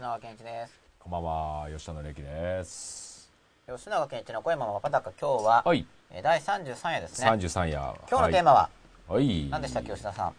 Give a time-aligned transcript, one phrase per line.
[0.00, 0.72] 吉永健一です。
[0.98, 3.30] こんばんは、吉田の歴です。
[3.70, 7.28] 吉永健一の小山真裸今日は、はい、えー第33夜ですね。
[7.28, 7.94] 33夜。
[8.08, 8.70] 今日のテーマは？
[9.08, 10.32] はい、はい、何でしたっけ吉田さん？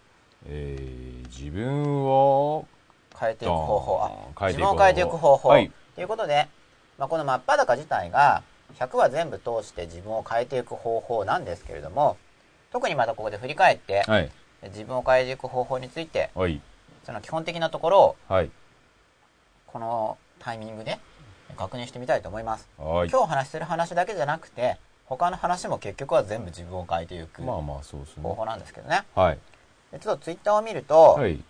[0.48, 2.66] えー、自分を、
[3.20, 4.00] 変えていく方法。
[4.36, 5.72] あ自分を変えていく方法、はい。
[5.94, 6.48] ということで、
[6.98, 8.42] まあ、この真っ裸自体が
[8.80, 12.18] 100話全部通して自分を変えていく方法なんですけれども
[12.74, 14.32] 特にまたここで振り返って、はい、
[14.70, 16.60] 自分を変えていく方法についてはい、
[17.06, 18.50] その基本的なところをはい、
[19.72, 21.00] このタイミングで
[21.58, 23.10] 確認してみたいと思いますはい。
[23.10, 28.36] 今日お話しする話だけじゃなくて他の話も結局は全部自分を変えていく方。
[28.36, 29.40] 法なんですけどねはい、
[29.92, 31.44] でちょっとツイッターを見ると、はい。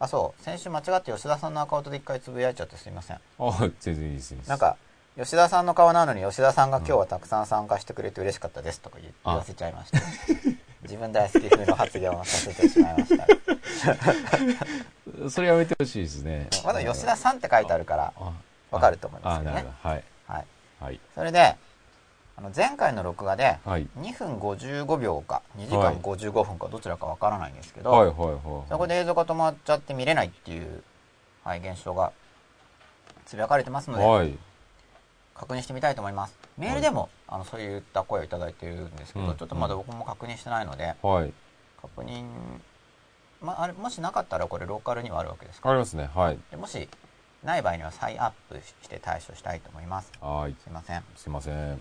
[0.00, 4.32] あそう先週間違って吉田さんのアカウントで一回つぶやいちゃってすいませんあ、全然いいです。
[4.46, 4.76] なん、か
[5.16, 9.98] 吉田さんの顔なのに吉田さんが今日はたくさん参加してくれて嬉しかったですとか言わせちゃいました
[10.88, 13.26] 自分大好き風の発言をさせてしまいました
[15.30, 16.48] それやめてほしいですね。
[16.64, 18.32] まだ吉田さんって書いてあるからあ
[18.70, 19.66] わかると思いますあ、けどね。
[19.82, 20.46] はい、はい
[20.80, 21.56] はい、それで
[22.36, 23.86] あの前回の録画ではい。
[23.98, 28.38] 2分55秒か2時間55分かどちらかわからないんですけど、はい、はい、はい。
[28.70, 30.82] そこで映像が止まっちゃって見れないっていう、
[31.44, 32.12] はい、現象が
[33.26, 34.38] つぶやかれてますので、はい、
[35.34, 36.47] 確認してみたいと思います。
[36.58, 41.32] メールでも、あのそういった声をいただいているんですけど、うんちょっとまだ僕も確認してないので、はい。
[41.80, 42.26] 確認、
[43.40, 45.70] まあれ、もしなかったらこれローカルにはあるわけですか？
[45.70, 46.10] ありますね。
[46.14, 46.88] はい、でもし
[47.44, 50.10] ない場合には再アップして対処したいと思います。
[50.20, 50.56] はい。
[50.62, 51.04] すいません。
[51.16, 51.76] すいません。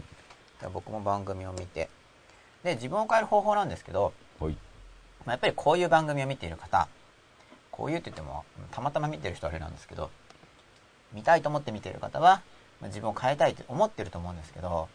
[0.60, 1.90] じゃあ僕も番組を見て。
[2.64, 4.58] で、自分を変える方法なんですけど、はい、ま
[5.28, 6.88] あ、やっぱりこういう番組を見ている方、
[7.72, 10.10] こういうって言っても、たまたま見てる人はあれなんですけど、
[11.14, 12.42] 見たいと思って見てる方は、
[12.82, 14.88] まあ自分を変えたいって思ってると思うんですけど、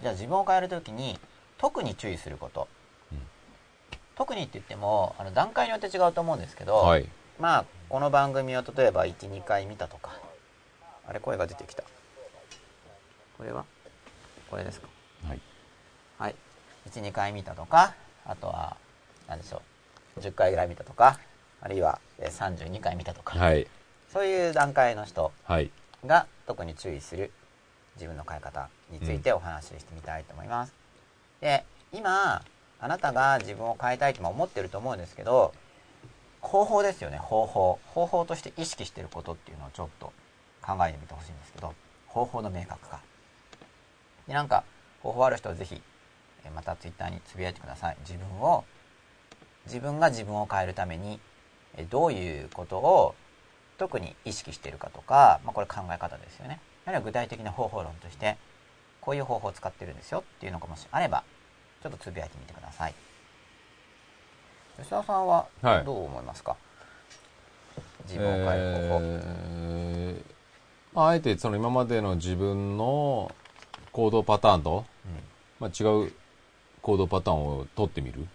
[0.00, 1.18] じゃあ自分を変えるときに、
[1.58, 2.68] 特に注意すること。
[3.12, 3.20] うん
[4.16, 7.08] 特にって言っても、あの段階によって違うと思うんですけど、はい。
[7.38, 10.10] まあ、この番組を例えば1、2回見たとか、
[11.08, 11.82] あれ、声が出てきた。
[13.38, 13.64] これは？
[14.50, 14.88] これですか？
[15.26, 15.40] はい。
[16.18, 16.34] はい。
[16.90, 17.94] 1、2回見たとか、
[18.26, 18.76] あとは、
[19.26, 19.62] 何でしょ
[20.18, 20.20] う。
[20.20, 21.18] 10回ぐらい見たとか、
[21.62, 23.66] あるいはえー32回見たとか、はい。
[24.12, 25.70] そういう段階の人はい。
[26.50, 27.30] が特に注意する
[27.96, 30.74] 自分の変え方についてお話ししてみたいと思います。
[31.40, 32.42] で、今、
[32.80, 35.52] あなたが自分を変えたいと思ってると思うんですけど、
[36.40, 37.78] 方法ですよね、方法。
[37.86, 40.12] 方法として意識してることっていうのをちょっと
[40.62, 41.74] 考えてみてほしいんですけど、
[42.08, 43.00] 方法の明確化。
[44.26, 44.64] で、なんか、
[45.02, 45.80] 方法ある人はぜひ、
[46.44, 47.96] えーまたツイッターにつぶやいてください。
[48.00, 48.64] 自分を、
[49.66, 51.20] 自分が自分を変えるために、
[51.76, 53.14] えーどういうことを
[53.80, 56.60] 特に意識しているかとか、まあ、これ考え方ですよね。
[56.84, 58.36] あるいは具体的な方法論として、
[59.00, 61.24] こういう方法を使ってるんですよっていうのがもしあれば、
[61.82, 62.94] ちょっとつぶやいてみてください。
[64.76, 66.58] 吉田さんははいどう思いますか、
[68.06, 69.00] 自分を変える方法。
[69.02, 70.24] えー
[70.92, 73.34] まあ、あえてその今までの自分の
[73.92, 74.84] 行動パターンと、
[75.58, 76.12] まあ、違う
[76.82, 78.26] 行動パターンを取ってみる？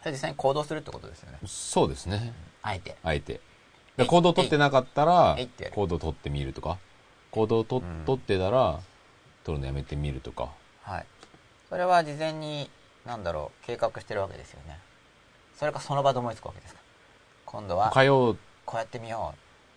[0.00, 1.38] それ実際に行動するってことですよね。
[1.44, 2.96] そうですねあえて。
[3.02, 3.40] あえて
[3.96, 6.78] で行動取ってなかったらえいってやる行動取ってみるとか？
[7.30, 8.80] 行動と、うん取ってたら
[9.44, 10.50] 取るのやめてみるとか？
[10.82, 11.06] はい。
[11.68, 12.70] それは事前に、
[13.04, 14.78] なんだろう、計画してるわけですよね。
[15.56, 16.80] それかその場で思いつくわけですか？
[17.44, 19.34] 今度は、変えようこうやってみよ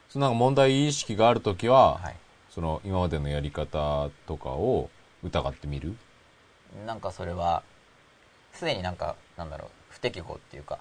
[0.10, 1.72] そのなんか問題意識がある時う。
[1.72, 2.16] は、はい。
[2.50, 4.90] その今までのやり方とかを
[5.24, 5.96] 疑ってみる？
[6.86, 7.64] なんかそれは、
[8.54, 10.80] すでになんか、なんだろう、不適合っていうか、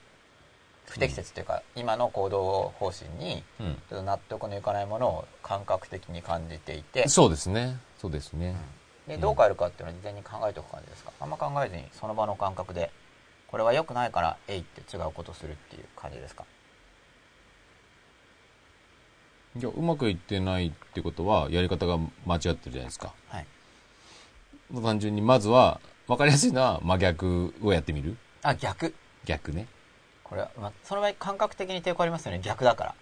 [0.89, 3.75] 不適切っていうか、今の行動方針に、うん。
[3.89, 7.79] ちょっと納得のいかないものを感覚的に感じていて、そうですね。
[7.99, 8.57] そうですね、
[9.07, 12.91] で、どう変えるかっていうのは事前に考えておく感じですかあんま考えずに、その場の感覚で、
[13.49, 16.45] これは良くないから、えいって違うことするっていう感じですか？
[19.59, 23.13] いやうまくいってないってことはやり方が間違ってるじゃないですか。
[23.29, 23.47] はい。
[24.83, 28.17] 単純にまずは分かりやすいのは真逆をやってみる。
[28.43, 28.95] あ、逆。
[29.25, 29.67] 逆ね
[30.29, 32.41] これは、まあ、その場合感覚的に抵抗ありますよね。
[32.43, 32.95] 逆だから。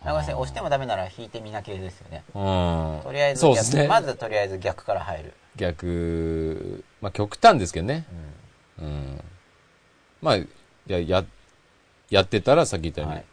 [0.00, 0.34] ごめんなさい。
[0.34, 2.22] 押してもダメなら引いてみな系ですよね。
[2.34, 5.32] うんとりあえず逆、ねまずとりあえず逆から入る。
[5.56, 8.06] 逆まあ極端ですけどね
[8.78, 8.86] うん。
[8.86, 9.24] うん
[10.22, 10.36] まあ
[10.86, 11.24] やや
[12.10, 13.24] やってたらさっき言ったように、はい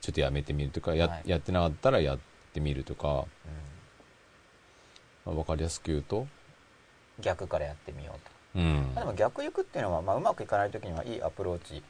[0.00, 2.18] ちょっとやめてみるとかや,、はいやってなかったらやっ
[2.52, 3.16] てみるとか、うん
[5.24, 6.28] まあ、分かりやすく言うと
[7.18, 8.20] 逆からやってみよう
[8.54, 8.60] と。
[8.60, 11.82] うんまあ、でも逆行くっていうのは、まあ、うまくいかない時にはいいアプローチ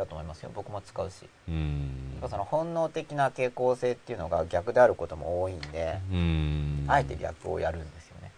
[0.00, 0.50] だと思いますよ。
[0.54, 1.28] 僕も使うし。
[1.48, 8.30] うんその本能的な傾向性っていうのが逆であることも多いんで、うんあえて逆をやるんですよね。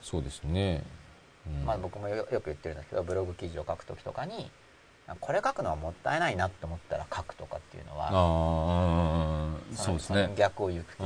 [0.00, 0.84] そうですね、
[1.46, 4.50] うんまあ僕もよよく言ってるんですけど、ブログ記事を書く時とかに、
[5.20, 10.32] これ書くのはもったいないなと思ったら書くとかっていうのはそうですね。
[10.36, 10.96] 逆を行く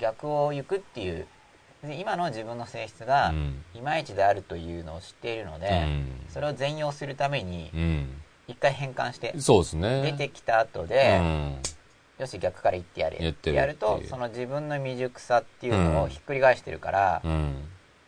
[0.00, 1.26] 逆を行くっていう
[1.84, 5.86] で今の自分の性質がうんいまいちであるというのを知っているので、
[6.30, 8.22] それを全容するためにうん。
[8.52, 9.42] 一回変換してうん。
[9.42, 10.02] そうですね。
[10.02, 11.56] 出てきた後で、うん
[12.18, 17.54] よし逆から言ってやれやってるやるとその自分の未熟さっていうのをひっくり返してるから、うん。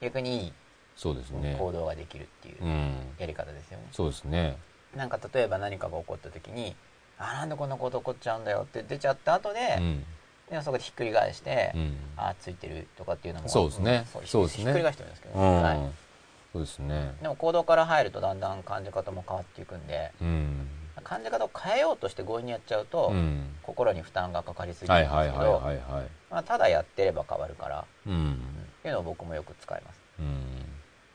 [0.01, 0.53] 逆にいい
[0.95, 1.57] そうですね。
[1.59, 2.95] 行動ができるっていううん。
[3.19, 4.57] やり方ですよね、そうですね。
[4.95, 6.77] なんか例えば何かが起こった時に
[7.19, 10.05] あなんでこんなこと起こっちゃうんだよって出ちゃった後で、うん。
[10.51, 11.97] でもそこでひっくり返して、うん。
[12.17, 15.79] あついてるとかっていうのもそうですねんそうですねひっくり返してるんですけど、うんはい、
[16.55, 17.17] そうですね。
[17.21, 20.69] でも行動から入るとだんだん感じ方も変わっていくんでうん。
[21.03, 23.57] 感じ方を変えようとして強引にやっちゃうと、うん。
[23.65, 28.35] 心に負担がかかりすぎるはいんですけど、ただやってれば変わるから、うん。
[28.35, 30.65] っていうのを僕もよく使いますうん。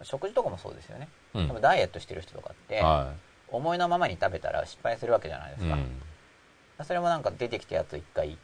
[0.04, 3.14] 食事とかもそうですよね、うんでもダイエットしてる人とかって、は
[3.48, 5.60] 思いのままに食べたら失敗するわけじゃないでい。
[5.60, 6.86] すか、うん。
[6.86, 8.38] それもなんか出てきたやつを一回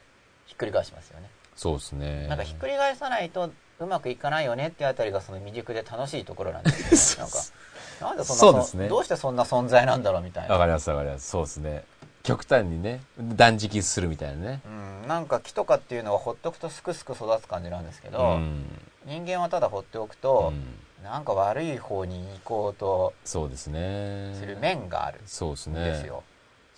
[0.45, 2.27] ひっくり返しますよね、そうですね。
[2.27, 7.39] なんかひっくり返さないとうまくいかないよねってあたりがその未熟で楽しいところなんですよねなんか
[8.01, 11.30] なんでそんなそねどうしてそんな存在なんだろうみたいなわかりますわかります。
[11.30, 11.83] そうですね。
[12.24, 14.62] 極端にね、断食するみたいなね。
[14.66, 14.69] う
[15.06, 18.66] ん、なんか木とかっていうのはほっとくとすくすく育つ感じなんですけど、うん。
[19.06, 20.63] 人間はただ放っておくと、うん
[21.04, 24.33] なんか悪い方に行こうとそうですね。
[24.33, 25.81] する面があるそうですね。
[25.81, 26.24] んですよ、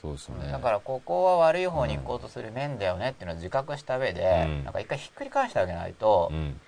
[0.02, 0.52] そうですね。
[0.52, 6.60] だからここは悪い方に行こうとする面だよねっていうのを自覚した上で、うんなんか一回ひっくり返してあげないとうん。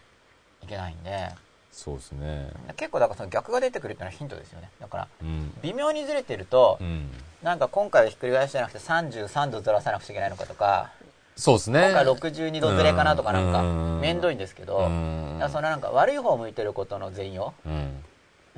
[0.63, 1.29] いけないんで、
[1.71, 2.49] そうですね。
[2.75, 5.53] 結構だからその逆が出てくるっていうのはヒントですよねだからうん。
[5.61, 7.09] 微妙にずれてると、うん。
[7.41, 10.91] なんか今回はひっくり返しじゃなくて33度ずらさなくちゃいけないのかとか
[11.37, 11.91] そうですね。
[11.91, 13.65] 今回62度ずれかなとかなんかう
[13.97, 18.03] ん面倒いんですけど、うんそのなんか悪い方向いてることの全容うん。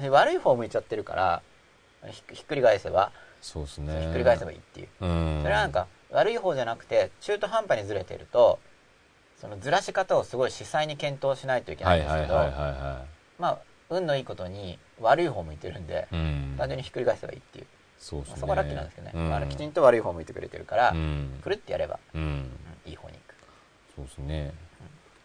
[0.01, 1.42] で悪い方向いちゃってるから
[2.09, 4.01] ひひっくり返せば、そうですね。
[4.01, 5.39] ひっくり返せばいいっていう、うん。
[5.44, 8.57] それはなんか悪い方じゃなくて中途半端にずれてると
[9.41, 13.05] そのずらし方をすごい細細に検討しないといけなはいいんですけど、はいはいはいは
[13.39, 13.57] まあ
[13.89, 16.15] 運のいいことに悪い方向いてるんで、い。
[16.15, 16.55] うん。
[16.59, 17.65] 単純にひっくり返せばいいっていう、
[17.97, 18.25] そうね。
[18.29, 21.39] まあそこはラッキーなんですけどね、うんあのきちんと悪い方向いてくれてるから、うん。
[21.41, 22.21] くるってやれば、うん。
[22.21, 22.49] うん
[22.85, 23.35] いい方に行く
[23.95, 24.53] そうですね。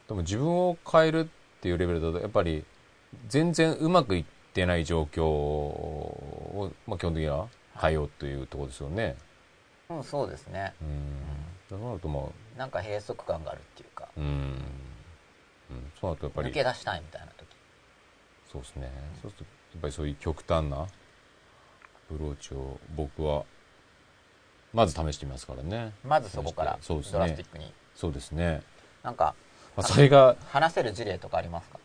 [0.08, 1.26] でも自分を変えるっ
[1.60, 2.64] ていうレベルだと、やっぱり
[3.28, 4.24] 全然うまくいっ
[4.54, 7.48] てない状況を、まあ基本的には
[7.78, 9.16] 変えようというところですよね。
[9.90, 11.78] うんそうですねうん。
[11.78, 13.85] だからとまあ、なんか閉塞感があるってい
[14.18, 14.24] うん。
[14.24, 15.92] うん。
[16.00, 17.46] そうなるとやっぱり、抜け出したいみたいな時
[18.52, 18.90] そうですね。
[19.22, 20.86] そうすると、やっぱりそういう極端なア
[22.08, 23.44] プローチを僕は、
[24.72, 25.92] まず試してみますからね。
[26.04, 28.62] まずそこからそうですねドラスティックに、そうですね。
[29.02, 29.34] なんか
[29.76, 31.78] まあ、それが、話せる事例とかありますか？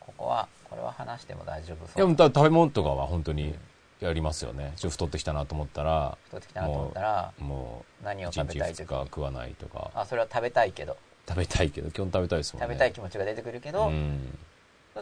[0.00, 3.54] ここはこれは話しても大丈夫いや、そうもう食べ物とかは本当に
[4.00, 4.72] やりますよね。
[4.76, 10.96] ちょっと太ってきたなと思ったら、太ってきたなと思ったらもう、何を1日2食べたい時日食わないとか、あそれは食べたいけど
[11.30, 12.66] 食べたいけど、基本食べたいですもんね。
[12.66, 14.38] 食べたい気持ちが出てくるけど、うん。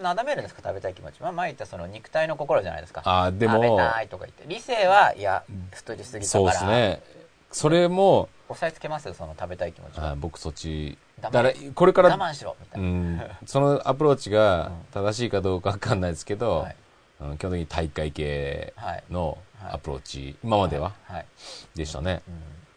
[0.02, 0.60] なだめるんですか？
[0.62, 1.22] 食べたい気持ち。
[1.22, 3.02] まあ前言ったその肉体の心じゃないですか。
[3.04, 4.44] ああ、で食べも、たいとか言って。
[4.46, 5.42] 理性はいや
[5.72, 7.02] 太りすぎたそうからですね。
[7.50, 9.98] それも、抑えつけますよその食べたい気持ち。
[9.98, 16.76] をあ僕そっち、だから、これから、我慢しろみたいうな、ん、そのアプローチが正しいかどうかわかんないですけど、はい。
[17.20, 19.04] うん基本的に大会系はい。
[19.11, 19.73] のはい。
[19.73, 21.26] アプローチ、今までははい、
[21.75, 22.23] でしたね。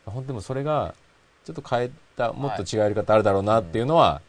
[0.05, 0.13] うん。
[0.13, 0.95] 本当でもそれが、
[1.45, 1.91] ちょっと変え
[2.21, 4.21] た、もっと違うやり方あるだろうなっていうのは、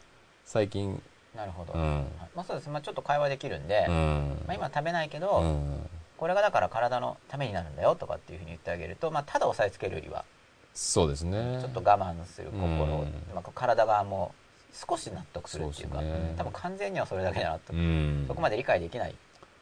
[0.45, 1.01] 最近、
[1.35, 1.81] なるほど、うん。
[1.81, 2.05] はい。
[2.35, 4.43] まあそうです、まあ、ちょっと会話できるんで、うん。
[4.47, 5.89] まあ、今食べないけど、うん。
[6.17, 10.25] これがだから体のためになるんだよとかっていうふうに言ってあげると、まあ、ただ押さえつけるよりは
[10.73, 11.59] そうですね。
[11.61, 13.13] ちょっと我慢する心を、うん。
[13.33, 14.33] まあ、体がも
[14.71, 16.33] う少し納得するっていうかね。
[16.37, 18.25] 多分完全にはそれだけじゃなくて、うん。
[18.27, 19.15] そこまで理解できない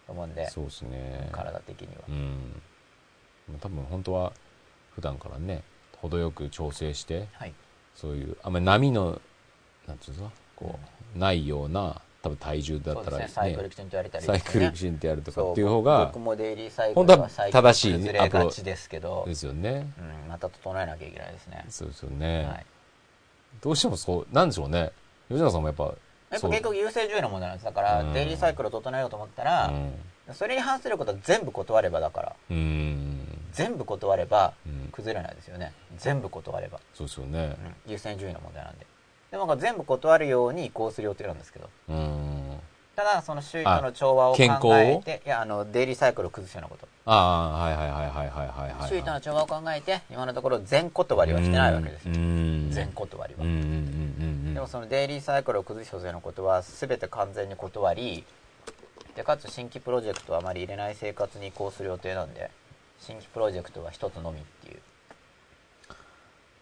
[0.08, 1.30] と思うんでそうですね。
[1.32, 2.62] 体的には、うん。
[3.60, 4.34] 多分本当は、
[4.96, 5.64] 普段からね、
[5.98, 7.54] 程よく調整して、はい
[8.02, 9.22] そういう、あんまり波の、
[9.88, 10.80] なんていうんですか、こ
[11.16, 13.34] う、ないような、多分体重だったらですね。
[13.34, 19.24] サイクルきちんとやれたりサイクルきちちんとやるとかっていう方が僕、もデイリーサイクルは正しい崩れがちですけど。
[19.28, 19.88] ですよね。
[20.00, 22.46] うん、また整えなきゃいけないですね、そうですよね。
[22.46, 22.66] はい、
[23.62, 24.92] どうしてもそう、なんでしょうね。
[25.30, 27.66] 吉永さんもやっぱ、やっぱ結局優先順位の問題なんです。
[27.66, 28.14] だから、うん。
[28.14, 29.94] デイリーサイクルを整えようと思ったら、うん。
[30.34, 33.18] それに反することは全部断ればだからうん。
[33.54, 37.56] 全部断ればうん崩れないですよね全部断れば、そうですよね。
[37.86, 38.86] うん優先順位の問題なんで
[39.32, 42.58] でも全部断るように移行する予定なんですけどうん。
[42.96, 45.02] ただその周囲との調和を考えを？
[45.02, 48.90] ていやあのデイリーサイクルを崩すようなことああ、はいはいはいはいはいはいはい。
[48.90, 52.70] 周囲との調和を考えて今のところ全断りはしてないわけですようん。
[52.72, 53.44] 全断りは。
[54.54, 58.24] でもそのデイリーサイクルを崩すようなことは全て完全に断り
[59.16, 62.50] でかつ新規プロジェクトはあまり入れない生活に移行する予定なんで
[63.00, 64.80] 新規プロジェクトは一つのみっていう。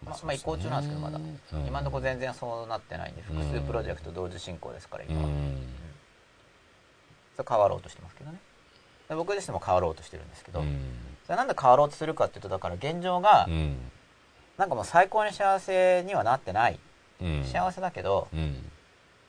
[0.04, 1.66] まあ、まあ移行中なんですけどまだ、うん。
[1.66, 5.20] 今のところ全然そうなってないんで複数プロジェクト同時進行ですから今。
[5.20, 5.58] は、うん。
[7.36, 8.38] それ変わろうとしてますけどね。
[9.08, 10.78] で僕自身も変わろうとしてるんですけど、うん。
[11.26, 13.76] それなんで変わろうとするかっていうとだから現状がうん。
[14.56, 16.78] なんかもう最高に幸せにはなってない、
[17.20, 17.44] うん。
[17.44, 18.70] 幸せだけどうん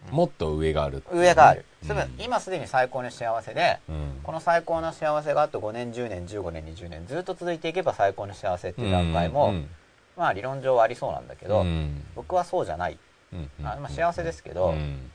[0.09, 2.23] もっと上がある上がある、うん。
[2.23, 4.19] 今すでに最高に幸せでうん。
[4.23, 9.69] この最高の幸せがあと5年10年15年20年ずっと続いていけば最高の幸せっていう段階も、うん
[10.17, 12.03] まあ理論上はありそうなんだけど、うん。
[12.15, 12.97] 僕はそうじゃない、
[13.33, 15.09] うんあまあ、幸せですけど、うん。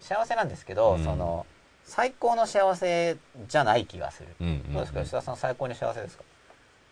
[0.00, 1.04] 幸せなんですけど、うん。
[1.04, 1.46] その
[1.84, 3.16] 最高の幸せ
[3.48, 5.00] じゃない気がする、うんどうですか？
[5.00, 6.24] 吉田さん最高に幸せですか？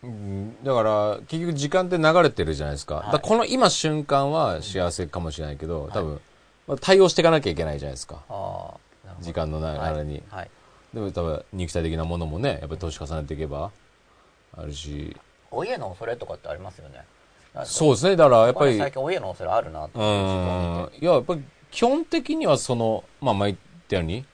[0.03, 0.63] うん。
[0.63, 3.11] だから結局時間って流れてるじゃないですか,、はい。
[3.11, 6.21] だこの今瞬間は幸せかもしれないけど、多分、
[6.67, 8.23] まあ、対応していかなきゃいけないじゃないですか。
[9.21, 10.49] 時間の流れに、はい、はい
[10.93, 13.71] でも多分肉体的なものもねやっぱり年重ねていけば
[14.57, 15.15] あるし。
[15.51, 17.03] お家の恐れとかってありますよね。
[17.65, 18.15] そうですね。
[18.15, 20.89] だからやっぱり最近お家の恐れあるなうん。
[21.01, 24.25] いややっぱり基本的にはそのまあ前言ったように、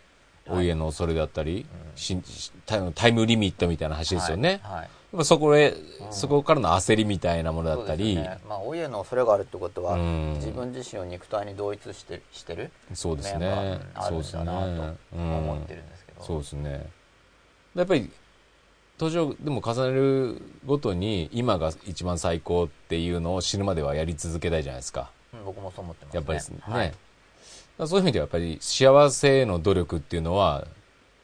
[0.46, 0.58] はい。
[0.58, 1.98] お家の恐れだったり、うん。
[1.98, 4.78] ししタイムタイムリミットみたいな話ですよね、はい。
[4.78, 5.75] はいやっぱそこへ、ん
[6.10, 8.15] そこからの焦りみたいなものだったり。
[8.15, 8.39] ね。
[8.48, 10.34] まあ、お家の恐れがあるってことは、うん。
[10.36, 13.48] 自分自身を肉体に同一してしてるそうですね。
[13.48, 14.46] あるんだなそうですね。
[14.46, 14.51] と
[15.18, 16.89] 思ってるんですけど、そうですね。
[17.75, 18.10] やっぱり
[18.98, 25.12] 年をでも重ねるごとに今が一番最高っていうのを死ぬまではやり続けたいじゃないですか。
[25.34, 26.18] うん僕もそう思ってますね。
[26.18, 26.94] やっぱりですね、はい。
[27.80, 30.68] そういう意味ではやっぱり幸せへの努力っていうのは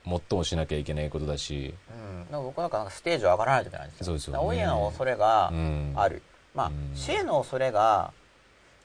[0.08, 4.06] 最もしなきゃいけないことだし、うん、なんか僕なんかステージを上がらないといけないんですよ。
[4.06, 4.34] そうですよね。
[4.34, 6.22] だからお家の恐れがうん、ある、
[6.56, 6.96] まあ、うん。
[6.96, 8.14] 死への恐れが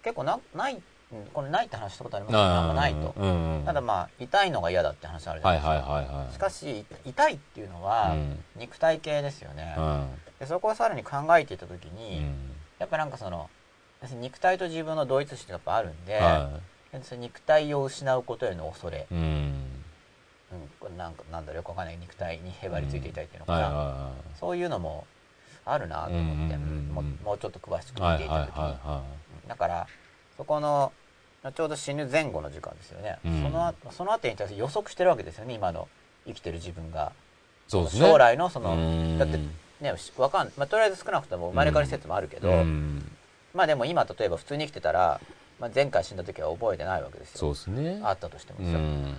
[0.02, 3.58] 結構なないうんこれないって話したことありますかなんかないと、うん。
[3.58, 8.44] うん、ただまあ痛いのが嫌だって話あるじゃなはいいですか、はいはいはいしかし痛いっていうのはうん。
[8.56, 10.06] 肉体系ですよね、うん。
[10.40, 12.50] でそこをさらに考えていった時に、うん。
[12.78, 13.48] やっぱなんかその
[14.20, 16.50] 肉体と自分の同一視ってやっぱあるんで、は
[16.92, 19.81] でその肉体を失うことへの恐れ、いうん
[20.52, 25.06] うん、なんかなんだろうよくわかんない肉体にへばりついていたいっていうのかな、そういうのも
[25.64, 29.86] あるなと思って、もうもうちょっと詳しく見ていた時に、だから
[30.36, 30.92] そこの
[31.50, 33.42] ちょうど死ぬ前後の時間ですよね、うん。
[33.42, 35.88] そのあそのあたりに対して予測してるわけですよね今の
[36.26, 37.12] 生きてる自分が。
[37.68, 38.06] いそうですね。
[38.06, 39.18] 将来のその、うん。
[39.18, 39.38] だって
[39.80, 43.10] ねしわかん、まあ、とりあえず少なくとも生まれ変わり説もあるけど、うん。
[43.54, 45.20] まあでも今例えば普通に生きてたら、
[45.58, 47.38] まあ、前回死んだ時は覚えてないわけですよ。
[47.38, 48.00] そうですね。
[48.04, 49.16] あったとしてもうですよ、ん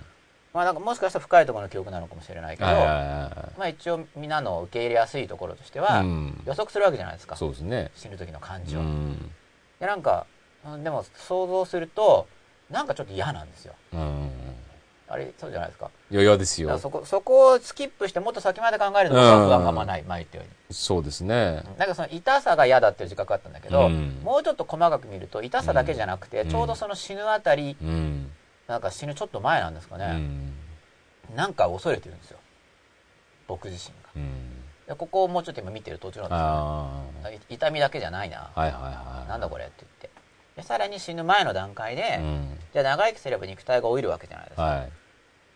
[0.54, 6.42] まあなんかもしかしたら深いところの記憶なのかもしれないけど、まあ一応みんなの受け入れやすいところとしていはうん。
[6.46, 7.90] 予測するわけじゃないですか、そうですね。
[7.96, 9.16] 死ぬ時の感うじを、ん。
[9.80, 10.26] でなんか
[10.64, 12.28] うんでも想像すると
[12.70, 13.74] なんかちょっと嫌なんですよ。
[13.94, 14.30] うん。
[15.06, 15.90] あれそうじゃないですか。
[16.10, 16.78] 余裕ですよ。
[16.78, 21.64] そこそこをスキップしてもっと先まで考えると僕は不安がまない前言ったようにそうですね。
[21.78, 24.20] なんかその痛さが嫌だっていう自覚あったんだけど、うん。
[24.22, 26.48] もうちょっと細かく見ると痛さだけじゃなくて、うん。
[26.48, 28.30] ちょうどその死ぬあたりうん
[28.66, 30.52] なんか死ぬちょっと前なんですかうね、ん。
[31.34, 32.38] なんか恐れてるんですよ。
[33.46, 34.10] 僕自身が。
[34.16, 34.64] うん。
[34.86, 39.28] でここをもうちょっと今見てる途中なんですよ、あね、い痛みだけじゃないな、あはいはいはい。
[39.28, 40.10] なんだこれって言って。
[40.56, 42.58] でさらに死ぬ前の段階で、うん。
[42.72, 44.92] じゃあ長生きすれば肉体が老いるわけじゃないですか、はい。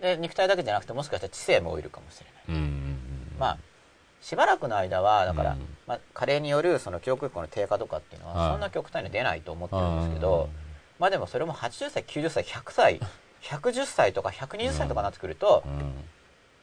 [0.02, 2.98] で肉体だけじゃなくてもしかしたら知性も老いるかもしれない、うん
[3.38, 3.58] まあ
[4.20, 5.66] しばらくの間はだから、うん。
[5.86, 8.52] まあ、加齢によるその記憶力の低下とかっていうのははい。
[8.52, 10.48] そんな極端に出ないと思ってるんですけど、
[10.98, 13.00] まあでもそれも80歳90歳100歳
[13.42, 15.72] 110歳とか120歳とかになってくると、うん。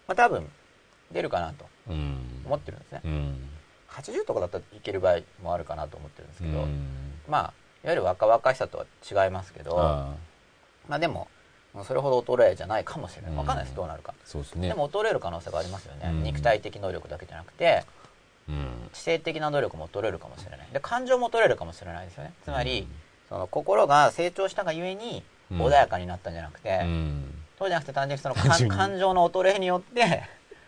[0.08, 0.48] まあ多分
[1.12, 2.42] 出るかなとうん。
[2.46, 3.50] 思ってるんですね、うん。
[3.89, 7.13] 80とかだったらいける場合もあるかなと思ってるんですけど、うん。
[7.30, 11.27] まあいわゆる若々しさとは違いますけどまあでも
[11.84, 13.32] それほど衰えじゃないかもしれない。
[13.32, 13.38] うん。
[13.38, 13.75] 分かんないです。
[13.75, 14.68] どうなるか、そうですね。
[14.68, 16.24] でも衰える可能性がありますよね、うん。
[16.24, 17.86] 肉体的能力だけじゃなくて
[18.50, 18.89] うん。
[18.94, 20.68] 知性的な能力も衰えるかもしれない。
[20.74, 22.34] で感情も衰えるかもしれないですよね。
[22.44, 22.88] つまり、
[23.29, 25.62] その心が成長したがゆえにうん。
[25.62, 27.24] 穏やかになったんじゃなくて、うん。
[27.60, 30.24] そうじゃなくて単純にその感感情の衰えによって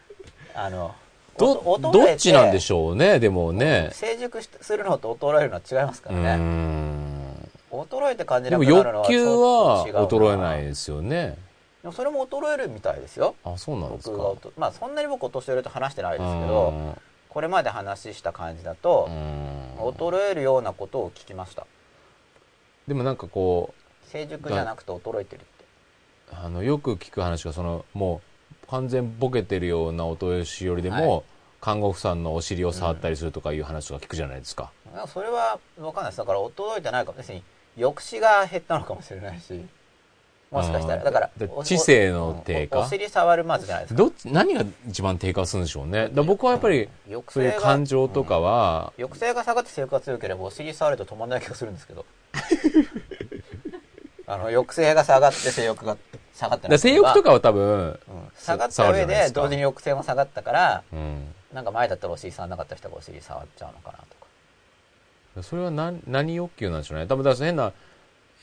[0.55, 0.93] あの
[1.37, 3.89] どどっちなんでしょうねでもね。
[3.91, 7.49] 成熟しするのと衰えるのは違いますかうらね、ん。
[7.71, 11.37] 衰えて感じなくなるのは欲求は衰えないですよね。
[11.83, 13.35] でもそれも衰えるみたいですよ。
[13.43, 14.33] あそうなんですか。
[14.57, 16.95] まあそんなに僕お年寄りと話してないですけど
[17.29, 19.89] これまで話した感じだとうん。
[19.89, 21.67] 衰えるようなことを聞きました
[22.87, 23.73] でもなんかこ
[24.05, 25.65] 成熟じゃなくて衰えてるって。
[26.33, 28.21] うあのよく聞く話がそのも
[28.63, 31.23] う完全ボケてるようなお年寄りでも、は
[31.59, 36.17] 看護婦さんのお尻を触ったりするとかいう話とか聞くじゃないですか、なんかそれは分かんないです。
[36.17, 37.17] だから衰えてないかも。
[37.17, 37.43] 別に
[37.75, 39.65] 抑止が減ったのかもしれないし
[40.51, 41.03] もしかしたら。
[41.03, 41.29] だから
[41.63, 42.79] 知性の低下？
[42.79, 43.97] おお尻触るまずじゃないですか。
[43.97, 46.09] どっち、何が一番低下するんでしょうね。
[46.09, 52.05] だ僕はやっぱり、抑そういう感情とかは、抑制が下がって性欲が強ければお尻触ると止まんない気がするんですけど
[54.27, 55.97] あの抑制が下がって性欲が
[56.33, 57.99] 下がってだから性欲とかは多分、うん
[58.37, 61.33] 下がった上で同時に抑制も下がったからうん。
[61.53, 64.05] なんか前だったらお尻触らなかった人がお尻触っちゃうのかなと
[65.41, 67.07] かそれは何、何欲求なんでしょうね。
[67.07, 67.73] 多分、だ変な、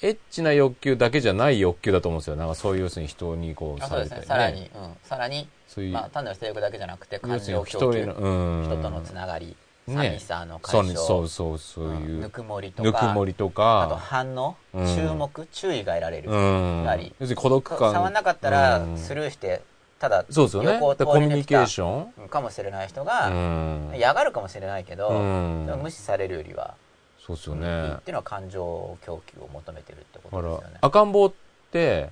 [0.02, 2.36] エッチな欲求だけじゃない欲求だと思うんですよ。
[2.36, 4.22] なんかそういう要するに人にこうあそうですね。
[4.22, 8.64] されたりさらに、うん、さらに、そういう、まあ、単なる性欲だけじゃなくて要感情供給への、うん。
[8.64, 9.94] 人とのつながり、ね。
[9.94, 12.20] 寂しさのそう解消そうそう、そういう、ん。
[12.20, 13.48] ぬくもりとぬかくもりとあ
[13.88, 14.86] とか、反応、うん。
[14.94, 15.46] 注目。
[15.52, 16.34] 注意が得られる、う
[16.82, 16.84] ん。
[16.84, 17.14] なり。
[17.20, 17.92] 要するに孤独感。
[17.92, 18.98] 触らなかったらうん。
[18.98, 19.62] スルーして
[19.98, 20.78] ただそうですよね。
[20.80, 22.28] コミュニケーり抜けたション。
[22.28, 23.92] かもしれない人うがん。
[23.96, 26.74] 嫌がるかもしれないけど、無視されるよりは
[27.26, 28.02] そうですよねっ。
[28.02, 30.78] ていうのは感情供給を求めてるってことですよね、。
[30.81, 31.33] 赤ん坊っ
[31.73, 32.11] て、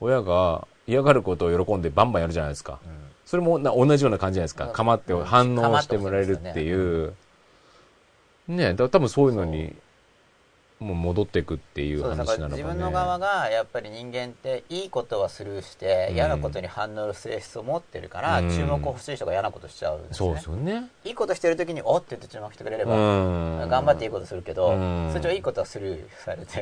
[0.00, 2.78] 親が嫌がることを喜んでバンバンやるじゃないですか。
[2.84, 4.68] うんそれもな同じような感じじゃないですか。
[4.68, 7.12] うんかまって反応してもらえるっていう。
[8.48, 9.76] ねだから多分そういうのに、
[10.80, 12.62] もう戻っていくっていうそう話なのかね。
[12.62, 20.88] 分の側がやっぱり人間っていいことはスルーしてうん嫌なことに反応する性質を持ってるからうん注目を欲しい人が嫌なことしちゃうんですそうねですよね。
[21.04, 23.68] いいことしてる時におって言って注目してくれれうばん。
[23.68, 26.60] 頑張っていいことするけどうん通常いいことはスルーされて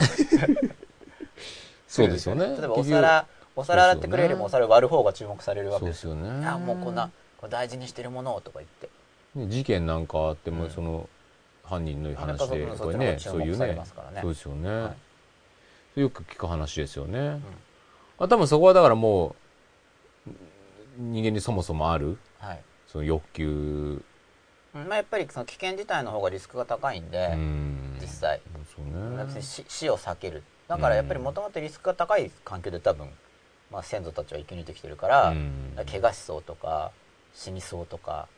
[1.87, 2.47] そうですよね。
[2.57, 6.47] 例えばお皿お皿洗ってくれるよりもお皿割る方が注目されるわそうけですよね。
[6.47, 7.11] あもうこんな
[7.51, 8.89] 大事にしてるものをとか言って
[9.35, 11.09] ね事件なんかあっても、うんその、
[11.69, 13.77] 犯人の話で、なんかね、そういうね
[14.21, 14.69] そうですよね。
[14.71, 14.95] は
[15.97, 16.01] い。
[16.01, 17.41] よく聞く話ですよね。
[18.19, 19.35] あ多分そこはだからも
[20.27, 20.31] う、
[20.99, 22.63] 人間にそもそもある、はい。
[22.87, 24.03] その欲求、
[24.75, 27.99] うんまあ、やっぱりその危険自体の方がリスクが高いんで、うん。
[28.01, 28.41] 実際。
[28.75, 29.25] そうね。
[29.25, 30.45] 別に死死を避ける。
[30.69, 33.09] だからやっぱりもともとリスクが高い環境で多分、
[33.73, 35.73] まあ、先祖たちは生き抜いてきてるから、うん。
[35.91, 36.93] 怪我しそうとか
[37.35, 38.29] 死にそうとか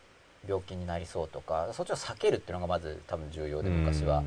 [0.48, 4.24] 病気になりそうとかそっちを避けるっていうのがまず多分重要で昔は、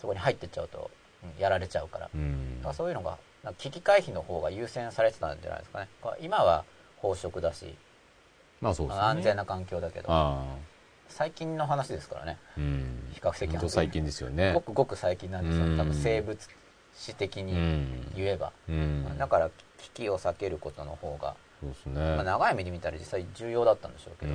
[0.00, 1.04] そこに入ってっちゃうと、うん
[1.38, 2.58] やられちゃうから,、うん。
[2.58, 3.16] だからそういうのが
[3.56, 5.88] 危機回避の方が優先されてたんじゃないですかね
[6.20, 6.64] 今は
[7.02, 7.74] 飽食だし、
[8.60, 9.02] まあそうですね。
[9.06, 10.08] 安全な環境だけど。
[11.08, 13.10] 最近の話ですからねうん。
[13.12, 14.60] 比較的最近ですよねご。
[14.60, 16.38] くごく最近なんですようん多分生物
[16.94, 18.12] 史的うにん。
[18.14, 19.18] 言えば、うん。
[19.18, 22.24] だから危機を避けることの方が、そうですまあ、ね。
[22.24, 24.32] 長い目で見たら実際重要だったんでしょうけど、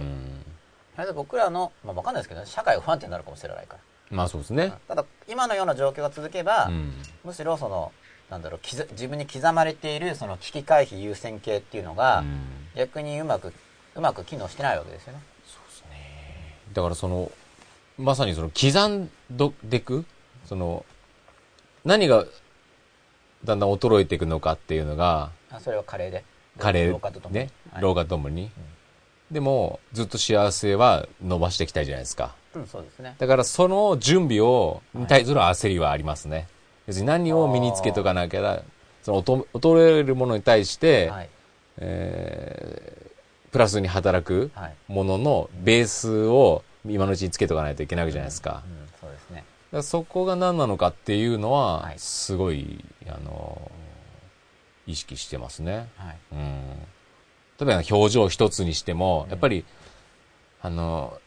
[1.15, 4.73] 僕らの、まあ、分かんないですけど、ね、社会が不安定になるかもしれないから、まあそうですね。
[4.87, 6.93] ただ今のような状況が続けば、うん。
[7.23, 7.91] むしろその
[8.29, 12.41] なんだろう刻自分に刻まれているその危機回避優先系っていうのが、うん。
[12.75, 13.53] 逆にうまく
[13.95, 15.19] うまく機能してないわけですよね。
[15.45, 16.55] そうですね。
[16.73, 17.31] だからその、
[17.97, 19.09] まさにその刻ん
[19.63, 20.05] でく
[20.45, 20.85] その、
[21.85, 22.25] 何が
[23.43, 26.23] だんだん衰えていくのかっていうのが、あそれは加齢で。
[26.57, 27.39] 加齢老化とともに。
[27.41, 27.81] ね、はい。
[27.81, 28.51] 老化ともに。
[29.31, 32.35] でも、ずっと幸せは伸ばしていきたいじゃないですか。
[32.55, 36.47] うん、そうですねだからその準備を、に対する焦りはありますね。
[36.87, 38.63] 別に何を身につけとかなきゃ、
[39.03, 41.29] その衰えるものに対して、はい
[41.77, 43.09] えー
[43.51, 48.63] プラスに働くはい、もののベースを今のうちにつけとかないといけないわけじゃないですか。
[48.65, 53.71] うん、そうですねだそこが何なのかっていうのはは、いすごい、あの、
[54.87, 55.89] 意識してますね。
[55.95, 56.73] はいうん。
[57.59, 59.65] 例えば表情一つにしても、やっぱり、
[60.61, 61.19] あの、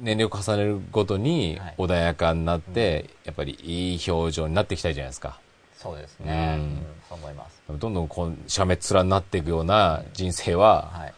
[0.00, 1.74] 年齢を重ねるごとにはい。
[1.78, 5.38] 穏やかになって、やっぱりいい表情になっていきたいじゃないですか。
[5.76, 7.62] そうですね、ううんんそう思います。
[7.68, 11.14] どんどんこう、しゃめっ面になっていくような人生は、はい。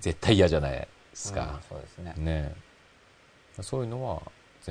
[0.00, 1.60] 絶対嫌じゃないですうんか。
[1.68, 2.14] そうですね。
[2.16, 2.54] ね。
[3.60, 4.22] そういうのは、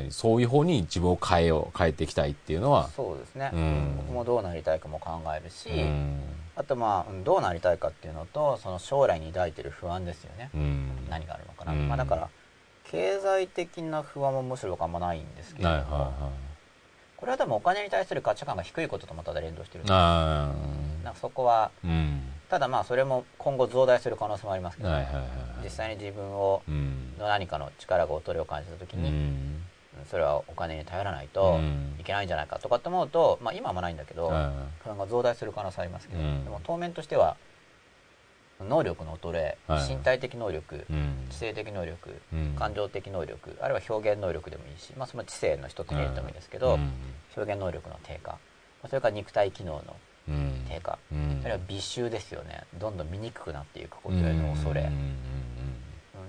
[0.10, 3.94] そういう方に自分を変えよう、変えていきたいっていうのは、そうですね、うん。
[3.98, 6.20] 僕もどうなりたいかも考えるし、うん。
[6.62, 11.08] あとまあうんどうなりたいかっていうのとその将来に抱いてる不安ですよね、うん。
[11.10, 12.28] 何があるのかな、うんまあ、だから
[12.84, 16.32] 経済的な不安もむしろあんまないんですけれども、はいはいはい。
[17.18, 20.52] これはでもお金に対する価値観が低いこととまた連動してるあ
[21.04, 22.22] なんかそこはあ、うん。
[22.50, 25.24] ただまあそれも今後増大する可能性もありますけど、はいはいはい。
[25.64, 27.16] 実際に自分をうん。
[27.18, 29.62] の何かの力が劣りを感じた時うに、ん。
[30.10, 34.52] それはお金に頼らないとうんいけないんじゃないかとかって思うと、まあ、今はないんだけど、は
[34.84, 36.44] 不安が増大する可能性ありますけど、うん。
[36.44, 37.38] でも当面としては
[38.68, 39.90] 能力の衰え、はい。
[39.90, 40.86] 身体的能力。
[41.30, 42.56] 知性的能力、うん。
[42.58, 46.92] 感情的能力あるいは表現能力でもいいし、まあ、その知性の一つに入れてもいいですけど、うん。
[47.36, 48.32] 表現能力の低下。
[48.32, 48.38] ま
[48.84, 49.96] あそれから肉体機能の
[50.30, 50.66] うん。
[50.70, 51.42] 低下、うん。
[51.44, 52.64] あるいは美醜ですよね。
[52.80, 54.90] どんどん醜くなっていくことへの恐れ、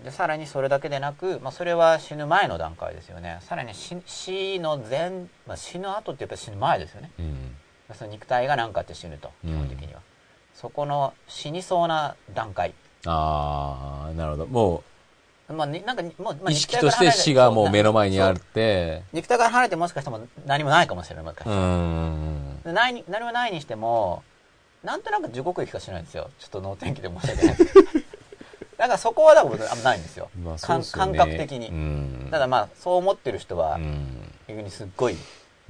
[0.02, 3.38] でさらにそれだけでなく、まあ、それは死ぬ前の段階ですよね。
[3.40, 5.10] さらに死死の前、
[5.46, 7.10] まあ、死ぬ後ってやっぱり死ぬ前ですよね。
[7.18, 7.56] うん。
[7.94, 10.00] その肉体が何かあって死ぬと基本的には、
[10.54, 12.74] そこの死にそうな段階。
[13.06, 14.46] ああ、なるほど。
[14.46, 14.82] も
[15.48, 21.24] まあ、ね、なんかもう、ま意識として死がもう目の前にあって、肉体から離れてもしかしても何もないかもしれない。
[21.24, 22.60] もしかしうん。
[22.64, 24.22] でないに何もないにしても
[24.82, 26.30] なんとなく地獄行きかしないんですよ。
[26.38, 27.56] ちょっと能天気で申し訳ない。
[27.56, 28.01] ですけど
[28.82, 30.84] だからそこはだからあんまないんですよ,、まあすよね。
[30.90, 32.28] 感覚的に、うん。
[32.32, 35.16] ただまあそう思ってる人はうん、逆にすっごい、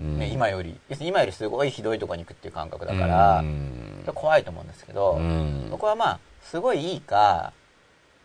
[0.01, 0.19] うん。
[0.19, 4.03] ね今より今よりすごいひどいところに行くっていう感覚だから、うん。
[4.15, 5.69] 怖いと思うんですけど、うん。
[5.71, 7.53] 僕はまあすごいいいか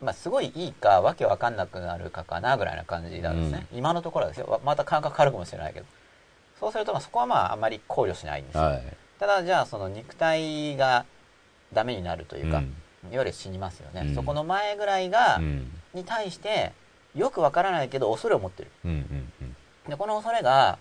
[0.02, 4.47] まあすごいいいかわけわかんなくなるかかなぐらいな感じなんですね、今のところはですよ。
[4.47, 5.86] わまた感覚変わるかもしれないけど。
[6.62, 8.84] そうするとまあそこはまああんまり考慮しないんですよ、はい。
[9.19, 11.04] ただじゃあその肉体が
[11.73, 14.15] ダメになるというか、うんいわゆる死にますよね、うん。
[14.15, 15.71] そこの前ぐらいが、うん。
[15.93, 16.73] に対して
[17.15, 18.71] よくわからないけど恐れを持ってる。
[18.86, 19.55] うんうんうん。
[19.89, 20.77] でこの恐れが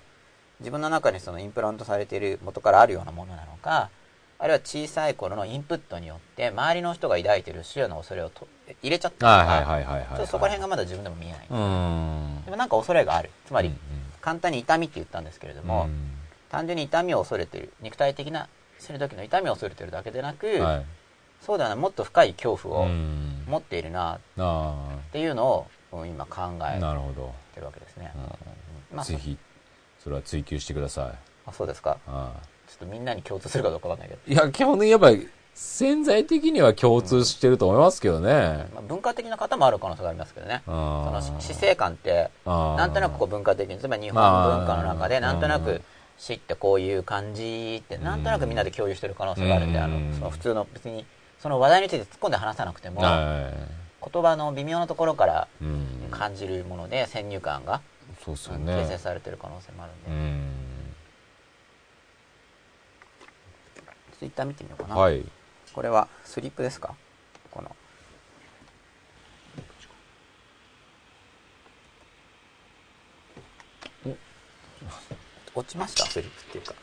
[0.61, 3.91] 自分の中にそのインプラントされている元からあるようなものなのか
[4.39, 8.47] あるいは小さい頃のインプットによって周りの人が抱いている種の恐れをと
[8.83, 12.45] 入れちゃったのか、そこら辺がまだ自分でも見えない、うん。
[12.45, 13.31] でもなんか恐れがある。
[13.47, 13.77] つまり、うん
[14.27, 16.11] 簡単に痛みって言ったんですけれども、うん。
[16.51, 17.73] 単純に痛みを恐れている。
[17.81, 18.49] 肉体的な
[18.81, 20.85] 死ぬ時の痛みを恐れているだけでなく、はい。
[21.47, 23.45] そうではないもっと深い恐怖をうん。
[23.47, 24.75] 持っているなっあ。
[25.13, 26.81] ていうのをうん今考あ、え。
[27.55, 28.13] てるわけですね、
[28.93, 28.97] うん。
[28.97, 29.39] まあぜひ、
[30.03, 31.19] それは追求してください。
[31.47, 31.99] あそうですか。
[32.09, 32.33] あ
[32.69, 38.67] ちょっとみんなに共通するかどうかわかんないけど、いや、基本的にやっぱり、潜在的には共通してると思いますけどね。
[38.75, 40.63] まあ、文化的な方もある可能性がありますけどね。
[40.67, 45.81] そのそ死生観ってなんとなくこう文化的につまり日本文化の中でなんとなく
[46.19, 49.85] 死ってこういう感じってなんとなくみんなで共有してる可能性があるんでうん。
[49.85, 51.07] あのその普通の別に
[51.41, 53.51] その話題について突っ込んで話さなくてもは
[54.13, 55.49] 言葉の微妙なところから。
[56.09, 57.83] 感じるもので先入観が
[58.25, 58.97] 形成ね。
[58.97, 60.95] されてる可能性もあるんで、うん。
[64.19, 65.23] ツイッター見てみようかな、はい。
[65.75, 66.95] これはスリップですか？
[67.51, 67.77] この
[75.55, 76.07] お落ちました？
[76.07, 76.75] スリップっていうか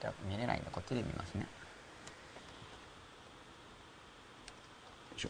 [0.00, 1.42] じゃあ見れないんでこっちで見ますね。
[1.42, 1.46] よ
[5.16, 5.28] いしょ。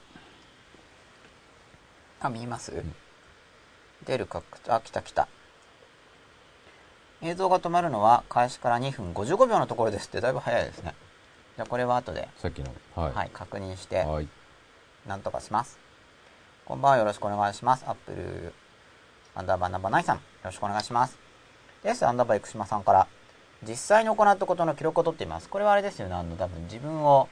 [2.21, 2.73] あ見えます、
[4.07, 5.29] 出るかあ来た来た。
[7.21, 10.95] 映像が止まるのは開始から2分55秒のところですってだいぶ早いですね。
[11.57, 12.75] じゃあこれは後で、さっきの。
[12.95, 13.99] ははい、確認してい。
[13.99, 14.29] はい。
[15.07, 15.79] なんとかします。
[16.65, 17.85] こんばんはよろしくお願いします。
[17.87, 18.55] アップル
[19.35, 21.19] アンダーバーナンバーナイさんよろしくお願いします。
[21.83, 23.07] ですアンダーバー生島さんから
[23.69, 25.49] 実際に行ったことの記録を取っています。
[25.49, 26.15] これはあれですよね。
[26.15, 27.29] あの多分自分を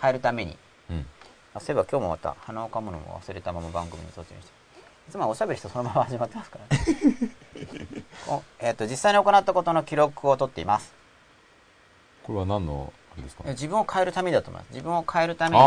[0.00, 0.56] 変えるために。
[0.90, 1.06] うん。
[1.54, 2.34] あそういえば今日もまた。
[2.40, 4.34] 鼻をかむのも忘れたまま番組に突入して
[5.08, 6.84] いつもはおしゃべりしてそのまま始まってますからね。
[8.28, 10.92] おえっ、と実際に行ったことの記録を取っています。
[12.22, 13.42] これは何の、あれですか？
[13.46, 14.72] え自分を変えるためだと思います。
[14.72, 15.62] 自分を変えるために。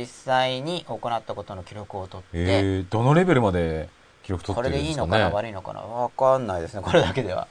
[0.00, 3.88] 実際に行ったことの記録を取って、えー、どのレベルまで
[4.24, 5.36] 記録取こってれでいいのかるんですかねな？
[5.36, 5.80] 悪いのかな？
[5.80, 6.82] わかんないですね。
[6.82, 7.46] これだけでは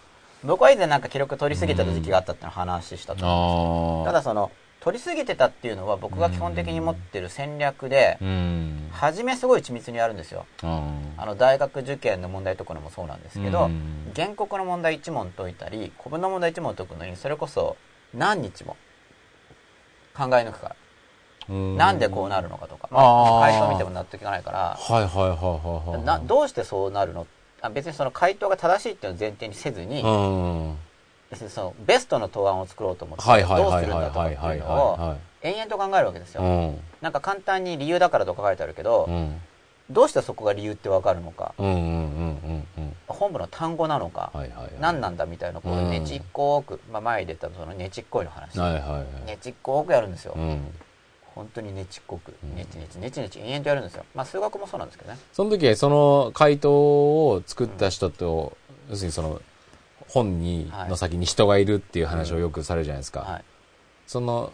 [0.46, 4.14] 僕は以前なんか記録取りすぎた時期があったって話したと思うんですああ。
[4.14, 8.90] ただその取りすぎてたっていうのは僕が基本的に持ってる戦略でうん。
[8.92, 10.46] 初めすごい緻密にやるんですよ。
[10.64, 11.14] うん。
[11.18, 14.12] あの大学受験の問題解くのもそうなんですけどうん。
[14.16, 17.78] 原告の問題1問解いたり古文の問題1問解くのにそれこそ
[18.14, 18.78] 何日も
[20.16, 20.76] 考え抜くから。
[21.48, 24.78] うんなんでこうなるのかとか、まあ回答見ても納得いかないから。
[24.80, 26.04] はいはいはいはいはい。
[26.04, 27.26] などうしてそうなるのあ
[27.70, 30.78] 別にその回答が正しいっていうのを前提にせずに、うん。
[31.30, 36.42] 別にそのベストの答案を作ろうと思ってどうするんだとかっていうのはを延々と考えるわけですよ。
[37.02, 39.42] なんか簡単に理由だからとか書いてあるけど、うん。
[39.90, 41.54] どうしてそこが理由ってわかるのか。
[43.08, 44.32] 本部の単語なのか。
[44.80, 48.58] 何なんだみたいなこううんねちっこく、まあ、前に出たそのねちっこいの話。
[49.26, 50.74] ねちっこくやるんですよ、うん。
[51.36, 52.34] 本当にねちっこく。
[52.44, 52.56] うん。
[52.56, 54.06] ねちねちねちねち延々とやるんですよ。
[54.16, 55.20] まあ数学もそうなんですけどね。
[55.34, 58.58] その時、その回答を作った人と、
[58.90, 59.42] 要するにその、
[60.08, 63.20] 本に、はいの先に人がいるっていう話をよくされるじゃないですか。
[63.22, 63.44] はい。
[64.08, 64.54] その、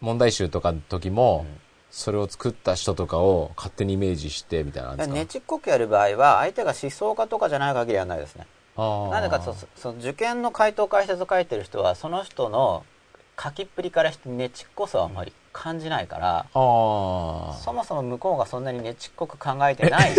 [0.00, 1.60] 問題集とかの時も、うん。
[1.90, 8.46] それを作った人とかを勝手にイメージしてみたいなねちっこくやる場合は相手が思想家とかじゃない限りはないですね。
[8.76, 12.84] なぜかとそその受験の回答解説を書いてる人はその人の
[13.42, 16.46] 書きっぷりからしてねちっこさはあまり感じないから。
[16.52, 16.58] そ
[17.72, 20.10] もそも向こうがそんなにねちっこく考えてない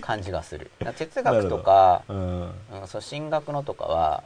[0.00, 0.70] 感じがする。
[0.96, 2.40] 哲学とか、うん。
[2.42, 4.24] うん、そう進学のとかは、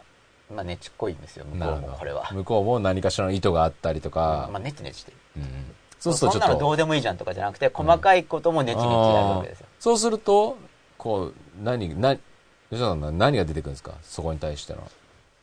[0.55, 4.49] まあ、ねちっこいんですよ向こうもこれは、向こうも何かしらの意図があったりとか。
[4.51, 5.75] まあ、ネチネチしてるうん。
[6.01, 6.33] そうすると。
[6.33, 6.65] そんなちょっと。
[6.65, 8.97] のどうでもいいじゃんとかじゃなくて細かいこともネチネチやる
[9.29, 10.57] わけですよ、そうすると、
[10.97, 12.23] こう、何、な、吉
[12.71, 13.93] 田さんは何が出てくるんですか？
[14.03, 14.81] そこに対しての。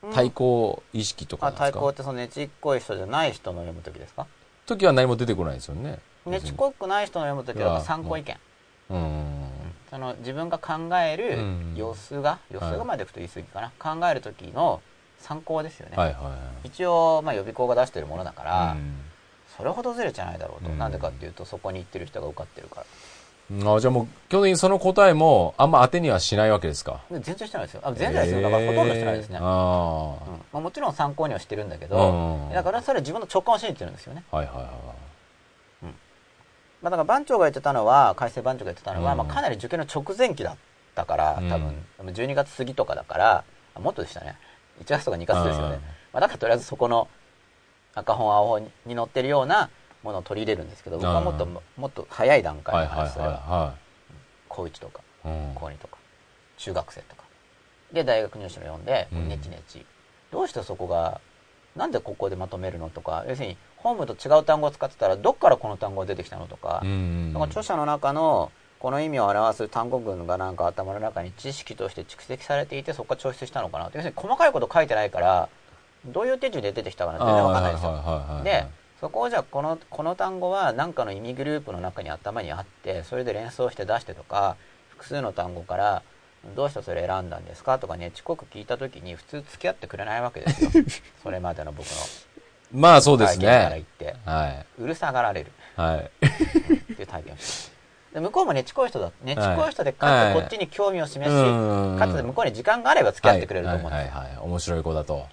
[0.04, 0.14] うん。
[0.14, 1.64] 対抗意識とかですか？
[1.72, 4.28] 対抗ってそのねちっこい人じゃない人の読む時ですか？
[4.66, 6.00] 時は何も出てこないですよね。
[6.26, 8.38] ねちっこくない人の読む時は参考意見。
[8.90, 9.46] うん。
[9.90, 11.74] その自分が考えるうん。
[11.76, 14.82] 様子が、様子がまでいくと言い過ぎかな、考える時の
[15.20, 16.30] 参考ですよね、はいはいは
[16.64, 16.68] い。
[16.68, 19.02] 一応、まあ、予備校が出してるものだから、うん。
[19.58, 20.78] それほどずれちゃないだろうと、うん。
[20.78, 22.86] なんでかっていうとそこに行ってる人が受かってるから
[23.52, 27.02] あじゃあもう、基本的にその答えもあんま当てにはしないわけですか？
[27.12, 27.82] で全然してないですよ。
[27.84, 29.44] あ全然ですよだからほとんどしてないですね、えー。
[29.44, 29.48] うん。
[29.48, 30.18] あ
[30.54, 31.88] まあ、もちろん参考にはしてるんだけあ。
[31.88, 32.54] ど、うん。
[32.54, 34.70] だからそれは自分の直感を信じてるんですよね、はいはいは
[36.82, 39.18] まあ、だから番長が言ってたのは改正番長が言ってたのは、うん。
[39.20, 40.56] まあ、かなり受験の直前期だっ
[40.96, 41.50] たからうん。
[41.50, 43.44] 多分12月過ぎとかだから
[43.76, 44.38] あもっとでしたね。
[44.82, 45.76] 1月とか2月ですよね。
[45.76, 45.82] うん、ま
[46.14, 47.08] あ、だからとりあえずそこの
[47.94, 49.70] 赤本青本に載ってるような
[50.06, 52.60] ものを取り入れるんですけど僕はもっとうんもっと早い段い。
[52.64, 53.26] 階の話それ
[54.48, 55.98] 高1とか高2とか
[56.58, 57.24] 中学生とか。
[57.92, 59.28] で大学入試の読んでうん。
[59.30, 59.86] ネチネチ、
[60.32, 61.20] どうしてそこが
[61.76, 66.84] なんでここでまとめるのとか要するに本文と違う単語を使ってたらどっからこの単語が出てきたのとか、
[67.44, 73.98] 著者の中のこの意味を表す単語群がなんか頭の中に知識として蓄積されていてそこから抽出したのかなって。
[73.98, 75.50] 要するに細かいこと書いてないから
[76.06, 78.42] どういう手順で出てきたかなって全然わかんないですよ。
[78.44, 78.68] で
[79.00, 84.56] そこをじゃあこのこの単語は何かの意味グループの中に頭にあってそれで連想して出してとか
[84.90, 86.02] 複数の単語から
[86.56, 90.72] どうしてそれ選んだんですかとかねちこく聞いた時に普通付き合ってくれないわけですよ
[91.24, 91.94] それまでの僕の
[92.72, 93.86] まあそうです体験から言っね。
[93.98, 94.66] てはい。
[94.80, 95.98] うるさがられるはい。
[96.26, 97.76] っていう体験をして
[98.14, 104.46] で向こうもねちこい人だねちこい人でかはいつこっちに興味を示し、うんかつ向こうに時間があれば付き合ってくれると思うんですよ、はいはいはい。
[104.46, 105.28] 面白い子だと。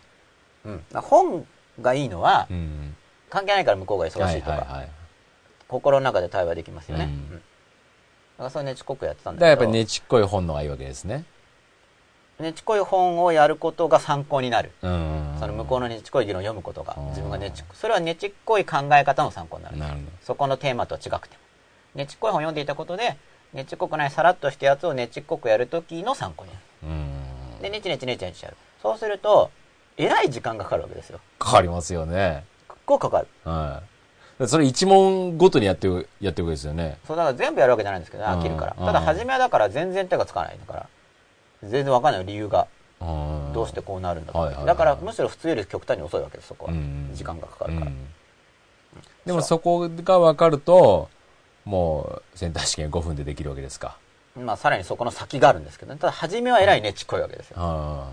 [0.64, 1.46] うん本
[1.80, 2.96] がいいのはうん。
[3.32, 4.88] 関係ないから向こうが忙しいとか、はいはいはい。
[5.68, 7.42] 心の中で対話できますよね、うんうん
[8.32, 11.24] だからそれねちこくやってたんだからだけどやっぱりねちっこい本のがいいわけですね。
[12.40, 15.36] ねちこい本をやることが参考になるうん。
[15.38, 21.42] その向こうのねちこい議論を読むことがうん自分がねちそれはねちっこい考え方の参考になるなるほそこのテーマとは違くても
[21.94, 23.16] ねちっこい本を読んでいたことで
[23.52, 26.88] ねちっこくないさらっとしたやつをねちっこくやるときの参考になるど。
[26.88, 27.62] うん。
[27.62, 28.56] で、ネチネチネチネチやる。
[28.82, 29.50] そうすると、
[29.96, 31.20] えらい時間がかかるわけですよ。
[31.38, 32.44] かかりますよね。
[32.82, 33.26] 結構かかる。
[33.44, 33.82] は
[34.40, 34.48] い。
[34.48, 36.98] それ一問ごとにやってる、やってるわけですよね。
[37.06, 38.76] そう、だから全部やるわけじゃないんですけど、飽きるから。
[38.78, 40.88] うんただ、初めはだから全然手がつかないだから。
[41.62, 42.66] 全然わかんない理由が。
[43.00, 47.10] うんどうしてこうなるんだとはいはいはいだから、むしろ普通より極端に遅いわけです、そこはうん。
[47.12, 47.86] 時間がかかるから。
[47.86, 48.08] うん
[49.24, 51.08] でもそこが分かると、
[51.64, 53.96] もうセンター試験5分でできるわけですか。
[54.36, 56.00] まあ、さらにそこの先があるんですけどね。
[56.00, 58.08] ただ、初めはえらいねちっこいわけですよ。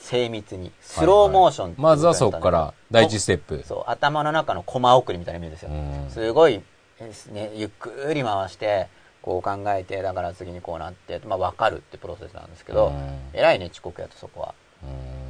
[0.00, 0.72] あ精密に。
[0.80, 3.62] スローモーションっていうまずはそこから、第一ステップ。
[3.64, 5.70] そう、頭の中のコマ送りみたいな意味ですよ。
[5.70, 6.62] うんすごい、
[6.98, 8.88] えーね、ゆっくり回して、
[9.22, 14.54] こう考えて、だから次にこうなって、まあ分かるってプロセスなんですけど、うんえらいね、遅刻やとそこは。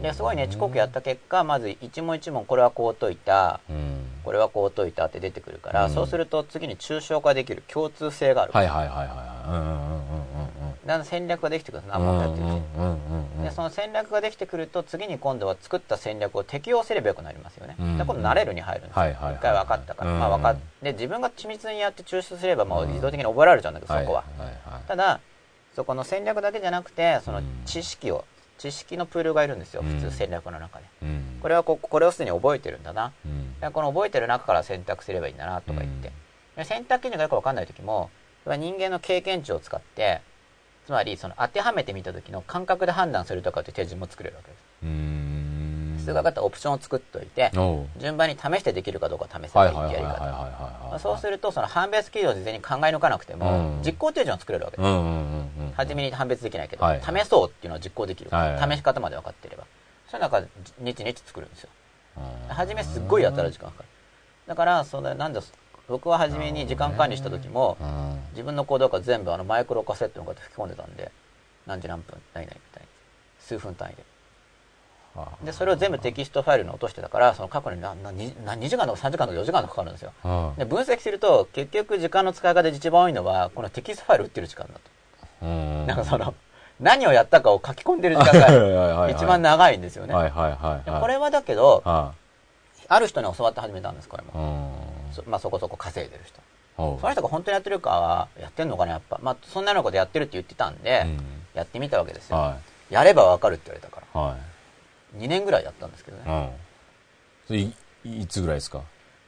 [0.01, 4.07] うんで、すごいね、遅刻やった結果、まず一問一問これはこう解いた、うん。
[4.25, 5.91] これはこう解いたって出てくるから、うん。
[5.91, 8.53] そうすると次に抽象化できる共通性がある。
[8.53, 9.15] はいはいはいはいは
[9.47, 9.49] い。
[9.49, 9.81] うんうんうんうん。
[10.87, 11.87] だんだん戦略ができてくるん
[13.43, 17.77] です、その戦略ができてくると次に今度は作った戦略を適用すればよくなりますよね。
[17.79, 17.99] うん。
[17.99, 19.03] で今度慣れるに入るんですよ。
[19.03, 20.13] はいはいはい一回分かったから。
[20.13, 20.19] うん。
[20.19, 24.25] まあ分かっで自分が緻密にやって抽出すればもう自動的に覚えられちゃうんだけど、そこは。
[24.39, 24.83] いはいはい。
[24.89, 25.21] ただ
[25.77, 27.63] そこの戦略だけじゃなくてそのうん。
[27.65, 28.25] 知識を
[28.61, 30.85] 知識のプールがいるんですようん普通戦略の中で。
[31.03, 33.13] うんこれはここれをすでに覚えてるんだな。
[33.25, 36.13] うんでこの覚えてる中から選択すればいいんだなとか言って。
[36.57, 38.11] で選択基準がよく分かんない時も
[38.45, 40.21] 人間の経験値を使って
[40.85, 44.61] つまりその当てはめてみた時の感覚で判断するとかっていう手順も作れるわけです。
[46.01, 47.51] うん数学だったらオプションを作っておいて
[47.99, 50.99] 順番に試してできるかどうか試せばはいいってやり方。
[50.99, 53.83] そうするとその判別基準を事前に考え抜かなくてもうん。
[53.85, 55.77] 実行手順を作れるわけです。
[55.77, 59.65] 初めに判別できないけど、はい試そうっていうのは実行できる、試し方まで分かっていれば。
[60.09, 60.43] それなんか
[60.81, 61.71] ネチネチ作るんですよ。
[62.49, 62.55] うん。
[62.55, 63.89] 初めすっごいやったら時間かかる。
[64.47, 65.41] だからそのなんで
[65.89, 68.21] 僕は初めに時間管理した時もうん。
[68.33, 71.11] 自分の行動が全部あのマイクロカセットのこうやって吹き込んでたんで
[71.67, 72.89] 何時何分何々みたいに
[73.39, 74.05] 数分単位で
[75.45, 80.13] でそれを全部テキストファイルに落としてたからその過去に何何何2時間とか3時間とか4時間とかかかるんですよ。
[80.25, 80.55] うん。
[80.57, 84.81] で分析すると結局時間の使い方で一番多いのはこのテキストファイル打ってる時間だと。
[85.43, 85.87] うん。
[85.87, 86.35] なんかその、
[86.79, 90.15] 何をやったかを書き込んでる時間が一番長いんですよね。
[90.15, 92.13] これはだけど、あ
[92.89, 94.43] ある人に教わって始めたんです、これうも。
[94.43, 94.73] ん。
[95.13, 96.41] そまあそこそこ稼いでる人。
[96.77, 99.19] その人が本当にやってるかは、やってんのかな、やっぱ。
[99.23, 101.19] まあそんなようなことやってるって言ってたんで、うん。
[101.55, 102.37] やってみたわけですよ。
[102.37, 102.57] は
[102.91, 104.21] やればわかるって言われたから。
[104.21, 104.50] いはい
[105.17, 106.25] 2年ぐらいやったんですけどね。
[107.51, 107.73] うんい
[108.23, 108.83] いつぐらいですか？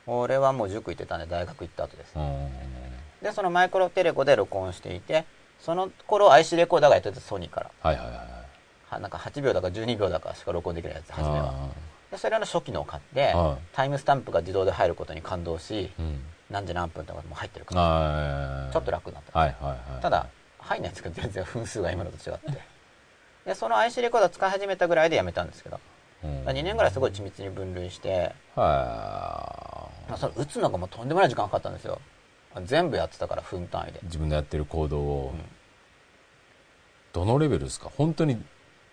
[0.06, 2.12] 俺はもう塾行ってたんで大学行った後です。
[2.16, 2.48] うん
[3.22, 5.24] で、そのマイクロテレコで録音していて、
[5.60, 7.70] その頃 IC レコーダーがやってたソニーから。
[7.80, 8.16] はいはいはい
[8.94, 11.70] はなんか8秒だか12秒だかしか録音できないやつ初めは
[12.10, 15.90] でそれの初期のを買って、はタイムスタンプが自動で入ることに感動しい。
[15.98, 16.20] うん。
[16.50, 20.02] 何時何分とかもう入ってるからあちょっと楽になった、はいはいはい。
[20.02, 20.26] ただ
[20.58, 22.60] 入んないんですけど全然分数が今のと違って
[23.44, 25.80] でその IC レコーダー使い始めたぐらいでやめたんですけど、
[26.24, 32.00] うん、2年ぐらいすごい緻密に分類して、はまあ、それ打つのがもうとんでもない時間かかったんですよ。
[32.64, 33.98] 全部やってたから分単位で。
[33.98, 34.02] い。
[34.04, 35.40] 自分のやってる行動を、うん。
[37.12, 37.90] どのレベルですか？
[37.96, 38.38] 本当に、い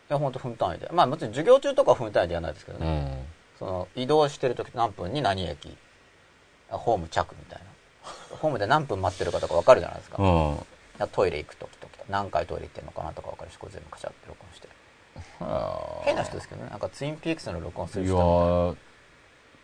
[0.07, 0.89] や本当分単位で。
[0.93, 3.25] まあもちろん授業中とかは分単位でやらないですけどうね、ん。
[3.59, 5.77] その移動してる時何分に何駅。
[6.71, 7.65] あホーム着みたいな。
[8.37, 10.25] ホームで何分待ってるかとか分かるじゃないですか、う
[11.03, 11.07] ん。
[11.11, 14.67] トイレ行く時とか何回トイレ行ってんのかなとか分かるしこれ全部カチャって録音して。
[15.39, 16.69] はあ変な人ですけどね。
[16.69, 18.75] なんかツインピークスの録音する人ー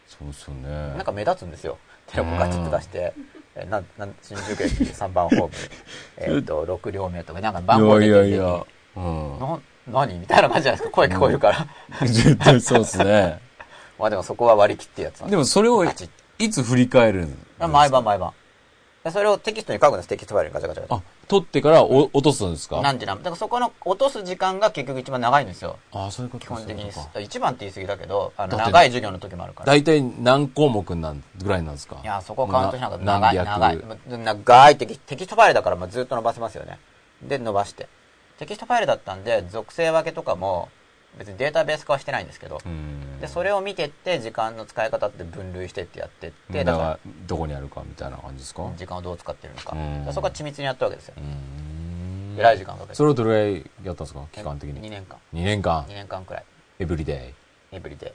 [0.07, 0.69] そうですよね。
[0.95, 1.77] なんか目立つんですよ。
[2.07, 3.13] テロップガチッと出して、
[3.55, 5.49] えなんなん新宿駅3番ホーム。
[6.17, 8.65] えっと6両目とかなんか番号出てるいやいやいや。
[8.97, 9.39] うん。
[9.39, 10.95] な何みたいな感じじゃないですか。
[10.95, 13.39] 声聞こえるから、絶対そうですね。
[13.97, 17.67] まあでもそこは割り切ってやつなんでもそれをいつ振り返るんですか？
[17.67, 18.31] 毎晩毎晩。
[18.31, 18.35] で
[19.11, 22.81] それをテキストに書くんですテキストファイルにガチャガチャあ、取ってからお落とすんですか？
[22.81, 25.77] 何時何分だからそこの落とす時間が結局一番長いんですよ。
[25.91, 26.91] あ、そういうこと基本的に。
[27.23, 29.65] 一番って言い過ぎだけどあの長い授業の時もあるから。
[29.67, 31.97] 大体何項目なんぐらいなんですか？
[32.03, 33.05] いやそこをカウントしなかった。
[33.05, 33.83] な長い長い。
[34.07, 36.79] 長いテキテキストファイルだからまあずっと伸ばせますよね。
[37.21, 37.87] で伸ばして。
[38.37, 40.69] テキストファイルだったんで属性分けとかも
[41.17, 43.19] 別にデータベース化はしてないんですけど、うん。
[43.21, 48.63] でそれを見てって時間の使い方って分類してってやってってだから、どこにあるかみたいな感じですか？
[48.63, 49.75] ら時間をどう使ってるのか。
[50.11, 51.13] そこは緻密にやったわけですよ。
[51.17, 52.35] うん。
[52.37, 52.95] えらい時間かけて。
[52.95, 54.25] それをどれぐらいやったんですか？
[54.31, 54.89] 期間的2に。
[54.89, 55.17] 年間。
[55.33, 55.83] 2年間。
[55.83, 55.87] 2。
[55.93, 56.43] 年間くらい。
[56.79, 57.33] every day
[57.71, 58.13] every day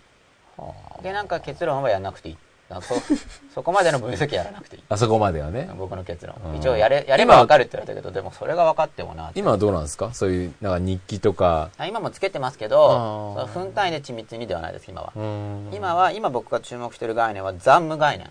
[0.98, 1.02] イ。
[1.02, 2.36] でなんか結論はやらなくていい。
[2.36, 2.49] あ
[2.80, 2.94] そ
[3.54, 4.82] そこまでの分析やらなくていい。
[4.88, 5.68] あそこまではね。
[5.76, 6.36] 僕の結論。
[6.44, 6.56] うん。
[6.56, 10.10] 一応やれやれば分かるって言われたけどでもそれが分かってもな今はどうなんですか？
[10.14, 11.70] そういう、なんか日記とか。
[11.78, 15.12] あ今もつけてますけどその分単位で緻密にではないです今は。
[15.16, 15.70] うん。
[15.72, 18.30] 今は今僕が注目している概念は残務概念。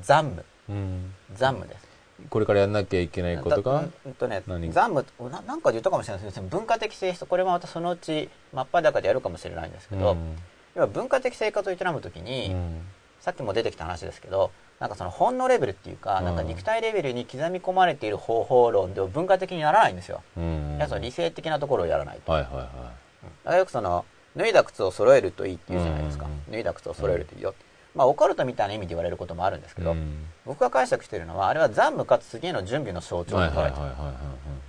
[0.00, 0.44] 残務。
[0.68, 1.14] うん。
[1.34, 1.82] 残務です。
[2.30, 4.70] これからやんなきゃいけないことがだうんうんとね何？
[4.70, 10.36] 残務ななんかで言ったかもしれないですけど文化的性質これもまたそのうち真っ裸でやるかもしれないんですけど、うん。
[10.76, 12.80] 要は文化的生活を営む時に、うん
[13.22, 16.24] さっきも出てきた話ですけどなんかその本能レベルっていうか,、うん。
[16.24, 20.76] なんか肉体レベルに刻み込まれている方法論では文化的にならないんですよ、うん。
[20.78, 24.04] やつは理性的なところをやらないと、はいはいはだからよくその
[24.36, 26.52] 脱いだ靴を揃えるといいって言うじゃないですか、うん。
[26.52, 30.26] 脱いだ靴を揃えるといいよって、まあオカルトみたいな意味で言われることもあるんですけど、うん。
[30.46, 33.76] 僕が解釈しているのはあれは残務かつ次への準備の象徴とはい捉えて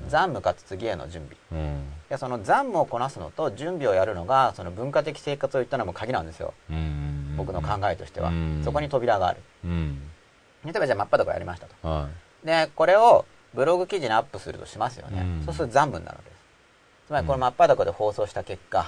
[0.10, 1.64] 残務かつ次への準備。
[1.64, 1.84] うん。
[2.10, 6.54] でその残務をこなすのと準備をやるのがその文化的生活を営む鍵なんですよ。
[6.70, 8.62] うん僕の考えとしては、うん。
[8.64, 9.42] そこに扉がある。
[9.66, 10.02] うん。
[10.66, 11.88] 例えばじゃあ真っ裸やりましたと。
[11.88, 12.10] は
[12.44, 15.46] でこれをブログ記事にアップするとしますよね、うん。
[15.46, 16.44] そうすると残務になるわけです。
[17.08, 18.88] つまりこれ真っ裸で放送した結果、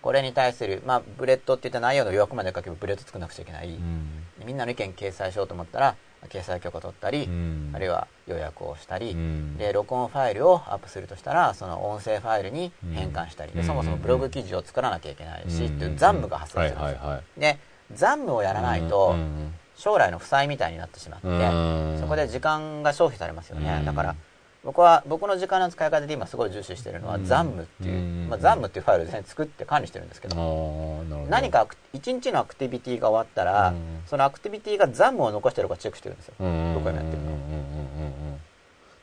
[0.00, 4.24] これに対する、まあ、スレッドって言った内容の要約まで書けばスレッド作らなくちゃいけない、うん。
[4.44, 5.96] みんなの意見掲載しようと思ったら
[6.28, 7.70] 掲載許可取ったり、うん。
[7.74, 9.56] あるいは予約をしたり、うん。
[9.56, 15.76] で録音ファイルをアップするとしたらその音声ファイルに変換したり、そもそもブログ記事を作らなきゃいけないし、うん。
[15.76, 17.40] っていう残務が発生するんですよ、はいはいはい。
[17.40, 17.58] で
[17.92, 19.54] 残務をやらないとうん。
[19.76, 21.98] 将来の負債みたいになってしまって、うん。
[22.00, 23.84] そこで時間が消費されますよね、うん。
[23.84, 24.16] だから
[24.64, 27.24] 僕は僕の時間の使い方で今すごい重視してるのはうん。
[27.24, 28.28] 残務っていう、うん。
[28.28, 34.02] まあ、残務っていうファイルを全然作って管理してるんですけあど、何か一日のアクティビティが終わったら、うん。
[34.06, 36.74] そのアクティビティが残務を残してるかチェックしてるんですよ、うん。
[36.74, 37.38] 僕が今やってるの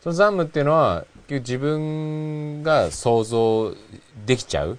[0.02, 3.74] その残務っていうのは自分が想像
[4.26, 4.78] できちゃう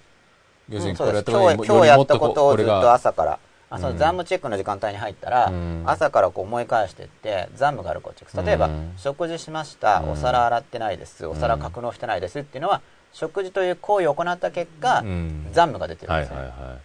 [0.68, 1.38] 要するにこれやったうん。
[1.38, 3.38] そうです今日今日やったことをずっと朝から
[3.70, 3.98] あそのうん。
[3.98, 5.82] 残務チェックの時間帯に入ったら、うん。
[5.86, 10.10] 朝からこう思い返していって残務があるかをチェック例えば、うん食事しました、うん。
[10.10, 11.26] お皿洗ってないです。
[11.26, 15.48] お皿格納してないですっていうのは食事という行為を行った結果、うん。
[15.52, 16.78] 残務が出てるんはいですね、はいは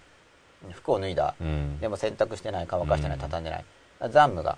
[0.73, 1.35] 服を脱いだ、
[1.79, 3.21] でも洗濯してない乾かしてないうん。
[3.21, 3.65] 畳んでない、
[4.01, 4.57] 残務が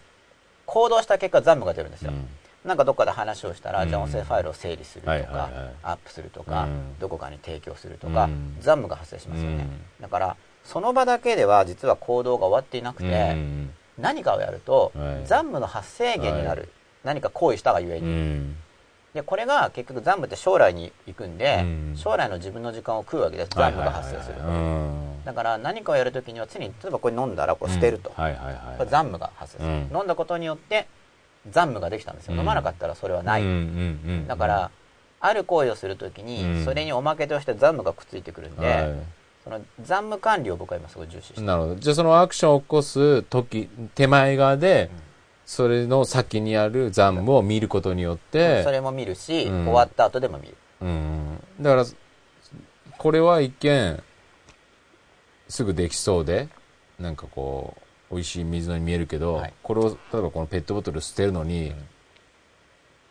[0.65, 2.27] 行動した結果残務が出るんですよ、うん。
[2.67, 3.89] なんかどっかで話をしたら、うん。
[3.89, 5.73] じゃあ音声ファイルを整理するとか、はいはいはい。
[5.83, 6.99] アップするとか、うん。
[6.99, 8.57] どこかに提供するとか、うん。
[8.59, 9.67] 残務が発生しますよね、
[9.99, 10.01] うん。
[10.01, 13.69] だからその場だけでは実は行動が終わっていなくて、うん。
[13.97, 15.27] 何かをやると、はい。
[15.27, 16.69] 残務の発生源になる、はい。
[17.03, 18.55] 何か行為したがゆえうに、ん。
[19.13, 21.93] でこれが結局残務って将来に行くんで、うん。
[21.95, 23.49] 将来の自分の時間を食うわけです。
[23.51, 24.37] 残務が発生する
[25.25, 29.97] だから何かをやるときには常に例えばこれ飲んだらこれ捨てると、残務が発生する、うん。
[29.97, 30.87] 飲んだことによって
[31.49, 32.39] 残務ができたんですよ、うん。
[32.39, 33.43] 飲まなかったらそれはない、
[34.27, 34.71] だから
[35.19, 36.65] ある行為をするときに、うん。
[36.65, 38.95] それにおまけとして残務がくっついてくるんで、は
[39.43, 41.75] その残務管理を僕は今すごい重視してなるほど。
[41.75, 44.89] じゃあそのアクションを起こす時手前側で
[45.45, 49.63] それの先にある残務を見ることによってそれも見るし、うん。
[49.65, 50.55] 終わった後でも見る。
[50.81, 51.43] うん。
[51.59, 51.85] だから
[52.97, 54.01] これは一見、
[55.49, 56.47] すぐできそうで、
[56.97, 57.75] なんかこ
[58.09, 59.53] う、美味しい水のように見えるけど、はい。
[59.61, 61.73] これを、例えばこのペットボトル捨てるのに、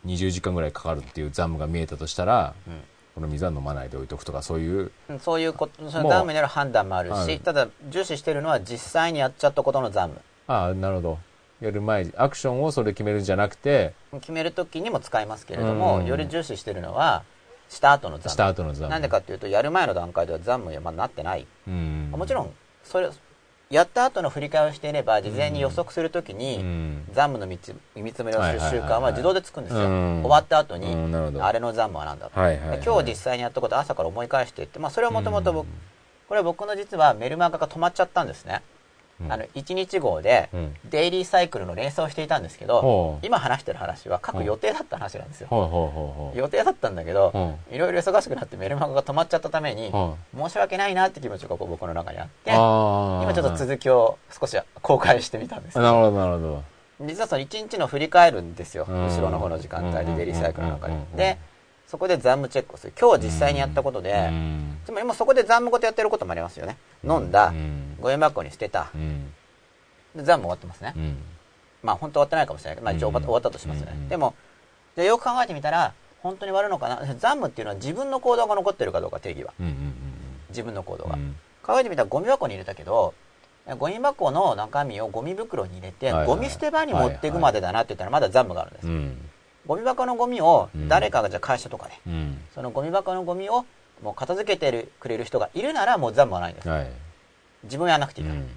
[0.05, 2.73] 20時間ぐらいかかるっていう残務が見えたとしたら、うん
[3.15, 10.21] この水は飲まないで置いとくとか、そういう、うんそういうこと、その残務による判断もあるし、はいただ重視してるのは実際にやっちゃったことの残務。
[10.47, 11.19] ああ、なるほど。
[11.61, 17.23] やる前、アクションをそれで決めるんじゃなくて、決めるときにも使いますけれども、うんより重視してるのは、
[17.69, 18.51] した後の残した務。
[18.51, 18.89] 後の残務。
[18.89, 21.45] なんでかっていうと、やる前の段階では残務にはまだなってない。
[21.67, 22.09] うん。
[22.11, 22.53] もちろん、
[22.83, 23.09] それ、
[23.73, 27.05] やった後の振り返りをしていれば、事前に予測するときに、うん。
[27.11, 29.81] 残務の見つ見積もりをする習慣は自動でつくんですよ。
[29.81, 30.93] うん終わった後に、
[31.41, 32.39] あれの残務はなんだと。
[32.39, 35.67] はいはいはいで今日実際にやったことを朝から思い返していって、まあそれはもともと僕、
[36.27, 38.61] これは僕の実はメルマガが止まっちゃったんですね。
[39.21, 39.31] うん。
[39.31, 46.31] あの、1日号でうん、デイリーサイクルの連載をしていたんですけど今話してる話は書く予定だった話なんですよ。
[46.35, 52.51] 予定だったんだけどう、いろいろ忙しくなってメルマガが止まっちゃったために、は申し訳ないなって気持ちが僕の中にあって。
[52.51, 56.63] 今ちょっと続きを少し公開してみたんですなるほど、なるほど。
[57.01, 59.05] 実はその1日の振り返るんですよ、うん。
[59.07, 61.37] 後ろの方の時間帯でデイリーサイクルの中で
[61.93, 62.93] そこで残務チェックをする。
[62.99, 64.77] 今日実際にやったことで、うん。
[64.83, 66.75] つまりもうそこで残務ことやってることもありますよね。
[67.03, 67.97] 飲んだ、うん。
[68.01, 68.89] ゴミ箱に捨てた。
[68.95, 69.31] うん。
[70.15, 71.17] で残務終わってますね、うん。
[71.83, 74.09] まあ本当終わってないかもしれないけど、まあ、一応終わったとしますね、うん。
[74.09, 74.33] でも
[74.95, 77.05] じゃあよく考えてみたら本当に終わるのかな？
[77.13, 79.53] 残務っていうのは自分の行動が残ってるかどうか定義は。
[80.49, 81.35] 自分の行動が、うん。
[81.61, 83.13] 考えてみたらゴミ箱に入れたけど
[83.77, 89.29] ゴミ箱の中身をゴミ袋に入れて、ゴミ捨て場に持っていくまでだなって言ったらまだ残務があるんです、うん。
[89.65, 92.37] ゴミ箱のゴミをうん誰かがじゃあ会社とかで、うん。
[92.53, 93.65] そのゴミ箱のゴミを
[94.03, 96.69] もう片付けてるくれる人がいるならもう残務はないんです。
[96.69, 96.91] はい。
[97.63, 98.39] 自分はやらなくていいから。
[98.39, 98.49] うん。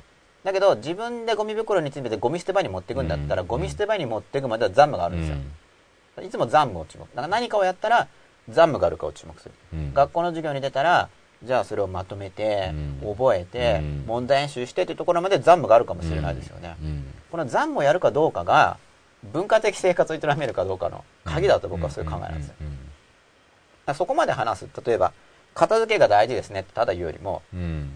[0.45, 6.25] だけど自分でゴミ袋に詰めてゴミ捨て場に持っていくんだったら、うんゴミ捨て場に持っていくまでは残務があるんですよ。
[6.25, 7.03] いつも残務を注目。
[7.03, 8.09] だから何かをやったら
[8.49, 9.55] 残務があるかを注目する。
[9.75, 11.09] うん学校の授業に出たら、
[11.43, 12.71] じゃあそれをまとめて、
[13.03, 16.77] うん覚えて、うん問題演習してというところまで残務があるかもしれないですよね。
[16.83, 17.05] うん。
[17.31, 18.79] この残務をやるかどうかが、
[19.25, 22.55] 文化的生活を営めるかどうかの鍵だと僕はそういう考えなんですよ。
[23.95, 24.69] そこまで話す。
[24.85, 25.13] 例えば、
[25.55, 27.91] 片付けが大事ですねってただ言うよりも、うん。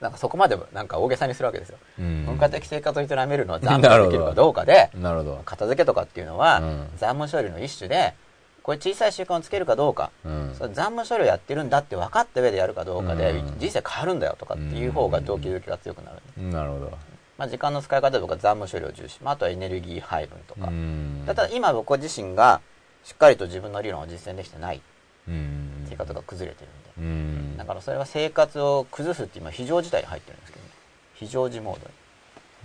[0.00, 1.78] なんかそこまでなんか大げさにするわけですよ。
[1.98, 2.26] うん。
[2.26, 5.42] 文化的生活を営めるのは残務が できるかどうかで、なるほど。
[5.44, 8.14] 片付けとかっていうのはうん残務処理の一種で、
[8.62, 10.54] これ小さい習慣をつけるかどうか、うん。
[10.56, 16.42] それ残務処理をやってるんだって分かった上でやるかどうかで、うん人生変わるんだよとかっていう方が動機づけが強くなる。
[16.52, 16.92] なるほど。
[17.38, 19.18] まあ時間の使い方で僕は残務処理を重視。
[19.22, 20.66] まああとはエネルギー配分とか。
[20.66, 21.22] うん。
[21.24, 22.60] ただ今僕自身が
[23.04, 24.84] しっかりと自分の理論を実践できてないって
[25.28, 25.84] うん。
[25.84, 27.10] 言い方が崩れてるんで。
[27.10, 27.56] うん。
[27.56, 30.70] だからそれは生活を崩すって今非常事態に入ってるんですけど、ね、
[31.14, 31.94] 非常時モードに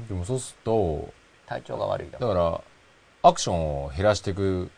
[0.08, 1.14] でもそうすると、
[1.46, 2.62] 体調が悪いだだから、
[3.22, 4.72] アクションを減らしていく、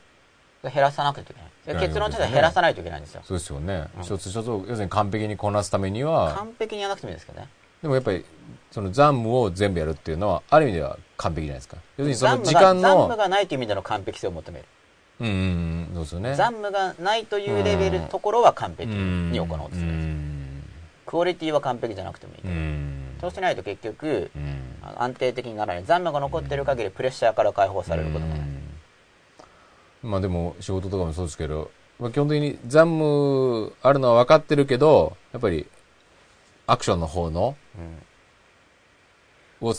[0.64, 3.88] 減らさなくてはいけない結論としては減らさないといけないんですよそうですよね。
[3.98, 7.48] うん一つ一つを、要するに完璧にこなすためには、完璧にやらなくてもいいですけどね
[7.86, 8.26] でもやっぱり、
[8.72, 11.78] その残務を全部やるっていうのは、ある意味では完璧じゃないですか。
[11.98, 14.66] 要するにその時間の残務、がないという意味での完璧性を求める、
[15.20, 15.36] うんうんう
[15.92, 16.36] ん、そうですよね。
[16.36, 20.64] 残務がないというレベルところは完璧に行おうとする、うん。
[21.06, 22.42] クオリティは完璧じゃなくてもいい。
[23.22, 24.32] そうしないと結局
[24.98, 28.62] 安定的にならない残務が残ってる限りプレッシャーから解放されることもない、うん
[30.02, 31.70] まあでも仕事とかもそうですけど、
[32.00, 35.68] まあ、基本的に残務あるのは分かってるけど、やっぱり
[36.68, 37.65] アクションの方のうん
[39.62, 39.74] を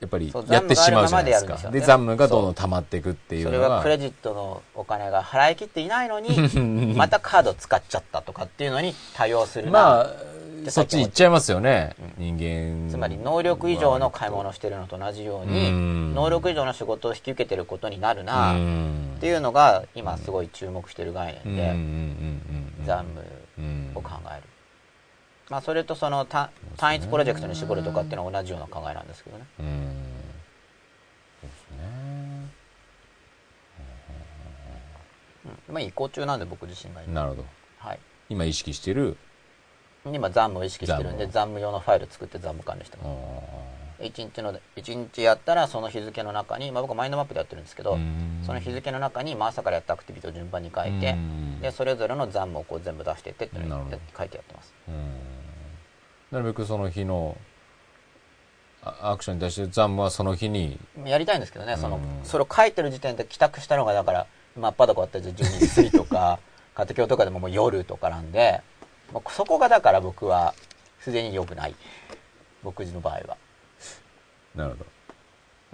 [0.00, 1.56] やっぱりやってしまうじゃないですか。
[1.70, 3.68] で残務がどんどん溜まっていくっていうそのが。
[3.68, 6.28] れはクレジットのお金が払い切っていないのに
[6.94, 11.94] またカード使っちゃったとかっていうのに対応するな、まあ、そっち行っちゃいますよね。
[12.18, 12.90] う人間。
[12.90, 16.14] つまり能力以上の買い物をしてるのと同じようにうん。
[16.14, 22.40] 能力以上の仕事を引き受けてることになるうなっんていうのが今すごい注目してる概念でうん。
[22.84, 23.24] 残務
[23.58, 23.92] うん。
[23.94, 24.42] を考える、
[25.50, 29.44] まあ、それとその単単一プロジェクトに絞るとかっていうのは同じような考えなんですけどね。
[29.60, 29.66] うん。
[31.40, 31.84] そうですね。
[35.68, 37.12] まあ移行中なんで僕自身が今。
[37.12, 37.44] なるほど。
[37.78, 37.98] はい。
[38.30, 39.18] 今意識してる、
[40.06, 51.60] 今残務を意識してるんで残残務用のファイル作って残務管理してあます1日の一日やったらその日付の中に、まあ、僕はマインドマップでやってるんですけど、ーその日付の中に、まあ、朝からやったアクティビティを順番に書いて、うん。
[51.60, 53.86] でそれぞれの残務をこう全部出していってっていうの
[54.16, 54.74] 書いてやってます。
[54.88, 54.94] うん。
[56.30, 57.36] なるべくその日の
[58.82, 62.02] あアクションに対して残務はその日に、やりたいんですけどねその、うん。
[62.24, 64.26] それを書いてる時点で帰宅したのがだから
[64.56, 66.38] 真っ裸だったら12時過ぎとか
[66.74, 68.60] 家庭教とかでももう夜とかなんで、
[69.12, 70.54] もうそこがだから僕は
[71.00, 71.74] すでに良くない。
[72.64, 73.36] 僕の場合は、
[74.54, 74.86] なるほど。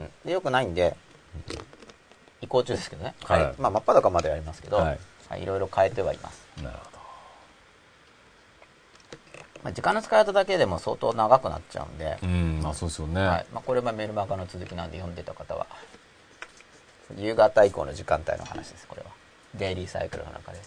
[0.01, 0.97] うん、で良くないんで
[2.41, 3.55] 移行中ですけどね、はい。
[3.59, 4.99] まあ、真っ裸まではやりますけど、はい。
[5.28, 6.47] はい、いろいろ変えてはいます。
[6.62, 6.99] なるほど。
[9.62, 12.61] まあ、時間の使い方だけでも相当長くなっちゃうんで、うん。
[12.62, 13.47] まあそうですよね、はい。
[13.53, 15.66] まあ、これはメルマガの続きなんで読んでた方は
[17.16, 19.09] 夕方以降の時間帯の話ですこれは。
[19.55, 20.61] デイリーサイクルの中で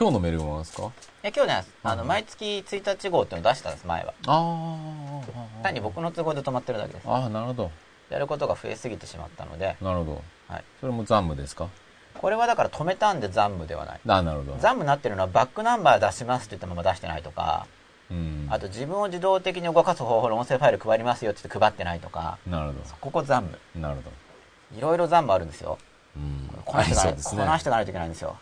[0.00, 0.90] 今日のメルマガですか？
[1.22, 4.14] え今日ねあの毎月1日号っていうのを出したんです前は。
[4.28, 5.20] あ
[5.60, 7.06] あ単に僕の都合で止まってるだけです。
[7.06, 7.70] ああなるほど。
[8.08, 10.22] やることが増えすぎてしまったので、なるほど。
[10.48, 11.68] はい、それも残務ですか？
[12.14, 14.00] これはだから止めたんで残務ではない。
[14.08, 14.52] あなるほど。
[14.52, 17.66] 残務になってるのはバックナンバー出しますって言ったまま出してないとか
[18.10, 18.46] うん。
[18.48, 24.78] あと自分を自動的に動かす方法の音声ファイル配りますよって言って配ってないとかなるほここ残務どなるほど。
[24.78, 25.76] いろいろ残務あるんですよ。
[26.16, 26.48] うん。
[26.64, 27.42] こなしていかない、ありそうですね。
[27.42, 28.36] こなしていかないといけないんですよ、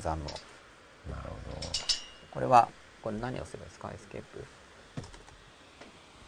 [0.00, 1.68] 残務をなるほど。
[2.32, 2.68] これは
[3.02, 3.90] これ何をすればいいですか？
[3.94, 4.44] エスケープ。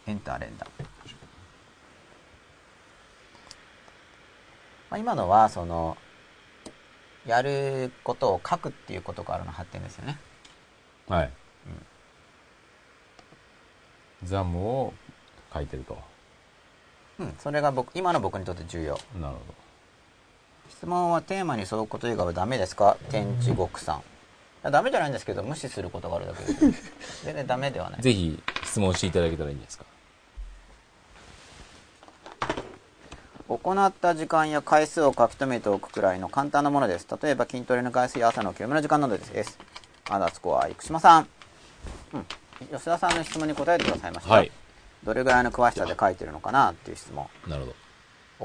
[0.05, 0.65] エンター連打、
[4.89, 5.95] まあ、今のはその
[7.25, 10.19] やることを書くっていうことからの発展ですよね。
[11.07, 11.31] はい、
[14.23, 14.93] 残務を
[15.53, 15.97] 書いてると。
[17.19, 18.99] うんそれが僕今の僕にとって重要。
[19.21, 19.53] なるほ
[20.83, 22.97] 質問はテーマに沿うこと以外はダメですか？
[23.09, 24.01] 天地極さ
[24.65, 24.69] ん。
[24.69, 26.91] ダメじゃないんですけど無視することがあるだけです。
[27.23, 27.97] 全然ダメではない。
[27.99, 29.85] どぜひ質問していただけたらいいんですか。
[33.47, 37.07] 行った時間や回数を書き留めておくくらいの簡単なものです。
[37.21, 39.57] 例えば筋トレの回数や朝の休憩の時間などです。
[40.09, 41.27] アンダースコア生島さん、
[42.11, 42.25] うん、
[42.69, 44.51] 吉田さんの質問に答えてくださいました、はい。
[45.05, 46.71] どれぐらいの詳しさで書いてるのかな？
[46.71, 47.25] っていう質問。
[47.47, 47.82] なるほど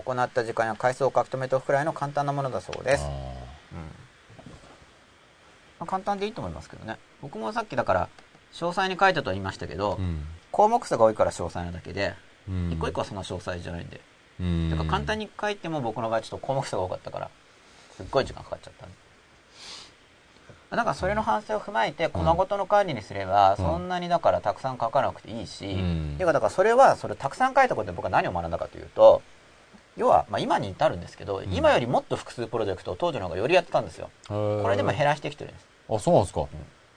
[0.03, 3.05] 行った時間や回数を書き留めておくくらいの簡単なものだそうです。
[3.05, 3.09] あ
[5.81, 6.99] まあ簡単でいいと思いますけどね。
[7.23, 8.09] 僕もさっきだから
[8.53, 10.25] 詳細に書いたと言いましたけど、ーうん。
[10.51, 12.15] 項目数が多いから詳細なだけで、
[12.49, 12.73] うん。
[12.73, 14.01] 一個一個はそんな詳細じゃないんで、
[14.41, 14.71] うん。
[14.71, 17.31] だから簡単に書いても僕の場合ちょっと項目数が多かったから
[17.97, 18.95] すっごい時間かかっちゃったんで。
[20.71, 26.15] だからそれの反省を踏まえてコマごとの管理にすれば、そんなにだからたくさん書かなくていいし、ん。
[26.15, 29.23] っていうかだからそれはそれたくさん書いたことで僕は何を学んだかというと
[29.99, 34.11] 要は、まあ、今に至るんですけど、今よりもっと複数プロジェクトを当時の方がよりやってたんですよ。
[34.29, 35.67] ここれでも減らしてきてるんです。
[35.91, 36.47] あそうなんですか、へ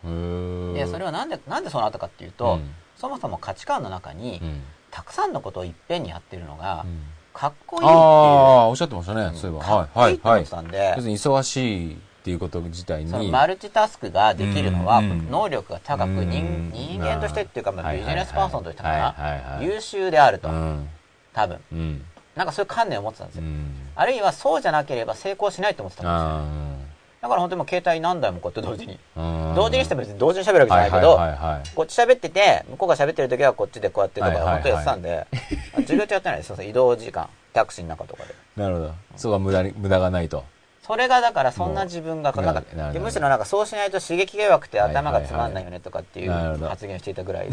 [0.05, 2.71] えでそれはなんでなんでそうなったかっていうと、うん。
[2.95, 4.61] そもそも価値観の中に、うん。
[4.91, 7.01] たくさんのことをいっぺんにやってるのが、うん。
[7.33, 7.97] かっこいいっていう。
[7.97, 9.65] ああおっしゃってましたね、そういえば。
[9.65, 13.31] かっはいこいいってたんで、はいはい要するに忙しいっていうこと自体に。
[13.31, 18.15] マルチタスクができるのは、うん能力が高く、うん人人間としてっていうか、まあはいはいはい。
[18.15, 19.65] ビジネスパーソンとしてかはいな、はいはい。
[19.65, 20.89] 優秀であると、うん。
[21.33, 21.59] 多分。
[21.71, 22.05] うん
[22.35, 23.75] なんかそういう観念を持ってたんですよ、うん。
[23.95, 26.87] あるいはそうじゃなければ成功しないと思ってたんですよ。
[26.87, 31.19] あだから本当にもう携帯何台もこうやって同時に、ー同時にしても別に同時に喋るわけじゃないけど、
[31.75, 35.27] こっち喋ってて向こうが喋ってる時はこっちでこうやってとか本当やってたんで、
[35.73, 36.49] あ 授業中やってないです。
[36.49, 37.29] よ移動時間。
[37.53, 38.33] タクシーの中とかで。
[38.55, 38.93] なるほど。
[39.17, 40.43] そこは無駄に無駄がないと。
[40.81, 47.49] それがだからそんな自分がなむしろなんかそうしないと刺激が弱くて頭がつまんないよねとかっていう発言をしていたぐらい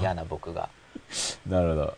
[0.00, 0.68] 嫌な僕が。
[1.46, 1.96] なるほど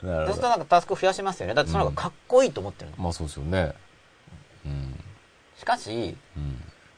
[0.00, 1.54] そうするとなんかタスク増やしますよね。
[1.54, 3.72] だってその方がかっこいいと思ってるの、まあそうですよね。
[4.64, 5.04] うん
[5.58, 6.40] しかしう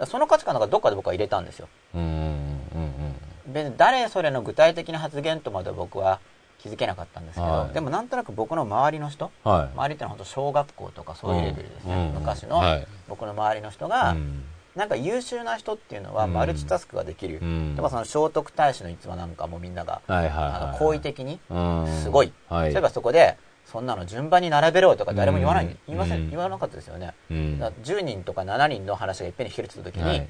[0.05, 0.07] ん。
[0.07, 1.68] その価値観なんかどっかで僕は入れたんですよ。
[1.94, 3.14] うんうんうん
[3.46, 6.20] 別に誰それの具体的な発言とまでは僕は
[6.59, 7.72] 気づけなかったんですけど、はい。
[7.72, 9.68] でもなんとなく僕の周りの人うんはい。
[9.74, 12.20] 周りってのは本当小学校とかそういうレベルですね、うん。
[12.20, 12.86] 昔のはい。
[13.09, 14.44] 僕の周りの人が、うん
[14.78, 16.32] なんか優秀な人っていうのはうん。
[16.32, 17.74] マルチタスクができる、うん。
[17.74, 20.72] 例えばその聖徳太子の逸話なんかもみんなが、はいはいあはい。
[20.72, 21.86] の好意的にうん。
[22.02, 22.70] すごい、はい。
[22.70, 25.78] そういえばそこでそんなの順番に並べろとか誰も言わない、うん。
[25.88, 26.30] 言いません、うん。
[26.30, 27.58] 言わなかったですよね、うん。
[27.58, 30.28] だから10人とか7人の話がいっぺんに聞けるって時に、はい。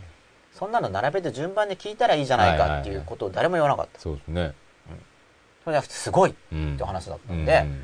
[0.52, 4.54] そんなの並べて順番で聞いたらいいじゃないかっていうことを誰も言わなかった、そうですね。
[5.62, 7.80] それじゃなくてすごいっうんてお話だったんで、うん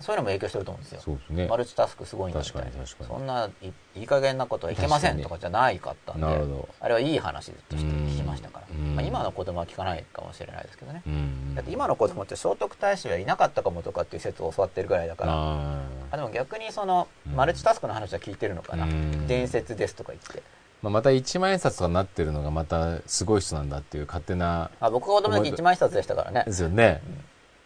[0.00, 1.00] そういうのも影響してると思うんですよ。
[1.00, 1.46] そうですね。
[1.46, 2.60] マルチタスクすごいんだみたいな。
[2.62, 3.18] 確かに確かに。
[3.18, 6.68] そんないいい加減なことはいけませんとかじゃないかったんでなるほど。
[6.80, 8.96] あれはいい話として聞きましたから、うん。
[8.96, 11.54] まあ、今の子供は聞かないかもしれないですけどね、うん。
[11.54, 15.32] だって今の子供って聖徳太子はいなかったかもとかっていう説を教わってるぐらいだから。
[15.32, 15.80] あ
[16.10, 17.36] あでも逆にそのうん。
[17.36, 19.26] マルチタスクの話は聞いてるのかな、うん。
[19.26, 20.42] 伝説ですとか言って。
[20.82, 26.42] まあまた一万円札とかになってるのがまたすごい人なんだっていう勝手なあ僕が子供の時一万円札でしたからね。
[26.44, 27.00] ですよね、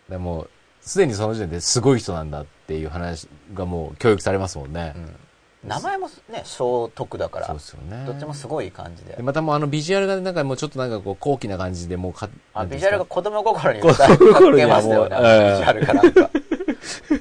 [0.09, 0.47] でも
[0.89, 5.68] すでにその時点ですごい人なんだっていう話がもう教育されますもんね、うん。
[5.68, 8.05] 名前もね聖徳だからそうですよね。
[8.07, 9.14] どっちもすごい感じで。
[9.16, 15.22] でまたもうあのビジュアルがなんかもうちょっとなんかこう高貴な感じでもうかあビジュアルが子供心に子供心にはますよね、ビ
[15.59, 16.30] ジュアルがなんか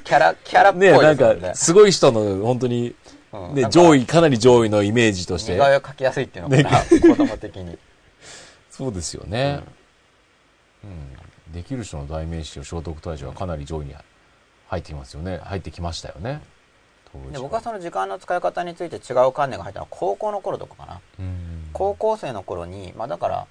[0.05, 1.01] キャラ キャラっぽいですね。
[1.01, 2.93] なんかすごい人の本当に、ね、
[3.33, 3.41] うん。
[3.41, 5.55] なんか上位かなり上位のイメージとして。
[5.55, 7.77] 似顔絵を描きやすいっていうのかな、子供的に。
[8.71, 9.59] そうですよね、
[10.85, 13.95] うんできる人の代名詞を聖徳太子はかなり上位に
[14.67, 15.39] 入ってきますよね。
[15.43, 16.41] 入ってきましたよね。
[17.31, 21.01] で僕はその時間の使い方について違う観念が入ったのは高校の頃とかかな。
[21.19, 21.69] うん。
[21.73, 23.47] 高校生の頃にまあだから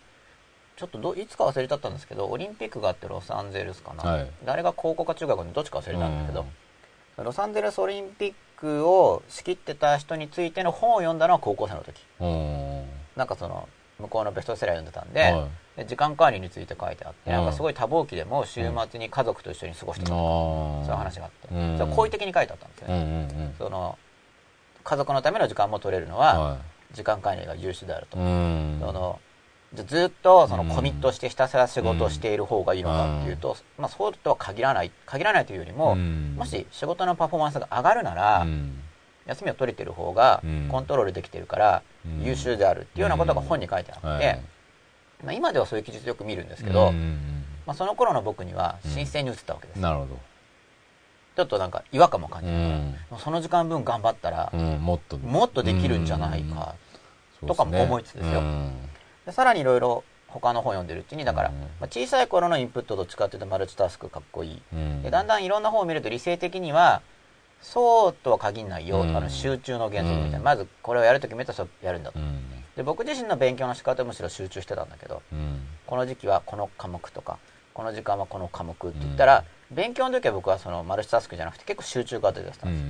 [0.76, 4.30] ちょっとどいつか忘れちゃったんですけどオリンピックがあってロサンゼルスかな、はい。
[4.44, 6.44] 誰が高校か中学のどっちか忘れたんだけど、
[7.24, 12.84] ロサンゼルスオリンピックを仕切ってた人についての本を読んだのは高校生の時うん。
[13.16, 13.68] なんかその
[13.98, 15.50] 向こうのベストセラー読んでたんで,、はで
[15.84, 20.18] 時間管理について書いてあって、はいなんかすごい多忙期でも週末に家族と一緒に過ごしてたとか。
[20.18, 21.78] そういう話があって、うん。
[21.78, 23.54] それ好意的に書いてあったんですようんね、うんうん。
[23.58, 23.98] その
[24.84, 26.58] 家族のための時間も取れるのはは
[26.92, 28.20] 時間管理が優秀であると、い。
[28.20, 28.78] うん。
[28.80, 29.20] その
[29.74, 30.68] ずっとそのうん。
[30.70, 36.36] コミットしてひたすら仕事をしている方がいいのかっていうと、まあ、そうとは限らない限らないというよりも、うん。
[36.38, 38.80] もし仕事のパフォーマンスが上がるなら、うん。
[39.26, 40.68] 休みを取れてる方がうん。
[40.70, 42.24] コントロールできてるからうん。
[42.24, 44.40] 優秀であるっていうようなことが本に書いてあって、はい
[45.24, 50.06] まあ、今ではそういう記述よく見るんですけど、うんまあ、その頃の僕には新鮮に映ったわけです、なるほ
[51.36, 52.48] ちょっとなんか違和感も感ど。
[52.48, 53.18] じる、うん。
[53.18, 55.18] その時間分頑張ったらうん、もっと。
[55.18, 56.74] もっとできるんじゃないか、
[57.42, 57.48] うん。
[57.48, 58.40] とかも思いつつですよ。
[58.40, 58.72] うん。
[59.26, 61.60] でさらにいろいろ他の本読んでるうちにだから、うん。
[61.60, 64.62] まあ、小さい頃のインプットどっちかっていうとマルチタスクかっこいい。
[64.72, 65.02] うん。
[65.02, 67.02] でだんだんいろんな本を見ると理性的には
[67.60, 69.14] そうとは限らないよ、うん。
[69.14, 70.44] あの集中の原則みたいな、うん。
[70.44, 72.40] まずこれをやると決めたらやるんだと、うん。
[72.76, 75.60] で僕自身の勉強の仕方はむしろ集中してたんだけどうん。
[75.86, 77.38] この時期はこの科目とか
[77.72, 82.80] この時間はこの科目って言ったら、勉強の時は僕はそのマルチタスクじゃなくて結構集中型でやってたうんで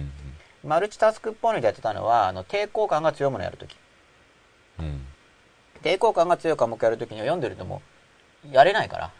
[0.63, 0.69] す、ん。
[0.69, 3.77] マルチタスクっぽいのでやってたのはあの抵抗感が強いものをやるとき
[4.79, 5.07] うん。
[5.83, 7.83] 抵抗感が強い科目やるときには読んでるとも
[8.49, 9.11] うやれないから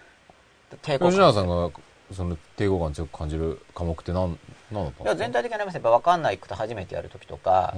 [0.83, 1.71] 抵抗吉感永さんが、
[2.13, 4.39] その、抵抗感強く感じる科目って何、
[4.71, 7.75] 何だったいや全体的にありますやっぱ分かんないこと初めてやるときとか、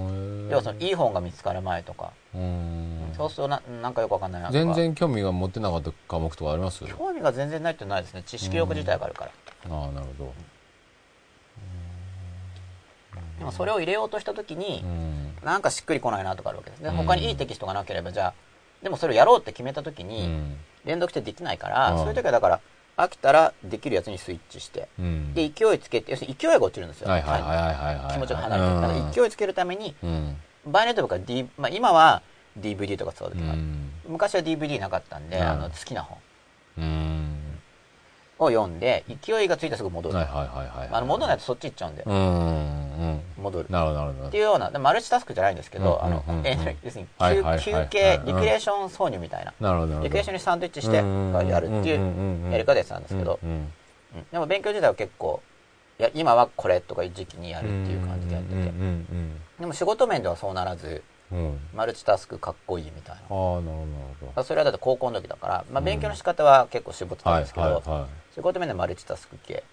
[0.51, 3.13] 要はそのいい本が見つかる前とか、うん。
[3.17, 4.59] そうするとななんかよく分かんないなとか。
[4.59, 6.85] 全然興味が持ってなかった科目とかあります？
[6.85, 8.23] あ興味が全然ないってないですね。
[8.25, 9.33] 知識欲自体があるから、
[9.65, 10.35] あ、なるほど。
[13.39, 15.47] でもそれを入れようとしたときにう、ん。
[15.47, 16.81] なんかしっくりこないなとかあるわけです。
[16.81, 16.97] ねうん。
[16.97, 18.35] 他にいいテキストがなければじゃあ
[18.83, 20.57] でもそれをやろうって決めたときうに、ん。
[20.85, 21.99] 連続してできないから、うん。
[21.99, 22.61] そういう時はだから
[22.99, 25.33] 飽きたらできるやつにスイッチしてうん。
[25.33, 27.07] で勢いつけて要するに勢いが落ちるんですよ。
[27.07, 30.37] 気持ちが離れて、だから勢いつけるためにうん。
[30.67, 32.23] 場合によっては僕は、D まあ、今は
[32.59, 33.91] DVD とか使うう時がある、ん。
[34.09, 36.19] 昔は DVD なかったんで、うんあの好きな本
[36.79, 37.37] うん。
[38.39, 40.89] を読んで勢いがついたらすぐ戻る、はいはいはいはい。
[40.93, 42.15] あの戻らないとそっち行っちゃうんで、うん。
[42.15, 43.21] うん。
[43.39, 44.37] 戻るなるほどなるほどって。
[44.37, 50.01] いうようなでマルチタスクじゃないんですけど、うんあのえー要するにはい休憩うんリクレーション挿入みたいななるほど。
[50.03, 51.03] リクレーションにサンドイッチしてや
[51.61, 53.73] るっていうやり方やつなんですけど、うんうんうん
[54.33, 55.43] でも勉強自体は結構
[55.99, 61.03] いや今はこれとかいう時期にやるっていう感じでやってて、うんでも仕事面ではそうならず。
[61.75, 63.23] マルチタスクかっこいいみたいな。
[63.23, 63.79] ああ、なる
[64.21, 67.83] ほどそれはだって高校の時だから、まあ、勉強の仕方は結構絞ってたんですけど、
[68.35, 69.65] 仕事面でマルチタスク系。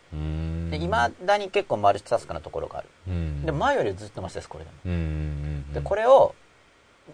[0.76, 0.88] い。
[0.88, 2.90] まだに結構マルチタスクなところがある。
[3.08, 3.46] うん。
[3.46, 5.74] で前よりずっとマシですこれでも。
[5.74, 6.36] でこれを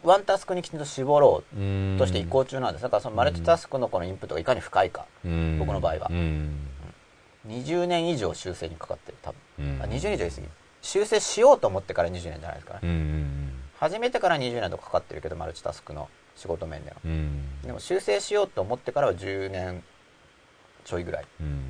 [0.04, 2.84] ワンタスクにきちんと絞ろうれとして移行中なんです。
[2.84, 6.08] だからそのマルチタスクのこのインプットがいかに深いか僕の場合は。
[6.10, 6.68] うん。
[7.48, 9.82] 20年以上修正にかかってる多分、うん。
[9.82, 10.48] あ20年以上言い過ぎ。
[10.82, 12.80] 修正しようと思ってから20年じゃないですから、
[13.82, 17.62] うんうん初めてから20年とかかかってるけどマルチタスクの仕事面でのうん。
[17.64, 19.84] でも修正しようと思ってからは10年
[20.86, 21.26] ちょいぐらい。
[21.40, 21.62] うん。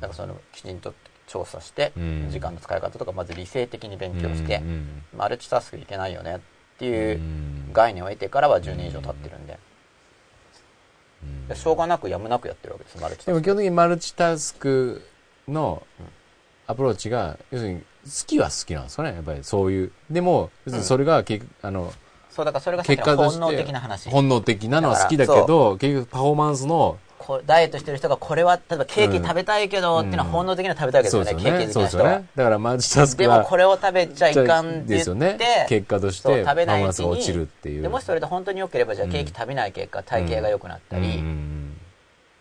[0.00, 0.94] だからそのきちんと
[1.26, 2.28] 調査して、うん。
[2.30, 6.40] 時間の使い方とかまず理性的に勉強して、うんマルチタスクいけないよねっ
[6.78, 7.72] ていううん。
[7.72, 9.58] 概念を得てからは10年以上経ってるんで、
[11.54, 13.30] しょうがなくやむなくやってるわけですマルチタスク。
[13.32, 15.02] でも基本的にマルチタスク
[15.46, 15.86] の
[16.66, 17.84] アプローチが、要するに好
[18.26, 19.42] きは好きなんですかね、やっぱり。
[19.42, 19.92] そういう。
[20.10, 21.92] でも、要するにそれが結、あの、
[22.30, 24.08] そうだからそれが結果としての本能的な話。
[24.08, 26.98] 本能的なのは好きだけど、結局パフォーマンスの、
[27.46, 32.28] ダイエットしてる人がこれは例えばケーキ食べたいけどっていうのは本能的には食べたいわけですよね、ケーキ好きな人は、ですよね。
[32.34, 35.38] だからマルチタスクでは、もこれを食べちゃいかんですよね。
[35.68, 37.82] 結果としてパフォ食べないうちーマンスが落ちにるっていう。
[37.82, 41.76] でもしそれで本当に良ければじゃあケーキ食べない結果体型が良くなったり、うん。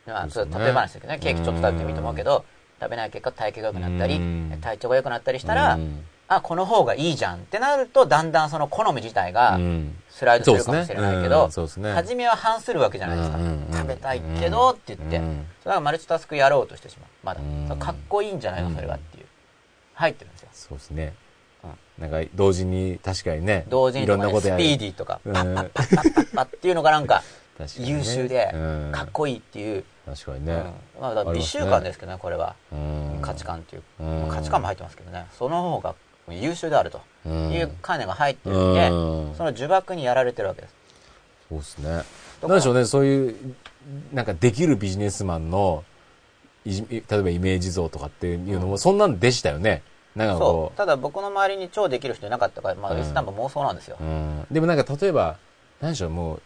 [0.08, 0.64] まあ、そうですね。
[0.64, 2.46] 例え話ですけどねケーキちょっと食べてもいいと思うけど
[2.80, 4.58] 食べない結果体型が良くなったりうん。
[4.62, 6.06] 体調が良くなったりしたら、うん。
[6.28, 9.96] あこの方がいいじゃんってなるとだんだんその好み自体がうん。
[10.10, 11.92] スライドするかもしれないけど、そうですね。
[11.94, 13.38] 初めは反するわけじゃないですか、
[13.72, 15.46] 食べたいけどって言って、うん。
[15.64, 17.10] それはマルチタスクやろうとしてしまう。
[17.24, 17.36] ま
[17.70, 19.26] だ、かっこいいんじゃないのそれがっていう。
[19.94, 20.50] 入ってるんですよ。
[20.54, 21.14] そうですね。
[21.98, 23.66] なんか、同時に、確かにね。
[23.68, 24.64] い同時にとか、ね、スピろんなことやる。
[24.64, 25.34] ーディーとかうん。
[25.34, 27.24] パッパッパッパッパッパッっていうのがなんか
[27.78, 28.92] 優秀でうん。
[28.92, 30.54] かっこいいっていう、確かにね。
[30.98, 31.02] うん。
[31.02, 32.56] まあ、美習慣ですけどねこれは。
[32.72, 33.20] うん。
[33.22, 33.84] 価値観っていう、
[34.30, 35.26] 価値観も入ってますけどね。
[35.38, 35.96] その方が
[36.30, 37.02] 優秀であると。
[37.26, 37.52] うん。
[37.52, 38.94] いう概念が入ってるんで、う
[39.32, 39.36] ん。
[39.36, 40.76] その呪縛にやられてるわけです。
[41.50, 41.90] そうですね。
[42.42, 43.56] なんでしょうね、そういう、
[44.14, 45.84] なんかできるビジネスマンの、
[46.66, 49.82] いじ例えばイメージ像とかっていうのも、そんなんでしたよね。
[50.16, 50.78] なんかそこう。
[50.78, 52.98] ただ僕の周りに超できる人いなかったから、まあ、うん。
[52.98, 54.46] 別に多分妄想なんですよ、う、うん。
[54.52, 55.38] でもなんか例えば、
[55.82, 56.42] なんでしょう、もう、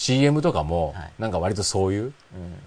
[0.00, 2.12] CM とかもはい、なんか割とそういううん。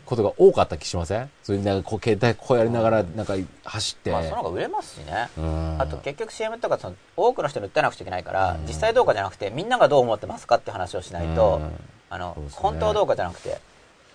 [0.05, 1.29] ことが多かった気しません？
[1.43, 4.11] それでなんかこう携帯こうやりながらなんか走って。
[4.11, 5.81] まあその方が売れますしね、うん。
[5.81, 8.67] あと結局 CM とかその多くの人に訴えなくちゃいけないから、うん。
[8.67, 11.71] 実際どうかじゃなくてみんながどう思ってますかって話をしないと、うん。
[12.09, 12.49] あのね。
[12.51, 13.61] 本当はどうかじゃなくて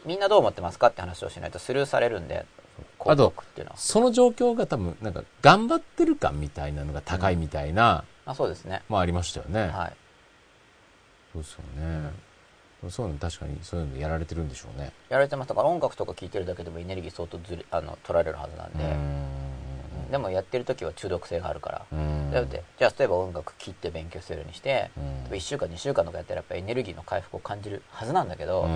[0.05, 2.45] みんなどう思ってますかって話をしないとスルーされるんで
[3.01, 3.79] あと広告っていうのは。
[3.79, 9.69] その状況が多分、なんか、頑張ってる感みたいなのが高いみたいな、あそうですね、まあありましたよね。
[9.69, 9.93] はい、
[11.33, 12.26] そうですよね。
[12.91, 14.93] そういうの確かに、そういうのやられてるんでしょうね。
[15.09, 15.49] やられてます。
[15.49, 20.11] だから音楽とか聴いてるだけでもエネルギー相当ずれあの取られるはずなんで、うん。
[20.11, 22.31] でもやってる時は中毒性があるから、うん。
[22.31, 25.33] だってじゃあ例えば音楽聴いて勉強するようにして、うん。
[25.33, 28.71] 1週間2週間とかやったらやっぱエネルギーの回復を感じるはずなんだけど、うん。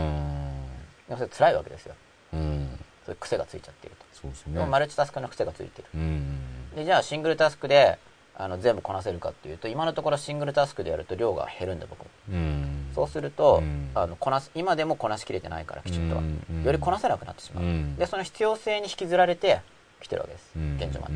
[1.08, 1.94] でもそれ辛いわけですよ。
[2.34, 2.68] うん。
[3.06, 4.64] そういう癖がついちゃっていると、そうですね。
[4.66, 5.88] マルチタスクの癖がついてる。
[5.94, 6.38] うん。
[6.76, 7.98] でじゃあシングルタスクで
[8.36, 12.06] あの全部こなせるかっていうと今のところシングルタスクでやると量が減るんだ僕も。
[12.30, 12.90] うん。
[12.94, 13.90] そうすると、うん。
[13.94, 16.16] あのこなす今でもこなしきれてないからきちんと。
[16.16, 17.96] は、うんよりこなせなくなってしまう、うん。
[17.96, 19.60] でその必要性に引きずられて
[20.00, 20.76] きてるわけです、うん。
[20.76, 21.14] 現状まで、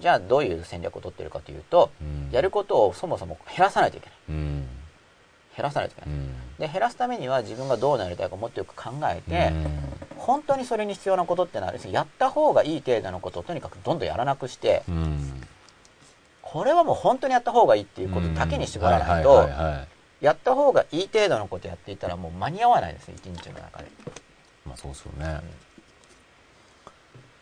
[0.00, 2.30] じゃあどういう戦略を取ってるかというと、うん。
[2.32, 4.16] やることをそもそも減らさないといけない。
[4.30, 4.66] うん。
[5.56, 6.34] 減らさないといけない、うん。
[6.58, 9.52] で減らすためには自分がどうなりたいかもっとよく考えて、
[10.16, 14.82] 本当にそれに必要なことってのはやった方がいい程度のことをとにかくどんどんやらなくして
[16.50, 19.48] これはもう本当にやった方がいいっていうことだけに絞らないはと
[20.20, 23.88] やった方がいい程度のことやっていたらもう間に合わないですね一日の中で、
[24.64, 25.40] まあそうですよね。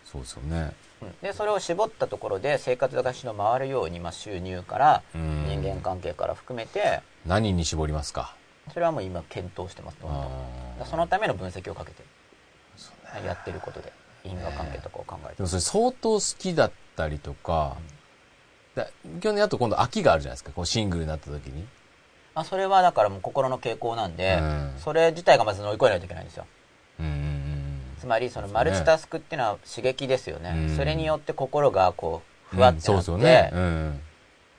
[0.04, 0.72] そうですよね。
[1.02, 1.14] うん。
[1.22, 5.46] でそれを絞ったところで生活がしの回るように、まあ、収入からうん。
[5.48, 8.34] 人間関係から含めて何に絞りますか？
[8.72, 10.34] それはもう今検討してますどんどんだか
[10.80, 12.02] らそのための分析をかけて
[13.24, 13.92] やってることで
[14.24, 15.36] 因果関係とかを考えて。
[15.36, 17.76] でもそれ相当好きだったりとか、
[18.77, 18.89] だ
[19.20, 20.53] 基本にあと今度秋があるじゃないですか。
[20.55, 21.66] こうシングルになった時に。
[22.35, 26.45] まあ、それはだからもう心の傾向なんで、うんそれ自体がまず乗り越えないといけないんですよ
[27.99, 32.22] つまりそのマルチタスクっていうのは刺激ですよねうんそれによって心がこ
[32.53, 32.59] ううん。
[32.59, 33.51] ふわってなって、そうですよね。
[33.55, 34.01] うん。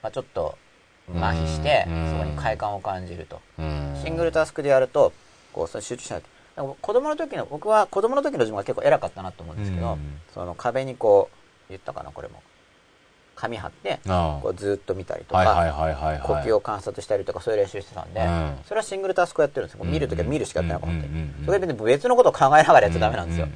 [0.02, 0.58] まあ、ちょっと
[1.14, 5.12] 麻痺してうんそこに快感を感じるとうんシングルタスクでやると
[5.52, 6.22] こうそれ集中しない
[6.56, 11.36] と子供の時の僕は子供の時の自分が結構偉かったなと思うんですけど、うんその壁にこう
[11.68, 12.42] 言ったかなこれも
[13.38, 15.38] 紙貼ってあこうずっと見たりとか。
[16.24, 18.58] 呼吸を観察したりとかそういう練習してたんで、うん。
[18.64, 21.06] それはシングルタスクをやってるんですよ、見るときは見るしかやってなかった、
[21.46, 23.46] それで別のことを考えながらやっちゃダメなんですよ、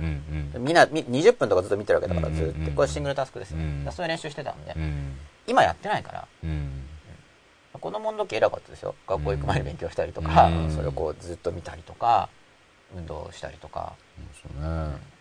[0.58, 3.54] みんなみ20分とかずっと見てるわけだからずっとこれシングルタスクです
[3.90, 6.70] そういう練習してたんで、うん今やってないからうん
[7.80, 12.28] 子供の時偉かったですよ学校行く前に勉強したりとか、うんそれをこうずっと見たりとか
[12.96, 13.94] 運動したりとか
[14.40, 15.12] そうね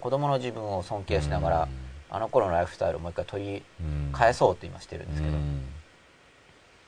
[0.00, 1.68] 子供の自分を尊敬しながら、
[2.10, 5.64] あの頃のライフスタイルをもう一回取りうん返そうと今してるんですけど、うん。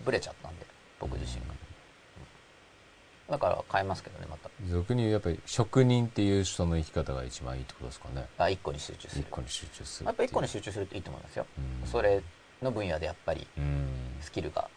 [0.04, 0.66] ブレちゃったんで
[0.98, 1.54] 僕自身が、
[3.30, 4.50] だから変えますけどねまた。
[4.68, 8.26] 俗に言うやっぱり職人っていう人の生き方が一番いいってことですかね。
[8.36, 9.20] あ一個に集中する。
[9.22, 11.46] 一個に集中するやっぱ一個に集集中するといいと思いますよ、
[11.82, 11.88] うん。
[11.88, 12.22] それ
[12.60, 13.88] の分野でやっぱりうん。
[14.20, 14.68] スキルが。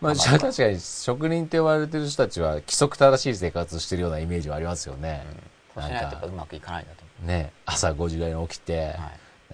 [0.00, 5.26] まあ 確かに職人って言われてる人たちは規則正しい生活してるようなイメージはありますよね、
[5.74, 7.52] そうしないとうまくいかないんだとね。
[7.66, 8.96] 朝5時ぐらいに起きて、はい、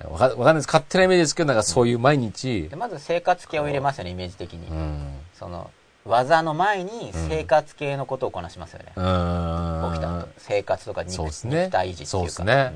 [0.02, 0.66] わかわかんないです。
[0.66, 2.68] 勝手なイメージですけどなんかそういう毎日。
[2.68, 5.14] でまず生活系を入れますよねイメージ的に、うん。
[5.34, 5.70] その
[6.04, 9.92] 技の前に生活系のことをこなしますよね、うん。
[9.92, 10.28] 起きた後。
[10.38, 11.62] 生活とか肉そうっすね。
[11.64, 12.08] 肉体維持っていうか。
[12.08, 12.72] そうっすね。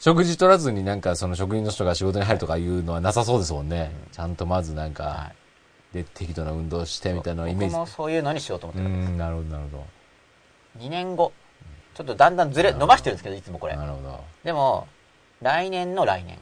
[0.00, 5.36] 食事取らずになんかその職人の人が仕事に入るとかいうのはなさそうですもんね、ちゃんとまずなんか、はい。
[5.94, 7.74] で適度な運動してみたいなイメージ。
[7.74, 9.12] 僕もそういうのにしようと思っうてるわけです。
[9.12, 9.86] んなるほどなるほ
[10.78, 11.32] 2年後。
[11.94, 13.74] ちょっとだんだんずれ伸ばしてるんですけどいつもこれ。
[13.74, 14.88] どなるほど、でも
[15.42, 16.38] 来年の来年。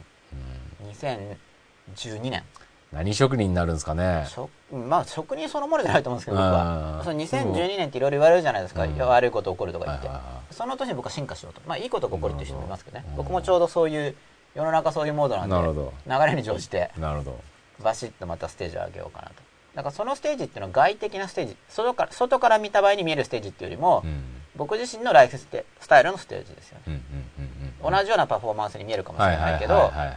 [0.81, 0.89] うん。
[0.91, 2.43] 2012年。
[2.91, 4.25] 何職人になるんですかね。
[4.27, 6.53] 職まあ職人そのものじゃないと思うんですけど僕うん。
[6.53, 7.01] は。
[7.03, 8.97] その2012年っていろいろ言われるじゃないですか、うん。
[8.97, 10.09] 悪いこと起こるとか言って、
[10.51, 11.61] その年に僕は進化しようと。
[11.67, 13.05] まあいいことが起こるっていう人もいますけどね。
[13.09, 13.15] うん。
[13.17, 14.15] 僕もちょうどそういう
[14.55, 17.39] 世の中そういうモードなんで流れに乗じてなるほど。
[17.81, 19.33] バシッとまたステージを上げようかなと
[19.75, 27.01] だからそのステージっていうのは外的なステージ外から外から見た場合に見えるステージっていうよりも、うん僕自身のライフステスタイルのステージですよね、
[27.81, 30.15] 同じようなパフォーマンスに見えるかもしはいはいれないけど、はいはいはい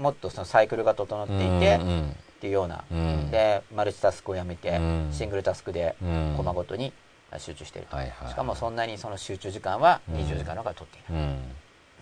[0.00, 3.30] もっとそのサイクルが整っていて、うんうんっていうような、うん。
[3.30, 5.08] でマルチタスクをやめて、うん。
[5.10, 6.92] シングルタスクでうんコマごとに
[7.38, 8.30] 集中していると、はいはいはい。
[8.30, 10.16] しかもそんなにその集中時間はうん。
[10.16, 11.38] 20時間の中で取っている、うん。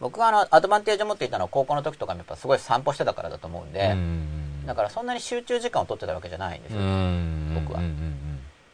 [0.01, 7.53] 僕があのアドバンテージを持っていたのは高校の時とかもやっぱすごい散歩してたからだと思うんで、うんだからそんなに集中時間を取ってたわけじゃないんですよ、うん。
[7.55, 7.81] 僕は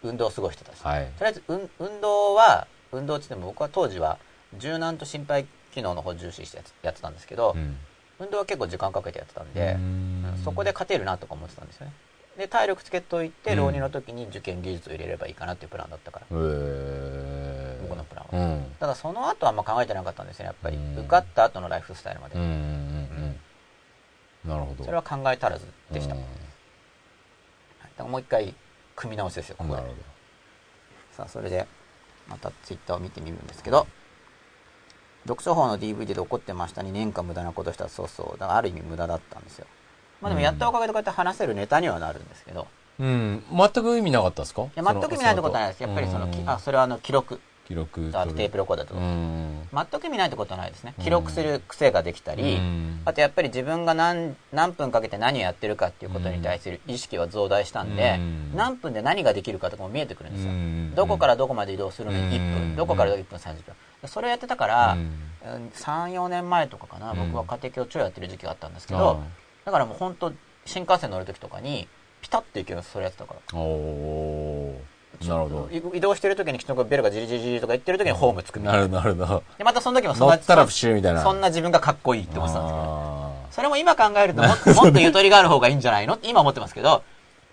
[0.03, 1.07] 運動をすごいしてたし、はい。
[1.19, 4.19] とりあえず運運動は運動って言っても僕は当時は
[4.59, 7.77] 柔軟と心肺機能の方を重視してやってたんですけど、うん。
[8.19, 10.39] 運動は結構時間かけてやってたんで、うん。
[10.45, 11.93] そこで勝てるなとか思ってたんですよね。
[12.37, 13.57] で体力つけといてうん。
[13.59, 18.65] 浪人の時に受験技術を入れればいいかなっていうプランだったから、僕のプランは、うん。
[18.79, 20.99] ただその後はあんま考えてなかったんですよねやっぱり、うん。
[21.01, 22.37] 受かった後のライフスタイルまで、
[24.45, 24.85] なるほど。
[24.85, 26.21] それは考え足らずでした、うん。
[26.21, 26.31] はい。
[27.83, 28.55] だからもう一回
[29.01, 29.83] 組み直しですよここで。
[31.13, 31.67] さあそれで
[32.29, 33.87] またツイッターを見てみるんですけど
[35.25, 38.39] 読書法の DVD で怒ってました2年間無駄なことしたそうそう。
[38.39, 39.67] だからある意味無駄だったんですよ。
[40.21, 42.29] まあでもやったおかげでこうやって話せるネタにはなるん。
[42.29, 42.67] ですけど、
[42.99, 47.41] どうん全く意味なかったですかいや全く意味ないってことはないですやっぱりそのきあそれはあの記録
[47.71, 50.93] 記録あとテープレコーダーと全く意味ないってことはないですね。
[50.99, 51.05] うん。
[51.05, 53.01] 記録する癖ができたり、うん。
[53.05, 58.57] あとやっぱり自分が何何分かけて何をやってるかっていうことに対する意識は増大したんで、うん。
[58.57, 60.95] 何分で何ができるかとかも見えてくるんですよ、うん。
[60.97, 62.77] どこからどこまで移動するのに1分、うん。
[62.77, 63.55] どこから1分30
[64.03, 64.09] 秒。
[64.09, 65.71] それをやってたから、うん。
[65.73, 67.33] 34年前とかかな、うん。
[67.33, 69.23] 僕は家庭教超やってる時期があったんですけど、
[69.65, 70.33] だからもう本当
[70.65, 71.87] 新幹線乗る時とかに
[72.21, 73.41] ピタッといけるんですそれやってたから
[75.27, 75.69] なるほど。
[75.71, 79.43] い移動してる時にきっとベルがジリジリジリとか言ってる時にホームつくみたないるなほどなるほど。
[79.59, 81.23] でまたその時もそんな乗ったら不思議みたいな。
[81.23, 86.15] そんな自分がかっこいいって思ってたんですけどあそれも今考えるともっともっとゆとりがある方がいいんじゃないの？
[86.15, 87.03] って今思ってますけど。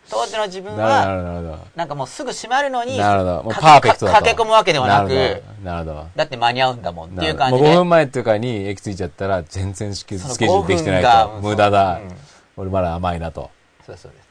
[0.09, 3.55] 当時の自分ーなるはなんかもうすぐ閉まるのになるほど。
[3.55, 7.75] パーフェクトだ駆け込むわけではなくなるほどだって間に合うんだもんっていう5感じで。
[7.75, 11.41] 分前とかに駅着いちゃったら全然スケジュールできてない5と。
[11.41, 11.95] 無駄だ。
[11.95, 12.15] うん。
[12.55, 13.51] 俺まだ甘いなと。
[13.85, 14.26] そうそうです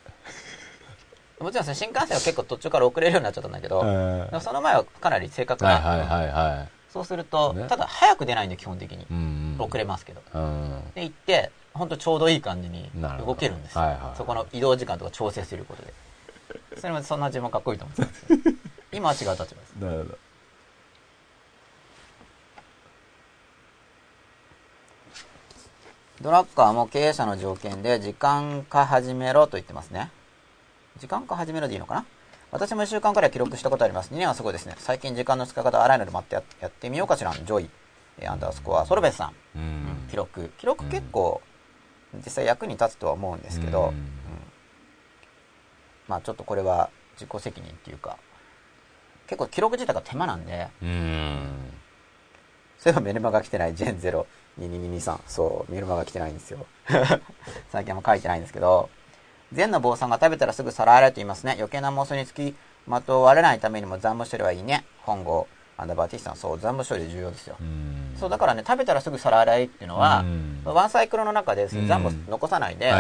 [1.41, 6.69] もちろん新幹線は結構途中から遅れるようになっちゃったんだけど、うんでもその前はかなり正確な、はいはいはいはい。
[6.91, 7.67] そうすると、ね。
[7.69, 10.23] ただ早く出ないんで基本的に、うん遅れますけど。
[10.35, 10.83] うん。
[10.95, 12.91] で行って本当ちょうどいい感じに
[13.27, 15.93] 動けるんですよ、はいはいそこの移動時間とか調整することで。
[16.79, 18.57] それもそんな自分かっこいいと思ってたんですけど
[18.93, 19.73] 今は違う立場です。
[19.79, 20.19] なるほど。
[26.23, 30.11] ドラッカーも経営者の条件で時間化始めろと言ってますね。
[30.99, 32.05] 時間化始めろでいいのかな？
[32.53, 34.13] 私も1週間くらい記録したことあります。
[34.13, 34.75] 2年はすごいですね。
[34.79, 37.33] 最近時間の使い方荒いので待ってややってみようかしら。
[37.33, 37.69] ジョイ、
[38.19, 39.33] えーアンダースコア、ソルベスさん。
[39.57, 40.51] うん記録。
[40.59, 41.43] 記録結構、
[42.15, 43.95] 実際役に立つとは思うんですけど、うんうん
[46.09, 48.17] まあちょっとこれは自己責任っていうか、
[49.27, 51.73] 結構記録自体が手間なんで、うん
[52.79, 54.27] そういえばメルマガ来てない、ジェンゼロ
[54.61, 55.19] 2223。
[55.27, 56.65] そう、メルマガ来てないんですよ。
[57.73, 58.89] 最近あんま書いてないんですけど、
[59.53, 61.55] 禅の坊さんが食べたらすぐ皿洗えと言いますね。
[61.59, 62.55] 余計な妄想につき
[62.87, 64.85] まとわれないためにも残務処理はいいね。
[65.03, 67.57] 本郷、アンダーバーティスさん、そう、残務処理重要ですよ。
[67.61, 72.91] うんそう、だからね、食べたらすぐ皿洗いっていうのは、うんワンサイクルの中でうん残務残さないで、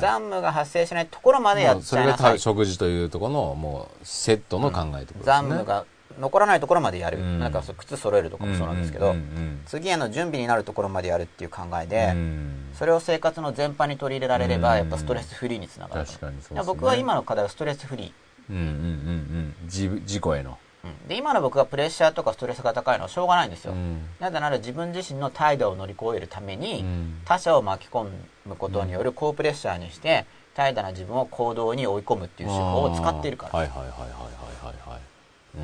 [0.00, 2.38] 残務が発生しないところまでやっもうそれがちゃいなさい。
[2.38, 5.84] 食事というところのもうセットの考えってことですね残務が
[6.20, 7.18] 残らないところまでやる。
[7.18, 7.38] うん。
[7.38, 12.68] なんか靴揃えるとかもそうなんですけど、うんうん次への準備になるところまでやるっていう考えうんで、うん。
[12.74, 14.78] それを生活の全般に取り入れられれば、うん。
[14.78, 16.12] やっぱストレスフリーにつながると。
[16.12, 16.62] 確かにそうですね。
[16.66, 18.12] 僕は今の課題はストレスフリ
[18.48, 20.58] うんうんうんうん自自己への。
[20.84, 20.88] ー。
[21.02, 21.08] うん。
[21.08, 23.72] で、今の僕がプレッシャーとかストレスが高いのはしょうがないんですよ。
[23.72, 24.00] うん。
[24.18, 27.20] なぜなら自分自身の態度を乗り越えるために、うん。
[27.24, 28.10] 他者を巻き込
[28.46, 33.58] むことによる高プレッシャーにして、怠惰な自分を行動に追い込むっていう手法を使っているから。
[33.58, 34.39] はいはいはいはい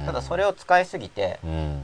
[0.05, 1.83] ただそれを使いすぎて、うん。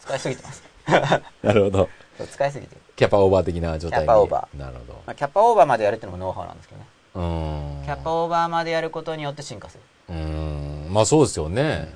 [0.00, 0.62] 使いすぎてます。
[1.42, 1.88] なるほど。
[2.30, 2.74] 使いすぎて。
[2.74, 2.80] る。
[2.96, 4.06] キャパオーバー的な状態に。
[4.06, 6.86] キャパオーバなるほまあ、キャパオーバーまでやるっていうのもノウハウなんですけどね。
[7.14, 7.82] どうん。
[7.84, 10.14] キャパオーバーまでやることによって進化する。
[10.14, 10.88] うん。
[10.90, 11.94] まあそうですよね。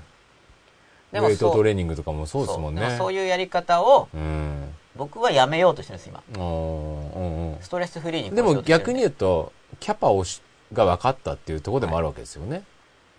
[1.13, 2.83] でもウェイトそうトレーニングとかもそうですもんね。
[2.91, 2.99] そう。
[2.99, 4.75] そういうやり方をうん。
[4.97, 6.23] 僕はやめようとしてるんです今。
[6.35, 7.59] うんうんうん。
[7.61, 10.41] ストレスフリーにでも逆に言うとキャパをし
[10.73, 12.65] が分かったっていうところでもあるわけですよね、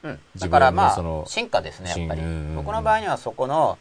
[0.04, 2.22] うん、だからまあ進化ですねやっぱり。
[2.56, 3.78] 僕の場合にはそこの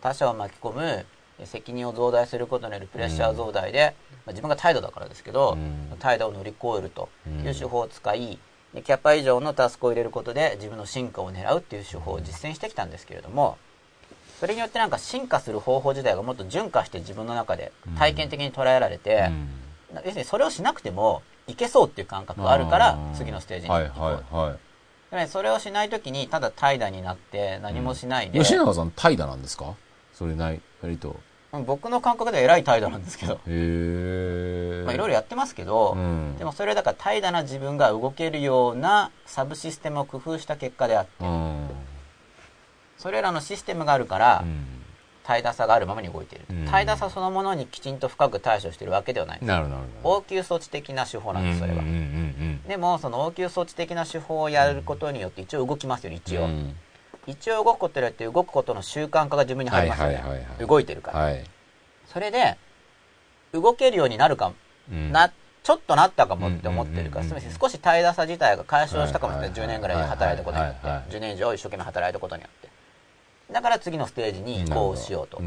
[0.00, 1.06] 他者を巻き込む
[1.44, 3.94] 責任を増大することによるプレッシャー増大で、
[4.26, 5.98] まあ、自分が態度だからですけど、うん。
[5.98, 7.08] 態度を乗り越えると。
[7.26, 7.46] うん。
[7.46, 8.38] いう手法を使い
[8.74, 13.58] でキャパ以上のタスクを入れることで自分の進化を狙うっていう手法を実践してきたんですけれども
[14.38, 19.48] それによってなんか進化する方法自体がもっと順化して自分の中で体験的に捉えられて、うん。
[19.96, 23.14] 要するにそれをしなくてもいけそうっていう感覚があるからー。
[23.16, 24.58] 次のステージにはい行こう、はいはい
[25.10, 29.74] だからそれをしないときにただ怠惰になって何もしないで、吉永さん怠惰なんですか？
[30.14, 31.10] それない割と。
[31.10, 36.36] うん僕の感覚では偉い怠惰なんですけど、へえまあ、いろいろやってますけど、うん。
[36.38, 41.68] でもそれだから怠惰な自分が動けるようなサブシステムを工夫した結果であってうん。
[42.98, 44.79] それらのシステムがあるからうん
[45.24, 46.64] 怠惰さがあるままに動いている、うん。
[46.66, 49.38] 怠惰さそのものにきちんと深く対処しているわけではない。
[49.42, 50.16] なるほど。
[50.16, 56.50] 応急措置的な手法なんですそれは、うんうんうんでもその応急措置的な手法をやることによって一応動きますよね一応、うん。
[56.50, 56.76] うん
[57.26, 60.66] 一応動くことによって動くことの習慣化が自分に入りますよね、はいはいはいはい。
[60.66, 61.44] 動いてるから、はい。
[62.06, 62.56] それで
[63.52, 64.52] 動けるようになるか、
[64.90, 65.12] うん。
[65.12, 67.52] なちちょっとなったかもって思ってるから、うんうんうんうん。
[67.60, 69.50] 少し怠惰さ自体が解消したかもしれない。
[69.50, 70.86] はいはいはい10年ぐらい働いたことによって。
[70.86, 71.12] はいはいはい。
[71.12, 72.69] 10年以上一生懸命働いたことによって。
[73.52, 75.38] だから次のステージに移行しようと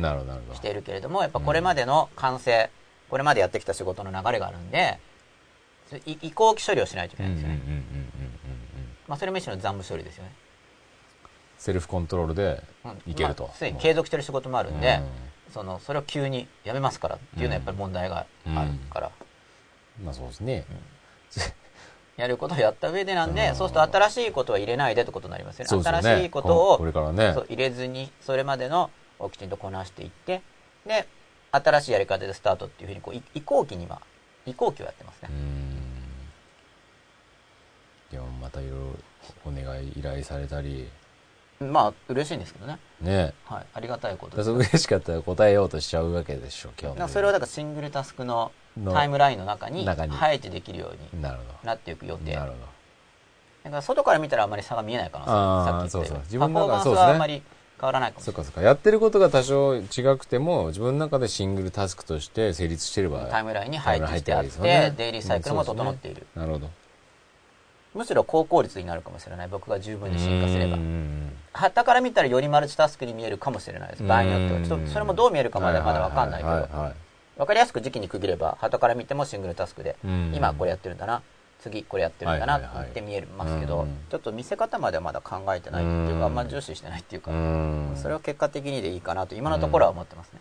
[0.53, 2.69] しているけれども、やっぱこれまでの完成、
[3.09, 4.99] これまでやってきた仕事の流れがあるんで、
[6.05, 7.61] 移行期処理をしないといけうんないんですよね。
[7.65, 8.03] うんうんうんうんうん
[9.07, 10.31] まあそれも一種の残務処理ですよね。
[11.57, 13.11] セルフコントロールでうん。
[13.11, 13.43] いけると。
[13.43, 14.99] まあすでに継続してる仕事もあるんで、
[15.47, 15.53] うん。
[15.53, 19.11] そのそれを急にやめますからっていうのはやっぱり問題があるから、
[20.03, 20.65] まあそうですね
[22.17, 25.77] やることをやった上でなんで、うんそうすると新しいことは入れないでってことになりますよね。
[25.77, 30.41] ね新しいことをこれからね入れずに、それまでのをきちんとこなしていって、
[30.85, 31.07] で、
[31.51, 34.01] 新しいやり方でスタートっていうふうにこう、い移行期には、
[34.45, 35.33] 移行期をやってますねう。
[35.33, 35.73] ん
[38.11, 38.77] いやまたいろいろ
[39.45, 40.87] お願い依頼されたり
[41.59, 42.77] まあ、嬉しいんですけどね。
[42.99, 43.65] ねはい。
[43.73, 44.51] ありがたいことだです。
[44.51, 48.51] 嬉しかったら答えようとしちゃうわけでしょ基本的にだからそれをだからシングルタスクのの
[48.91, 51.37] タイムラインの中に配置できるようにな
[51.73, 52.33] っていく予定。
[52.33, 52.57] どなるほ
[53.63, 57.41] だから外から見たらあまり差が見えないかなさっき言ったようにパフォーマンスはあまり
[57.79, 58.43] 変わらないかもしれない。
[58.43, 58.61] どそっかそっか。
[58.61, 59.83] やってることが多少違
[60.17, 64.93] くても自分の中でシングルタスクとして成立してればタイムラインに配置してあって、ね。
[64.97, 66.69] デイリーサイクルも整っている、なるほど。
[67.93, 69.47] むしろ高効率になるかもしれない。
[69.47, 70.75] 僕が十分に進化すれば。
[70.75, 74.03] うんうん旗から見たらよりマルチタスクに見えるかもしれないです。
[74.03, 74.61] 場合によっては。
[74.61, 76.49] ちょっとそれもどう見えるかまでまだ分かんないけど。
[76.49, 76.95] はいはいはいはい
[77.37, 80.33] 分かりやすく時期に区切れば旗から見てもシングルタスクでうん。
[80.35, 81.21] 今これやってるんだな
[81.61, 83.97] 次これやってるんだなって見えますけどうん。
[84.09, 86.35] ちょっと見せ方まではまだ考えてないっていうかあん。
[86.35, 87.91] ま重視してないっていうかうん。
[87.95, 90.39] それを結果的にでいいかなと今のところは思ってますね、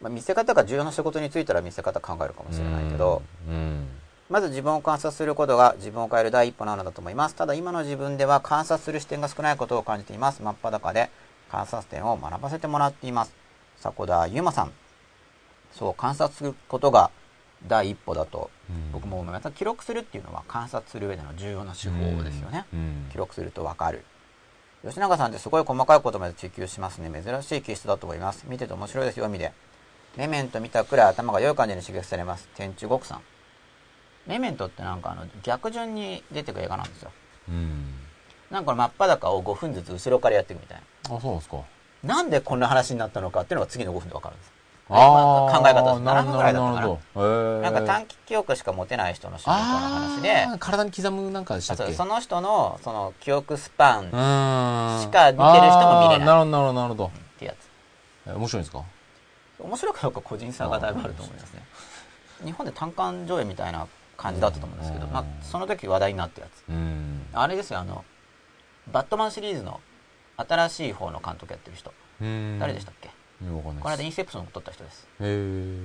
[0.00, 3.88] まあ、見せ方が重要な仕事についたら見せ方考えるかもしれないけど、うん。
[4.30, 7.34] まず自分を観察することが自分を変える第一歩なのだと思います。
[7.34, 10.40] ただ今の自分では観察する視点が少ないことを感じています。
[10.40, 11.10] 真っ裸で
[11.50, 13.32] 観察点を学ばせてもらっています。
[13.80, 14.72] 迫田優馬さん
[15.72, 17.10] そう観察することが
[17.66, 18.92] 第一歩だとうん。
[18.92, 24.04] 僕も思います記録するっていうのは観察する上での重要な手法ですよね、うん記録するとわかる。
[24.82, 27.10] 吉永さんってすごい細かいことまで追求しますね。
[27.22, 28.46] 珍しい気質だと思います。
[28.48, 29.52] 見てて面白いですよ見で
[30.16, 32.48] メメント見たくらい頭が良い感じに刺激されます。
[32.54, 33.20] 天中国さん。
[34.26, 37.10] メメントってなんかあの逆順に出てく映画なんですよ。
[37.48, 37.94] うん。
[38.50, 41.58] なんか真っ裸を5分ずつ後ろからやっていくみたいあそうですか。
[42.02, 44.52] ななんでこんな話になったのかっていうのが次の5分でわかるんです
[44.92, 46.00] あー考え方です。
[46.00, 46.74] 7なるほど分ぐらいだったかな。
[46.74, 47.60] なるほど。
[47.60, 50.46] なんか短期記憶しか持てない人の主人公の話で。
[50.58, 51.84] 体に刻むなんかでしたっけ？
[51.84, 56.26] あその人のその記憶スパンしか見てる人も見れない。
[56.26, 57.10] なるほどなるほどなるほど。
[57.38, 57.70] てやつ。
[58.28, 58.82] え面白いんですか？
[59.60, 61.62] 面白くどうか個人差がだいぶあると思いますね。
[62.44, 63.86] 日本で単館上映みたいな
[64.16, 65.12] 感じだったと思うんですけど、うん。
[65.12, 66.64] まあ、その時話題になったやつ。
[66.68, 67.26] うん。
[67.32, 68.04] あれですよあの
[68.90, 69.80] バットマンシリーズの
[70.36, 71.92] 新しい方の監督やってる人。
[72.58, 73.10] 誰でしたっけ？
[73.40, 75.08] この間インセプションを撮った人です。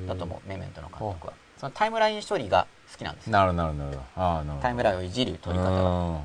[0.07, 1.33] だと思うメメントの監督は。
[1.57, 3.31] そのタイムライン処理が好きなんですよ。
[3.31, 6.21] なるなるなるああなるタイムラインをいじる撮り方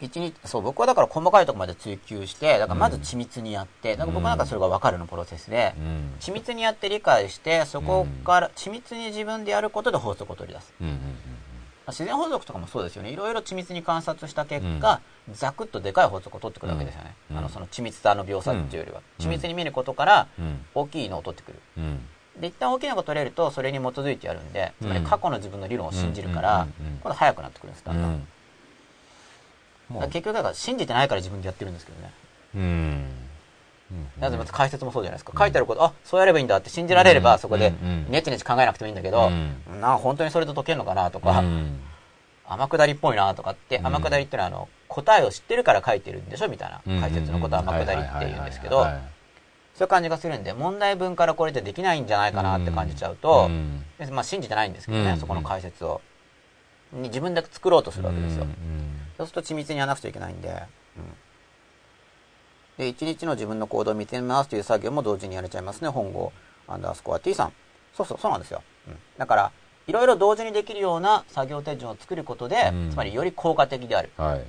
[0.00, 6.14] 一日そう僕はだから細かいところまで追求してだからまず緻密にやって、だから僕はなんかそれが分かるのプロセスで、うん。
[6.20, 10.74] 緻密にやって理解してそこから緻密に自分でやることで法則を取り出す。
[10.80, 10.98] うんうんうん
[11.88, 13.10] 自然法則とかもそうですよね。
[13.10, 15.00] いろいろ緻密に観察した結果、
[15.32, 17.38] ザクッとでかい法則を取ってくるわけですよね、うん。
[17.38, 19.26] あのその緻密さの描写っていうよりは、うん。
[19.26, 20.64] 緻密に見ることからうん。
[20.74, 21.58] 大きいのを取ってくる。
[21.78, 22.00] うん。
[22.40, 26.60] で一旦大きいのが取れるとそれに基づいてやるんでつまり過去の自分の理論を信じるから、うん。
[26.60, 26.86] うん。
[26.86, 26.92] うん。
[26.92, 28.26] うん今度速くなってくるんですだんだん、
[29.92, 30.00] うん。
[30.00, 32.10] だ結局だから信じてないから自分でやってるんですけどね。
[32.56, 33.25] うん
[34.18, 35.32] なぜまず解説もそうじゃないですか。
[35.38, 41.80] 書いてあること、あ、そうやればいいんだって信じられれば、そこでうんうん、ネチネチ考えなくてもいいんだけど、うな本当にそれと解けるのかなとか、うん。
[42.48, 43.86] 天下りっぽいなとかって、うん。
[43.86, 47.00] 天下りってのはあの、答えを知ってるから書いてるんでしょみたいな。
[47.00, 48.84] 解説のことは天下りって言うんですけど、
[49.74, 53.50] そういう感じがするんで、問題文からこれでできないんじゃないかなって感じちゃうと
[54.10, 56.00] まあ信じてないんですけどね、うんそこの解説を。
[56.92, 58.44] に自分で作ろうとするわけですよ。
[58.44, 58.50] うん
[59.18, 60.62] そうすると緻密にやらなくちゃいけないんで、うん
[62.78, 66.32] で、一日の自分の行動を見てみますという作業も同時にやれちゃいますね、本郷
[66.68, 67.52] アンダースコア T さん。
[67.94, 68.62] そうそう、そうなんですよ。
[68.88, 69.52] うん、だから、
[69.86, 74.10] いろいろ同時にできるような作業手順を作ることで、うんつまりより効果的である。
[74.16, 74.44] はい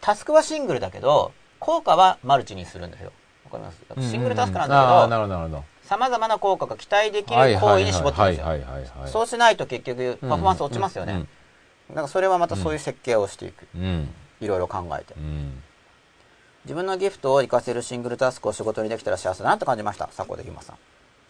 [0.00, 3.12] タスクはシングルだけど、効果はマルチにするんですよ。
[3.44, 4.10] わかります？
[4.10, 9.06] シングルタスクなんだるほどなるほどけど、様々な効果が期待できはいる行為に絞ってるんですよ。
[9.06, 11.26] そうしないと結局、パフォーマンス落ちますよね。
[11.88, 13.66] だからそれはまたそういう設計をしていく。
[14.40, 15.14] いろいろ考えて。
[15.14, 15.62] うん
[16.68, 20.10] 自分のギフトを活かせるシングルタスクを仕事にできたら幸せだなと感じました。
[20.14, 20.76] 迫田ゆまさん。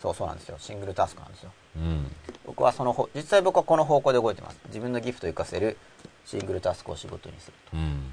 [0.03, 0.57] そうそうなんですよ。
[0.59, 1.53] シングルタスクなんですよ。
[1.77, 2.11] うん。
[2.45, 4.59] 僕はその方実際僕はこの方向で動いてます。
[4.67, 5.77] 自分のギフトを活かせる
[6.25, 7.77] シングルタスクを仕事にすると。
[7.77, 8.13] うん。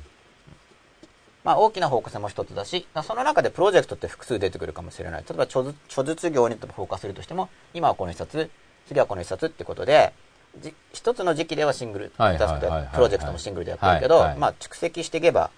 [1.44, 5.24] まあ大きな方向性も一つだしその中でプロジェクトって複数出てくるかもしれない。
[5.28, 5.74] 例えば著
[6.04, 8.52] 述業にフォーカスするとしても今はこの一つ
[8.86, 10.14] 次はこの一冊ってことで、
[10.60, 15.50] じ一つの時期ではシングル、はいタスクでプロジェクトもシングルでやってるけど、まあ蓄積していけば、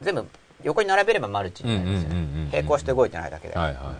[0.00, 0.28] 全部
[0.64, 2.50] 横に並べればマルチになりますようんうんうんうんうんね。
[2.52, 3.54] 並行して動いてないだけで。
[3.54, 3.94] はいはいはい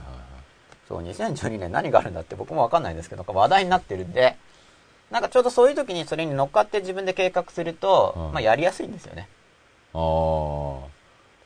[0.88, 4.36] そう、2012年何があるんだって僕もわかんないんですけど、話題になってるんで、
[5.10, 9.28] なんかちょうどそういう時にそれに乗っかって自分で計画すると、うんまあやりやすいんですよね。
[9.94, 9.98] あ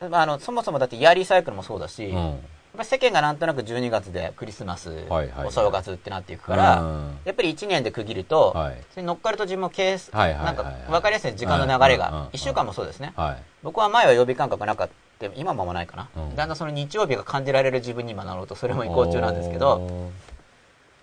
[0.05, 2.39] あまあ、あの、そもそもだってイヤーリーサイクルもそうだし、うん
[2.77, 5.05] ぱり世間がなんとなく12月でクリスマス、
[5.45, 7.19] お正月ってなっていくから、うん。
[7.25, 8.77] やっぱり1年で区切ると、はい。
[8.91, 13.13] それに乗っかると自分もケース、なんはいか分かりやすい時間の流れがうん、1週間もそうですね。
[13.15, 13.43] はい。
[13.63, 16.35] 僕は前は曜日感覚なかった、今もあんまないかな、うん。
[16.35, 20.09] だんだんその日曜日が感じられる自分に今なろうと、それも移行中なんですけど、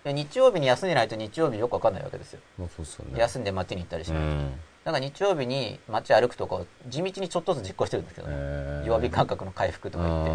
[0.05, 2.41] で日曜日に休んでないと日曜日よくわかんないわけですよ。
[2.59, 2.69] ね。
[3.16, 4.27] 休んで街に行ったりしないと。
[4.27, 4.53] うん。
[4.85, 8.87] だから日曜日に街歩くとかを地道にちょっとずつ実行してるんですけどね。
[8.87, 10.31] 曜日感覚の回復とか言って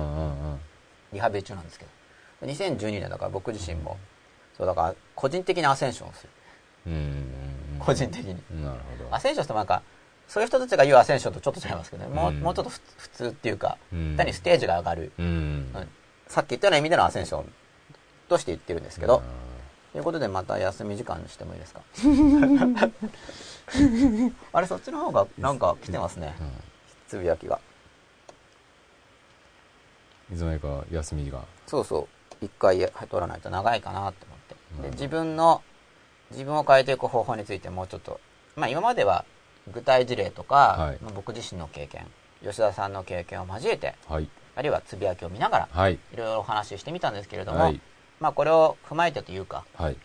[1.13, 1.91] リハビリ中なんですけど。
[2.47, 3.97] 2012年だから僕自身も、
[4.57, 6.29] そうだから個人的なアセンションをする。
[7.79, 8.41] 個人的に。
[8.51, 9.15] うんなるほど。
[9.15, 9.81] アセンションってなんか、
[10.27, 12.09] そういう人たちが言うアセンションとちょっと違いますけどね。
[12.13, 12.39] もう,、うん。
[12.41, 14.15] もうちょっとふ普通っていうか、うん。
[14.17, 15.11] 単にステージが上がる、
[16.27, 17.53] さっき言ったような意味でのアセンション
[18.29, 19.21] として言ってるんですけど、
[19.91, 21.81] ということでまた休み時間にしてもいいですか？
[24.53, 26.33] あれ、そっちの方がなんか来てますね。
[27.07, 27.59] つぶやきが。
[30.33, 31.45] いつの間にか休みが。
[31.67, 31.99] そうそ
[32.41, 32.45] う。
[32.45, 34.55] 一回取らないと長いかなって思って。
[34.81, 34.93] で、うん。
[34.93, 35.61] 自分の、
[36.31, 38.19] 自分を変えていく方法についてもうちょっと、
[38.55, 39.25] まあ今までは
[39.71, 40.97] 具体事例とか、はい。
[41.01, 42.07] まあ僕自身の経験、
[42.41, 44.27] 吉田さんの経験を交えて、はい。
[44.55, 45.93] あるいはつぶやきを見ながら、はい。
[45.93, 47.79] いろいろお話ししてみたんですけれども、はい。
[48.19, 49.97] まあこれを踏まえてというか、はい。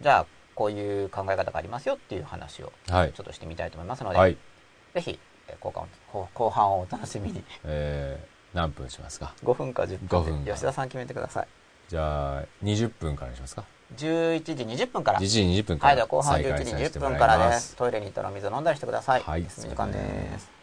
[0.00, 3.12] じゃあこういう考え方がありますよっていう話をはい。
[3.12, 4.36] ちょっとしてみたいと思いますので、はい。
[4.94, 5.18] ぜひ、
[5.48, 7.44] えー後半後後半をお楽しみに。
[7.64, 11.48] えー何分しますか？5分か10 5分分かで吉田さん決めてください。
[11.88, 13.64] じゃあ20分からにしますか
[13.96, 15.20] ？11時20分から。
[15.20, 17.76] 11時20分かはい、でらは後半11再開時20させてもらい分からまです。
[17.76, 19.22] トイレに行ったらお水飲んだりしてください。
[19.22, 20.59] はい休み時間です。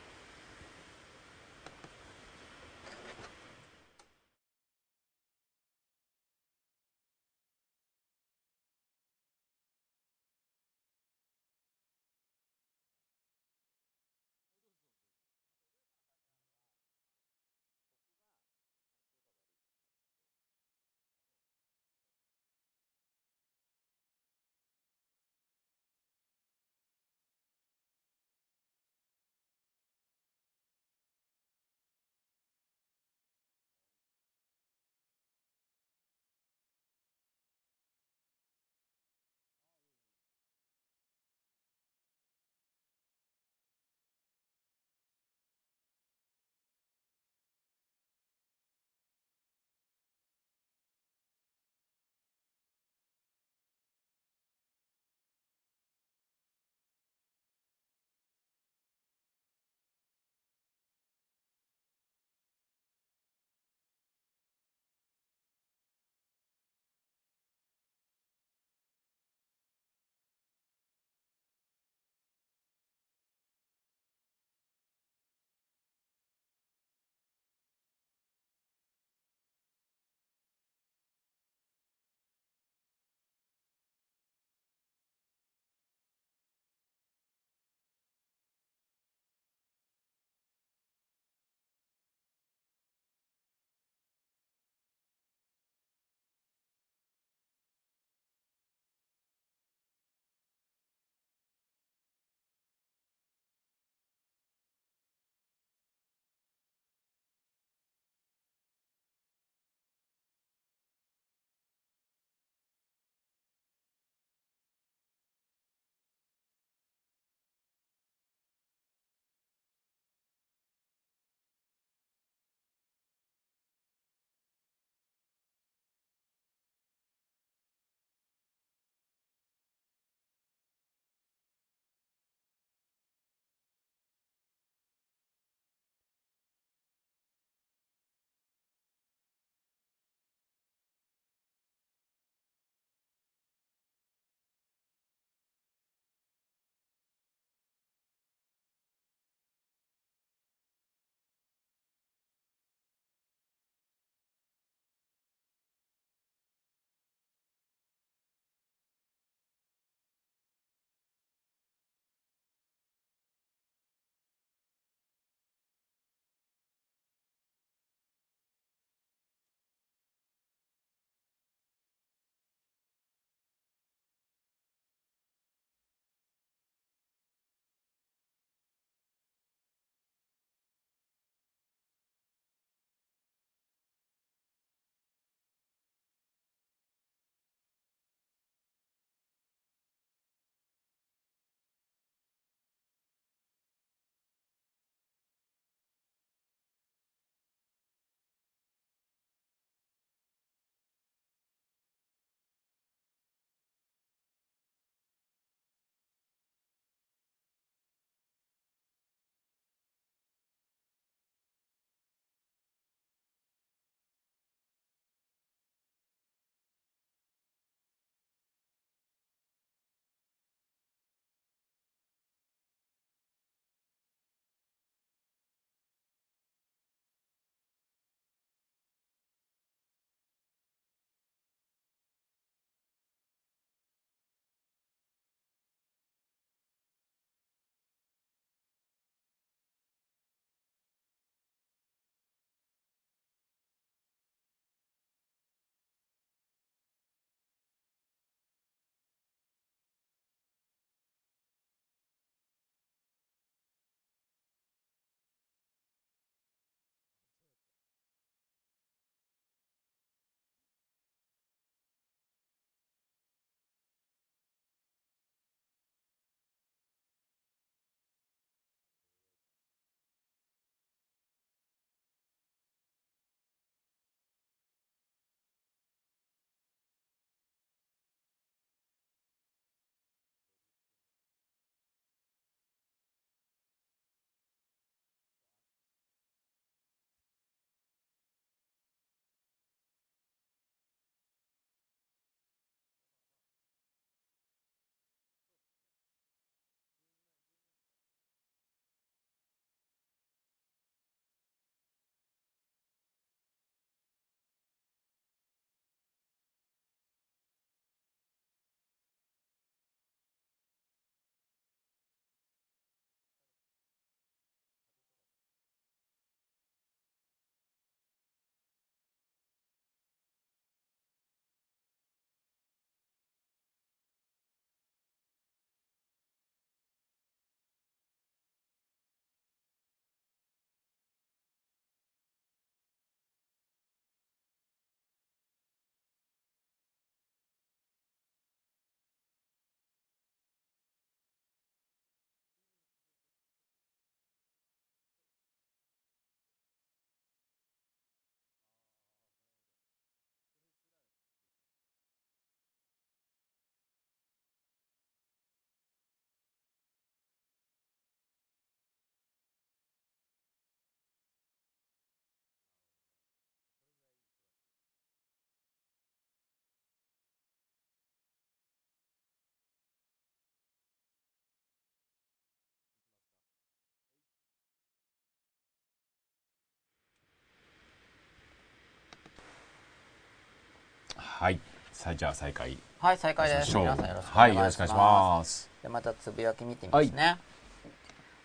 [381.39, 381.59] はい。
[381.93, 383.78] さあ、じゃあ再開はい、再開です。
[383.78, 384.89] 皆さんよろしくおはい、願いします。
[384.89, 385.05] よろしくお願い
[385.38, 385.70] します。
[385.84, 387.38] でまたつぶやき見てみますね、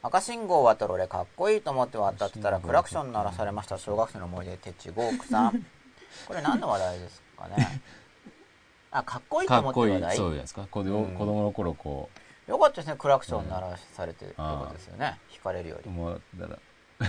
[0.03, 5.65] 赤信号を渡る俺かっこいいと思って渡ってたらクラクション鳴らされました小学生の思い出てちごーくさん。
[6.29, 7.81] これ何の話題ですかね？
[8.93, 10.17] あかっこいいと思ってる話、題？
[10.19, 10.67] そうじゃないですか。
[10.71, 12.11] 子供子供の頃、こ
[12.47, 15.19] よかったですねクラクション鳴らされてるってことですよね。
[15.33, 16.59] 引かれるよう、り、もう、だか
[17.01, 17.09] ら、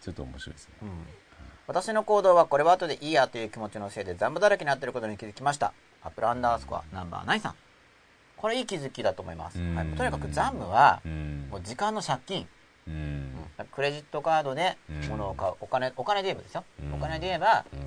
[0.00, 0.74] ちょっと面白いですね。
[0.82, 1.08] うん
[1.66, 5.72] 私の行動はこれは後でいいやという気持ちのせいで残部だらけになっていることに気づきました。
[6.02, 7.54] アップルアンダースコアナンバー9さん。
[8.36, 9.74] これいい気づきだと思います、うん。
[9.74, 11.48] はい、とにかく残部はうん。
[11.50, 12.46] もう時間の借金。
[12.86, 13.32] うん。
[13.72, 14.76] クレジットカードで
[15.08, 16.94] 物を買う、お金お金で言えばですよ、うん。
[16.94, 17.80] お金で言えばうん。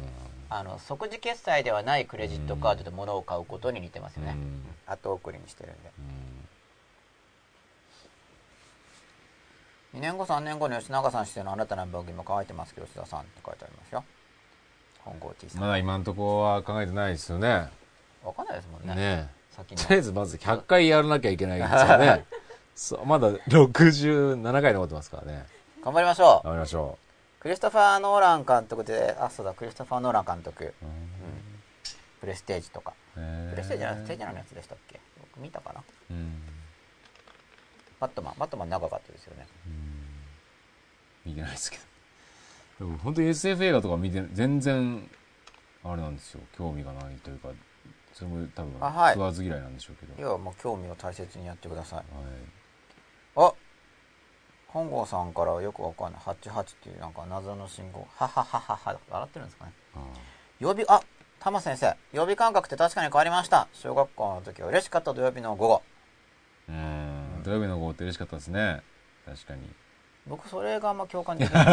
[0.51, 4.63] あの即時決済ではないクレジットカードで物を買うことに似てますよね、うん。
[4.87, 5.91] 後送りにしてるんで
[9.95, 14.03] 2年後3年後に吉永さん出演のあなたの番組も書いてますけど吉田さんって書いてありますよ。
[15.03, 17.69] 本郷 T さん、まだ今のところは考えてないですよね。
[18.23, 18.95] わかんないですもんね。
[18.95, 22.25] ね先とりあえのずまず100回やらなきゃいけないですよね。
[22.75, 25.45] そう、まだ67回残ってますからね。
[25.83, 26.47] 頑張りましょう。
[26.47, 26.97] 頑張りましょ
[27.39, 30.65] クリストファー・ノーラン監督であそうだクリストファー・ノーラン監督。
[30.65, 30.85] う。
[32.19, 32.93] プレステージとか。
[33.15, 34.99] うんプレステージじゃなくてステージのやつでしたっけ？
[35.19, 35.83] 僕見たかな。
[36.11, 36.58] うん。
[37.99, 39.47] バットマンバットマン長かったですよね。
[41.25, 41.83] 見てないですけど。
[42.79, 45.09] でも本当に SF 映画とか見て、全然、
[45.83, 46.41] あれなんですよ。
[46.57, 47.49] 興味がないというか、
[48.13, 49.13] それも多分、あはい。
[49.13, 50.13] 食わず嫌いなんでしょうけど。
[50.21, 51.99] 要はもう興味を大切にやってください。
[51.99, 52.05] はい。
[53.35, 53.53] あ
[54.67, 56.21] 本郷さんからはよくわかんない。
[56.21, 58.07] 88っていうなんか謎の信号。
[58.15, 58.99] ははははは。
[59.09, 59.73] 笑ってるんですかね。
[59.95, 59.99] あ
[60.59, 61.01] 曜日あ
[61.39, 61.95] 玉先生。
[62.13, 63.67] 曜日感覚って確かに変わりました。
[63.73, 65.81] 小学校の時は嬉しかった土曜日の午後。
[66.69, 67.18] ーうん。
[67.43, 68.81] 土曜日の午後って嬉しかったですね。
[69.25, 69.61] 確かに。
[70.27, 71.65] 僕それがあんま共感できない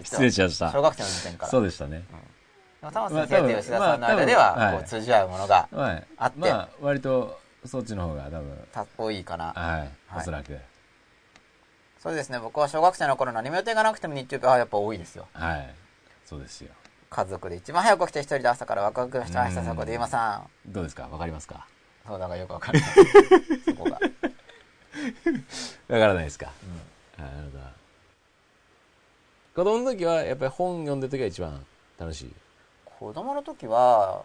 [0.04, 0.70] 失礼しました。
[0.72, 2.02] 小学生の時点からそうでしたね。
[2.80, 6.04] でも玉先生と吉田さんの間ではこう通じ合うものがはい。
[6.16, 9.80] あってまあ、割と、そっちの方が多分、かっこいいかなはい。
[9.80, 10.58] はいおそらく。
[12.02, 15.74] そうですね僕は小学生の頃何も予定がなくても日中日あやっぱ多いですよはい。
[16.24, 16.70] そうですよ。
[17.10, 21.08] 家族で一番早く起きて一人で朝からワクワクしてましたそこで今さんどうですか？
[21.08, 21.66] わかりますか？
[22.08, 22.80] そうだからよくわかる
[23.64, 23.90] そこが。
[23.90, 24.06] わか
[25.88, 26.50] らないですか、
[27.18, 27.64] あなるほど。
[29.54, 31.66] 子供の時は、やっぱり本読んでる時が一番
[31.98, 32.34] 楽しい？
[32.84, 34.24] 子供の時は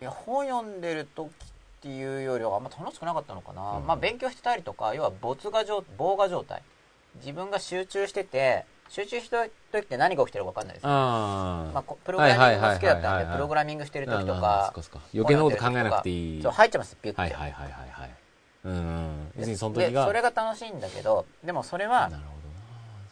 [0.00, 1.32] いや本読んでる時っ
[1.82, 3.86] ていうよりはあんま楽しくなかったのかな、うん。
[3.86, 6.62] まあ勉強してたりとか要は没画状防画状態。
[7.16, 14.72] 自分が集中してて集中してる時って何が起きてるか分かんないですよあまあ、こプログラミングが好きだったんでプログラミングしてる時とか
[15.14, 16.42] 余計なこと考えなくていい。
[16.42, 18.10] そう入っちゃいますピュッて、はいはいはいはいはい。
[18.64, 19.32] うん。
[19.36, 20.06] 別にそので時が。
[20.06, 22.22] それが楽しいんだけどでもそれはなる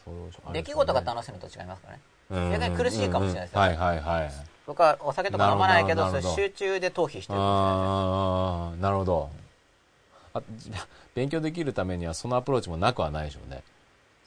[0.05, 0.31] ほどな。
[0.33, 4.31] そう出来事が楽しむと違いますからねうん逆に苦しいかもしれないですよはいはいはい。
[4.67, 9.29] 僕はお酒とか飲まないけど集中で逃避してるああ、なるほど。
[10.33, 10.71] あじ
[11.13, 13.63] 勉強できるためにはそのアプローチもなくはないでしょうね。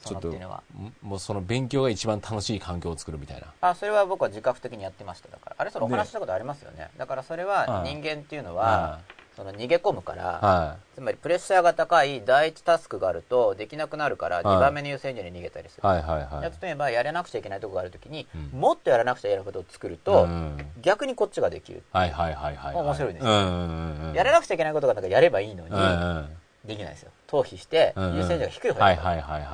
[0.04, 3.52] そのっていうのはんもうその勉強が一番楽しい環境を作るみたいな。
[3.60, 5.28] あそれは僕は自覚的にやってました。
[5.28, 6.88] だからあれそれお話ししたことありますよね。
[6.96, 9.00] だからそれははい人間っていうのは
[9.36, 15.80] その逃げ込むからはつまりプレッシャーが高い第一タスクがあるとできなくなるからはい2番目の優先順位に逃げたりすい。
[15.80, 16.52] る、はいはいはい。
[16.62, 18.60] 例えばやらなくちゃいけないところがあるときに、うん。
[18.60, 20.56] もっとやらなくちゃいけないことを作ると、うん。
[20.80, 22.74] 逆にこっちができる、はいはいはいはい。
[22.74, 23.24] 面白いです。
[23.24, 24.14] うんうんうんうん。
[24.14, 25.70] やらなくちゃいけないことがなんかやればいいのに、
[26.64, 28.96] できないですよ逃避して優先順位が低い方はい。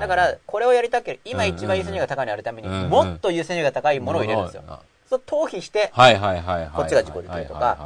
[0.01, 4.63] だからこれをやりたければ今一番優先順位が高いのをやるためにもっと優先順位が高いものを入れるんですよ。
[4.69, 5.93] あそう逃避して。
[5.95, 7.79] こっちが事故できるとか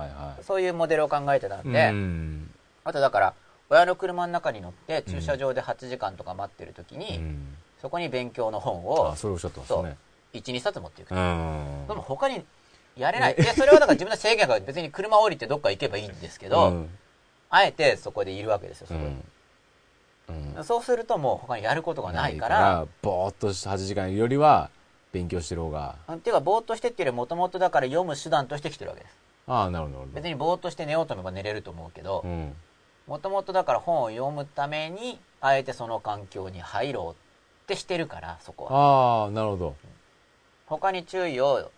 [0.42, 1.72] そういうモデルを考えてたんはい。
[1.72, 2.50] で、うん。
[2.84, 3.34] あとだから
[3.70, 7.56] 親の車の中に乗って駐車場で8時間とか待ってる時に、うん。
[7.80, 9.96] そこに勉強の本あ、をそれおっしゃってますそうね。
[10.34, 11.84] 12冊持っていく、うん。
[11.88, 12.44] でも他に
[12.96, 13.36] やれない。
[13.38, 16.98] いやそれはだから 自分の制限が別に車降りてどっか行けばいいんですけど、うん。
[17.50, 19.16] あえてそこでいるわけですよそこに、
[20.28, 20.56] うん。
[20.56, 24.70] うんそうするともう他にやることがないからぼーっとした8時間よりは
[25.12, 25.96] 勉強してる方が。
[26.12, 29.16] っていうかぼーっとしてっていうよりもともとだから読む手段として来てるわけです。
[29.46, 32.54] ああなるほど別にぼーっとして寝ようと思えば寝れると思うけどうん。
[33.06, 39.24] もともとだから本を読むためにあえてその環境に入ろうってしてるからそこは。
[39.24, 39.74] ああなるほど。
[40.66, 41.70] 他に注意を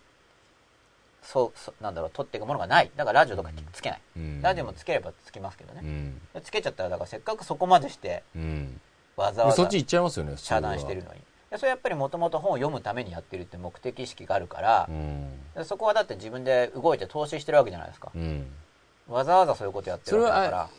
[1.23, 2.91] そうそうなんだろう取っていくものがない。
[2.95, 4.41] だからラジオとかつけない、うん。
[4.41, 6.21] ラジオもつければつきますけどね、うん。
[6.33, 8.81] でつけちゃったらだからせっかくそこまでしてうん。
[9.15, 11.19] わざわざそっち行っちゃいますよね遮断してるのに。
[11.51, 14.89] でそれやっぱりもともと本を読むためにやってるって目的意識があるから
[15.65, 18.47] そこはだって自分で動いて投資してるわけじゃないですか、うん。
[19.09, 20.69] わざわざそういうことやってるわけだから。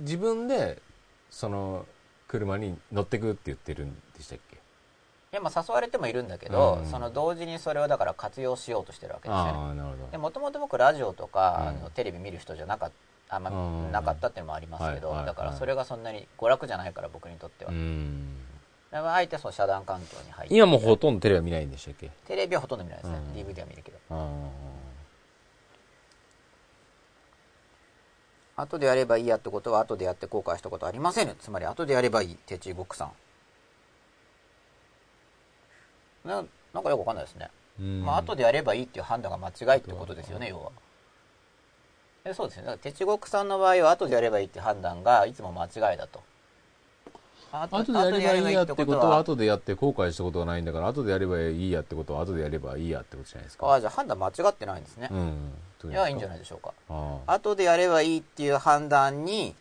[0.00, 0.80] 自分で
[1.30, 1.84] その
[2.28, 4.51] 車に乗ってくって言ってるんでしたっけ？
[5.32, 6.90] いやまあ誘われてもいるんだけど、うん。
[6.90, 9.74] その同時にそれをだから活用しようとしてるわけですよ
[10.12, 10.18] ね。
[10.18, 11.68] もともと僕ラジオとか、うん。
[11.68, 12.92] あのテレビ見る人じゃなかっ
[13.28, 13.54] たあんまう
[13.88, 13.92] ん。
[13.92, 18.36] なかったっていうのもありますけど、だからそれがそんなに娯楽じゃないから僕にとっては、うん。
[18.90, 20.54] だからあえてその遮断環境に入って。
[20.54, 22.10] 今もうほとんどテレビは見ないんでしたっけ？
[22.26, 23.32] テレビはほとんど見ないですね、うん。
[23.32, 23.96] DVD は見るけど。
[24.10, 24.28] あ
[28.54, 33.12] 後でやればいいやってことは後でやって後悔したことはありませんつまり後でやればいいテチゴックさん
[36.24, 40.70] ななんかよくわかんないですね、ーまあ後でやればいいっていう判断が間違いってことですよね要は。
[42.24, 42.62] えそうですね。
[42.62, 46.22] だからテチゴックさんの場合は後でやればいいって判断がいつも間違いだと。
[47.50, 53.72] あと後でやればいいやってことはは後でやって後悔したことがないんだから後でやればいいやってことは後でやればいいやってことじゃないですか。
[53.72, 55.90] あじゃあ判断間違ってないんですね、うん。
[55.90, 56.72] いやいいんじゃないでしょうか。
[56.88, 59.54] あ後でやればいいっていう判断に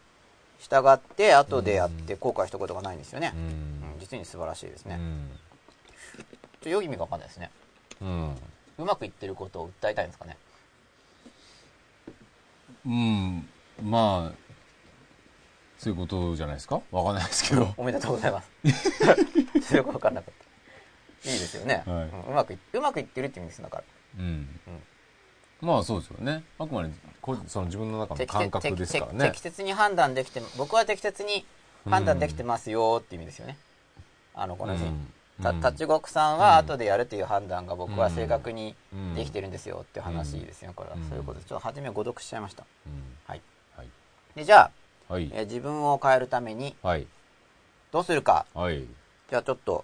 [0.60, 3.34] 従って後でやって後悔したことがないんですよね。
[3.34, 3.46] あう、うん。
[3.98, 5.30] ん実に素晴らしいですね、うん
[6.62, 7.50] ちょよい意味がわかんないですね。
[8.02, 8.36] うん。
[8.78, 10.38] うまくいってることを訴えたいんですかね。
[12.86, 13.50] うん。
[13.84, 14.38] まあ
[15.78, 16.82] そういうことじゃないですか？
[16.92, 17.74] わかんないですけど。
[17.78, 19.74] おめでとうございます。
[19.76, 20.34] よくわかんなかっ
[21.24, 21.30] た。
[21.30, 22.04] いいですよね、はい。
[22.10, 23.84] うんうまくいうまくいってるって意味ですだから。
[24.20, 24.48] うん。
[25.62, 26.44] まあそうですよね。
[26.60, 29.30] あくまでこその自分の中の感覚ですからね。
[29.30, 31.46] 適切に判断できて僕は適切に
[31.90, 33.58] 判断できてますよって意味ですよね、
[34.36, 39.16] あのこの要するにたうんタッチゴクさんは後でやるという判断が僕は正確にうん。
[39.16, 40.96] できてるんですよっていう話ですよこれは。
[40.96, 41.04] うん。
[41.10, 41.50] そういうことです。
[41.50, 42.64] ちょっと初め誤読しちゃいました。
[42.86, 42.94] うん。
[43.26, 43.42] はい。
[43.78, 43.88] はい。
[44.36, 44.72] でじゃ
[45.10, 45.30] あ、はい。
[45.34, 47.08] えー自分を変えるためにはい。
[47.92, 48.46] どうするか。
[48.54, 48.86] はい。
[49.30, 49.84] じゃあちょっと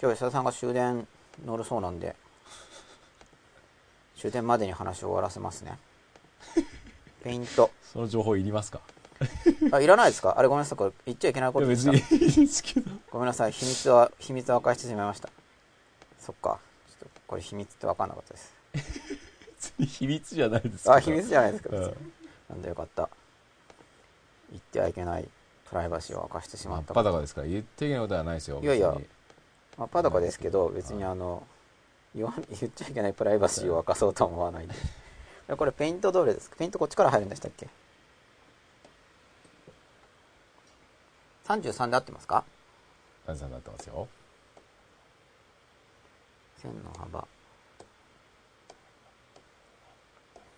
[0.00, 1.06] 今日吉田さんが終電
[1.44, 2.14] 乗るそうなんで
[4.16, 5.78] 終電までに話を終わらせますね。
[7.24, 7.70] ペイント。
[7.82, 8.80] その情報いりますか？
[9.72, 10.34] あいらないですか？
[10.38, 10.78] あれごめんなさい。
[10.78, 11.92] これ言っちゃいけないことですか？
[11.92, 12.90] 別にいいですけど。
[13.10, 13.52] ごめんなさい。
[13.52, 15.28] 秘密は秘密を明かしてしまいました。
[16.18, 16.58] そっか。
[16.88, 18.54] ちょっとこれ秘密って分かんなかったです。
[19.46, 20.94] 別に秘密じゃないですけど。
[20.94, 21.82] あ秘密じゃないですか、うん。
[22.50, 23.08] なんだよかった。
[24.50, 25.28] 言ってはいけない。
[25.68, 27.46] プライバシーを明かしてしままあったパダカですから。
[27.46, 28.60] 言っていけないことはないですよ。
[28.62, 28.94] いやいや。
[29.76, 31.42] まあ、パダカですけど別にあの
[32.14, 34.74] 言わ言っちゃいけないプライバシーを明かそうとは思わないんで。
[35.56, 36.56] これペイントどれですか？
[36.56, 37.68] ペイントこっちから入るんでしたっけ？
[41.44, 42.44] 33で合ってますか？
[43.26, 44.08] 何さんになってますよ。
[46.56, 47.26] 線の幅。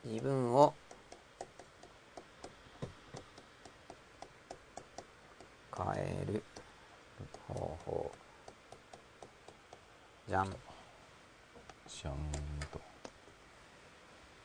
[0.05, 0.73] 自分を。
[5.77, 6.43] 変える。
[7.49, 8.13] 方法。
[10.29, 10.57] じゃん
[11.89, 12.17] シャーン
[12.73, 12.81] と。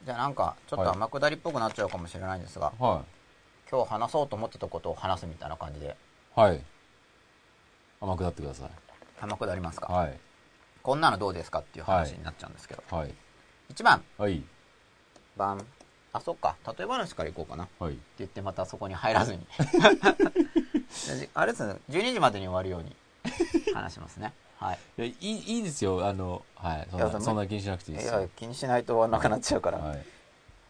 [0.05, 3.05] じゃあなんかちょっと天下りっぽくなっちゃうかもしれないんですが、は
[3.69, 5.85] 今日話そうと思ってたことを話すみたいな感じで。
[5.88, 6.61] いはい。
[7.99, 8.69] 甘くなってください。
[9.19, 10.19] 天下りますか、はい。
[10.81, 13.13] こんなのどうですかっていう話になっちゃうんですけど、はい。
[13.73, 14.01] 1番。
[14.17, 14.41] はい。
[15.35, 15.65] 番。
[16.13, 16.55] あそっか。
[16.77, 17.65] 例え話からいこうかな。
[17.65, 19.45] ってはい言ってまたそこに入らずに。
[21.33, 21.75] あれですね。
[21.89, 22.95] 12時までに終わるように。
[23.73, 24.33] 話しますね。
[24.57, 24.79] はい。
[24.97, 26.05] いやいいいいですよ。
[26.05, 26.87] あのはい。
[26.89, 28.21] そんいやなそんな気にしなくていいいですよ。
[28.21, 30.05] や気にしないと終わんなくなっちゃうから、はい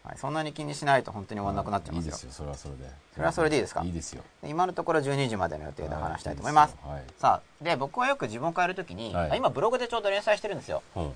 [0.04, 2.90] はいそんなに気にしないと本当に終わんなくなっちゃいますよ,、いいですよそれはそれで。
[3.14, 3.82] それはそれでいいですか？
[3.84, 4.22] いいですよ。
[4.42, 7.04] 今のところ12時までの予定で話したいと思います、はい。
[7.18, 9.30] さあで僕はよく自分を変えるときに、はい。
[9.32, 10.82] あ今ブログでちょうど連載してるんですよ。
[10.94, 11.06] はい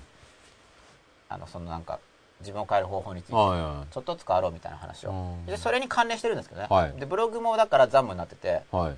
[1.29, 1.99] あのそのなんか
[2.39, 3.33] 自分を変える方法について。
[3.33, 5.11] ちょっとずつ変わろうみたいな話を。
[5.11, 5.45] うん。
[5.45, 6.93] でそれに関連してるんですけどね、はい。
[6.97, 8.61] でブログもだからザムになってて。
[8.71, 8.95] はい。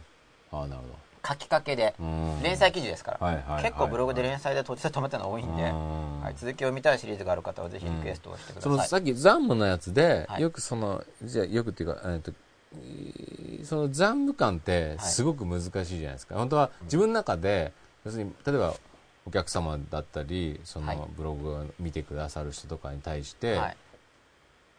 [0.51, 0.83] ああなる
[1.27, 1.93] 書きかけで
[2.41, 6.21] 連載記事ですから、結構ブログで連載で途中で止めてるの多いんで、うん。
[6.21, 10.41] はい、続きを見たいシリーズがある方はぜひリクエストをしてください、そのさっきザンムのやつで、はい。
[10.41, 17.73] よくそのじゃあよくっていうか、えっとえーそのザンム感ってすごく難しいじゃないですか、本当は自分の中で、
[18.05, 18.73] 要するに例えば
[19.25, 23.77] お客様だったりそはいのブログを見てくださる人とかに対して、はい。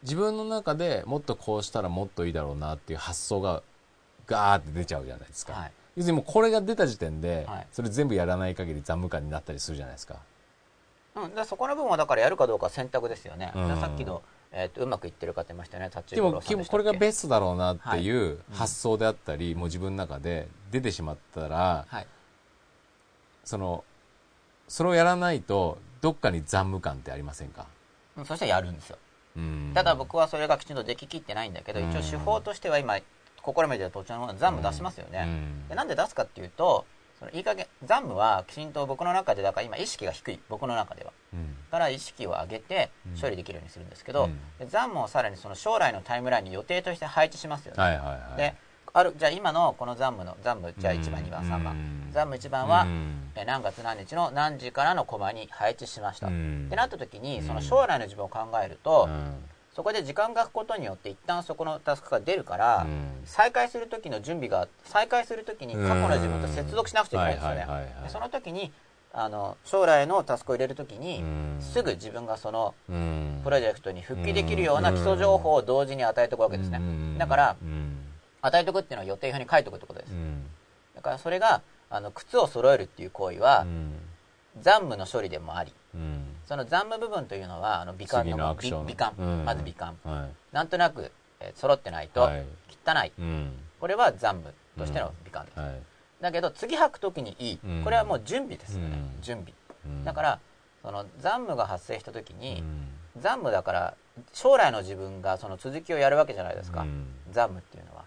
[0.03, 3.61] 自分の中でもっとこうしたらもっといいだろうなっていう発想が
[4.25, 7.67] ガーって出ちゃうじゃないですか、はい要するにもうこれが出た時点で、はい。
[7.71, 10.15] それ全部やらない限りザンム感になったりするじゃないですか。
[11.13, 13.67] うん、でそこの部分はだからやるかどうかは選択ですよね、うん。
[13.67, 14.21] でさっきの、
[14.53, 18.55] えーとうまくいってる方いましたよねタッチでも基本これがベストだろうなっていううん。
[18.55, 22.07] 発想であったり、もう自分の中で出てしまったら、はい。
[23.43, 23.83] その
[24.69, 27.65] それをやらないとどっかに残務感ってありませんか？
[28.15, 28.97] うんそしたらやるんですよ。
[29.35, 29.71] うん。
[29.73, 31.89] ただ僕はそれがきちんとでききってないんだけど、うん。
[31.89, 32.97] 一応手法としては今
[33.43, 35.29] 試みてる途中のもの残務出しますよね、う
[35.65, 35.67] ん。
[35.69, 36.85] でなんで出すかっていうと
[37.19, 41.11] そのいい加減残務はきちんと僕の中でだから今意識が低い僕の中では。
[41.33, 41.55] うん。
[41.69, 43.21] だから意識を上げてうん。
[43.21, 44.39] 処理できるようにするんですけど、うん。
[44.59, 48.37] で残務をさらにその将来のタイムラインに予定として配置しますよね、はいはいはい。
[48.37, 48.55] で
[48.93, 51.43] あるじゃあ今のこの残務の残務じゃあ1番2番。
[51.43, 52.85] 3番残務1番は、
[53.35, 59.07] え何月何日の何時からのコマに配置しました、ってなった時にその将来の自分を考えると、
[59.75, 62.85] そこで時間が空くことによって一旦そこのタスクが出るから、
[63.25, 67.65] 再開する時の準備が再開する時に過去の自分と接続しなくちゃいけないんですよね。
[67.65, 68.71] はいはいはいはいでその時に
[69.13, 71.21] あの将来のタスクを入れる時に
[71.59, 72.73] すぐ自分がその
[73.43, 76.79] プロジェクトに復帰できるような基礎情報を同時に与えておくわけですね。
[77.17, 77.55] だから
[78.41, 80.13] 与えておくっていうのは予定表に書いておくってことです。
[80.95, 83.65] だからそれがあの靴を揃えるっていう行為は
[84.61, 85.73] 残務の処理でもあり
[86.51, 89.13] その残務部分というのはあの美観次のの美美観。
[89.17, 89.45] うん。
[89.45, 89.97] まず美観。
[90.03, 91.09] はなんとなく、
[91.39, 92.45] えー揃ってないとはい。
[92.85, 93.07] 汚い。
[93.07, 93.53] いうん。
[93.79, 95.59] これは残務としての美観です。
[95.59, 95.81] はい。
[96.19, 97.59] だけど次履く時にいい。
[97.63, 97.83] うん。
[97.85, 98.97] これはもう準備ですよね。
[99.15, 99.21] うん。
[99.21, 99.53] 準備。
[99.85, 100.03] うん。
[100.03, 100.39] だから
[100.81, 102.59] その残務が発生した時に
[103.15, 103.21] うん。
[103.21, 103.93] 残務だから
[104.33, 106.81] 将来の自分がその続きをやるわけじゃないですか。
[106.81, 107.05] うん。
[107.31, 108.03] 残務っていうのは。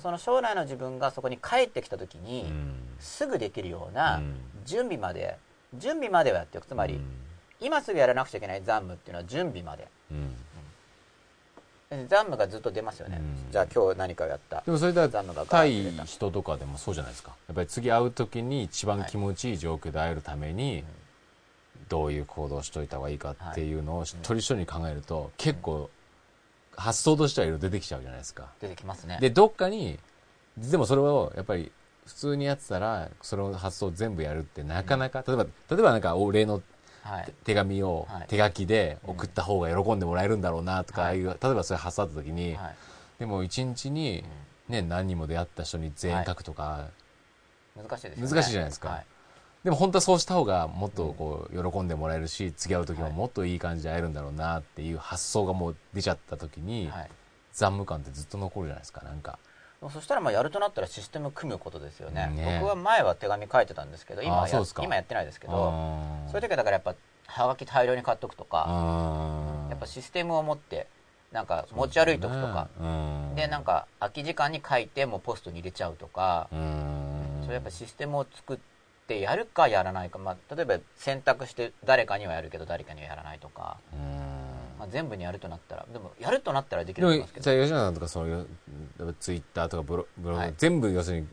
[0.00, 2.74] その将来の自分がそこに帰ってきた時うにん。
[3.00, 4.34] すぐできるようなうん。
[4.66, 5.38] 準備まで
[5.72, 7.00] 準備まではやっておくつまり
[7.60, 9.88] 今すぐやらなくちゃいけない残務っていうのは準備まで。
[10.10, 10.36] うん。
[11.88, 13.18] で残務がずっと出ますよね。
[13.20, 13.52] うん。
[13.52, 14.62] じゃあ今日何かをやった。
[14.66, 17.32] でもそれだ残務がガー対人とかでもそうじゃないですか。
[17.48, 20.84] やっぱり次会う時に一番気持ちいい状況で会えるために
[21.88, 25.88] どういう行動をしといた方がいいかっていうのを一人一人に考えると結構
[26.76, 28.48] 発想としてはいろいろ出てきちゃうじゃないですか。
[28.60, 29.18] 出てきますね。
[29.20, 29.98] でどっかに
[30.58, 31.70] でもそれをやっぱり
[32.06, 36.62] 普通にやってたらその発想を全部やるってなかなか、例えば例えばなんかお礼のはい
[37.44, 38.26] 手紙をはい。
[38.28, 41.10] 手書きで送った方が喜んでもらえるんだろうなとか、はい。
[41.10, 42.74] ああいう例えばそれ発想あった時に、はい。
[43.18, 44.24] でも一日に、
[44.68, 46.88] ね、何人も出会った人に全員書くとか、
[47.76, 48.32] 難しいですよね。
[48.32, 48.88] 難しいじゃないですか。
[48.88, 49.06] はい。
[49.64, 57.10] でも本当はそうした方がもっとこう喜んでもらえるし次会う時ももっといい感じで会えるんだろうなっていう発想がもう出ちゃった時に、はい。
[57.52, 59.38] 残務感ってずっと残るじゃないですかなんか
[59.92, 62.28] そしたらまあやるとなったらシステム組むことですよね。
[62.34, 62.58] ね。
[62.60, 65.52] 僕は前は手紙書いてたんですけど今はや今やってないですけど
[66.28, 66.94] そういう時はだからやっぱ
[67.26, 70.86] はがき大量に買っとくとかやっぱシステムを持って
[71.32, 72.68] なんか持ち歩いとくとか。
[72.80, 73.34] うん。
[73.36, 78.58] でなんか空き時間に書いてもうポストに入れちゃうとかうんそれやっぱシステムを作っ
[79.06, 84.45] てやるかやらないか、まあ、例えば選択して誰かにはやるけど誰かにはやらないとか、うん
[84.78, 87.44] まあ、全部にやるとなったらでもやるとなったらできると思いますけど。
[87.44, 88.46] じゃあ吉野さんとかそういう
[89.20, 91.26] ツイッターとかブロブログ、はい全部要するに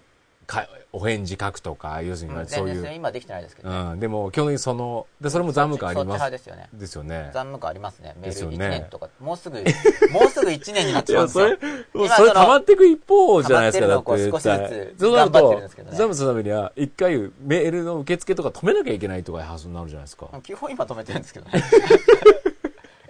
[0.45, 2.45] かお返事書くとか要するにうん。
[2.45, 3.77] そういう、全然それ今できてないですけど、ね。
[3.93, 6.05] うん、でも基本的にそのでそれも残務感あります。
[6.07, 6.69] 派ですよね。
[6.73, 7.31] ですよね。
[7.33, 8.13] 残務感ありますね。
[8.17, 9.57] メールですよね1年とか、もうすぐ
[10.11, 11.49] もうすぐ1年になっいちまうんですよ。
[11.49, 15.97] やそれそれ溜まっていく一方じゃないですかだって少しずつそうなる頑張ってとるんですけどね。
[15.97, 20.27] 残務するためには一回メールの受付とか止めなきゃいけないとかいう発想になるじゃないですか。
[20.43, 21.63] 基本今止めてるんですけどね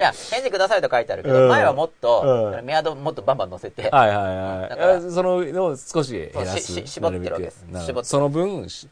[0.04, 1.48] いや返事くださいと書いてあるけど、うん。
[1.48, 2.66] 前はもっと、うん。
[2.66, 4.70] メアドもっとバンバン載せて、はいはいはい。
[4.70, 7.66] だからあその少し減らすそうしし絞ってるわけです。
[7.72, 7.86] なるべく。
[7.86, 8.06] 絞ってる。
[8.06, 8.90] その分し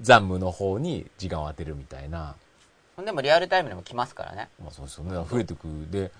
[0.00, 2.36] 残務の方に時間を当てるみたいな。
[3.04, 4.48] でもリアルタイムでも来ますからね。
[4.62, 5.26] まあそうですよね。
[5.28, 5.66] 増えてく。
[5.90, 6.12] で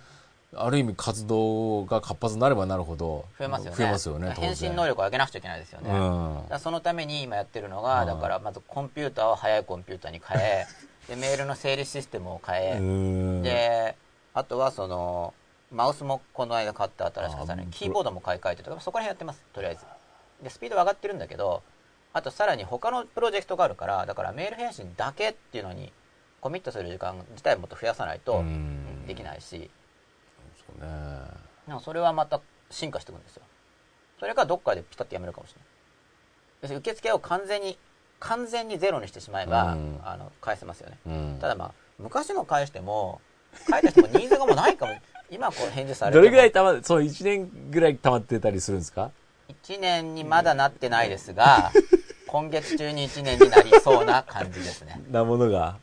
[0.56, 3.76] ある意味活動が活発になればなるほど増えますよね。
[3.76, 4.48] 増えますよね当然。
[4.48, 6.34] 返信能力を上げなくちゃいけないですよね、うん。
[6.34, 8.06] だからそのために今やってるのが、うん。
[8.08, 10.66] だからまずコンピューターを速いコンピューターに変え
[11.08, 13.42] でメールの整理システムを変え、うん。
[13.42, 13.96] で
[14.34, 15.32] あとはその
[15.70, 19.80] マウスもこの間買った新しくさらにあキーボードも買い替えてとかそこら辺やってますとりあえず。
[20.42, 21.62] でスピードは上がってるんだけど
[22.12, 25.92] あとさらに他のプロジェクトがあるからだからメール返信だけっていうのに
[26.40, 29.06] コミットする時間自体もっと増やさないとうん。
[29.06, 29.70] できないし。
[30.56, 30.90] そうね。
[31.66, 32.40] でもそれはまた
[32.70, 33.42] 進化していくんですよ。
[34.20, 35.66] それからどっかでピタッとやめるかもしれない。
[36.62, 37.78] 要するに受付を完全に
[38.20, 40.00] 完全にゼロにしてしまえば、うん。
[40.04, 40.98] あの返せますよね。
[41.06, 41.38] うん。
[41.40, 43.20] ただまあ昔の返しても
[43.68, 44.94] 返した人もニーズがもうないかも。
[45.30, 49.10] 今こう返事されどれぐらいたまそう1年ぐらい溜まってたりするんですか
[49.64, 51.72] ？1年にまだなってないですが
[52.28, 55.00] 今月中に1年になりそうな感じですね。
[55.10, 55.76] なものが。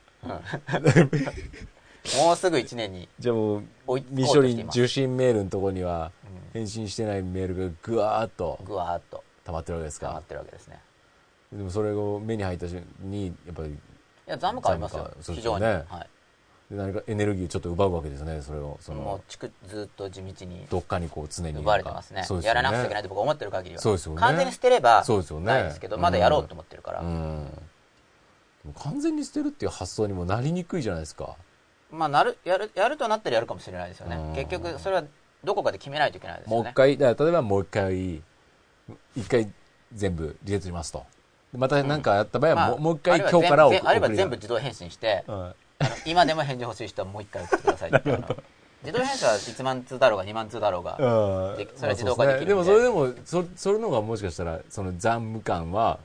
[2.18, 3.58] もうすぐ1年に じゃあも
[3.88, 6.12] う未処理受信メールのところには
[6.54, 9.24] 返信してないメールがぐわーっとぐわーっと。
[9.44, 10.08] 溜まってるわけですか？
[10.08, 10.80] 溜まってるわけですね。
[11.52, 13.74] でもそれを目に入った瞬間にやっぱりい
[14.28, 15.12] や残務感ありますよ。
[15.36, 15.78] 非常に、ねはい。
[15.82, 15.88] で
[16.72, 18.42] 何かエネルギーをちょっと奪うわけですね。
[18.42, 20.66] それをそもうのちくずっと地道に。
[20.70, 22.24] どっかにこう常に奪われてますね。
[22.24, 23.82] そうですよやらなくちゃいけないと僕は思ってる限りは。
[23.82, 24.20] そうですよね。
[24.20, 25.46] 完全に捨てればそうですよね。
[25.46, 27.46] ないですけどまだやろうと思ってるから、うん。
[28.64, 31.36] でも完全に捨てるっていう発想にもなりにくいじゃないですか。
[31.92, 34.16] まあなるやるやるとなったらやるかもしれないですよね。
[34.16, 34.36] うん。
[34.36, 35.04] 結局それは
[35.44, 38.22] どこかで決めないといけないですもう一よね回だから例えばもう一回
[39.16, 39.52] 一回
[39.94, 41.04] 全部リセットしますと。
[41.52, 45.54] でまた何かやった場合は、まあもうもう一回今日から送全部あれば全部自動返信してうん
[46.06, 48.10] 今でも返事欲しい人はもう一回送ってくださいって。
[48.84, 50.98] 自動編集は1万通だろうが2万通だろうが。
[50.98, 51.58] うん。
[51.58, 52.56] でそれは自動化できるんで。
[52.56, 52.84] まあですね。
[52.84, 56.00] でもそれでもそそれの方がもしかしたらその残務感は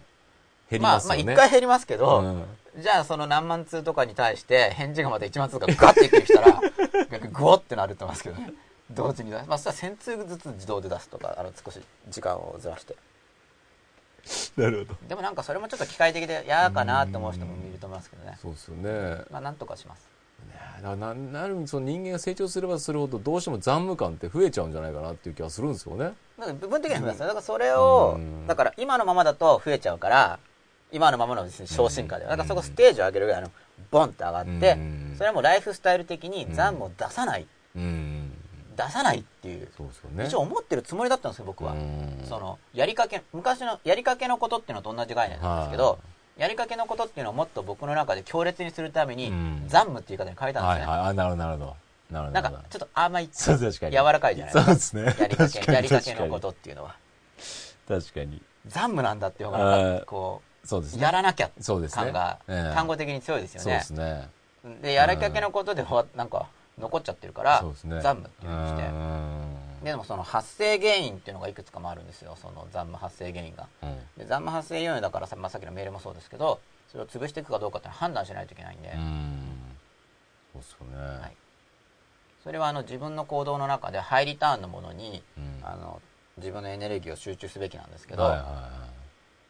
[0.70, 2.44] 減りまあますよね、まあ一回減りますけど、うん。
[2.78, 6.60] じゃあその何万通とかに対して返事がまた1万通とかガッて一気に来たら
[7.32, 8.52] グオってなると思いますけどね。
[8.90, 9.48] 同時に出す。
[9.48, 12.94] まあそしたら1000通ずつ自動で出すとかあの少し時間をずらして
[14.56, 14.98] なるほど。
[15.08, 18.38] でもなんかそれもちょっと機械的で嫌かなって思う人もいると思いますけどね。
[18.40, 19.24] そうですよね。
[19.30, 20.08] まあなんとかします。
[20.82, 26.12] だからななるその人間が成長すればするほどどうしても残務感って増えちゃうんじゃないかなっていう気がするんですよね。
[26.36, 27.20] 部分的には増えます。
[27.20, 28.46] よだからそれをうん。
[28.46, 30.38] だから今のままだと増えちゃうから
[30.92, 32.24] 今のままの昇進化で。
[32.24, 33.50] だからそこステージを上げるぐらいの
[33.90, 35.14] ボンって上がってうん。
[35.16, 37.46] それはもうライフスタイル的に残務を出さない。
[37.76, 38.15] うん
[38.76, 40.26] 出さないっていうそうですよね。
[40.26, 41.72] 一応思ってるつもりだったんですよ僕は。
[41.72, 42.24] うん。
[42.28, 45.98] そのやりかけ昔のやりかけのことっていうのと同じ概念なんですけど、は
[46.36, 49.64] やりかけのことっていうのをもっと僕の中で強烈にするために、うん。
[49.68, 51.08] 残務っていう言い方に変えたんですね、はいはい。
[51.08, 51.76] あなるほどなるほど。
[52.10, 52.40] なるほど。
[52.42, 55.16] なんかちょっと甘い柔らかいじゃないそうですね。
[55.18, 56.96] やりかけやりかけのことっていうのは。
[57.88, 58.42] 確かに。
[58.66, 61.02] 残務なんだっていう方がこうそうですね。
[61.02, 64.28] やらなきゃ感がええ単語的に強いですよそうでねすね。
[64.82, 66.48] でやりかけのことでほなんか
[66.78, 67.68] 残っちゃってるからね。
[67.82, 68.82] 残務っていうのにして。
[68.82, 69.84] うん。
[69.84, 73.66] でもその発生原因っていうのがいくつかもあるんですよその残務発生原因が。
[73.82, 73.96] うん。
[74.16, 79.56] で残務発生要因だからさ,、まあ、さっきのメールもそうですけどそれを潰していくかどうかって判断しないといけないんで、うん。
[80.52, 81.36] そうですよね、はい。
[82.42, 85.60] それはあの自分の行動の中でハイリターンのものに、うん。
[85.62, 86.00] あの
[86.38, 88.70] 自分のエネルギーを集中すべきなんですけど、はいはいは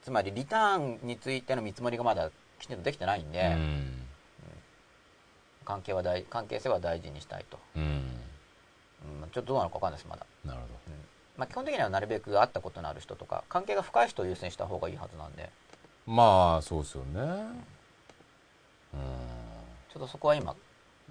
[0.02, 2.30] つまりリターンについての見積もりがまだ
[2.60, 4.05] きちんとできてないんで、いうん
[5.66, 7.82] 関係は大関係性は大事にしたいと、うん。
[7.82, 10.94] うん、ちょっとどうなのか分かんないですまだ、なるほうん。
[11.36, 15.50] まあ、基本的にはなるべく会ったことのある人とか関係が深い人を優先した方がいいはずなんで。
[16.06, 17.20] どまあそうですよね。
[17.20, 19.00] うん。
[19.92, 20.54] ちょっとそこは今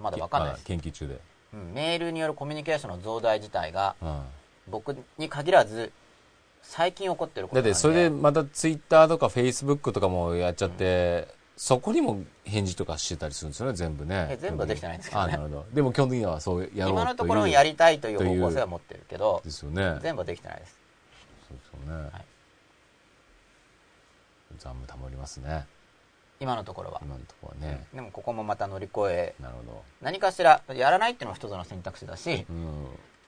[0.01, 1.19] まだ分かんないです、研究中で。
[1.53, 4.21] うん、メールによるコミュニケーションの増大自体がうん。
[4.67, 5.91] 僕に限らず
[6.63, 7.69] 最近起こってることなんで。
[7.69, 11.27] だってそれでまたツイッターとかフェイスブックとかもやっちゃって、
[11.57, 14.27] そこにも返事とかしてたりするんですよね全部ね。
[14.31, 15.33] え全部はできてないんですけどね。
[15.33, 15.65] あなるほど。
[15.73, 16.89] でも基本的にはそうやろうという。
[16.89, 20.77] 今のところやりたいという方向性は持ってるけどですよね全部はできてないです。
[21.47, 22.25] そうですよね、はい。
[24.57, 25.65] 残務たまりますね。
[26.41, 32.87] 今のところは、今のところはね、でもここもまた乗り越えなるほ何かしらやらないっていうのも一つの選択肢だしどうん。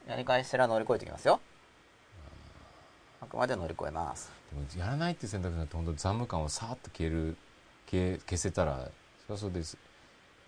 [0.10, 1.40] 何かしら乗り越えていきますよ。
[3.22, 4.30] あくまで乗り越えます。
[4.52, 7.38] でもやらないっていう選択肢になって本当に残務感をさーっと消える
[7.90, 8.90] 消せたら
[9.26, 9.78] それはそれです。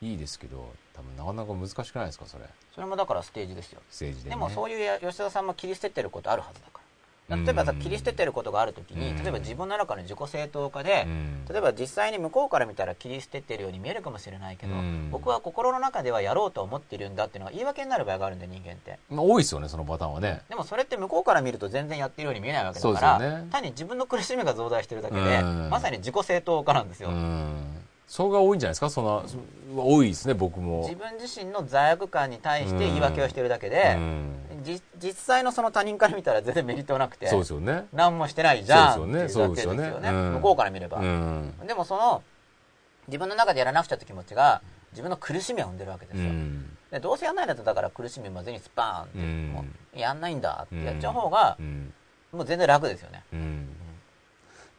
[0.02, 2.46] いいですけど多分なかなか難しくないですかそれ。
[2.74, 3.82] それもだからステージですよ。
[3.90, 6.79] 政治で、ね、でもそういうや吉田さんも切り捨ててることあるはずだから
[7.30, 9.24] 例えばさうん切り捨ててることがあるときにうん。
[9.24, 11.46] 例えば自分の中の自己正当化でうん。
[11.50, 15.10] 例えば実際に向こうから見たら切り捨ててるように見えるかもしれないけどうん。
[15.12, 19.00] 僕は心の中ではやろうと思っているんだっていうのが言い訳になる場合があるんで人間って。
[19.10, 20.42] まあ、多いですよねそのパターンはね。
[20.50, 23.48] でもそれって向こうから見ると全然やってるように見えないわけだから、ね。
[23.52, 25.70] 単に自分の苦しみが増大してるだけで、うん。
[25.70, 27.80] まさに自己正当化なんですよ、うん
[28.10, 28.90] それが多いんじゃないですか？
[28.90, 29.38] そのそ
[29.78, 30.80] 多いですね僕も。
[30.80, 33.98] 自分自身の罪悪感に対して言い訳をしてるだけで、
[34.98, 37.86] 実際のその他人から見たら全然メリットなくてそうですよね。
[37.94, 39.56] 何もしてないじゃんそうですよね。
[39.56, 40.10] ですよね。
[40.10, 40.34] うん。
[40.34, 41.54] 向こうから見れば、うん。
[41.68, 42.24] でもその
[43.08, 46.66] 自分の中でやらなくちゃって気持ちが自分の苦しみを生んでるわけですうよ、ん。
[46.90, 49.52] でどうせやんないんだったらだから苦しみも全にスパーンって、うん。
[49.54, 49.66] も
[49.96, 51.94] うやんないんだってやっちゃう方がう、ん。
[52.32, 53.24] もう全然楽ですよね。
[53.34, 53.68] うん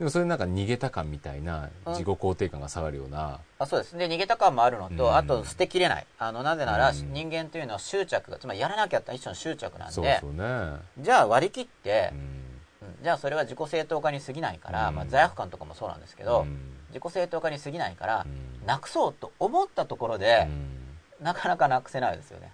[0.01, 1.93] でもそれなんか逃げた感みたいなうん。
[1.93, 3.39] 自己肯定感が下がるような。
[3.59, 3.99] あそうです。
[3.99, 5.15] で逃げた感もあるのと、うん。
[5.15, 6.07] あと捨てきれない。
[6.19, 7.13] あのなぜなら、うん。
[7.13, 9.95] 人間というのは執着がつまりやらなきゃって一種の執着なんで。
[9.95, 10.79] そうですよね。
[10.99, 12.19] じゃあ割り切ってう、ん。
[12.19, 13.03] うん。
[13.03, 14.95] じゃあそれは自己正当化に過ぎないから、うん。
[14.95, 16.59] まあ、罪悪感とかもそうなんですけど、うん。
[16.89, 18.67] 自己正当化に過ぎないから、うん。
[18.67, 21.25] なくそうと思ったところでう、ん。
[21.27, 22.51] なかなかなくせないですよね、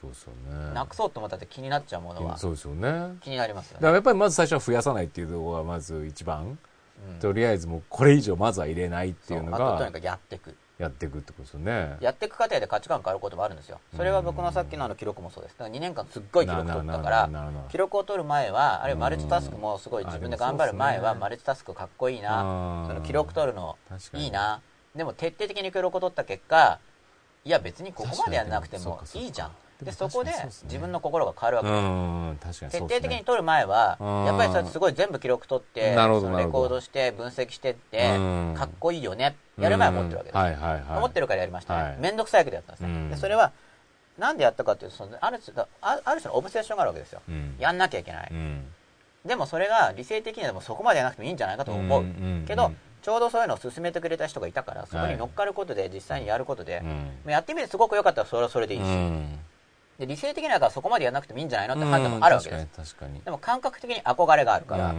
[0.00, 0.74] そうですよね。
[0.74, 2.36] なくそうと思ったって気になっちゃうものは。
[2.36, 2.82] そうですよね。
[2.82, 6.44] だ気になりますよね、からやっぱりまず最初は増やさないっていうところがまず一番。
[6.44, 6.58] うん
[7.20, 10.54] とりあえずもうこれ以上まずは入れないっていうのがととにかくやっていく。
[10.78, 11.96] やっていくってことですよね。
[12.00, 13.80] やっていく過程で価値観変わることもあるんですよ。
[13.96, 15.58] それは僕のさっきのあの記録もそうです。
[15.58, 17.30] だから2年間すっごい記録取ったから
[17.68, 22.84] 記録を取る前はあるいはマルチタスクもすごい自分で頑張る前はマルチタスクかっこいいな。
[22.86, 23.76] その記録取るの
[24.14, 24.60] いいな。
[24.94, 26.78] でも徹底的に記録を取った結果
[27.44, 29.50] いや別にここまでやらなくてもいいじゃん
[29.82, 30.32] でそこで
[30.64, 34.24] 自分の心が変わるわけうです徹底的に取る前はうん。
[34.24, 38.54] やっぱりそれすごい全部記録取ってそのレコードして分析してってうん。
[38.56, 40.98] かっこいいよねやる前は思ってるわけですはいはいはい。
[40.98, 43.04] 思ってるからやりました面倒くさいけどやったんですうん。
[43.08, 43.52] ねでそれは
[44.18, 47.22] なんでやったかっていうとそのある種あある種のオブセッションがあるわけですよ。
[47.28, 47.54] うん。
[47.60, 48.28] やんなきゃいけない。
[48.32, 48.64] うん。
[49.24, 52.02] でもそれが理性的にはもうそこまでやらなくてもいいんじゃないかと思う。
[52.02, 52.08] うんう
[52.42, 56.82] んけどうんちょうどそういうのを進めてくれた人がいたからそこに乗っかることで実際にやることで
[57.24, 57.30] うん。
[57.30, 58.84] やってみてすごく良かったらそれはそれでいいし。
[58.84, 59.38] うん
[59.98, 64.94] で理性的にはだからそこまでやらなくてもいいんじゃないのって判断もあるわけです、でも感覚的に憧れがあるから、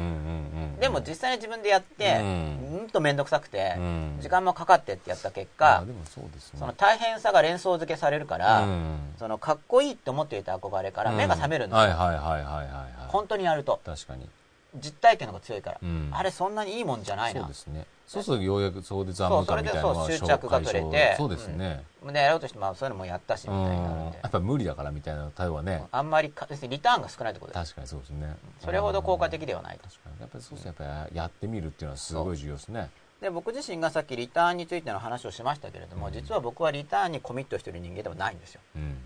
[0.80, 4.18] でも実際に自分でやって、ううんん、と面倒くさくて、うん。
[4.22, 6.60] 時間もかかってってやった結果あでもそうですね。
[6.60, 8.98] その大変さが連想付けされるから、うん。
[9.18, 12.66] そのかっこいいって思っていた憧れから目が覚めるんですよ、はいはいはいはいはいはい。
[13.10, 13.80] 本当にやると。
[13.86, 14.28] 確かに
[14.76, 16.10] 実体験の方が強いから、うん。
[16.12, 17.42] あれそんなにいいもんじゃないな。
[17.42, 17.86] そうですね。
[18.06, 21.16] そうするとようやくそこで残務感みたいなのがそうそれでそう執着が取れて。
[21.18, 21.84] そうですね。
[22.06, 24.12] でやろうとしてもそういうのもやったしみうんたいになるん。
[24.12, 24.20] で。
[24.22, 25.84] やっぱ無理だからみたいな対応はね。
[25.92, 27.74] あんまりかリターンが少ないってことです。
[27.74, 28.36] 確かにそうですね。
[28.60, 29.84] それほど効果的ではないと。
[29.90, 30.22] 確かに。
[30.22, 30.68] やっぱりそうですね。
[30.68, 32.90] やっぱりやってみるっていうのはすごい重要ですね。
[33.22, 36.14] で僕自身がさっきリターンについての話をしましたけれども、うん。
[36.14, 38.62] 実は僕はリターンにコミットしてる人間ではないんですよ。
[38.76, 38.98] うん。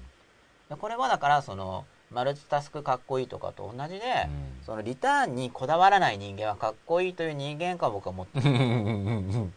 [0.70, 4.66] でこれはだからそのマルチタスクかっこいいとかと同じで、うん。
[4.66, 9.52] そのリターンにこだわらない人間はかっこいいという人間か僕は思ってる。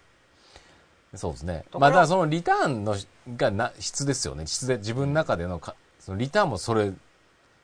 [1.14, 1.64] そうですね。
[1.72, 2.96] まあだからそのリターンの
[3.36, 4.46] がな質ですよね。
[4.46, 6.98] 質で自分の中でのかそのリターンもそれなんてい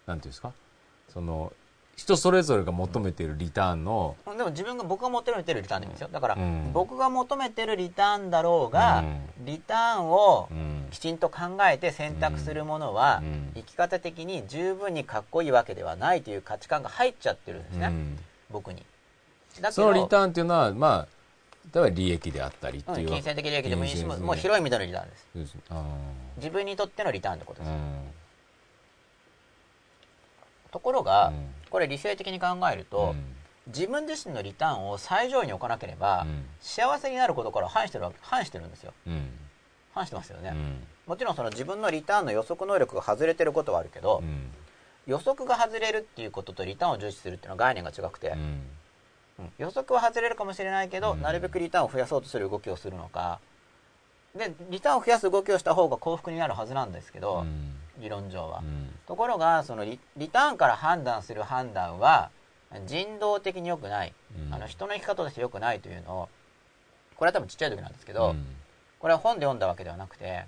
[0.06, 0.52] うんですか？
[1.12, 1.52] その
[2.02, 6.08] 人それぞれが求めているリターンの、でも自分が僕が求めてるリターンでもいいですよ。
[6.12, 6.72] だから、うん。
[6.72, 13.52] 僕が求めてるリターンだろうが、うリターンをうんきちんと考えて選択するものは、うん。
[13.54, 18.18] 生き方的に十分にかっこいいわけではないという価値観が入っちゃってるんですね、うん。
[18.50, 18.84] 僕に。
[19.70, 21.08] そのリターンっていうのはまあ
[21.72, 25.16] 例えば利益であったりっていう、うん金銭的利益でもいいしもう広い意味でのリターンで
[25.46, 25.56] す
[26.38, 27.72] 自分にとってのリターンってことです、
[30.72, 33.14] ところが、うんこれ理性的に考えると、
[33.66, 36.44] 自分自身のリターンを最上位に置かなければ、うん。
[36.60, 38.92] 幸せになることから反してる反してるんですよ。
[39.06, 39.30] うん。
[39.94, 40.86] 反してますよね、うん。
[41.06, 44.50] もちろんその自分のリターンの予測能力が外れてることはあるけど、うん。
[45.06, 48.38] 予測が外れるっていうこととリターンを重視するっていうのは概念が違くて、うん。
[49.38, 49.52] うん。
[49.56, 51.22] 予測は外れるかもしれないけど、うん。
[51.22, 53.38] なるべくリターンを増やそうとする動きをするのか。
[54.36, 58.90] でリターンを増やす動きをした方が幸福になるはずなんですけど、うん理論上は、うん。
[59.06, 62.30] ところがそのリリターンから判断する判断は
[62.86, 64.12] 人道的に良くない、
[64.46, 64.54] うん。
[64.54, 66.28] あの人の生き方として良くないというのを
[67.16, 68.44] これは多分ちっちゃい時なんですけど、うん。
[68.98, 70.44] これは本で読んだわけではなくて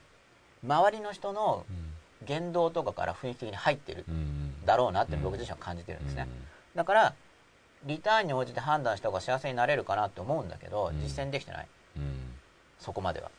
[0.66, 1.94] 周りの人のうん。
[2.26, 6.26] 言動とかから雰囲気的に入ってるうんだろうなって僕自身は感じてるんですね、
[6.74, 7.14] だから
[7.84, 11.02] リターンに応じて判断した方が幸せになれるかなって思うんだけど、うん。
[11.02, 11.66] 実践できてない。
[11.98, 12.32] うん。
[12.78, 13.30] そこまでは。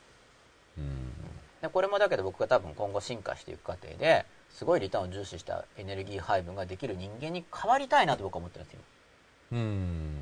[0.77, 0.85] うん
[1.65, 8.79] でこれもだけど僕が多分今後進化していく過程ですごいリターンを重視したエネルギー配分ができる人間に変わりたいなと僕は思ってるんですよ。
[9.53, 10.15] うん。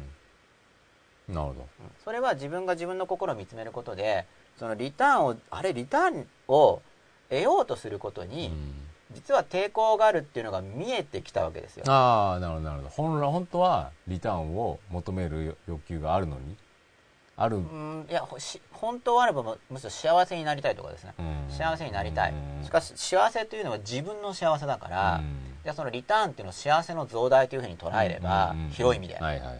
[1.27, 1.53] なるほど。
[1.53, 1.67] うん
[2.03, 4.25] それは自分が自分の心を見つめることで
[4.57, 6.81] そのリターンをあれリターンを
[7.29, 8.73] 得ようとすることに、うん。
[9.13, 11.83] 実は抵抗があるっていうのが見えてきたわけですよ。
[11.87, 12.89] ああなるほどなるほど。
[12.89, 16.55] 本来本当はリターンを求める欲求があるのに
[17.35, 21.13] ある、うんいやほし本当はあればむむしろ幸せになりたいとかですね。
[21.17, 21.55] うん。
[21.55, 22.33] 幸せになりたい。
[22.59, 22.63] うん。
[22.63, 25.37] しかし幸せというのは自分の幸せだから、うん。
[25.63, 29.57] じゃあそのリターンっていうのを幸せの増大というふうに捉えれば、うん広い意味で、はいはいはい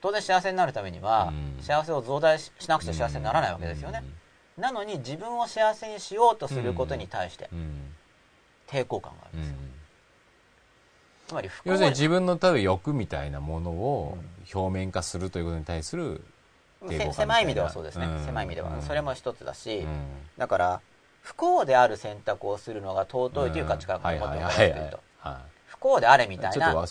[0.00, 1.62] 当然幸せになるためには、うん。
[1.62, 4.04] 幸せを増大ししなくちゃ幸せにならないわけですよね、
[4.56, 7.50] なのに自分を幸せにしようとすることに対して
[8.68, 9.68] 抵抗感があるんですよ、うん
[11.28, 14.16] つまり要するに自分の多分欲みたいなものを
[14.54, 16.22] 表面化するということに対する
[17.12, 18.24] 狭い意味ではそうですね、うん。
[18.24, 18.82] 狭い意味では、うん。
[18.82, 19.88] それも一つだし、うん。
[20.36, 20.80] だから
[21.22, 24.70] 不幸である選択をするのが尊いという価値観がはい持ってはいはい。
[24.70, 26.86] はいるとは不幸であれみたいな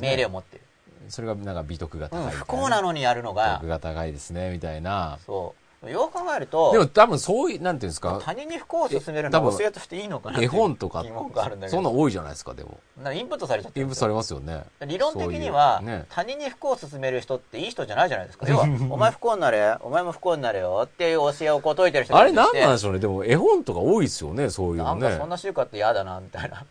[0.00, 0.62] 命令を持ってる、
[1.08, 2.44] それがなんか美徳が高いうんみたいな。
[2.44, 5.18] 不幸なのにやるの美が徳が高いですねみたいな。
[5.26, 8.20] そうよく考えるとでも多分そういうなんていうんですか？
[8.22, 11.76] 他人に不幸を進めるのえ多分は教えとしていいのかなってい絵う本とか疑問があるんだけど。
[11.76, 12.78] そんな多いじゃないですかでも。
[12.98, 14.64] だからインプットされちゃってインプされますよね。
[14.86, 16.06] 理論的には、ね。
[16.08, 18.46] 他人に不幸を進める人っていい人じゃないじゃないですか。
[18.48, 22.98] 要はお前不幸になれお前も不幸になれよっていう教えをこう説いてる人があれいるとして何なんでしょうね。
[22.98, 25.00] でも絵本とか多いですよねそういうのね。
[25.02, 26.64] なんかそんな習慣って嫌だなみたいな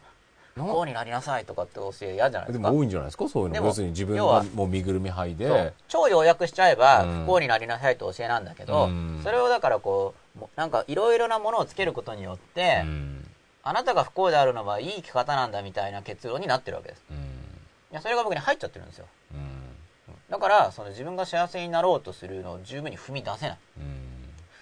[0.55, 2.59] な不幸になりなさいとかって教え嫌じゃないでか？
[2.59, 3.27] ですも多いんじゃないですか？
[3.27, 3.55] そういうの。
[3.65, 7.25] 要するに自分がもう身ぐるみ剥いで超要約しちゃえばうん。
[7.25, 9.21] 不幸になりなさいと教えなんだけど、うん。
[9.23, 13.27] それをだからこうなんかいろいろなものをつけることによって、うん。
[13.63, 17.03] あなたが不幸であるのはいい生き方なんだみたいな結論になってるわけです。
[17.09, 17.17] うん。
[17.17, 17.19] い
[17.91, 19.05] やそれが僕に入っちゃってるんですよ。
[19.33, 20.13] うん。
[20.29, 23.57] だからその自分が幸せになろうとするのを十分に踏み出せない。
[23.79, 23.85] うん。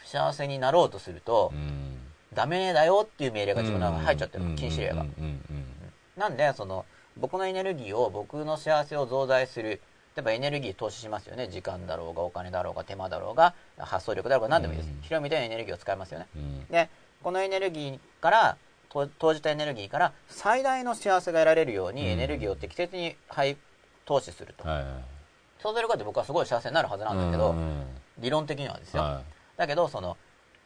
[0.05, 1.97] 幸せになろうとすると、うん。
[2.34, 4.55] ダメだよっていう命令が自分の中に入っちゃってる、うん。
[4.55, 5.05] 禁止令が、
[6.17, 6.85] なんでその
[7.17, 9.81] 僕のエネルギーを僕の幸せを増大する
[10.15, 11.47] 例えばエネルギー投資しますよね。
[11.47, 15.01] 時間だろうがお金だろうが手間だろうが発想力だろうが何でもいいです、うん。
[15.01, 16.27] 広い意味でエネルギーを使いますよね。
[16.35, 16.67] うん。
[16.67, 16.89] で
[17.23, 18.57] このエネルギーから
[18.89, 23.55] と投じたエネルギーから最大の幸せが得られるようにうんエネルギーを適切に配
[24.05, 24.85] 投資すると、はいはい。
[25.61, 27.83] そうすることで僕はすごい幸せになるはずなんだけど、うん
[28.19, 29.21] 理論的にはですよ、は
[29.57, 30.15] だけどその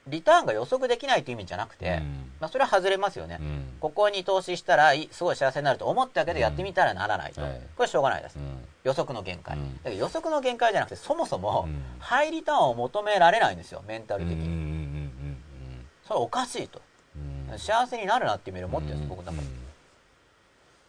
[0.08, 2.32] リターンが予測できないという意味じゃなくて、うん。
[2.40, 3.66] まあ、それは外れますよね、うん。
[3.80, 7.42] ここに投資したらいすごい幸せになると思ったけどやってみたらならないと、
[7.76, 8.64] これしょうがないです、うん。
[8.84, 9.76] 予測の限界、うん。
[9.78, 11.84] だけど予測の限界じゃなくてそもそもうん。
[12.00, 15.10] ハイリターンを求められないんですよメンタル的に、
[16.08, 16.82] それおかしいと。
[17.58, 19.48] 幸せになるなっていうメールを持ってるんです、僕の中で。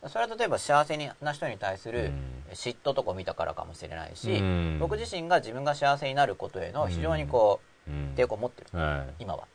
[0.09, 2.13] それは例えば幸せな人に対する
[2.53, 4.79] 嫉妬とかを見たからかもしれないし、うん。
[4.79, 7.76] 僕自身が自分が幸せになることへの非常にこう、うん
[8.17, 8.79] 抵抗を持ってる。
[8.79, 9.15] はい。
[9.21, 9.47] 今は。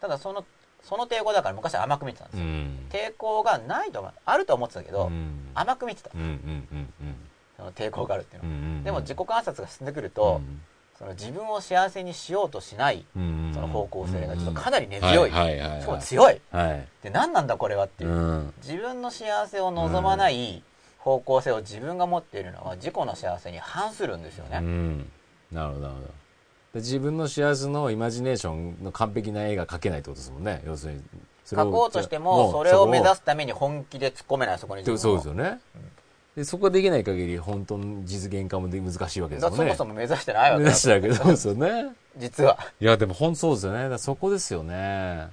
[0.00, 0.44] ただその
[0.82, 2.86] その抵抗だから昔は甘く見てたんですよ、うん。
[2.90, 5.50] 抵抗がないとあると思ってたけど、うん。
[5.54, 6.10] 甘く見てた。
[6.14, 6.88] うんうんうん
[7.56, 10.40] その抵抗があるっていうのは、うんうんでも自己観察が進んでくると、
[10.96, 15.80] その自分を幸せにしようとしないうんその方向性がちょっとかなり根強い、はいはいはいはい。
[15.82, 16.40] すごい強い。
[16.52, 16.88] はい。
[17.02, 18.54] で何なんだこれはっていう、うん。
[18.62, 20.62] 自分の幸せを望まない
[20.98, 25.10] 方向性を自分が持っているのは自己の幸せに反するんですよね、うん。
[25.50, 26.06] なるほどなるほど。
[26.06, 26.12] で
[26.74, 30.62] 自分の幸せのイマジネーションの完璧な絵が描けないってことですもんね。
[30.66, 31.02] 要するに
[31.44, 35.60] それを書こうとしてもそれを目指すすために本気で突っ込めないそこにそうですよね、
[36.36, 39.56] でそこができない限り本当の実現化もで難しいわけですもんね。
[39.56, 41.96] そもそも目指してないわけだ目指してるわけですよね。
[42.18, 42.58] 実は。
[42.80, 43.98] いやでも本当そうですよね。
[43.98, 45.28] そこですよね。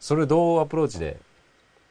[0.00, 1.18] それをどうアプローチで、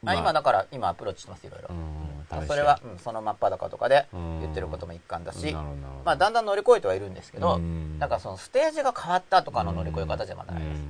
[0.04, 2.05] まあ、今だから今アプローチしてますいろいろ、うん
[2.42, 3.00] 試してそれは、うん。
[3.00, 8.00] その真っ裸とかでうん言ってることも一環だし、まあ、だんだん乗り越えてはいるんですけど、うん。
[8.00, 10.82] だからそのステージが変わったとかの乗り越え方じゃまだないです、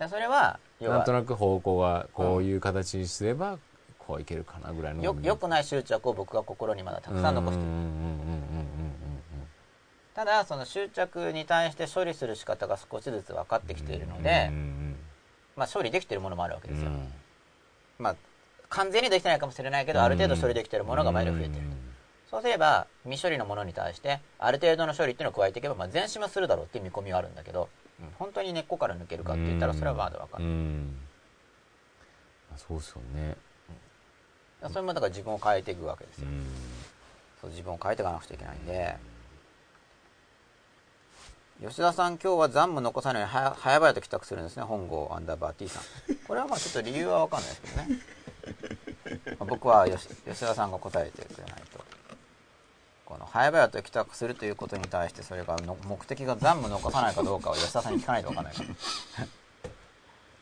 [0.00, 3.58] でそれはなんとなく方向がこういう形にすれば
[3.98, 5.02] こういけるかなぐらいの。
[5.02, 7.70] よよくない執着を僕が心にまだたくさん残してる。
[10.14, 14.50] ただその執着に対して処理する仕方が少しずつ分かってきているので、
[15.56, 17.10] まあ、処理できているものもあるわけですよ、うん。
[17.98, 18.16] まあ、
[18.74, 21.52] 完全にできてないかもしれないけどある程度処理できているものが毎度増えてる、
[22.30, 27.68] そうすれば未処理のものに対してある程度の処理っていうのを加えていけば、まあ、前進はするだろうっていう見込みはあるんだけど、
[28.00, 28.08] うん。
[28.18, 30.96] 本当に根っこから抜けるかって言ったらそれはまだ分かんない、うん。
[32.54, 33.36] あそうですよね。
[34.68, 36.46] それもだから自分を変えていくわけですよ、うん。
[37.40, 38.96] そう自分を変えていかなくちゃいけないんで。
[41.60, 44.64] 吉田さん今日は残務残さないように早早々と帰宅するんですね。
[44.64, 45.82] 本郷アンダーバー T さん。
[46.26, 47.86] これはまあちょっと理由は分かんないですけどね。
[47.88, 48.21] まあ
[49.38, 51.84] 僕は吉吉田さんが答えてくれないと。
[53.04, 58.54] この早々と帰宅するということに対してそれがの目的が残務残さないかどうかを吉田さんに聞かないと分かんない。
[58.54, 58.62] か
[59.18, 59.26] ら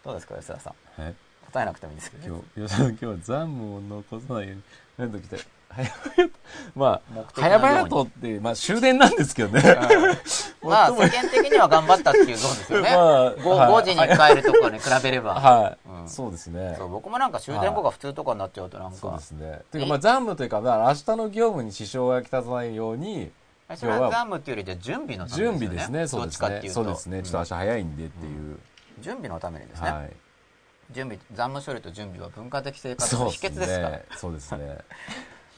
[0.05, 0.75] どうですか吉田さん？
[0.99, 1.15] え？
[1.53, 4.63] 答えなくてもいいですけど今日、今日は残務を残さないように、
[4.99, 5.41] なんときたい。
[5.41, 5.60] 早々と、
[6.75, 9.63] まあ、早々とって、まあ終電なんですけどね。
[10.63, 16.77] まあ世間的には頑張ったっていうゾーンですよね、 まあ 5, はい時に帰るとかに比べれば、はい、うんそうですね。
[16.79, 19.63] 僕もなんか終電後が普通とかになっちゃうとなんかそうですね。
[19.71, 23.31] というか、まあ残務というか、明日の業務に支障がきたさないように、
[23.77, 26.09] それは残務っていうよりで準備のため準備ですね。
[26.09, 26.63] そうですね。
[26.69, 27.23] そうですね。
[27.23, 28.59] ちょっと明日早いんでっていう。
[29.01, 30.11] 準備のためにですね、はい。
[30.93, 34.05] 準備残務処理と準備は文化的生活の秘訣ですからね。
[34.17, 34.79] そうですね。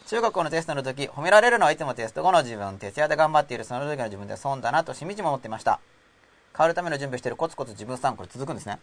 [0.06, 2.22] 中学校のテストの時褒められるのはいつもテスト。
[2.22, 5.80] 後の自分徹夜で頑張っているその時の自分で損だなとしみじみ思っていました。
[6.56, 8.78] 変わるための準備をしているコツコツ自分参考に続くんですね。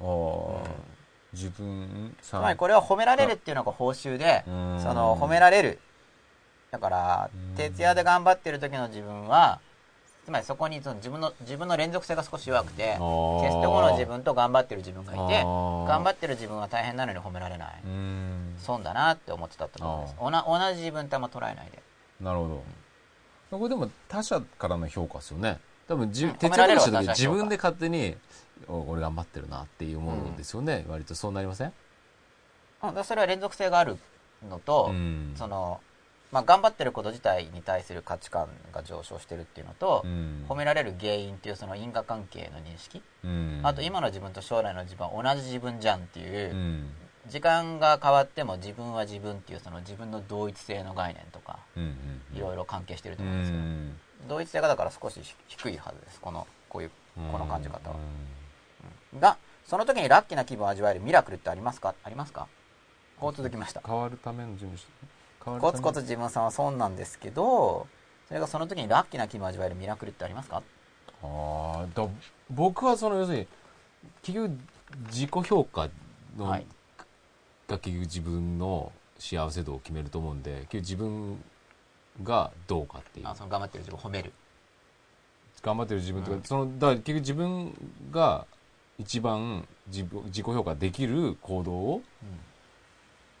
[0.00, 0.68] ああ、
[1.32, 4.80] 自分さつまりこれは褒められるっていうのが報酬でうん。
[4.82, 5.78] その褒められる。
[6.70, 9.60] だから徹夜で頑張ってる時の自分は
[10.26, 17.80] つまりそこにその自分の自分の連続性が少し弱くてテスート後の自分と頑張ってる自分がいて頑張ってる自分は大変なのに褒められない。
[17.84, 18.56] うん。
[18.58, 20.16] 損だなって思ってたってことです。
[20.18, 21.80] おな同じ自分とあんま捉えないで。
[22.20, 22.62] なるほ
[23.52, 23.56] ど。
[23.56, 25.60] これでも他者からの評価ですよね。
[25.86, 26.34] 多分じ、うん。
[26.34, 28.16] 徹褒められる夜した時自分で勝手に、
[28.66, 30.84] お俺頑張ってるなっていうものですよね。
[30.88, 31.72] 割とそうなりません？
[33.04, 33.96] それは連続性がある
[34.50, 35.34] のと、うん。
[35.36, 35.80] その
[36.32, 40.44] まあ、頑張ってること自体に対する価値観が上昇してるっていうのと、うん。
[40.48, 43.60] 褒められる原因っていうその因果関係の認識、うん。
[43.62, 46.90] あと今の自分と将来の自分は同じ自分じゃんっていう、うん。
[47.28, 51.58] 時間が変わっても自分は自分っていうその自分の同一性の概念とか
[52.32, 53.98] いろいろ関係してるとう思うんですけど、ん。
[54.28, 56.20] 同一性がだから少し低いはずです。
[56.20, 56.90] このこういう
[57.32, 57.96] この感じ方は、
[59.14, 59.20] うん。
[59.20, 61.94] がその時にラッキーな気分を味わえるミラクルってありますか？
[62.04, 62.46] ありますか？
[63.18, 63.80] こう続きました。
[63.84, 64.76] 変わるための準備
[65.46, 67.86] コツコツ自分さんは損なんですけど
[68.28, 70.62] それがその時にラッキーな気分を味わえるミラクルってありますか？
[71.22, 72.06] ああだ
[72.50, 73.46] 僕はその要するに
[74.22, 74.58] 結局
[75.06, 75.88] 自己評価
[76.36, 76.66] の、はい。
[77.68, 81.44] が結局自分の幸せ度を決めると思うんで結局自分
[82.22, 83.28] がどうかっていう。
[83.28, 84.32] あその頑張ってる自分を褒める。
[85.62, 86.42] 頑張ってる自分とか、うん。
[86.42, 87.74] そのだから結局自分
[88.12, 88.46] が
[88.98, 92.02] 一番自分自己評価できる行動を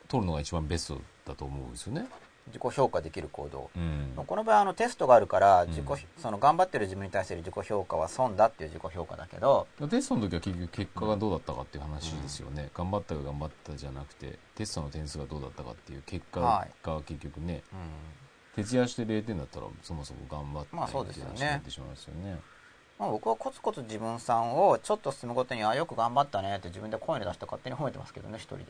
[0.08, 2.06] 取るのが一番ベストだと思うんですよね。
[2.48, 4.12] 自己評価できる行動、うん。
[4.24, 5.68] この場合あのテストがあるからん。
[5.68, 5.84] 自己、
[6.16, 18.64] その頑張ってる自分に対する自己評価は損だっていう自己評価だけどテストの時は結局結果がどうだったかっていう話ですよね、頑張ったか頑張ったじゃなくてテストの点数がどうだったかっていう結果はが結局ね、うん。
[18.64, 22.38] 徹夜して0点だったらそもそも頑張ってまあそうですよねって話になってしまいますよね。
[22.98, 28.66] まあ、僕はコツコツ自分さんをちょっと進むごとにあよく頑張ったねって自分で声に出して勝手に褒めてますけどね一人で、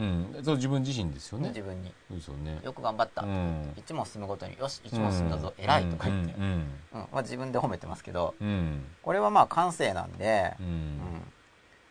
[0.00, 0.44] うん。
[0.44, 1.48] そう自分自身ですよね。
[1.48, 1.92] 自分に。
[2.08, 2.60] そうですよね。
[2.64, 3.72] よく頑張った、うん。
[3.76, 6.44] 一問進むごとによし一問進んだぞ、偉いとか言って、うん。
[6.44, 6.66] うん。
[6.92, 8.84] まあ、自分で褒めてますけどうん。
[9.02, 10.66] これはまあ感性なんで、うん。
[10.66, 11.32] うん。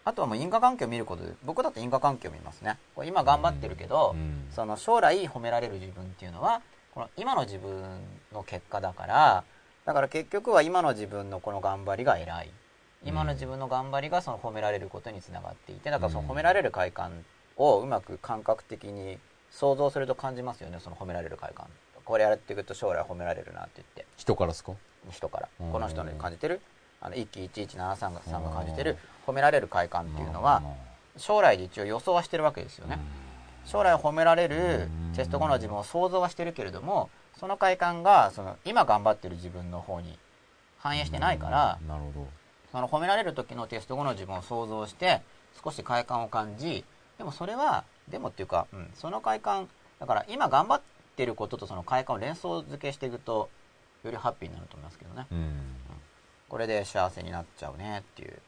[0.06, 2.78] あとはもう因果関係を見ることで僕だと因果関係を見ますね。
[3.06, 4.48] 今頑張ってるけど、うん。
[4.52, 6.62] その将来褒められる自分っていうのは
[6.96, 7.84] この今の自分
[8.34, 9.44] の結果だから
[9.86, 12.52] だから結局は今の自分のこの頑張りが偉い。
[13.06, 17.24] 今の自分の頑張りがその褒められることにつながっていてだからその褒められる快感
[17.60, 19.20] をうまく感覚的に
[19.52, 20.80] 想像すると感じますよね。
[20.80, 21.68] その褒められる快感。
[22.04, 24.06] これやっていくと将来褒められるなって言って。
[24.18, 24.72] 人からですか？
[25.12, 25.50] 人から。
[25.62, 25.72] うん。
[25.72, 26.62] この人に感じてる？
[27.02, 28.08] あの1期1173がさ
[28.40, 30.62] んが感じてる褒められる快感っていうのは
[31.16, 33.00] 将来で一応予想はしてるわけですよね。
[33.66, 37.10] 将来褒められるテスト後の自分を想像はしてるけれども
[37.40, 40.18] その快感がその今頑張ってる自分の方に
[40.80, 42.28] 反映してないからなるほ
[42.72, 45.22] その褒められる時のテスト後の自分を想像して
[45.64, 46.84] 少し快感を感じ
[47.20, 49.68] でもそれはでもっていうか、うん、その快感
[50.00, 50.82] だから今頑張っ
[51.16, 53.50] てることとその快感を連想付けしていくと
[54.04, 55.28] よりハッピーになると思いますけどね。
[55.30, 55.60] どうん。
[56.48, 58.40] これで幸せになっちゃうねっていう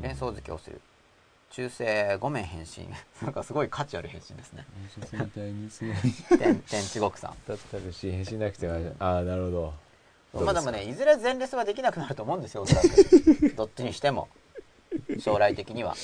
[0.00, 0.80] 連想付けをする。
[1.50, 2.88] 中世5面変身
[3.22, 4.66] なんかすごい価値ある変身ですね。
[5.12, 5.96] みたいにすごい。
[6.38, 7.36] 天天地獄さん。
[7.46, 9.50] だったら支援しなくてはああなるほ
[10.32, 10.44] ど。
[10.44, 13.54] まあでもねいずれ前列ができなくなると思うんですよおそらく。
[13.54, 14.28] どっちにしても。
[15.20, 15.94] 将来的には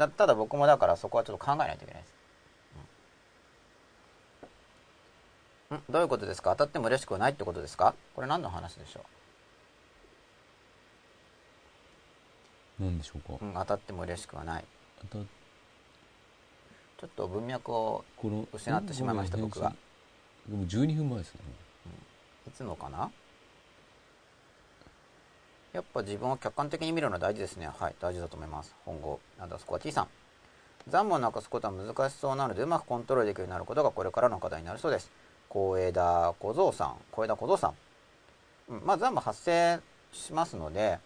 [0.00, 2.14] だただ僕もだからそこはちょっと考えないといけないです、
[5.72, 5.76] うん。
[5.76, 6.50] んどういうことですか？
[6.52, 7.94] 当たっても嬉しくはないってことですか？
[8.14, 9.04] これ何の話でしょ
[12.80, 13.34] 何でしょうか？
[13.42, 14.64] う、うん、当たっても嬉しくはない。
[15.12, 18.04] ちょっと文脈を
[18.52, 19.74] 失ってしまいましたうん僕が
[20.48, 21.40] でも12分前ですね。
[22.48, 23.10] いつのかな？
[25.72, 27.68] やっぱ自分を客観的に見るのは大事ですね。
[27.68, 28.74] はい、大事だと思います。
[28.84, 30.08] 本郷、アンダースコア T さん。
[30.88, 35.10] 残務をなくすことは難しそうなので、うまくコントロールできるようになることがこれからの課題になるそうです。
[35.48, 37.74] 小枝小僧さん、小枝小僧さん。
[38.68, 39.80] うん、まあ残務発生
[40.12, 40.98] しますので、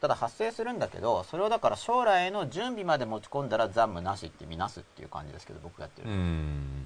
[0.00, 6.08] ただ発生するんだけど、それをだから将来への準備まで持ち込んだら残務なしって見なすっていう感じですけど、僕がやってる。
[6.08, 6.84] うん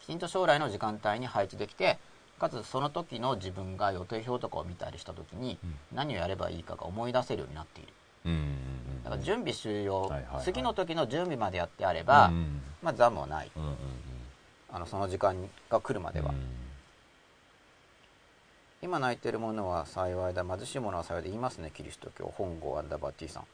[0.00, 1.98] きちんと将来の時間帯に配置できて
[2.38, 5.58] かつその時の自分が予定表とかを見たりした時に
[5.92, 7.92] 何をやればいいかが思い出せるようになっている。
[9.04, 10.10] だから準備終了、
[10.42, 13.50] 次の時の準備までやってあれば、うんまあ残務はない。
[14.70, 15.36] あのその時間
[15.70, 16.36] が来るまでは、うん。
[18.82, 20.44] 今泣いてるものは幸いだ。
[20.44, 21.28] 貧しいものは幸いだ。
[21.28, 23.44] 言いますねキリスト教本郷アンダーバー T さん。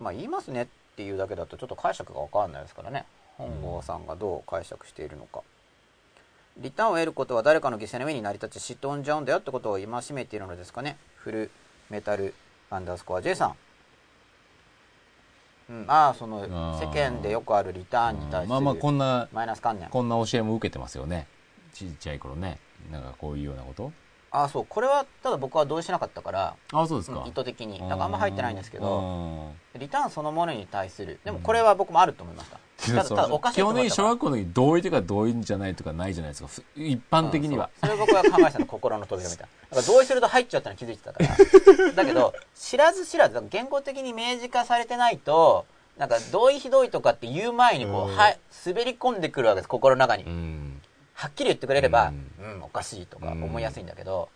[0.00, 0.66] まあ言いますねっ
[0.96, 3.04] ていうだけだとちょっと解釈が分かんないですからね。
[3.36, 5.42] 本郷さんがどう解釈しているのか、
[6.58, 10.96] リターンを得ることは誰かの犠牲の上に成り立ち嫉妬を生んじゃうんだよってことを戒めているのですかね。
[11.16, 11.50] フル
[11.90, 12.32] メタル
[12.70, 13.54] アンダースコア J さん。
[15.70, 16.42] うん、ああその
[16.78, 19.88] 世間でよくあるリターンに対するまあまあこんなマイナス観念。
[19.88, 21.26] こんな教えも受けてますよね。
[21.72, 22.58] ちっちゃい頃ね。
[22.92, 23.90] なんかこういうようなこと。
[24.30, 24.66] ああそう。
[24.68, 27.20] これはただ僕は同意しなかったからあそうですか。
[27.20, 27.80] うん意図的に。
[27.80, 31.18] なんかあんま入ってないんですけどどリターンそのものに対する。
[31.24, 36.48] でもこれは僕もあると思いました、ただおかしい基本的に小学校の時同意とか同意じゃないとかないじゃないですか。
[36.48, 37.98] ふ一般的には、うんそう。
[37.98, 39.82] それ僕は考えてたの心の扉みたいな。
[39.86, 41.28] 同意すると入っちゃったの気づいてたから。
[41.94, 45.66] だけど知らず知らず言語的に明示化されてないと
[45.98, 48.16] なんか同意非同意とかって言う前にこう、うん。
[48.16, 50.80] はい、滑り込んでくるわけです心の中に、うん。
[51.14, 54.28] はっきり言ってくれれば、ううんおかしいとか思いやすいんだけど、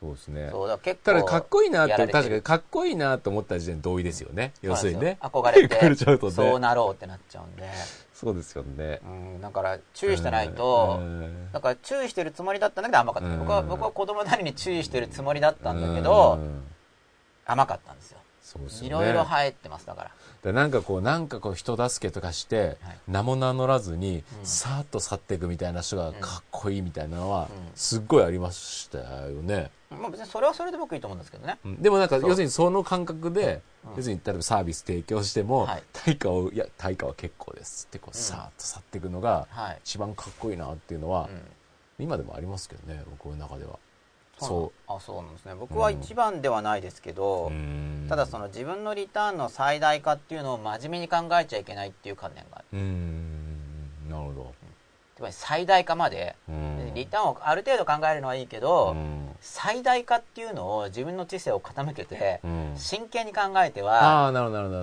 [0.00, 0.48] そうですね。
[0.50, 4.54] そうだ結構ただかっこいいなって確かにかっこいいなと思った時点で同意ですよね。
[4.62, 5.18] 要するにね。
[5.20, 6.48] 憧れ来 れちゃうとてね。
[6.48, 7.68] そうなろうってなっちゃうんで、
[8.14, 9.00] そうですよね。
[9.04, 11.52] うん、だから注意してないと、うん。
[11.52, 13.38] だから注意してるつもりだったんだけど甘かった、うん。
[13.40, 16.64] 僕は僕は子供なりに注意してるつもりだったんだけど、うん。
[17.44, 18.20] 甘かったんですよ。
[18.40, 18.86] そうですよね。
[18.86, 20.10] いろいろ入ってますだから
[20.42, 22.98] でなんかこうなんかこう人助けとかして、はい。
[23.08, 24.46] 名も名乗らずに、うん。
[24.46, 27.48] さーっと去っていくみたいな人がかっこいいみたいなのは、うん。
[27.74, 31.58] すっごいありましたよね、まあ別にそれはそれで僕いいと思うんですけどね。
[31.64, 31.82] うん。
[31.82, 33.96] でもなんか要するにその感覚で、うん。
[33.96, 35.82] 要するに例えばサービス提供しても、はい。
[35.92, 38.22] 対価をいや対価は結構ですってこう、うん。
[38.22, 41.42] さーっと去っていくのがはい、一番かっこいいなっていうのは、うん。
[42.02, 43.78] 今でもありますけどね僕の中では
[44.46, 44.92] そう。
[44.92, 45.54] あそうなんですね。
[45.54, 48.06] 僕は一番ではないですけど、うん。
[48.08, 52.66] ただその自分のリターンの最大化っていうのを真面目に考えちゃいけないっていう観念がある。
[52.72, 53.40] うん。
[54.08, 54.54] なるほど
[55.20, 56.92] つまり最大化まで、うん。
[56.94, 59.28] リターンをある程度考えるのはいいけど、うん。
[59.42, 62.72] 最大化っていうのを自分の知性を傾けて、うん。
[62.74, 64.32] 真剣に考えては、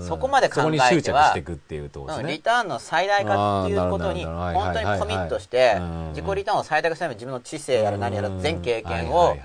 [0.03, 6.07] そこまで考えてはそこに執着していくっていうところですうんリねターンの最大化っていうことに本当にコミットしてうん。
[6.09, 9.35] 自己リターンを最大化するために自分の知性やら何やらうん全経験を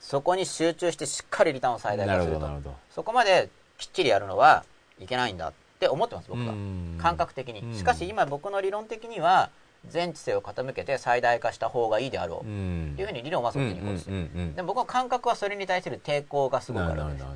[0.00, 2.50] そこに集中してしっかりリターンを最大化すると
[2.90, 3.48] そこまで
[3.78, 4.64] きっちりやるのは
[4.98, 6.52] いけないんだって思ってます僕は。
[6.52, 6.98] うん。
[7.00, 7.70] 感覚的うん。
[7.70, 9.50] にしかし今僕の理論的には
[9.88, 12.48] 全知性を傾けて最大化した方がいいであろう。
[12.48, 12.90] うん。
[12.92, 17.26] っていうふうに理論はそういうふうにこうしてでも僕は感覚はそれに対する抵抗がすごくあなるるんです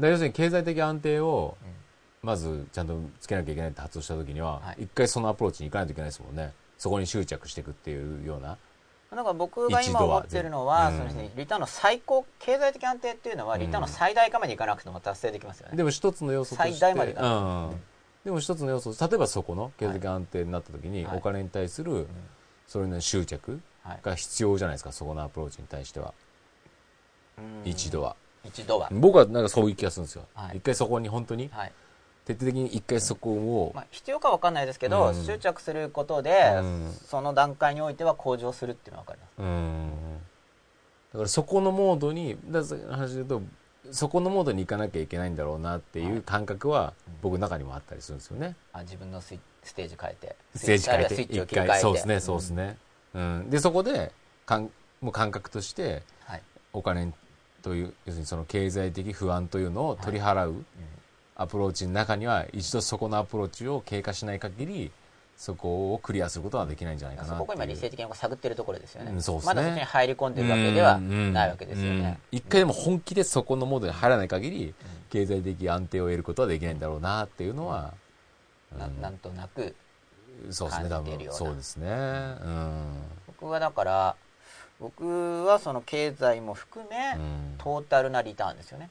[0.00, 1.68] 要するに経済的安定をうん
[2.24, 4.84] まずちゃんとつけなきゃいけないって発動した時にははい。
[4.84, 6.52] 一回そのアプローチに行かないといけないですもんね。
[6.78, 8.56] そこに執着していくっていうような。
[9.10, 15.76] だから僕が今思ってるのは、一度はそのリターンの最高、経済的安定っていうのは、リターンの最大化までいかなくても達成できますよね。
[15.76, 17.80] でも一つの要素として最大までいかないうんうん
[18.24, 21.18] でも一つの要素例えばそこの経済的安定になった時にはい。
[21.18, 22.06] お金に対する
[22.66, 23.98] それの執着はい。
[24.02, 26.14] が必要じゃないですかそこのアプローチに対しては。
[27.38, 27.68] うん。
[27.68, 28.14] 一度は。
[28.44, 28.88] 一度は。
[28.92, 30.24] 僕はなんかそういう気がするんですよ。
[30.34, 30.58] はい。
[30.58, 31.72] 一回そこに本当にはい。
[32.24, 35.14] 徹底的に一回そこをまあ、必要かわかんないですけど、うん。
[35.24, 36.92] 執着することで、うん。
[37.06, 39.32] その段階においては向上するっていうのはわかります。
[39.38, 39.90] うん。
[41.12, 43.42] だからそこのモードにだから話で言うと
[43.90, 48.54] そこのモードに行かなきゃいけないんだろうなっていう感覚は僕の中にもあったりするんですよね。
[48.72, 50.36] あ自分のスイステージ変えて。
[50.54, 51.46] ステージ変えて一。
[51.46, 52.76] 回そうですねそうですね。
[53.14, 54.12] うん、でそこで
[54.46, 56.32] かんもう感覚としてうん。
[56.32, 56.42] はい。
[56.72, 57.12] お金
[57.62, 60.64] という要するにその経済的不安というのを取り払ううん
[61.34, 64.92] アプローチの中には一度そこのアプローチを経過しない限り
[65.36, 69.12] そこをクリアすることはできないんじゃないかなそこを今理性的的に探ってるところですよね。
[69.12, 69.54] うんそうですね。
[69.54, 72.20] まだそっちに入り込んでるわけではないわけですよね。
[72.30, 74.74] 一回でも本気でそこのモードに入らない限り、
[75.10, 77.94] 経済的安定を得ることはできないんだろうなっていうのは、
[78.78, 79.74] ななんとなく、
[80.50, 81.04] そうですね多分。
[81.04, 81.38] 感じているような。
[81.38, 81.88] そうですね。
[81.88, 83.02] うん。
[83.26, 84.16] 僕はだから、
[84.82, 87.54] 僕はその経済も含め、うん。
[87.58, 88.90] トータルなリターンですよね。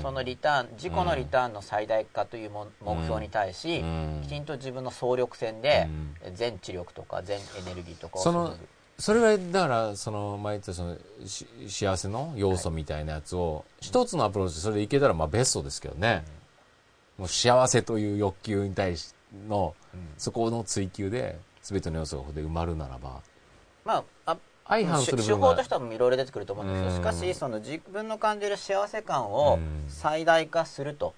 [0.00, 4.20] そのリターン、自己のリターンの最大化というも目標に対し、うん。
[4.22, 5.86] きちんと自分の総力戦で、
[6.34, 8.56] 全知力とか全エネルギーとかをその
[8.98, 10.96] それはだからその前言ったその
[11.26, 16.24] し幸せの要素みたいなやつを一つのアプローチでそれでいけたらまあベストですけどね、
[17.18, 19.14] もう幸せという欲求に対し
[19.48, 20.08] のうん。
[20.16, 23.20] そこの追求で全ての要素がここで埋まるならば。
[23.84, 24.36] まあ、あ
[24.68, 26.94] 相反する手法としてはいろいろ出てくると思うんですよ、うん。
[26.96, 29.84] しかしその自分の感じる幸せ感をうん。
[29.88, 31.14] 最大化すると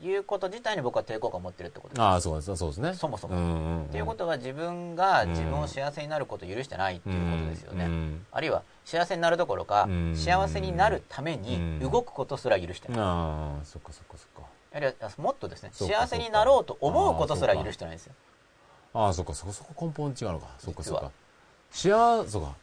[0.00, 2.02] いうこと自体に僕は抵抗感を持ってるってことです。
[2.02, 2.56] ああそうです。
[2.56, 2.94] そうですね。
[2.94, 3.84] そもそも、うんうんうん。
[3.84, 8.26] っていうことは自分が自分を幸せになることを許してないっていうことですよね、うん。
[8.30, 10.16] あるいは幸せになるどころか、うん。
[10.16, 11.80] 幸せになるためにうん。
[11.80, 14.48] 動くことすら許してない、ああそっかそっかそっか。
[14.74, 18.14] あるいはもっとですね幸せになろうと思うことすら許してないんですよ。
[18.94, 20.46] ああそっかそこそこ根本違うのか。
[20.58, 21.10] そっかそっか。
[21.70, 22.54] 幸せそうか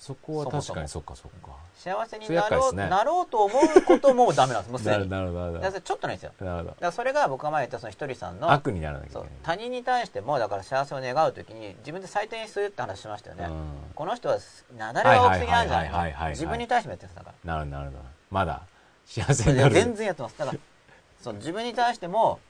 [0.00, 1.50] そこは確かにそっかそっか。
[1.76, 4.72] 幸せになろう,、なろうと思うこともダメなんです。
[4.72, 6.32] もうすなるでに なるほどちょっとないんですよ。
[6.40, 9.28] どなるほだからそれが僕が前言ったそのひとりさんのど悪にならなきゃいけない。
[9.42, 13.92] 他人に対してもだから幸せを願うときに自分で最低にするって話しましたよね、うん。
[13.94, 14.38] この人は
[14.78, 18.04] なだれが大きすぎなんじゃない自分に対してもやってるんですだかなるほどなるほど。
[18.30, 18.62] まだ
[19.04, 19.74] 幸せになる。
[19.74, 20.38] 全然やってます。
[20.38, 20.58] だから
[21.22, 22.40] そう自分に対しても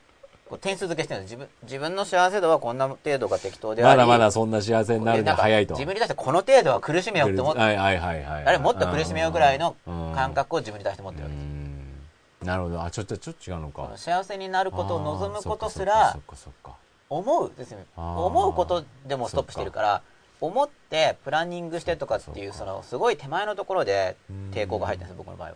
[0.51, 1.37] こう点数付けしてるんです。
[1.37, 5.75] 自分自分の幸せ度はこんな程度が適当でありまだまだそんな幸せになるには早いと。
[5.75, 8.45] 自分に対してこの程度は苦しめよって思ってはいはいはいはい。
[8.47, 10.13] あれもっと苦しめようぐらいのうん。
[10.13, 11.45] 感覚を自分に対して持ってるわけです。
[11.45, 12.47] うん。
[12.49, 12.83] なるほど。
[12.83, 13.93] あちょっとちょっと違うのか。
[13.95, 16.19] 幸せになることを望むことすあら
[17.09, 17.87] 思うですね。
[17.97, 20.03] 思うことでもストップしてるから
[20.41, 25.55] 思ってプランニングしてとかっていうそのすごい手前のところでうん抵抗が入ってるんです僕の場合は。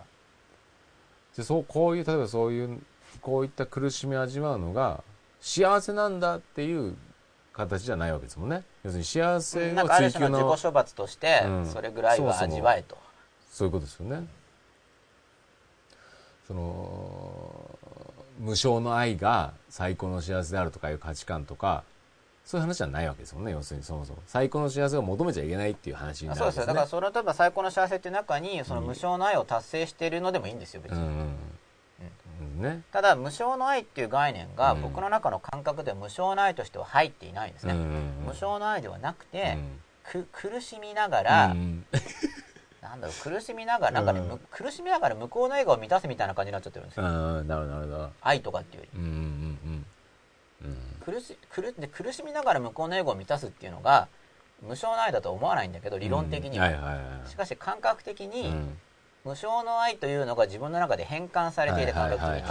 [1.36, 2.80] でそうこういう例えばそういう
[3.24, 5.02] こういった苦しみを味わうのが
[5.40, 6.94] 幸せなんだっていう
[7.54, 8.64] 形じゃないわけですもんね。
[8.84, 11.66] 要するに幸せなんのかある種の追求の自己処罰としてうん。
[11.66, 12.98] それぐらいは味わえと。
[13.50, 14.26] そういうことですよね。
[16.46, 17.78] その
[18.40, 21.84] 無償の愛が最高の幸せであるとかいう価値観とか
[22.44, 23.52] そういう話じゃないわけですもんね。
[23.52, 24.18] 要するにそもそも。
[24.26, 30.98] 最高の幸せを求めちゃいけないっていう話になるそうですよわけですねだからそれは例えば最高の幸せっていう中にその無償の愛を達成しているのでもいいんですよ別に。
[30.98, 31.36] うんうんうん
[32.60, 32.82] ね。
[32.92, 34.82] ただ無償の愛っていう概念がうん。
[34.82, 37.74] 僕の中の感覚では無償の愛としては入っていないんですね。
[37.74, 37.80] うん
[38.26, 39.80] 無償の愛ではなくてうん。
[40.04, 41.86] く苦しみながらうん
[42.82, 48.98] なんだろう苦しみながらなんかね、苦しみながら向こうの笑顔を満たすみたいな感じになっちゃってるんですよ、うんなるほど愛とかっていうより。
[48.98, 49.14] うんうん
[50.62, 51.14] うんうん。
[51.14, 54.08] 苦し苦で苦しみながら向こうの笑顔を満たすっていうのが
[54.60, 58.78] 無償の愛だとは思わないんだけど理論的には、しかし感覚的に、うん
[59.24, 62.48] 無償の愛というのが自分の中で変換されていて感覚的に、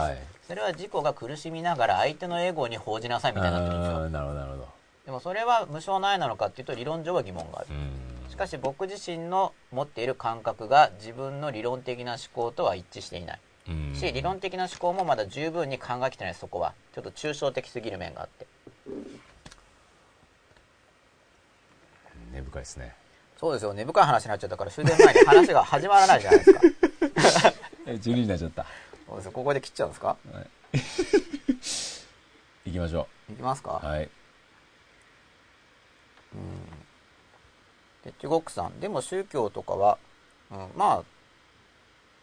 [0.48, 4.68] それは自己が苦しみながら相手のエゴに報じなさいみたいになってるんですよなるほどなるほど。
[5.06, 7.68] でもそれは無償の愛なのかっていうと理論上は疑問がある。
[7.70, 8.30] うん。
[8.32, 13.40] しかし僕自身の持っている感覚が自分の理論的な思考とは一致していない。
[13.70, 13.96] うん。
[13.96, 18.48] し理論的な思考もまだ十分に考えきてないそこはちょっと抽象的すぎる面があって
[22.34, 22.96] 根深いですね
[23.44, 26.62] そうですよ根深い話になっちゃったから終電前に話が始まらないじゃないですか。
[27.86, 28.66] え12時になっちゃった。
[29.06, 29.32] そうですよ。
[29.34, 30.16] ここで切っちゃうんですか？
[32.66, 34.10] 行きましょいきますか、うはい。
[38.06, 38.80] テッチゴックさん。
[38.80, 39.98] でも宗教とかは、
[40.50, 41.04] うん、まあ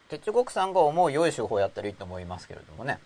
[0.08, 2.98] テッチゴックさんが思う良い手法をやったらいいと思いますけれどもね。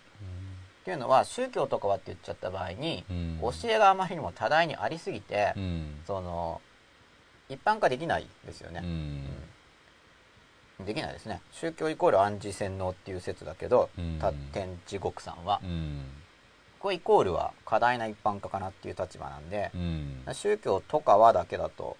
[0.83, 3.39] っていうのは宗教とかはって言っちゃった場合に、うん。
[3.41, 6.01] 教えがあまりにも多大にありすぎて、うん。
[6.07, 6.61] その
[7.49, 8.81] 一般化できないですよね、
[10.79, 10.85] うん。
[10.85, 11.41] できないですね。
[11.51, 14.19] 宗教イコール暗示洗脳っていう説だけど、うん。
[14.19, 16.05] た天地極さんは、うん。
[16.79, 20.25] これイコールは過大な一般化かなっていう立場なんでう、ん。
[20.33, 21.97] 宗教とかはだけだと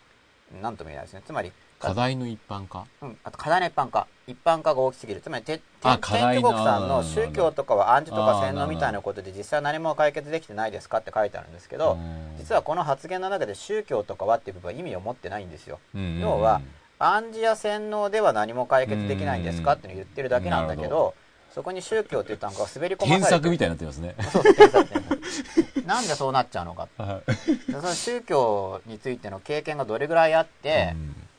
[0.61, 1.23] 何とも言えないですね。
[1.25, 2.85] つまり課題の一般化？
[3.01, 4.07] うん、あと過大な一般化。
[4.27, 5.21] 一般化が大きすぎる。
[5.21, 10.97] つまり天過大な天地国さんの宗教とかは暗示とか洗脳みたいなことで実際は何も解決できてないですか？
[10.99, 12.37] って書いてあるんですけどうん。
[12.37, 15.79] 実はこの発言の中で宗教とかはっていう部分は意味を持ってないんですよ。
[15.93, 16.61] うん要は
[16.97, 19.73] 暗示や洗脳では何も解決できないんですか？
[19.73, 21.13] って言ってるだけなんだけど
[21.53, 24.15] そこに宗教っていう単語が滑り込まれて削みたいになってますね。
[24.31, 26.01] そうそう添削添削な。
[26.01, 30.95] んでそうなっちゃうのかその宗教についての経験がどれぐらいあって、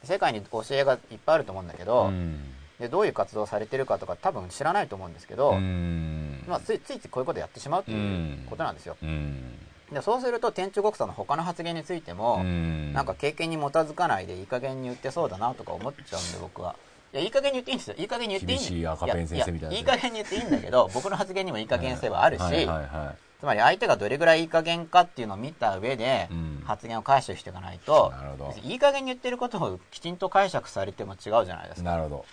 [0.07, 2.41] 世界に教えがいっぱいあると思うんだけど、うん。
[2.78, 6.45] でどういう活動をされてるかとか多分知らないと思うんですけど、うん。
[6.47, 9.59] まあ、ついついこういうことやってしまうということなんですよ、うん。
[9.93, 12.93] でそうすると天中国さんの他の発言についても、うん。
[12.93, 16.77] なんか経験に基づかないでいい加減に言ってそうだなとか思っちゃうんで僕は。
[17.12, 17.97] いやいい加減に言っていいんですよ。
[17.97, 26.57] いい加減に言っていいん厳しい赤ペン先生みたいいい加減に言っていいんだけど僕の発言にもいい加減性はあるし、はいはいはつまり相手がどれぐらいいい加減かっていうのを見た上でうん。
[26.67, 28.49] 発言を解釈していかないと、なるほど。
[28.49, 31.81] 別にいい加減に言ってることをきちんと解釈されても違うじゃないですか。
[31.83, 32.25] いなるほど。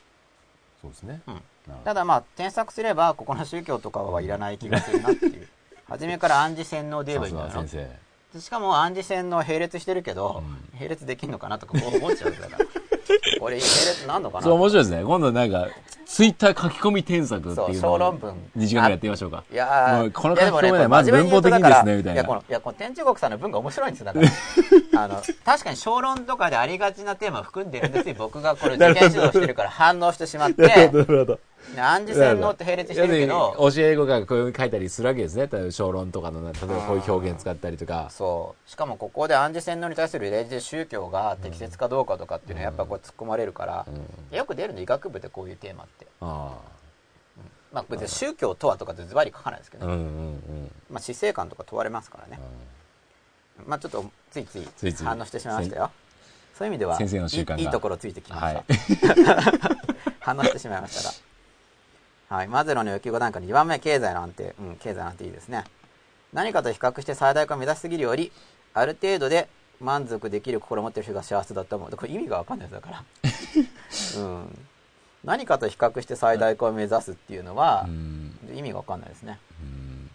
[0.82, 1.22] そうですね。
[1.28, 1.42] うん。
[1.86, 5.48] ただまあ添削すればここの宗教とかはいらない気がするなっていう。
[5.88, 7.44] 初めから暗示洗脳で言えばいいんだ
[8.40, 10.42] しかも暗示洗脳並列してるけど、
[10.74, 12.58] う並列できんのかなとかこう思っちゃうから
[13.40, 14.44] これ並列なんのかな？
[14.44, 15.04] そう面白いですね。
[15.04, 15.68] 今度なんか
[16.06, 18.34] ツイッター書き込み添削っていうのを小論文。
[18.58, 19.44] 2時間ぐらいやってみましょうか。
[19.52, 22.22] いやこの書き込みはまず文法的にですねみたいな。
[22.22, 24.28] だからやこのいやこの天中国さんの文が面白いんですよだから。
[25.04, 28.16] あの確かに小論とかでありがちなテーマを含んでるんですよ。
[28.18, 30.62] 僕がこれ 受験指導してるから反応してしまって。
[30.62, 31.40] なるほどなるほど
[31.76, 33.56] ね暗示洗脳って並列してるけど。
[33.58, 35.48] 教え子がこういうふうに書いたりするわけですね。
[35.52, 38.08] 例えば小論とかのな例えばこういう表現使ったりとか。
[38.10, 38.70] そう。
[38.70, 43.86] しかもここで暗示洗脳に対する例示で宗教が適切かどうかとかっていうのはやっぱこう突っ込まれるから、
[44.32, 46.08] よく出るの医学部でこういうテーマって。
[46.22, 46.58] あ
[47.72, 50.72] まあ別に宗教とはとかってズバリ書かないですけど、あうんうんうん。
[50.92, 52.40] まあ死生観とか問われますからね、
[53.66, 55.92] まあちょっとついつい反応してしまいましたよ。
[56.54, 57.56] そういう意味では先生の習慣が。
[57.58, 58.64] いいいいところついてきました、はい。
[60.22, 61.33] 反応してしまいましたが
[62.34, 62.48] はい。
[62.48, 65.66] マズローの要求5段階の2番目経済の安定うん経済の安定いいですね。
[66.34, 68.32] 何かと比較して最大化を目指しすぎるより
[68.74, 69.48] ある程度で
[69.80, 71.96] 満足できる心を持ってる人が幸せだと思う。
[71.96, 73.04] これ意味が分かんないですだから。
[74.18, 74.68] うん。
[75.24, 78.36] 何かと比較して最大化を目指すっていうのはう、ん。
[78.56, 79.40] 意味が分かんないですね。
[79.62, 80.10] うん。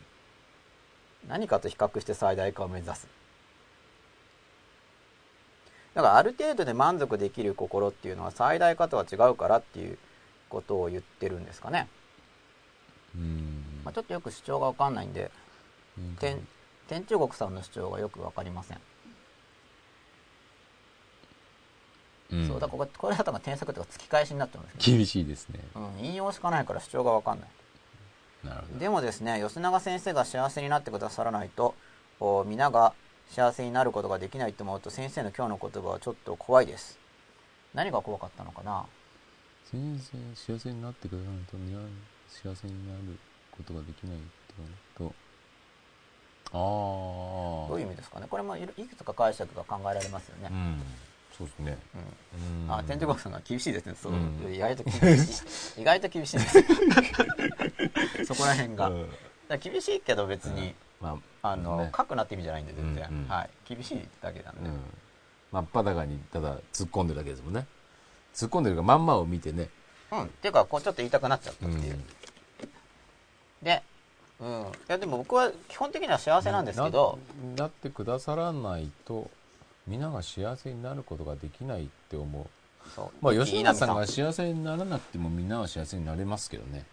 [1.28, 3.07] 何かと比較して最大化を目指す。
[5.95, 9.97] だからある程度で満足できる心っていうのは最大化とは違うからっていう
[10.49, 11.97] ことを言ってるんですかね、うん
[13.85, 15.30] まあ、ちょっとよく主張が分かんないんで
[16.20, 16.47] 天
[16.86, 18.78] 天中国さんの主張がよく分かりません、
[22.32, 22.48] うん。
[22.48, 25.60] そうだからこここれだとか添削とか突き返しになってますけ厳しいですね。
[25.74, 27.48] ど、うん、引用しかないから主張が分かんない。
[28.44, 28.78] なるほど。
[28.78, 31.74] でもですね吉永先生が幸せになってくださらないと
[32.20, 32.94] お皆が
[33.30, 36.98] 幸せになることができないと思うと先生の今日の言葉はちょっと怖いです。
[37.74, 38.86] 何が怖かったのかな？
[39.70, 41.78] 先生幸せになってくださると皆
[42.28, 43.18] 幸せになる
[43.50, 44.55] ことができないって
[44.96, 45.14] こと。
[46.50, 46.56] ああ
[47.68, 48.26] どういう意味ですかね？
[48.28, 50.48] これもいくつか解釈が考えられますよね。
[50.50, 50.82] う、ん。
[51.36, 51.78] そうですね。
[51.94, 52.64] うん。
[52.64, 52.72] うん。
[52.72, 53.94] あ天地国さんが厳しいですね。
[54.00, 54.55] そう、うん。
[54.55, 55.42] 意外と厳し
[55.76, 55.80] い。
[55.82, 56.59] 意外と厳しいんです。
[56.59, 56.64] よ
[58.26, 58.90] そこら辺が、
[59.60, 61.92] 厳しいけど別に、まあの、ね。
[61.96, 63.28] 書くなって意味じゃないんで全然、うんうん。
[63.28, 63.50] はい。
[63.66, 64.80] 厳しいだけなんで、うん。
[65.52, 67.66] 真っ裸にただ突っ込んでるだけですもんね。
[68.34, 69.68] 突っ込んでるがまんまを見てね。
[70.10, 72.05] うん、っていうかこうちょっと言いたくなっちゃったうっていう、ん
[73.62, 73.82] で、
[74.40, 77.18] うん、いやでも僕は基本的には幸せなんですけど、
[77.56, 79.30] ななってくださらないと
[79.86, 82.47] 皆が幸せになることができないって思う。
[82.94, 83.24] そう。
[83.24, 86.85] まあい吉永さんいが幸せにならなくてもみんなは幸せになれますけどね。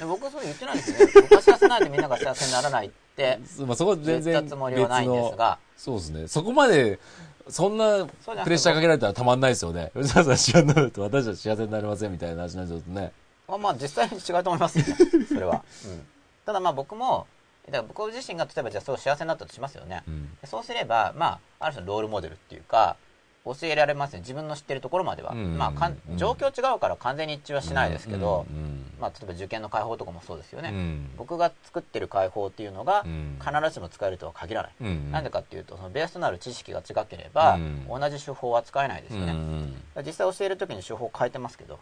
[0.00, 1.12] うん僕はそう言ってないですよね。
[1.22, 5.58] 僕は幸せないとみんなが幸せにならないって まあ、そこは全然言ったつもりはないんですが。
[5.76, 6.28] そうですね。
[6.28, 7.00] そこまで、
[7.48, 9.90] そんなプレッシャーかけられたらたまんないですよね。
[10.00, 13.12] 吉田さん幸せになると私は幸せになれませんみたいな話になっちゃうとね。
[13.48, 14.84] まあまあ実際に違うと思いますよ。
[14.84, 16.11] ねそれは、うん
[16.44, 17.26] ただまあ僕も
[17.66, 20.28] だから僕自身が例えばじゃあそう幸せになったとしますよね、うん。
[20.44, 22.96] そうすればまあある種のロールモデルっていうか
[23.44, 28.84] 教えられますね自分の知ってるところまでは、うんまあ状況違うから完全に一致はしないですけど、うん。
[29.00, 31.10] まあ、例えば受験の解放とかもそうですよね、うん。
[31.16, 35.10] 僕が作ってる解放っていうのがうん必ずしも使えるとは限らない、うん。
[35.10, 39.74] なんでかっていうとそのベースとなる知識が違ければ、うん同じ手法は使えないですよね、うん。
[40.04, 41.78] 実際教える時に手法変えてますけど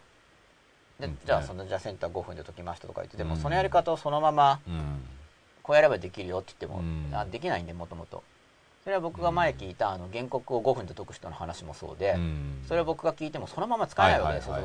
[1.01, 1.17] でうん。
[1.25, 5.01] じゃあそのじゃあセンター5分で解きましたとか言ってでもうんそのやり方をそのままうん。
[5.63, 7.15] こうやればできるよって言っても、うん。
[7.15, 8.23] あできないんでもともと
[8.83, 12.63] それは僕が前聞いたあの原告を5分で解く人の話もそうで、うん。
[12.67, 14.55] それを僕が聞いてもそのまま使えないわけですよ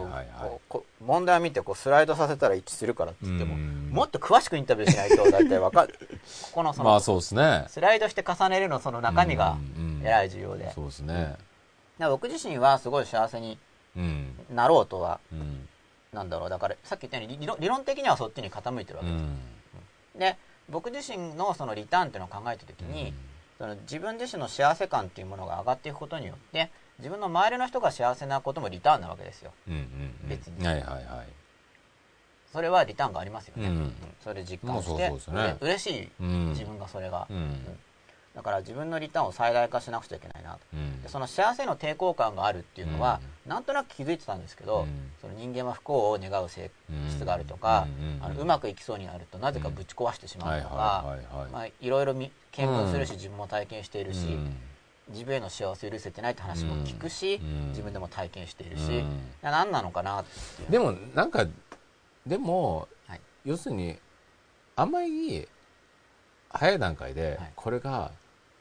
[1.04, 3.90] 問題を見てこうスライドさせたら一致するからって言っても、うん。
[3.92, 5.98] もっと詳しくインタビューしないと大体わかる。
[6.00, 6.08] こ
[6.52, 7.66] このその、まあそうですね。
[7.68, 9.58] スライドして重ねるのその中身が
[10.02, 11.36] えらい重要で、そうですね。
[11.98, 13.58] ら僕自身はすごい幸せに
[13.96, 14.34] うん。
[14.50, 15.68] なろうとはうん。
[16.16, 16.50] なんだろう。
[16.50, 19.26] だからさっき言ったように理論的にはそっちに傾いてるわけです、う
[20.16, 20.18] ん。
[20.18, 20.36] で
[20.68, 23.14] 僕自身のそのリターンっていうのを考えた時に、
[23.58, 29.52] その自分自身の幸せ感っていうものが上がっていくことによって自分の周りの人が幸せなこともリターンなわけですよ。
[29.68, 29.80] うんうん
[30.24, 30.28] うん。
[30.28, 30.66] 別に。
[30.66, 31.04] はいはいはい。
[32.52, 33.94] それはリターンがありますよね、うん。
[34.24, 35.20] それで実感して、う
[35.60, 36.10] 嬉しい。
[36.20, 36.48] うん。
[36.50, 37.78] 自分がそれが、うん。
[38.36, 40.58] だから自分のリターンを最大化しなくちゃいけないなと。
[40.74, 41.02] うん。
[41.02, 45.10] でその幸せの抵抗感があるっていうのは、なんとなく気づいてたんですけど、うん。
[45.22, 46.70] その人間は不幸を願う性
[47.08, 47.88] 質があるとか、
[48.20, 48.22] うん。
[48.22, 50.74] あのうまくいきそうになるとなぜかぶち壊してしまうとか、
[51.50, 54.54] はいろいろみ見聞するし、うん自分も体験しているし、うん。
[55.08, 57.68] 自分への幸せを許せてないって話も聞くし、うん。
[57.70, 59.20] 自分でも体験しているし、うん。
[59.40, 60.22] 何なのかな
[60.68, 61.46] でもなんか
[62.26, 63.20] でも、はい。
[63.46, 63.96] 要するに
[64.74, 65.48] あんまり
[66.50, 67.52] 早い段階ではい。
[67.56, 68.10] これが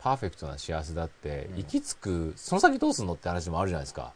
[0.05, 1.57] パーフェクトな幸せだってうん。
[1.57, 4.01] 行き着く、その先どうすんのって話もあるじゃないですか。
[4.03, 4.13] やっ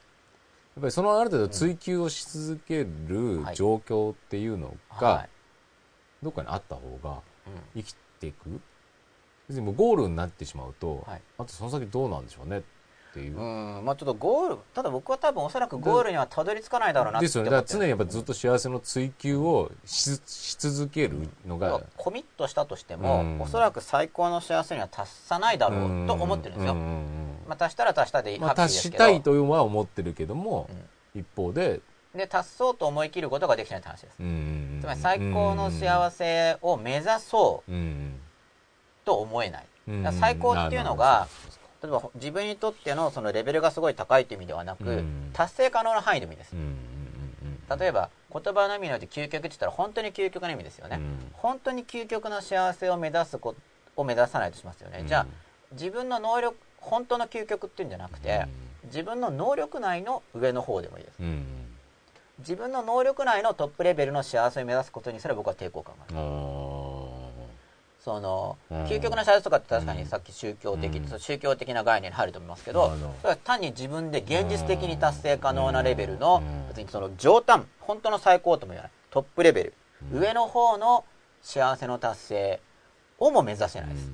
[0.82, 3.56] ぱりそのある程度追求をし続けるはい。
[3.56, 5.30] 状況っていうのはがい。
[6.22, 7.82] どっかにあった方がうん。
[7.82, 8.62] 生きていく？
[9.48, 11.22] 別にもうゴールになってしまうと、はい。
[11.40, 12.62] あとその先どうなんでしょうねっ
[13.14, 13.86] ていう、うん。
[13.86, 17.50] まあちょっとゴールただ僕は多分おそらくゴールにはたどり着かないだろうなってですよね。
[17.50, 23.42] だから常にやっぱずっと幸せの追求をしし続けるのが、コミットしたとしても、うん。
[23.42, 30.70] おそらく最高の幸せには達さないだろうと思ってるんですよ、ううんまあ、達したら達したでハまあ、達したいとは思ってるけども、
[31.16, 31.82] 一方で、
[32.16, 38.20] で達そうと思い切ることができないって話です、うんつまり最高の幸せを目指そううん
[39.06, 39.66] と思えない、
[40.20, 41.28] 最高っていうのが
[41.82, 45.30] 例えば自分にとってのそのレベルがすごい高いという意味ではなく、うん。
[45.34, 46.80] 達成可能な範囲の意味です、うんうんうん
[47.80, 51.32] 例えば言葉の意味において究極って言ったら本当に究極の意味ですよね、うん。
[51.34, 53.56] 本当に究極の幸せを目指すこ
[53.96, 55.28] を目指さないとしますよね、じゃあ
[55.74, 58.48] 自分の能力本当の究極っていうんじゃなくて、
[58.86, 61.20] 自分の能力内の上の方でもいいです。
[61.20, 61.46] うんうん。
[62.40, 66.18] 自分の能力内のトップレベルの幸せを目指すことにすら僕は抵抗感がある。
[66.18, 66.22] あ
[68.10, 68.84] そのうん。
[68.86, 70.08] 究極の幸せとかって確かにうん。
[70.08, 71.20] さっき宗教的、うん。
[71.20, 72.92] 宗教的な概念に入ると思いますけど
[73.22, 76.68] それは単に自分で現実的に達成可能なレベルのうん。
[76.70, 78.92] 別にその上端本当の最高とも言わない。
[79.12, 79.74] トップレベル、
[80.12, 80.20] うん。
[80.20, 81.06] 上の方の
[81.44, 82.62] 幸せの達成
[83.20, 84.12] をも目指せないです、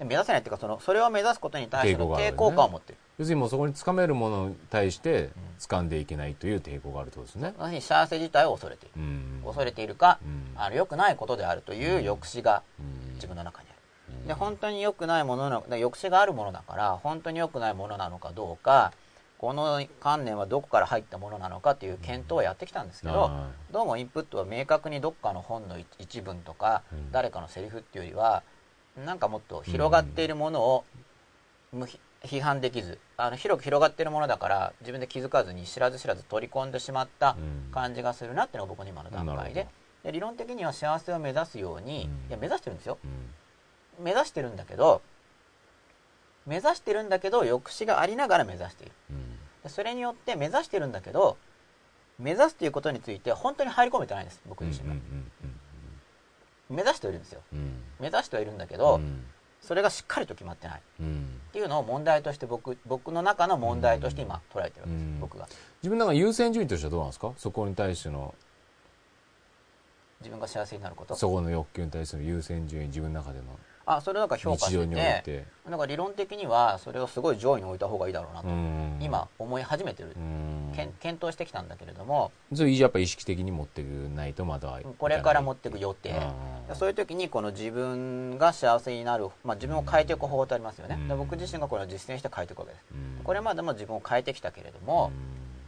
[0.00, 0.08] うん。
[0.08, 2.98] 目指せないっていうかそのそれを目指すことに対しての抵抵抗感を持ってる。
[3.16, 5.30] 要するにもうそこに掴めるものに対して
[5.60, 7.54] 掴んでいけないという抵抗があるってことですね。
[7.56, 9.42] 要するに幸せ自体を恐れている、うん。
[9.44, 10.60] 恐れているか、うん。
[10.60, 13.78] あの良くないことであるという抑止がうん自分の中にある、
[14.20, 18.92] うんで本当に良くないものので抑止があるものだから本当に良くないものなのかどうか
[19.38, 27.12] この観念はどこから入ったものなのかっていう検討をやってきたんですけど、あどうもインプットは明確にどっかの本の一一文とか、うん。
[27.12, 28.42] 誰かのセリフっていうよりは
[29.04, 30.84] なんかもっと広がっているものを
[32.22, 37.72] 批判できずあの広く広がっているものだから自分で気づかずに知らず知らず取り込んでしまったうん。
[37.72, 39.66] 感じがするなっていうのが僕の今の段階で
[40.04, 42.28] で理論的には幸せを目指すように、うん。
[42.28, 42.98] いや目指してるんですよ。
[43.02, 44.04] うん。
[44.04, 45.02] 目指してるんだけど
[46.46, 48.92] 目指してるんだけど抑止がありながら目指している。
[49.68, 51.38] それによって目指してるんだけど
[52.18, 54.94] 目指すということについて本当に入り込めてないんです僕自身が、
[56.68, 57.40] 目指してはいるんですよ。
[57.98, 59.24] 目指してはいるんだけど、うん。
[59.62, 60.78] それがしっかりと決まってない。
[60.78, 61.40] っうん。
[61.52, 65.20] ていうのを問題として僕僕の中の問題として今捉えてるわけです、うん。
[65.20, 65.48] 僕が。
[65.82, 67.32] 自分なんか優先順位としてはどうなんですか？
[67.38, 68.34] そこに対しての
[70.24, 71.14] 自分が幸せになること。
[71.14, 73.44] そこの欲求に対する優先順位自分の中での
[73.86, 75.44] あそれなんか評価しててて。
[75.68, 78.98] なんか理論的にはそれをすごい上位に置いた方がいいだろうなと、うん。
[79.00, 80.12] 今思い始めてる。
[80.16, 80.72] うん。
[80.74, 82.32] けん検討してきたんだけれども。
[82.54, 86.10] それやっぱ意識的に持っていくないとまだこれから持っていく予定。
[86.68, 92.84] うんそういう時にこの自分が幸せになる、まあ、自分を変えていく方法ってありますよね、僕自身がこれを実践して変えていくわけです。
[92.90, 93.22] うん。
[93.22, 95.12] これまでも自分を変えてきたけれども、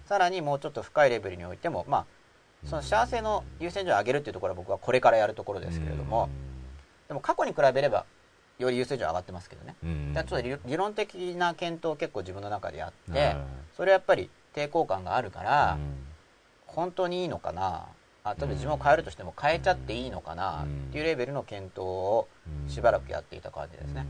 [0.04, 2.06] うさらにもうちょっと深いレベルにおいても、まあ、
[2.66, 6.28] その幸せの優先順位を上げるっていうところは僕はこれからやるところんですけれども、
[7.08, 8.04] でも過去に比べれば
[8.58, 13.36] より優先順位上がってますけどね、うんちょっと理理論的な検討を結構自分の中でやって、はい
[13.76, 16.06] それはやっぱり抵抗感があるから、うん。
[16.66, 17.86] 本当にいいのかな？
[18.24, 20.64] あ例えば自分を変えるとしても変えちゃっていいのかな？
[20.64, 22.28] うんっていうレベルの検討を
[22.64, 22.68] うん。
[22.68, 24.04] しばらくやっていた感じですね、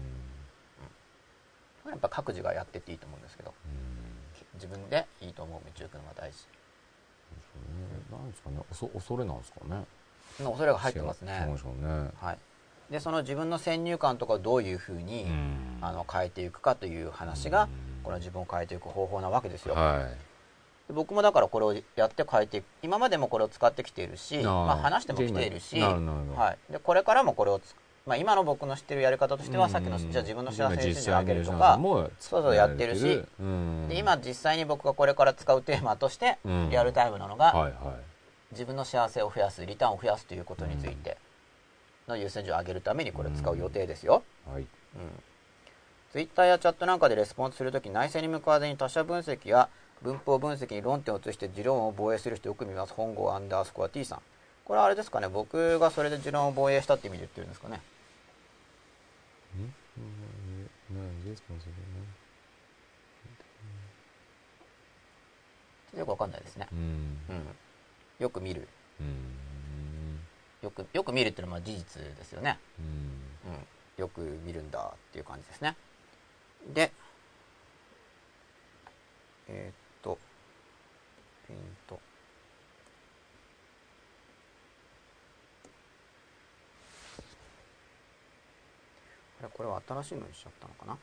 [1.86, 4.54] やっぱ各自がやってっていいと思うんですけどうん。
[4.54, 6.38] 自分でいいと思う道を行くのが大事
[8.10, 8.56] そうねなんですかね。
[8.70, 9.84] おそ恐れなんですかね。
[10.38, 12.10] 恐れが入ってますそうねね。
[12.20, 12.38] はい。
[12.90, 15.78] でその自分の先入観とかをどういうふうに、うん。
[15.80, 17.68] あの変えていくかという話が、
[18.02, 20.08] この自分を変えていく方法なわけですよ、は
[20.86, 27.74] で僕もだからこれをやって変えていく今までもこれを使ってきているしまあ、話してもきているし、はい、でこれからもこれをつ、
[28.06, 29.70] まあ、今の僕の知ってるやり方としては、うん。
[29.70, 31.80] さっきのじゃあ自分の幸せに実ついて上げると際か
[32.20, 33.88] そうそうやってるしうん。
[33.88, 36.70] で今実際に僕がこれから使うテーマとして、うん。
[36.70, 37.72] リアルタイムなのが、
[38.52, 41.18] 自分の幸せを増やすリターンを増やすということについて
[42.06, 44.62] の優先順位を上げるためにこれを使う予定ですよ、はい。
[44.62, 44.68] うん、
[46.12, 49.68] ツイッターやチャットなんかでレスポンスするとき内省に向かわずに他者分析や
[50.00, 52.92] 文法分析に論点を移して持論を防衛する人よく見ます。
[52.92, 54.20] 本郷アンダースコア T さん。
[54.64, 55.28] これはあれですかね。
[55.28, 57.80] 僕がそれで持論を防衛したって意味で言ってるんですかね
[65.96, 66.68] よくわかんないですね。
[66.72, 66.78] う、ん。
[66.78, 66.82] う
[67.32, 67.46] ん、
[68.18, 68.68] よく見る。
[69.00, 69.36] うん。
[70.62, 72.86] よくよく見るっていうのはまあ事実ですよね、うん。
[72.86, 73.66] うん、
[73.96, 75.76] よく見るんだっていう感じですね。
[76.74, 76.92] で
[79.48, 80.18] えーっと
[81.46, 82.00] ペイント
[89.42, 90.96] れこれは新しいのにしちゃったのかな？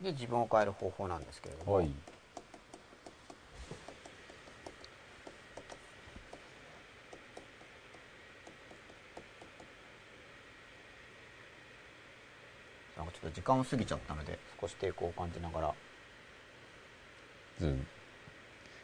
[0.00, 1.90] で自分を変える方法なんですけれども、はい。
[12.96, 15.68] なんかちょっと時間を過ぎちゃったので少し抵抗を感じながら。
[15.68, 15.74] うん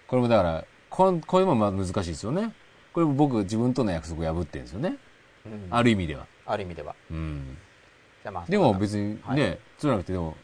[0.06, 2.52] これもだからこんこういうのも難しいですよね。
[2.92, 4.96] これも僕自分との約束を破ってるんですよね。
[5.46, 5.66] うん。
[5.70, 6.26] ある意味では。
[6.46, 6.94] ある意味では。
[7.10, 7.56] うん。
[8.22, 9.36] じゃあまあでも別にはい。
[9.36, 10.36] ねそうじゃなくてでも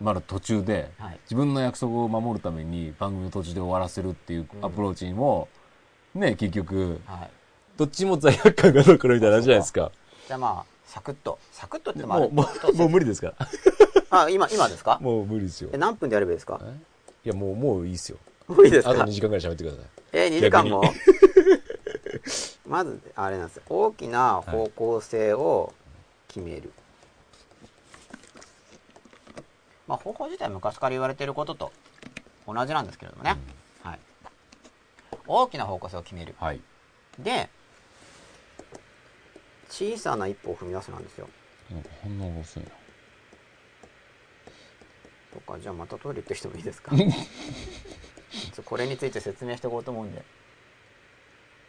[0.00, 1.18] まだ途中ではい。
[1.24, 5.48] 自分の約束を守るために番組の途中で終わらせるっていうアプローチにも
[6.14, 7.30] ね結局はい。
[7.78, 9.90] どっちも罪悪感が残るみたいな話じゃないですか。
[10.26, 11.38] じゃあまあサクッと。
[11.52, 13.32] サクッとってもあれもうもうもう無理ですか？
[14.10, 14.98] あ今今ですか？
[15.00, 15.70] もう無理ですよ。
[15.72, 16.60] え何分でやればいいですか？
[16.62, 16.76] え？
[17.24, 18.18] いやもうもういいですよ。
[18.48, 19.86] 無理ですあとか2時間ぐらい喋ってください。
[20.12, 20.82] え2時間も？
[22.66, 23.62] まずあれなんですよ。
[23.68, 25.72] 大きな方向性を
[26.28, 26.72] 決める、
[29.86, 31.72] まあ方法自体は昔から言われていることと
[32.46, 33.36] 同じなんですけれどもね、
[33.82, 33.98] はい、
[35.26, 36.34] 大きな方向性を決める。
[36.38, 36.60] はい。
[37.18, 37.48] で
[39.68, 41.28] 小さな一歩を踏み出すなんですよ。
[41.70, 42.68] なんか反応が遅いな
[45.32, 45.58] そうか。
[45.58, 46.92] じゃあまたトイレ行ってきてもいいですか？
[48.64, 50.22] これについて説明しておこうと思うんで。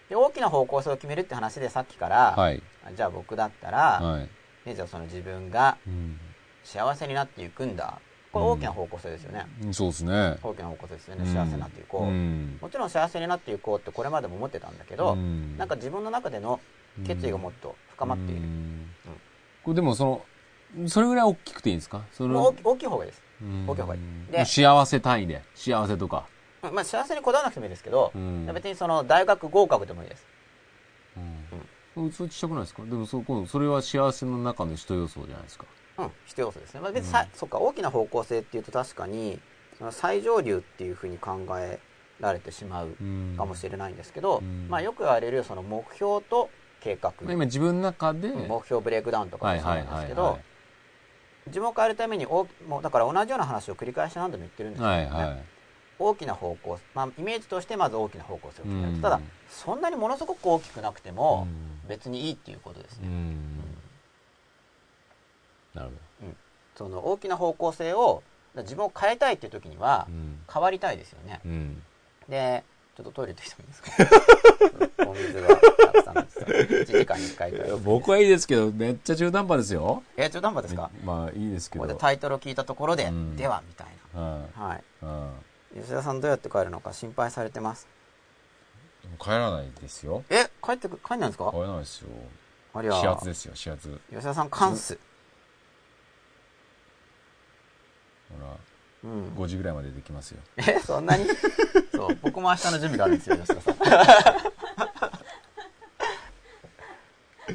[0.09, 2.61] で大きな方向性を決めるって話でさっきから、はい。
[2.95, 4.29] じゃあ僕だったら、はい。
[4.65, 6.19] ね、じゃあその自分がうん。
[6.63, 7.99] 幸せになっていくんだ。
[8.31, 10.37] これ大きな方向性ですよね、うんそうですね。
[10.41, 11.25] 大きな方向性ですよね。
[11.25, 12.57] 幸せになっていこう、ん。
[12.59, 15.55] もちろん幸せになっていこうってこれまでも思ってたんだけど、うん。
[15.57, 16.59] なんか自分の中での
[17.05, 18.87] 決意がもっと深まっている、うん。
[19.63, 20.05] これでもそ
[20.75, 22.01] のそれぐらい大きくていいんですか？
[22.11, 23.22] それ大き大きい方がいいです、うん
[23.67, 24.01] 大きい方がいい
[24.31, 24.45] で。
[24.45, 25.43] 幸せ単位で。
[25.55, 26.25] 幸せとか。
[26.71, 28.49] まあ、幸せにこだわらなくてもいいですけど、うん。
[28.53, 30.25] 別にその大学合格でもいいです。
[31.95, 32.11] うん。
[32.11, 32.83] それちっちゃくないですか？
[32.83, 35.65] でもそこそれは幸せの中の一要素じゃないですか。
[35.99, 36.79] うん、必要素ですね。
[36.79, 39.39] まあ、別にさ、そっか、大きな方向性っていうと確かに、
[39.77, 41.79] その最上流っていうふうに考え
[42.19, 42.95] られてしまう
[43.37, 44.67] かもしれないんですけど、うん。
[44.69, 46.49] まあよく言われるその目標と
[46.79, 48.47] 計画、まあ今自分の中でうん。
[48.47, 50.52] 目標ブレイクダウンとかはいもそうなはいはいはんです
[51.47, 55.43] 自分を変えるために大きもうだから同じような話を繰り返し何度も言ってるんでいすけど、ねはいはい。
[55.99, 58.89] 大きな方向、まあイメージとしてまず大きな方向性を決める。
[58.89, 61.47] うんただ、そんなにものすごく大きくなくても
[61.83, 61.89] うん。
[61.89, 63.07] 別にいいっていうことですね。
[63.07, 63.43] うん。
[65.73, 65.95] なるほ
[66.75, 68.23] その大きな方向性を
[68.57, 70.39] 自分を変えたいっていう時にはどうん。
[70.51, 71.41] 変わりたいですよね。
[71.45, 71.83] うん。
[72.29, 72.63] で
[72.95, 75.05] ちょっとトイレ行ってきてもいいですか？
[75.09, 77.71] お水がたくさんです1時間に1回ぐらい。
[77.79, 80.03] 僕はいいですけど、めっちゃ中途半端ですよ。
[80.15, 80.91] え中途半端ですか？
[81.03, 81.83] まあいいですけど。
[81.83, 83.35] ここでタイトルを聞いたところで、うん。
[83.35, 84.83] ではみたいうんなはい。
[85.01, 85.31] うん。
[85.81, 87.87] 吉田さんどうやって帰るのか心配されてます？
[89.19, 90.23] 帰らないですよ。
[90.29, 91.49] え帰ってく帰んないんですか？
[91.51, 92.09] 帰らないですよ。
[92.75, 93.99] ありゃ始発ですよ、始発。
[94.11, 94.97] 吉田さんカンス
[98.29, 98.55] ほら、
[99.03, 99.33] うん。
[99.35, 100.39] 5時ぐらいまでできますよ。
[100.57, 101.25] えそんなに？
[101.93, 102.17] そう。
[102.21, 103.75] 僕も明日の準備があるんですよ吉田さん。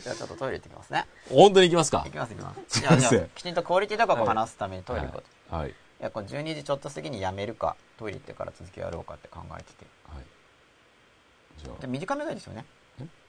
[0.00, 1.06] じゃあちょっとトイレ行ってきますね。
[1.30, 2.02] 本当に行きますか？
[2.04, 2.80] 行きます行きます。
[2.80, 2.96] じゃあ
[3.34, 5.64] きちんとクオリティ高く話すためにトイレ行こうと、はい。
[5.64, 5.70] はい。
[5.70, 5.74] い。
[6.00, 9.86] やこの12時ちょっと過ぎにやめるかトイレ行ってから続きをやろうかって考えてて。
[10.06, 10.24] はい。
[11.64, 11.80] じゃあ。
[11.80, 12.64] で、短めがいいですよね。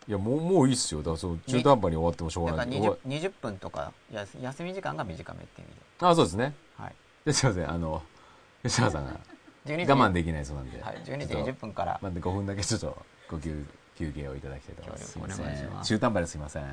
[0.08, 1.02] いや、もう、もういいっすよ。
[1.02, 2.80] だから、そう、中途半端に終わってもしょうだからがない。
[2.80, 6.06] 終わ 20, 20分とか休み時間が短めっていう意味で。
[6.08, 6.56] あ、そうですね。
[6.78, 6.90] はい。
[6.90, 6.96] で
[7.32, 8.02] すいません、あの、
[8.64, 9.20] 吉川さんが
[9.66, 10.82] 12時我慢できないそうなんで。
[10.82, 12.98] はい、12時ちょっと20分からなんで5分だけちょっと
[13.30, 13.66] 呼吸
[13.98, 15.20] 休憩をいただきたいと思います。
[15.20, 16.64] 協力お願いします中途半端ですいません。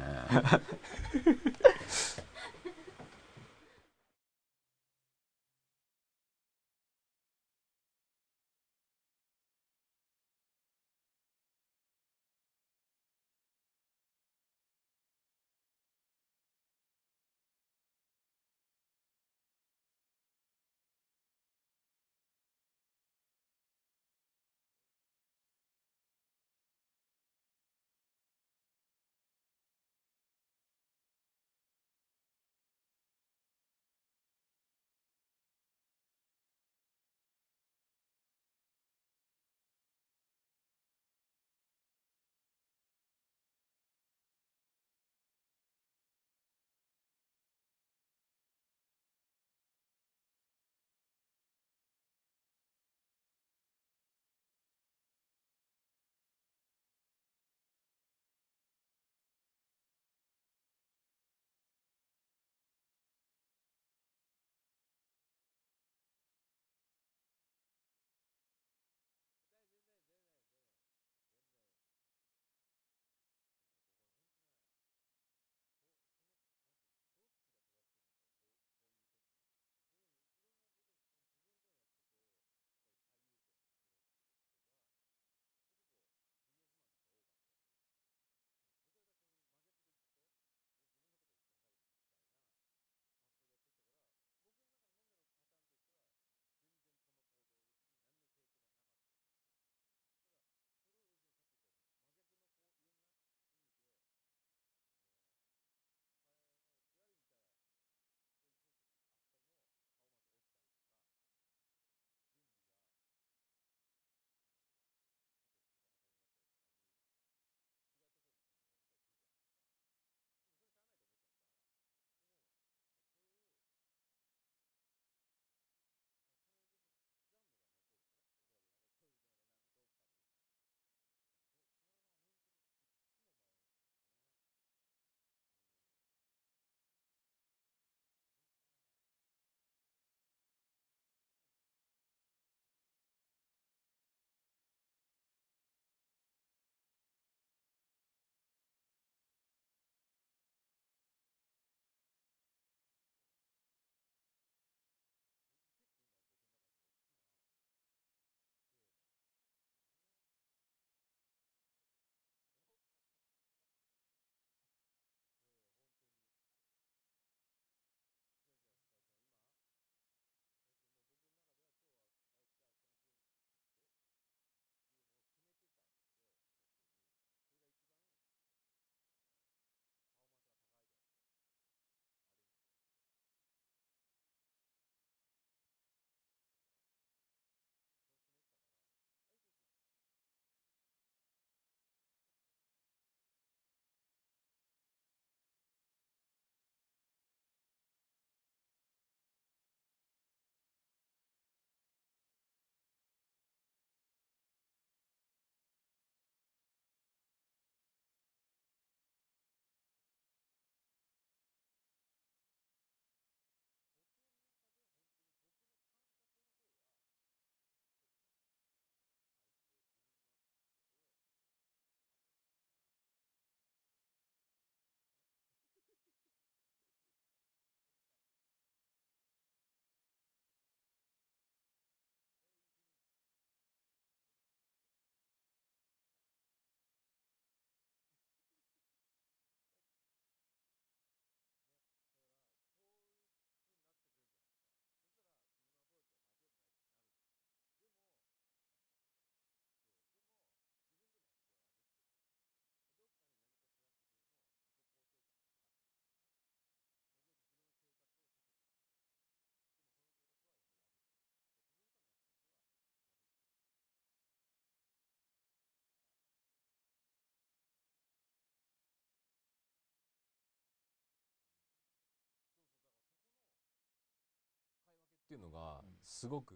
[275.26, 276.54] っていうのがうんすごく、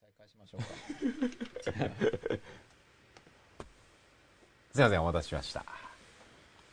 [0.00, 0.68] 再開しましょうか。
[4.72, 5.64] すいませんお待たせしました。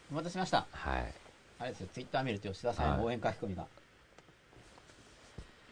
[0.10, 0.66] お待たせしました。
[0.72, 1.14] はい。
[1.60, 3.68] あれですよツイッター見ると吉田さん応援書き込みが、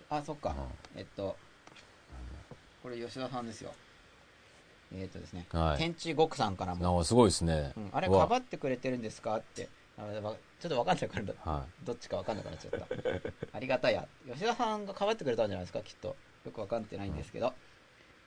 [0.10, 0.54] あそっか、
[0.96, 1.38] えっと
[2.84, 3.74] これ吉田さんですよ
[4.94, 5.78] えっとですね、はい。
[5.78, 7.90] 天地極さんからも、あすごいですね、うん。
[7.92, 9.38] あれかばってくれてるんですか？
[9.38, 9.70] って。
[9.98, 12.88] ちょっとわかんないからはどっちかわかんなくなっちゃった。
[13.54, 14.06] ありがたや。
[14.30, 15.80] 吉田さんがかばってくれたんじゃないですか？
[15.82, 16.16] きっと。
[16.46, 17.54] よくわかってないんですけど、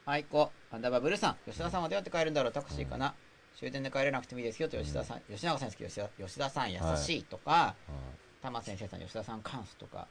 [0.05, 1.37] はいこアンダーバーブルーさん。
[1.47, 2.53] 吉田さんはどうやって帰るんだろう？
[2.53, 3.15] タクシーかな、
[3.57, 4.77] 終電で帰れなくてもいいですよと。
[4.77, 7.97] 吉田さん、吉永さんですけど吉田吉田さん優しいとか、い、うん
[8.41, 10.07] 玉先生さん吉田さん関数とか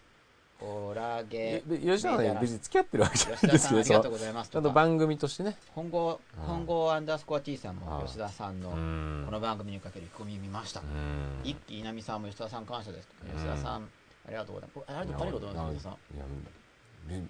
[0.60, 4.12] コラえゲで吉田さんは別に付き合ってるわけじゃないですけどありがとう。
[4.12, 5.58] ございますちゃんと番組としてね。
[5.76, 6.44] 本郷うん。
[6.46, 9.24] 本郷アンダースコア T さんもはい吉田さんのうん。
[9.26, 11.42] この番組にかける意気込み見ました、うん。
[11.44, 13.84] 一気稲見さんも吉田さん感謝です吉田さん
[14.28, 14.86] ありがとうございます。
[15.00, 16.18] ありがとうございます吉田さん？
[16.18, 16.26] いや
[17.20, 17.28] ね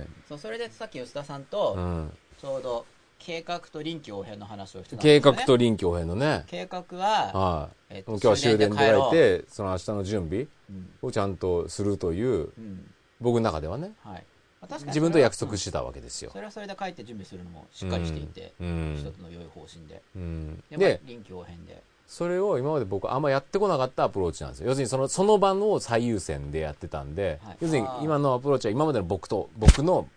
[0.00, 2.12] ねそうそれでさっき吉田さんとうん。
[2.40, 2.86] ちょうど
[3.20, 5.32] 計画と臨機応変の話をしてたんですね。
[5.38, 6.44] 画と臨機応変のね。
[6.46, 7.94] 計画は、はい。
[7.96, 10.88] えっ今日は終電で帰ろ帰ってその明日の準備ううん。
[11.02, 12.90] をちゃんとするといううん。
[13.20, 13.92] 僕の中ではね。
[14.02, 14.24] はい。
[14.60, 16.30] まあ確かに自分と約束ししてたわけですよ。
[16.32, 18.96] それはそれで帰って準備するのもしっかりしていて、うん。
[18.98, 20.02] 一つの良い方針で。
[20.16, 20.64] うん。
[20.70, 21.82] ででまあ臨機応変で。
[22.06, 24.68] それを今まで僕あんまやってこなかったアプローチなんですよ。
[24.68, 27.56] 要するにそのその場の最優先でやってたんで、はい。
[27.60, 30.08] 要するに今のアプローチは今までの僕と僕の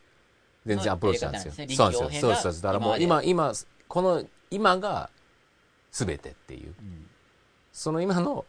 [0.66, 1.54] 全然アプローチなんですよ。
[1.54, 2.36] そうなんですよ。
[2.36, 3.54] そうですだからもう今ま今今
[3.88, 5.10] この今が
[5.92, 6.74] 全てっていう。
[6.80, 7.06] うん。
[7.72, 8.46] その今の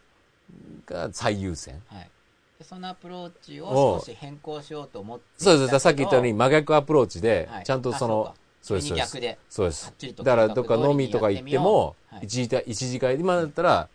[0.86, 1.82] が最優先。
[1.86, 2.11] はい。
[2.59, 7.65] でそのアプローチをを少し変更しようと思ってそうですさっき言ったようには真逆アプローチでい。
[7.65, 9.15] ちゃんとその、あそうですそうです。
[9.15, 9.39] 逆で。
[9.49, 9.95] そうです。
[10.16, 13.89] だからどっか飲みとか行っても一次会一次会今だったらあ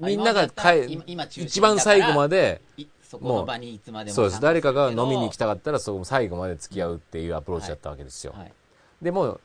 [0.00, 1.00] みんなが帰
[1.36, 4.40] 一番最後までいそこの場にいつまでもそうです。
[4.40, 8.52] 誰かが飲みに行きたたかったらそこ最後まで付き合うっていうアプローチだったわけですよ、はい。
[9.00, 9.40] でも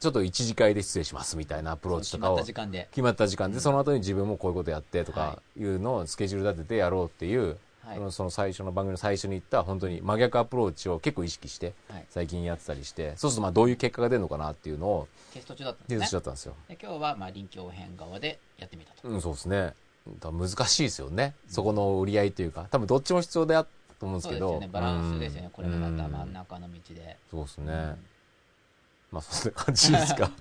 [0.00, 2.88] ちょっと一次会で失礼しますみたいなアプローチとかを決まった時間で。
[2.90, 3.60] 決まった時間で、うん。
[3.60, 5.62] その後に自分もこういうことやってとかい。
[5.64, 8.12] うのをスケジュール立ててやろうっていう、はい。
[8.12, 12.06] その最初の番組の最初に言った本当に真逆アプローチを結構意識してはい。
[12.10, 19.08] 最近やってたりしてそうするとまあどういう結果が出るのかなっていうのをテスト中だったん手ですよ、で今日はまあ臨機応変側でやってみたと。
[19.08, 19.74] うん、そうですね
[20.20, 21.34] 難しいですよね。
[21.48, 22.66] そこの売り合いというか。
[22.70, 23.70] 多分どっちも必要だと
[24.02, 24.52] 思うんですけど。
[24.52, 25.50] そうですよねバランスですよね。
[25.52, 27.16] これもまたうん真ん中の道で。
[27.30, 27.96] そうですね、うん。
[29.12, 30.30] まあそんな感じですか。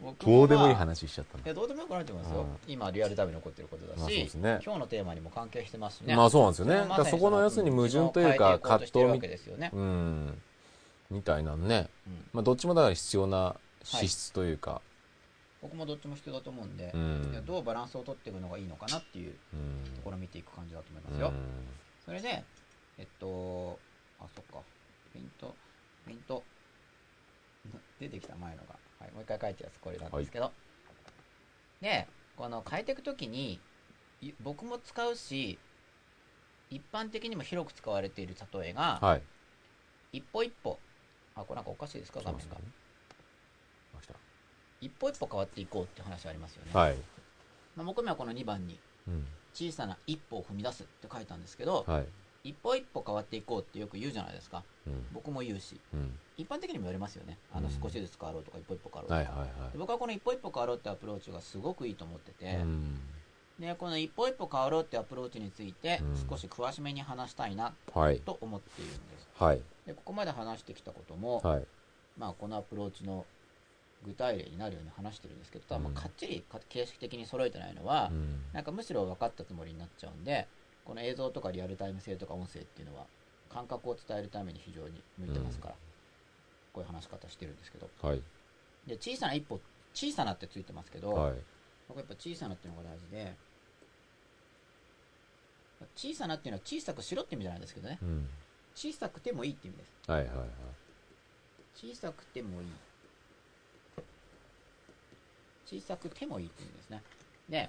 [0.00, 4.60] 僕どうでもいいまあ話しちゃったいやどうでもよくないと思いますよ、今リアルタイムに残ってることだし、まあそうですね。
[4.64, 6.14] 今日のテーマにも関係してますしね。
[6.14, 6.88] まあそうなんですよね。
[6.88, 10.40] だそこの要するに矛盾というか葛藤みうん。
[11.10, 12.24] みたいなね、うん。
[12.32, 14.80] まあ、どっちもだから必要な資質というか、
[15.60, 17.44] 僕もどっちも必要だと思うんで、うん。
[17.44, 19.94] どうバランスを取っていくのがいいのかなっていううん。
[19.96, 21.16] ところを見ていく感じだと思いまうん。
[21.16, 21.32] すよ、
[22.04, 22.44] それで
[22.98, 23.78] えっと
[24.20, 24.60] あそっか。
[25.12, 25.54] ペイント
[26.06, 26.42] ペイント。
[28.00, 30.52] 出てきた前のが、はい、もう一回書いたやつこれなんですけど、
[31.82, 32.06] で
[32.36, 33.60] この変えていくときに
[34.22, 35.58] い僕も使うし
[36.70, 39.22] 一般的にも広く使われている例えが、はい。
[40.12, 40.78] 一歩一歩。
[41.34, 42.20] あこれなんかおかしいですか？
[42.24, 42.87] ガムスかました
[44.80, 46.96] 一歩一歩変わっていこうって話ありますよね、はい、
[47.76, 49.26] まあ、僕もはこの2番にうん。
[49.54, 52.06] 小さな一歩を踏み出すって書いたんですけど、はい。
[52.44, 54.62] 一歩一歩変わっていこうってよく言うじゃないですか。
[54.86, 55.06] うん。
[55.12, 56.12] 僕も言うしうん。
[56.36, 57.38] 一般的にも言われますよね。
[57.52, 59.72] あのうん少しずつ変わろうとか一歩一歩変わろうとか、はいはいはい。
[59.72, 63.00] で僕はこの一歩一歩変わろうってアプローチがすごくいいと思ってて、うん。
[63.58, 66.28] でこの一歩一歩変わろうってアプローチについてうん。
[66.30, 68.20] 少し詳しめに話したいなはい。
[68.20, 69.28] と思っているんです。
[69.38, 69.60] はい。
[69.86, 71.64] でここまで話してきたことも、はい。
[72.16, 73.24] まあ、このアプローチの
[74.04, 78.42] 具体例になるように話してるんですけどただまかっちりか形式的に揃えてないのは、うん。
[78.52, 80.46] なんかむしろ分かったつもりになっちゃうんで
[80.84, 83.06] この映像とかリアルタイム性とか音声っていうのは
[83.48, 85.74] 感覚を伝えるために非常に向いてますから、
[86.72, 87.88] こういう話し方してるんですけど。
[88.02, 88.22] はい。
[88.86, 89.60] で小さな一歩
[89.92, 91.34] 小さなってついてますけど、はい。
[91.88, 93.34] 僕やっぱ小さなっていうのが大事で
[95.94, 97.98] 小さなっていうのは小さくしろって意味じゃないですけどね。
[98.02, 98.28] うん。
[98.74, 99.92] 小さくてもいいって意味です。
[100.06, 100.48] はいはいはい。
[101.74, 102.68] 小さくてもいい
[105.68, 107.02] 小さくてもいいって意味ですね。
[107.48, 107.68] で、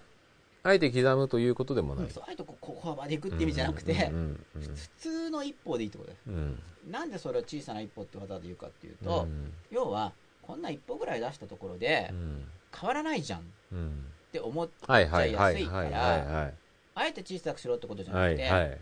[0.64, 2.10] あえて刻むということでもない。
[2.10, 4.16] そうあえてこうここまでいくって意味じゃなくて、うん
[4.56, 6.16] うん普通の一歩でいいってことで。
[6.16, 6.61] すうん。
[6.90, 9.08] なんでそれを小さな一歩って技で言うかっていううん。
[9.08, 9.28] と、
[9.69, 12.48] 要はこんな一歩ぐらい出したところでうん。
[12.78, 14.06] 変わらないじゃんっうん。
[14.32, 16.52] て思っちゃいやすいから
[16.95, 18.78] あえて小さくしろってことじゃはないくて、はい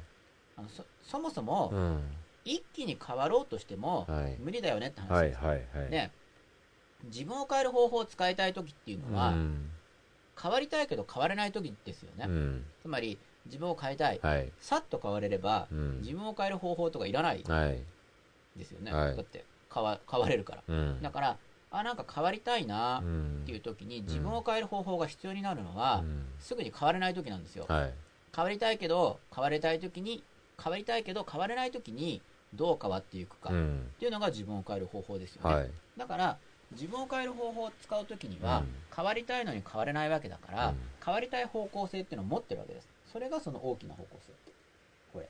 [0.58, 2.02] あのそそもそもうん。
[2.44, 4.38] 一気に変わろうとしてもはい。
[4.40, 5.90] 無理だよねって話です、はいはいはい。
[5.90, 6.12] で
[7.04, 9.70] 自分を変える方法を使いたい時っていうのは、うん。
[10.42, 12.66] 変わりたいけど変われない時ですよね、うん。
[12.80, 14.52] つまり自分を変えたい、はい。
[14.60, 16.00] さっと変われれば、うん。
[16.02, 17.84] 自分を変える方法とかいらないはい。
[18.56, 19.16] ですよね、はい。
[19.16, 20.64] だって変わ変われるから。
[20.68, 21.02] うん。
[21.02, 23.40] だからあなんか変わりたいなうん。
[23.44, 26.26] っていう時に自分を変える方法が必要になるのは、うん。
[26.40, 27.94] すぐに変われない時なんですよ、はい。
[28.36, 30.24] 変わりたいけど変われたい時に
[30.62, 32.22] 変わりたいけど変われない時に
[32.54, 33.88] どう変わっていくかっうん。
[33.98, 35.72] ていうのが自分を変える方法ですよね、はい。
[35.98, 36.40] だから
[36.72, 38.76] 自分を変える方法を使う時には、うん。
[38.96, 40.78] 変わりたいのに変われないわけだから、うん。
[41.04, 42.88] 変わりたい方向性っていうのを持ってるわけです。
[43.12, 44.34] それがその大きな方向性。
[45.14, 45.30] これ。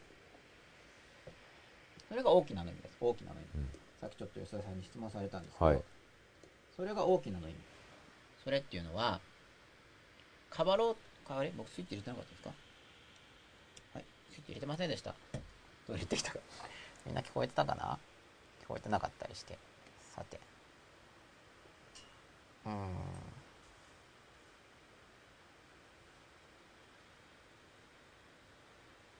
[2.09, 2.98] それが大きなの意味です。
[2.99, 3.69] 大きなの意味、うん。
[4.01, 5.82] さっきちょっと吉田さんに質問されたんですけど、はい。
[6.75, 7.57] それが大きなの意味
[8.43, 9.19] それっていうのは
[10.56, 10.95] 変わろう
[11.27, 12.49] 変われ僕スイッチ入れてなかったですか？
[13.95, 14.06] はい。
[14.32, 15.14] スイッチ入れてませんでした。
[15.88, 16.40] どう入れてきたか。
[17.06, 17.99] みんな聞こえてたかな？
[18.64, 19.57] 聞こえてなかったりして。
[20.16, 20.40] さて
[22.67, 22.75] うーん。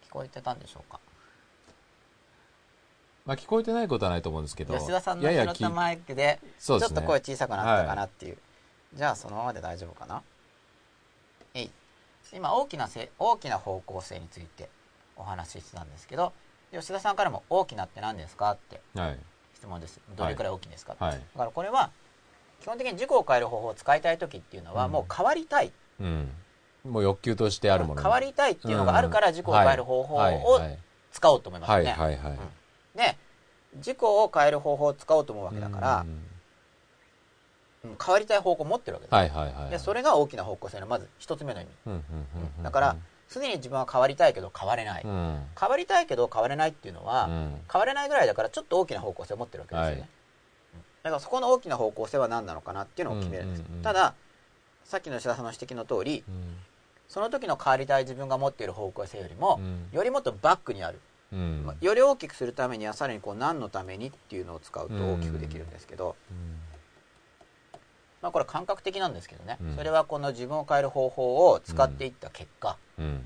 [0.08, 1.00] 聞こえてたんでしょうか？
[3.26, 4.74] まあ聞こえてないことはないと思うんですけど。
[4.78, 8.38] 吉田さんの拾ったマイクでちょっと声小さくなったかなっていう。
[8.94, 10.24] じゃあそのままで大丈夫かな？
[11.54, 11.72] えい。
[12.34, 14.70] 今大きなせ大きな方向性について
[15.16, 16.34] お話ししてたんですけど
[16.72, 19.20] 吉田さんからも「大きなって何ですか?」ってはい。
[19.56, 20.00] 質問です。
[20.16, 21.12] どれくらい大きいんですか、はい。
[21.14, 21.92] だからこれは
[22.62, 24.92] 基本的に自己を変える方法を使いたい時っていうのはうん。
[24.92, 26.30] もう変わりたい、うん。
[26.86, 30.78] もう欲求としてあるもの変わりたいっていうのがあるから自己を変える方法はいをはい。
[31.12, 32.38] 使おうと思いますね、はいはいはい。
[32.98, 33.18] で
[33.76, 36.10] 自己を変える方法を使おうと思うわけだからう、ん。
[36.10, 36.22] うん
[38.04, 41.70] 変わりたい方向を持ってるわけです、はいはいはいでそれが大きな方向性のまず一つ目の意味。
[41.86, 42.98] うんうんうんうんだから
[43.30, 45.42] 常に自分は変わりたいけど変われない、うん。
[45.60, 47.62] 変わりたいけど変われないっていうのは、うん。
[47.72, 50.00] 変われないぐらいだからちょっと大きな方向性を持ってるわけですよね、はい。
[50.02, 50.08] うん
[51.10, 54.14] だからそこの大きな方向性は何なのかなっていうのを決めるんです、ただ
[54.84, 56.58] さっきの吉田さんの指摘の通りうん。
[57.08, 59.88] その時の変わりたい自分が持っている方向性よりも、うん。
[59.94, 61.00] よりもっとバックにある、
[61.32, 61.64] うん。
[61.66, 66.38] まあより大きくするためにはさらにこう何のためにっていうのを使うと大きくできるんですけど、うん。
[68.22, 69.76] まあ、これ感覚的なんですけどね、うん。
[69.78, 73.26] それはこの自分を変える方法を使っていった結果、うん。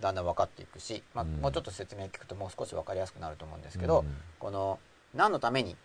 [0.00, 1.40] だんだん分かっていくし、まあ、うん。
[1.40, 4.16] もうちょっと説明聞くともう少し分かりやすくなると思うんですけど、うん。
[4.38, 4.78] この
[5.14, 5.76] 何のために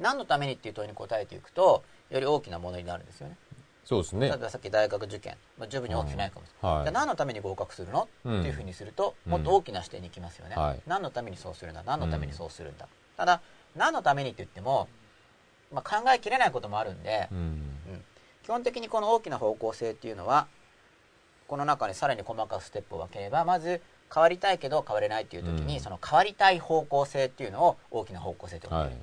[0.00, 3.36] 何のためにっていう問いに答えていくとより大きなものになるんですよね。
[3.84, 4.28] そうですね。
[4.28, 6.84] 例えばさっき大学受験、まあ、十分に大きくないかもしれない、はい。
[6.84, 9.32] じゃあ何のために合格するの、うんっていうふうにするとうん。
[9.32, 10.80] もっと大きな視点に行きますよね、はい。
[10.86, 11.82] 何のためにそうするんだ？
[11.84, 13.40] 何のためにそうするんだ、ただ
[13.74, 14.88] 何のためにって言っても、
[15.72, 17.38] まあ、考えきれないこともあるんで、うん。
[17.38, 18.04] うん。
[18.44, 20.46] 基本的にこの大きな方向性っていうのは
[21.48, 23.80] この中にさらに細かくステップを分ければまず
[24.12, 25.80] 変わりたいけど変われないっていう時に、うん。
[25.80, 28.96] その変わりたい方向性っていうのを大きな方向性と呼んで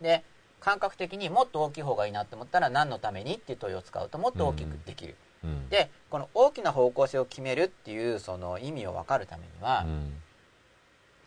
[0.00, 0.24] で
[0.64, 5.68] 感覚的にもっと大きい方がいいなって思ったら何のためにっていう問いを使うともっと大きくできる、うん。
[5.68, 10.14] でこの大きな方向性を決めるっていうその意味を分かるためには、うん。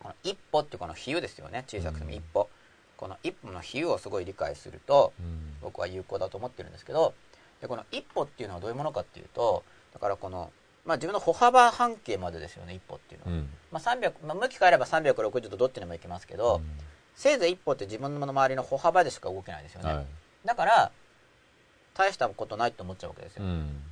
[0.00, 1.64] この一歩っていうこの比喩ですよね。
[1.68, 2.48] 小さくても一歩、
[2.96, 5.54] この一歩の比喩をすごい理解するとうん。
[5.62, 7.14] 僕は有効だと思ってるんですけど
[7.60, 10.50] でこの一歩っていうのはどういうものかっていうとだからこの、
[10.84, 13.48] まあ、自分の歩幅半径までですよね一歩っていうのは、うん。
[13.70, 16.60] まあ300まあ、向き変えれば360度どっちにも行けますけど、
[17.18, 20.06] せいぜい一歩って自分の周りの歩幅でしか動けないですよね、はい。
[20.44, 20.92] だから
[21.92, 23.82] 大したことないと思っちゃうわけですよ、うん。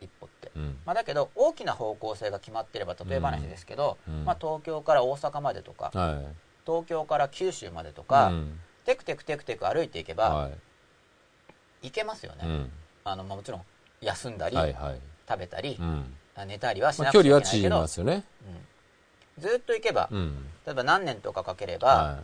[0.00, 0.76] 一歩って、うん。
[0.84, 4.24] まあ、だけど大きな方向性が決まってれば例え話ですけど、うん。
[4.24, 6.26] まあ、東京から大阪までとかはい。
[6.66, 8.58] 東京から九州までとか、うん。
[8.84, 10.58] テクテクテクテク歩いていけば、はい。
[11.82, 12.70] 行けますよね、うん。
[13.04, 13.62] あのまあ、もちろん
[14.00, 15.00] 休んだり、はいはい。
[15.28, 16.12] 食べたりう、ん。
[16.44, 18.24] 寝たりはしまなくちゃあ距離はい縮みけなけど、ますよね。
[18.48, 18.69] うん
[19.40, 20.44] ずっと行けば、うん。
[20.66, 22.22] 例えば何年とかかければ、は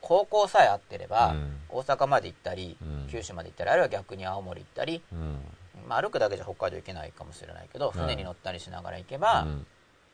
[0.00, 1.56] 高校さえあってれば、うん。
[1.68, 3.08] 大阪まで行ったり、うん。
[3.10, 5.02] 九州まで行ったりあるいは逆に青森行ったり、
[5.88, 7.98] まあ、歩くだけじゃ北海道行けないかもしれないけどい。
[7.98, 9.66] 船に乗ったりしながら行けば、うん。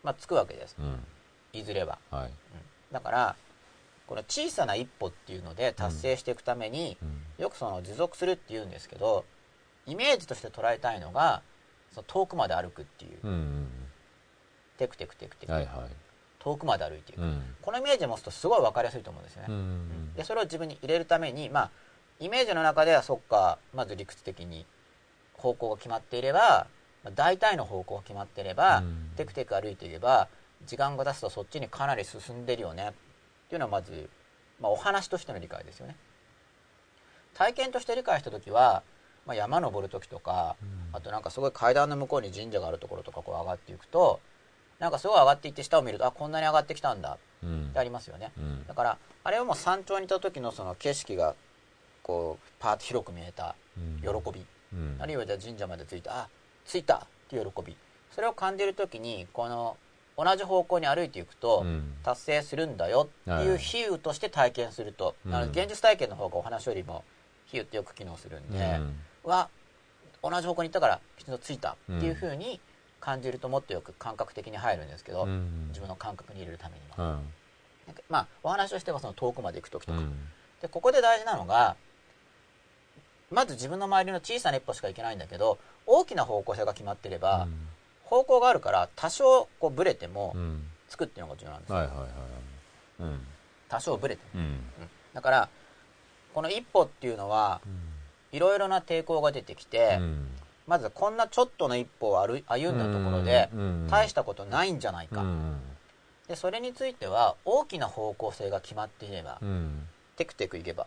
[0.03, 0.77] まあ、着くわけです。
[0.79, 1.05] うん。
[1.53, 2.27] いずれは、はい。
[2.27, 2.33] うん。
[2.93, 3.37] だから
[4.07, 7.43] この小さな一歩っていうので達成していくために、うん。
[7.43, 9.25] よくその持続するっていうんですけど
[9.87, 11.43] イメージとして捉えたいのが
[11.93, 13.69] その遠くまで歩くっていう、うんうん。
[14.79, 16.04] テクテクテクテク、はいはい
[16.45, 17.43] 遠くまで歩いていく、うん。
[17.63, 20.15] このイメージを持つとすごい分かりやすいと思うんですよね、うん。
[20.15, 21.71] でそれを自分に入れるためにまあ
[22.21, 24.67] イメージの中ではそっかまず理屈的に
[25.33, 26.67] 方向が決まっていれば
[27.03, 29.11] まあ大体の方向が決まっていれば、うん。
[29.17, 30.29] テクテク歩いていけば
[30.67, 32.91] 時間が経つとそっちにかなり進んでるよね。
[32.91, 34.09] っていうのはまず、
[34.61, 35.97] まあ、お話としての理解ですよね。
[37.35, 38.83] 体験として理解した時は、
[39.27, 40.57] まあ、山登る時とか
[40.93, 44.21] あとなんかすごい階段の向こうに神社があるところとかこう上がっていくと
[44.79, 47.19] なんかすごい上がっていって下を見るとあこんなに上がってきたんだ。
[47.43, 47.69] うん。
[47.71, 48.33] ってありますよね。
[48.37, 48.67] うん。
[48.67, 51.35] だからあれはもう山頂にいた時のその景色が
[52.03, 54.01] こうパーッと広く見えたうん。
[54.01, 54.97] 喜び、うん。
[54.99, 56.19] あるいはじゃあ神社まで着いた。
[56.19, 56.29] あ
[56.65, 56.97] 着いた。
[56.97, 57.77] っていう喜び。
[58.11, 59.77] それを感じるときにこの
[60.17, 61.95] 同じ方向に歩いていくと、うん。
[62.03, 63.09] 達成するんだよ。
[63.31, 67.05] っていう比喩として体験すると、現実体験の方がお話よりも
[67.47, 68.81] 比喩ってよく機能するんで、
[69.25, 69.49] は
[70.23, 71.73] 同じ方向に行ったからきちんと着いた。
[71.73, 72.61] っていうふうに
[73.05, 75.67] 感じるともっとよく感覚的に入るんですけど、うん。
[75.69, 77.11] 自分の感覚に入れるためには、うん。
[77.87, 80.15] なんかまあお話をしてはその遠くまで行く時とか、うん。
[80.63, 81.77] でここで大事なのが
[83.31, 87.47] まず自分の周りの小さな一歩しか行けないんだけど大きな方向性が決まってれば、
[88.05, 90.67] 方向があるから多少こうブレてもうん。
[90.89, 92.09] つくっていうのが重要なんですよ、はいはいはい
[93.01, 93.21] うん。
[93.69, 94.47] 多少ブレても、うん。
[94.47, 94.61] うん。
[95.13, 95.49] だから
[96.33, 97.61] この一歩っていうのは
[98.33, 100.27] いろいろな抵抗が出てきて、うん
[100.67, 105.57] まずこんなちょっとの一歩を歩んだところでうん大したことないんじゃないか、うん
[106.27, 109.87] でそれについては大きな方向性が決まっていれば、うん。
[110.17, 110.87] テクテクいけば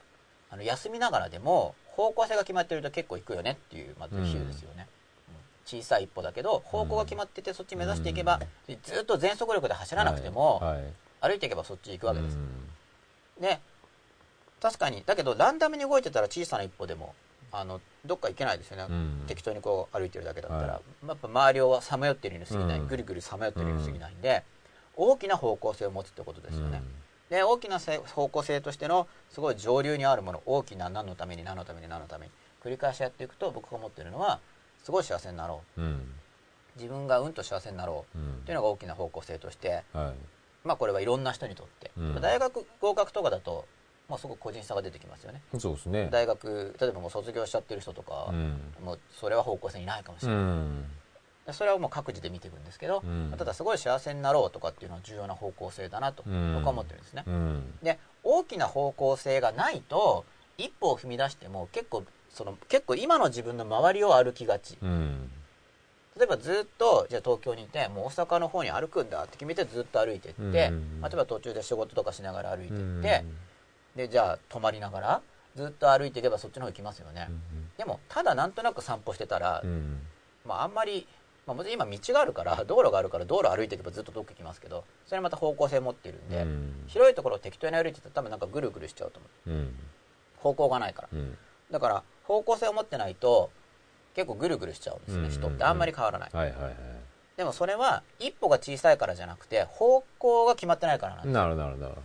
[0.49, 4.87] あの休みながらでも方向性が決まってると結構行くよねっていうまず比喩ですよね、
[5.29, 5.79] うん。
[5.79, 8.39] 小さい一歩だけど方向が決まっててそっち目指していけば、
[8.83, 10.59] ずっと全速力で走らなくても、
[11.21, 13.41] 歩いていけばそっち行くわけです、うん。
[13.43, 13.59] で
[14.59, 15.03] 確かに。
[15.05, 17.13] だけどランダムに動いてたら小さな一歩でも
[17.59, 19.23] あのどっか行けないですよね、うん。
[19.27, 22.87] 適当にこう歩いてるだけだったら、はやっぱ周りをさまよってるように過ぎない、うん。
[22.87, 24.43] ぐるぐるさまよってるように過ぎないんで、
[24.95, 26.81] 大きな方向性を持つってことですよね、
[27.29, 27.35] うん。
[27.35, 32.31] で大きなせ方向性としてのすごい上流にあるもの大きな何のために何のために何のために
[32.63, 34.39] 繰り返しやっていくと僕が思ってるのは
[34.83, 35.81] すごい幸せになろう。
[35.81, 36.13] うん。
[36.75, 38.17] 自分がうんと幸せになろう。
[38.17, 38.25] うん。
[38.25, 40.13] っていうのが大きな方向性としてはい。
[40.63, 42.21] まあこれはいろんな人にとって、うん。
[42.21, 43.65] 大学合格とかだと
[44.09, 45.41] もうすごく個人差が出てきますよね。
[45.59, 46.07] そうですね。
[46.11, 48.61] 大学例えばもう卒業しちゃってる人とか、うん。
[48.83, 50.85] もうそれは方向性にないかもしうれない、ん。
[51.45, 53.33] でそれはもう各自で見ていくんですけど、うん。
[53.37, 56.53] ただすごい幸せになろうとかっていうのは重要な方向性だなとうん。
[56.55, 57.73] 僕は思ってるんですね、うん。
[57.83, 60.25] で大きな方向性がないと
[60.57, 64.77] 一歩を踏み出しても結構その結構今の自分の周りを歩きがち。
[64.81, 65.29] うん。
[66.17, 71.01] 例えばずっとじゃあ東京にいてもう大阪の方に歩くんだって決めてずっと歩いていって、うん。
[71.01, 73.23] 例えば途中で仕事とかしながら歩いていって、
[73.97, 75.21] でじゃあ泊まりながら
[75.55, 77.27] ずっと歩いていけばそっちの方行きますよね、
[77.77, 79.99] でもただなんとなく散歩してたら、うん
[80.45, 81.07] まあ、あんまり、
[81.45, 86.83] まあ、今道があるから道路があるから道路歩いていけばずっと遠く行きますけどそれまた方向性持ってるんで、うん。
[86.87, 89.49] 広いところを適当に歩いてたら多分なんかぐるぐるしちゃうと思う。
[89.51, 89.75] うん。
[90.37, 91.09] 方向がないから。
[91.11, 91.37] うん。
[91.71, 93.49] だから方向性を持ってないと
[94.15, 95.63] 結構ぐるぐるしちゃうんですね、うん人って。
[95.63, 96.75] あんまり変わらない、はいはいはい。
[97.35, 101.95] でもそれは一歩が小さいからじゃなくて方向が決まってないからなんですなるなるなる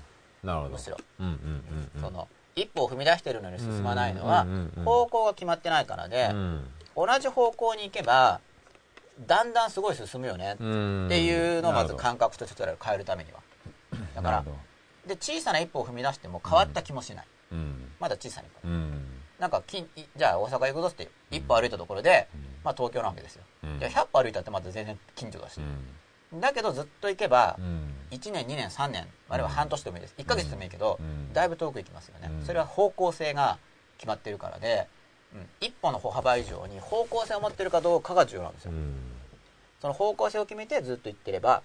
[0.42, 2.00] むしろ、うんうんうんうん。
[2.00, 4.72] その一歩を踏み出してるのに進まないのはうんうんうん。
[4.78, 6.64] うん方向が決まってないからで、うん。
[6.96, 8.40] 同じ方向に行けば
[9.26, 11.06] だんだんすごい進むよねうん。
[11.06, 13.38] っていうのをまず感覚として変えるためには。
[14.16, 14.44] だから
[15.06, 17.92] で小さな一歩を踏み出しても変わった気もしない、どうん。
[18.00, 18.68] まだ小さな一歩。
[18.68, 19.04] うん。
[19.38, 22.28] なんかきんじゃあ大阪行くぞって一歩歩いたところで、
[22.64, 23.78] まあ、東京なわけですよ、うん。
[23.80, 25.58] じゃあ100歩歩いたってまた全然近所だし。
[25.58, 25.64] う、ん
[26.40, 27.94] だけどずっと行けばうん。
[28.10, 30.14] 1年2年3年あるいは半年でもいいです。
[30.18, 31.32] 1ヶ月でもいいけど、うん。
[31.32, 32.46] だいぶ遠く行きますよね、うん。
[32.46, 33.58] それは方向性が
[33.98, 34.86] 決まってるからで、
[35.34, 38.94] うん、一歩の歩幅以上に方向性を持ってるかどうかが重要なんですよ、うん。
[39.80, 41.62] その方向性を決めてずっと行ってれば。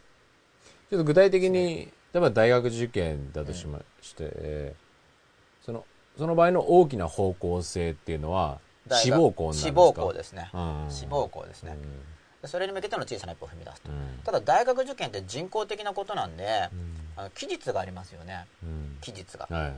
[0.90, 5.86] ちょっと具体的に例えば大学受験だとしまして、えーその
[6.18, 9.94] その場合の大きな方向性っていうのは志望校になるんですか？
[9.94, 10.86] 志望校ですね、うん。
[10.90, 11.78] 志望校ですね、で
[12.46, 14.20] それに向けての小さな一歩を踏み出すと、うん。
[14.24, 16.94] ただ大学受験って人工的なことなんで、うん。
[17.16, 18.46] あの期日がありますよね。
[18.64, 18.98] うん。
[19.02, 19.48] 期日が。
[19.50, 19.74] はい。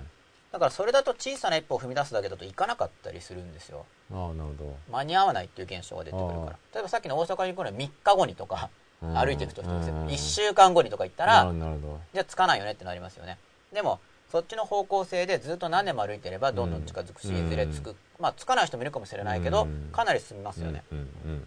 [0.51, 3.85] だからそれだと小さな一歩を踏み出すだけだといかなかったりするんですよ。
[4.11, 8.69] ああなるほ間に合わないっていう現象が出てくるかあら例えばさっきの大阪に行くのは3日後にとか
[9.01, 9.17] うん。
[9.17, 10.07] 歩いていくとしてもうん。
[10.07, 11.99] 1週間後にとか行ったらるほどなるほど。
[12.13, 13.37] じゃあつかないよねってなりますよね。
[13.71, 13.99] でも
[14.31, 17.47] そっちの方向性でずっと何年も歩いてればどんどん近づくし、うん。
[17.47, 17.95] いずれつく。
[18.19, 19.89] まあつかない人もいるかもしれないけど、うん。
[19.91, 21.43] かなり進みますよね、うんうんうん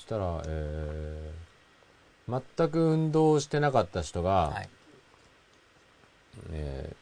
[0.11, 1.51] したら、えー
[2.57, 4.69] 全く運動してなかった人が、はい。
[6.53, 7.01] えー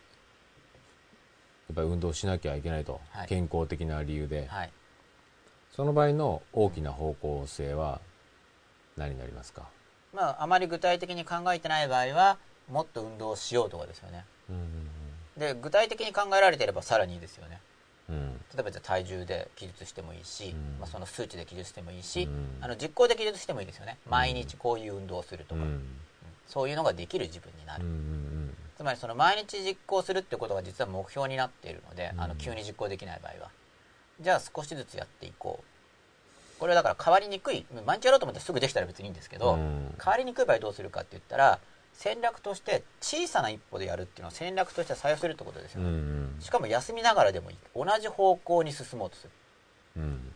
[1.70, 3.28] やっぱり運動しなきゃいけないと、はい。
[3.28, 4.72] 健康的な理由で、はい。
[5.76, 8.02] その場合の大きな方向性は
[8.98, 9.64] 何になりますか、
[10.14, 12.38] まああまり具体的に考えてない場合は
[12.72, 14.26] もっと運動しようとかですよね。
[14.50, 14.90] うん
[15.38, 17.62] で具体的に考えられてればさらにいいですよね
[18.10, 18.34] うん。
[18.34, 20.80] 例えばじゃあ体重で記述してもいいし、うん。
[20.80, 22.64] まあ、その数値で記述してもいいし、うん。
[22.64, 23.98] あの実行で記述してもいいですよね。
[24.10, 25.84] 毎日こういう運動をするとか、うん。
[26.48, 27.86] そういうのができる自分になる、
[28.76, 32.22] つまりその毎日実行するってことが実は目標になっているので、うん。
[32.22, 33.52] あの急に実行できない場合は。
[34.20, 36.60] じゃあ少しずつやっていこう。
[36.60, 37.66] これはだから変わりにくい。
[37.86, 39.96] 毎日やろうと思ってすぐできたら別にいいんですけど、うん。
[40.04, 41.60] 変わりにくい場合どうするかって言ったら
[42.02, 47.58] 戦略として小さな一歩でやるっていうのを戦略として採用するってことですよ、うんしかも休みながらでもいい。
[47.76, 49.30] 同じ方向に進もうとする。
[49.98, 50.32] うん。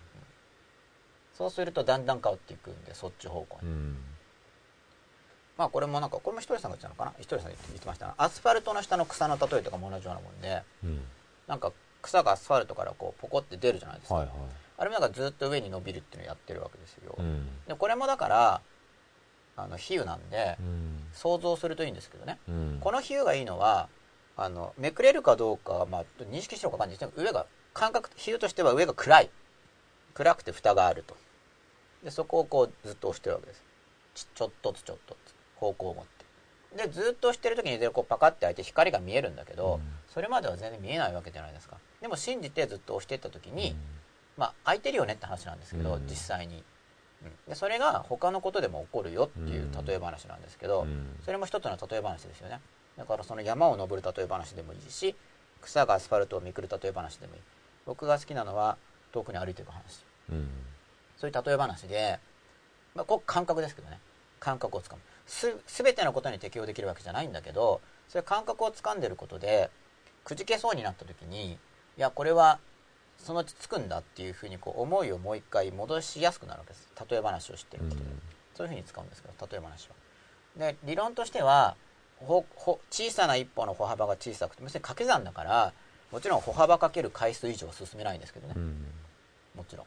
[1.33, 3.97] そうするとだんだん変わっていくんでそっち方向に、うん。
[5.57, 7.21] まあこれもなんかこれもひとりさんが言ってたのかな？
[7.21, 8.15] ひとりさんが言ってましたな。
[8.17, 10.99] アスファルトの下の草の例えとかも同じようなもんでうん。
[11.47, 14.35] なんか草がアスファルトからこうポコって出るじゃないですか、はいはい。
[14.79, 17.47] あれもなんかずっと上に伸びるっていうのをやってるわけですよ、うん。
[17.69, 18.61] でこれもだから
[19.55, 21.03] あの比喩なんでうん。
[21.13, 22.39] 想像するといいんですけどね。
[22.47, 22.77] うん。
[22.81, 23.87] この比喩がいいのは
[24.35, 29.29] あのめくれるかどうかは、まあ、認識してるか分かんないですけど上が感覚比喩としては上が暗い。
[30.13, 31.15] 暗くて蓋があると。
[32.03, 33.63] でそこをこうずっと押してるわけです。
[34.15, 35.35] ちちょっとずつちょっとずつ。
[35.55, 36.85] 方向を持って。
[36.85, 39.81] でずっと押してる時にこうパカって開いて光が見えるんだけど、うん。
[40.11, 41.77] それまでは全然見えないわけじゃないですか。
[42.01, 43.75] でも信じてずっと押していった時に、
[44.37, 46.07] まあ開いてるよねって話なんですけど、うん。
[46.07, 46.63] 実際に、うん
[47.47, 49.85] でそれが他のことでも起こるよっていううん。
[49.85, 51.15] 例え話なんですけど、うん。
[51.23, 52.59] それも一つの例え話ですよね。
[52.97, 55.15] だからその山を登る例え話でもいいし
[55.61, 57.41] 草がアスファルトをめくる例え話でもいい。
[57.85, 58.77] 僕が好きなのは
[59.11, 60.03] 遠くに歩いていく話。
[60.31, 60.49] うん。
[61.17, 62.19] そういう例え話で、
[62.95, 63.99] まあ、ここ感覚ですけどね。
[64.39, 65.01] 感覚をつかむ。
[65.25, 69.69] す全てのことに適用できるわけじゃないんだけどそれ感覚をつかんでることで
[70.23, 71.57] くじけそうになった時にい
[71.97, 72.59] やこれは
[73.23, 76.89] そのうちつくんだっていうふうにこう思いをもう一回戻しやすくなるわけです。
[77.09, 78.01] 例え話を知ってることで、
[78.55, 79.95] そういうふうに使うんですけど例え話は。
[80.57, 81.75] で理論としては
[82.17, 85.73] ほほ小さな一歩の歩幅が小さくて別に掛け算だから
[86.11, 88.85] もちろん歩幅かける回数以上は進めないんですけどね、うん。
[89.55, 89.85] もちろん。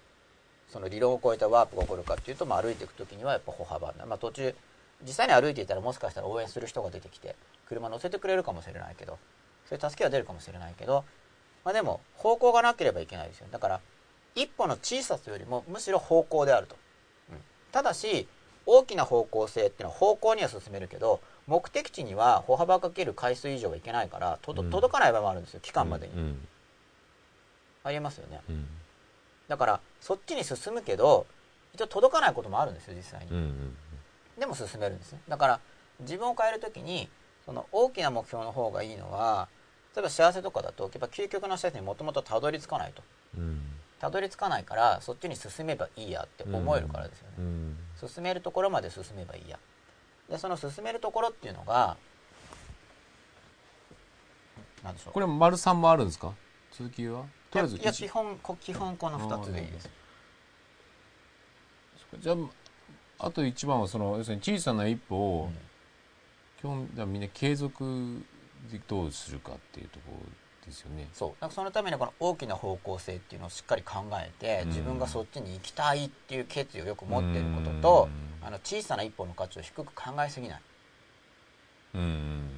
[0.69, 4.55] その理論を超えたワープが起こるかっていうと、まあ、歩いていく時にはやっぱ歩幅、まあ、途中
[5.07, 7.37] 実際に歩いていたらもしかしたら応援する人が出てきて
[7.69, 9.19] 車乗せてくれるかもしれないけど
[9.69, 11.05] そういう助けは出るかもしれないけど、
[11.67, 13.49] まあ、でも方向がなければいけないですよ。
[13.51, 13.81] だから
[14.37, 16.77] 一歩の小ささよりもむしろ方向であると、
[17.33, 17.39] うん。
[17.73, 18.29] ただし
[18.67, 24.71] 大きな方向性っていうのは方向には進めるけど目的地には歩幅かける回数以上はいけないからとどうん。
[24.71, 25.61] 届かない場合もあるんですよ。
[25.61, 26.49] 期間までに、うん
[27.83, 28.41] ありえますよね。
[28.49, 28.67] うん。
[29.49, 31.27] だからそっちに進むけど
[31.75, 33.77] 一応届かないこともあるんですよ実際に、うんうん
[34.39, 35.21] でも進めるんですね。
[35.29, 35.61] だから
[36.01, 37.09] 自分を変えるときに
[37.45, 39.49] その大きな目標の方がいいのは
[39.97, 43.03] 例えば幸せとかだとやっぱ究極の幸せにもともとたどり着かないと。
[43.39, 43.63] うん。
[43.99, 47.77] たどり着かないからそっちに進めばいいやって思えるからですよね、うん。
[48.07, 49.59] 進めるところまで進めばいいや。
[50.29, 51.97] でその進めるところっていうのが
[54.85, 55.13] 何でしょう。
[55.15, 56.35] これ丸三もあるんですか？
[56.73, 57.23] 続きは？
[57.51, 59.89] とりあえずいや一基本こ基本この2つでいいです。
[62.19, 62.37] じゃあ
[63.27, 65.59] あと一番はその要するに小さな一歩を、うん。
[66.59, 68.36] 基本だからみんな継続で
[68.87, 70.31] どうするかっていうところ
[70.65, 71.09] ですよね。
[71.13, 71.31] そう。
[71.33, 74.69] だからそのためにこの大きな方向性っていうのをしっかり考えてうん。
[74.69, 78.09] 自分がそっちに行きたいっていう決意をよく持っていることと
[78.41, 78.47] うん。
[78.47, 80.63] あの小さな一歩の価値を低く考えすぎない。
[81.95, 82.51] うん。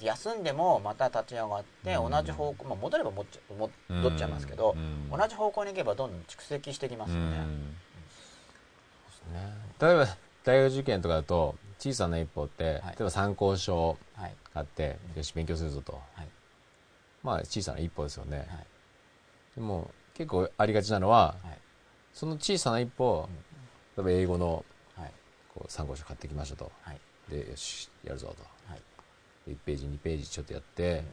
[0.00, 2.10] 休んでもまた立ち上がってうん。
[2.10, 5.18] 同じ方向、まあ、戻ればもっちゃも戻っちゃいますけどうん。
[5.18, 7.22] 同じ方向に行けばどんどん蓄積してきますよね。
[7.22, 7.76] うん。
[9.10, 9.52] そうですね。
[9.80, 10.06] 例えば
[10.44, 16.28] 大学受験とかだと小さな一歩って、例えば参考書はい買って、よし勉強するぞと、はい。
[17.24, 18.66] まあ小さな一歩ですよね、はい。
[19.56, 21.58] でも結構ありがちなのははい。
[22.12, 23.28] その小さな一歩、
[23.96, 24.64] 例えば英語の
[24.96, 25.12] はい。
[25.52, 26.70] こう参考書買ってきましたと。
[26.82, 27.00] はい。
[27.28, 28.42] でよしやるぞと。
[28.70, 28.82] はい。
[29.46, 31.04] で1ページ2ページちょっとやって、ん。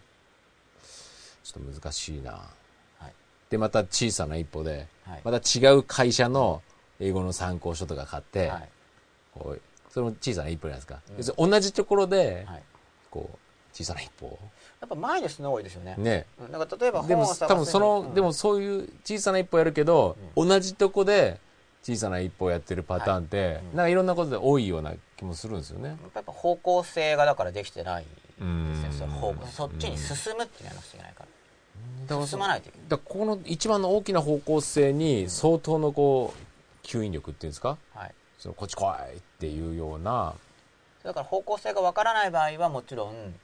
[1.43, 2.31] ちょっと難しいな。
[2.33, 3.13] はい。
[3.49, 5.21] でまた小さな一歩ではい。
[5.23, 6.61] また違う会社の
[6.99, 8.69] 英語の参考書とか買って、はい。
[9.33, 11.17] こうそれも小さな一歩じゃないですか、うん。
[11.17, 12.63] 要するに同じところで、はい
[13.11, 13.37] こう
[13.73, 14.39] 小さな一歩を。
[14.79, 15.95] やっぱ前に進んだ方がいいですよね。
[15.97, 16.25] ね。
[16.39, 16.51] うん。
[16.51, 18.13] だから例えばでも多分その、うん。
[18.15, 21.39] でもそういう小さな一歩やるけど、同じとこで
[21.83, 23.77] 小さな一歩をやってるパターンって、うん。
[23.77, 25.89] なんかいろんなことで多いような気もするんですよね。
[26.15, 28.05] やっぱ方向性がだからできてない
[28.39, 29.05] うんですね。
[29.05, 31.25] その方向そっちに進むってやらなくちゃいけないか
[32.07, 32.87] だからら進まないといけない。
[32.89, 37.77] だこの一番の大きな方向性に相当のこう吸引力っていうんですか？
[37.93, 38.11] はい。
[38.39, 38.83] そのこっち来
[39.13, 40.33] いっていうような
[41.03, 43.35] だから方向性がわからない場合はもちろん、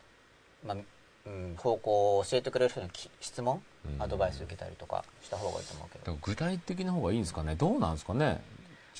[0.66, 0.78] まあ
[1.26, 4.02] うん、方向を教えてくれる人にき質問、うん。
[4.02, 6.18] アドバイス受けたりとかした方がいいと思うけど。
[6.22, 7.56] 具体的な方がいいんですかね？
[7.56, 8.42] どうなんですかね？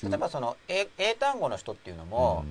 [0.02, 2.44] 例えばその英英単語の人っていうのも、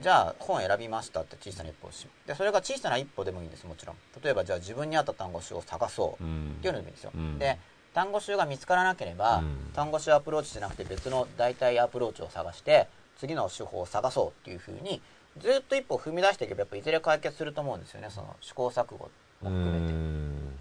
[0.00, 3.96] じゃあ本選びましたって小さな一歩をしでそれが小さな一歩でもいいんですもちろん。
[4.22, 6.26] 例えばじゃあ自分に合った単語集を探そうっ
[6.62, 7.38] ていうのでもいいんですよ、うん。
[7.38, 7.58] で
[7.92, 9.70] 単語集が見つからなければ、うん。
[9.74, 15.02] 単語集アプローチじゃなくて別の代替アプローチを探して次の手法を探そうっていうふうに
[15.40, 18.08] ずっと一歩踏み出していけばやっぱいずれ解決すると思うんですよね。
[18.10, 19.92] その試行錯誤も含めて。
[19.92, 20.52] うん。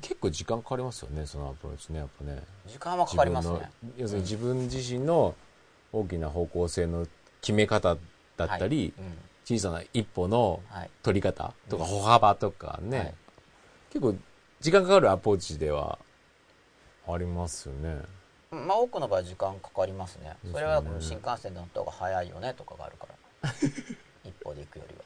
[0.00, 2.00] 結構時間かかりますよねそのアプローチね。
[2.00, 2.42] やっぱね。
[2.66, 5.34] 時間はかかります自ね要するに自分自身の
[5.92, 7.06] 大きな方向性の
[7.40, 7.96] 決め方
[8.36, 9.06] だったり、はい。
[9.06, 9.18] うん。
[9.44, 10.90] 小さな一歩のはい。
[11.02, 13.14] 取り方とか歩幅とかね、はい。
[13.90, 14.16] 結構
[14.60, 15.98] 時間かかるアプローチでは
[17.06, 17.98] ありますよね。
[18.54, 20.36] うんまあ多くの場合時間かかりますね。
[20.52, 23.06] それはこの新幹線で乗った方が早いよねとかがあるか
[23.42, 23.50] ら。
[24.24, 25.02] 一歩で行くよりは。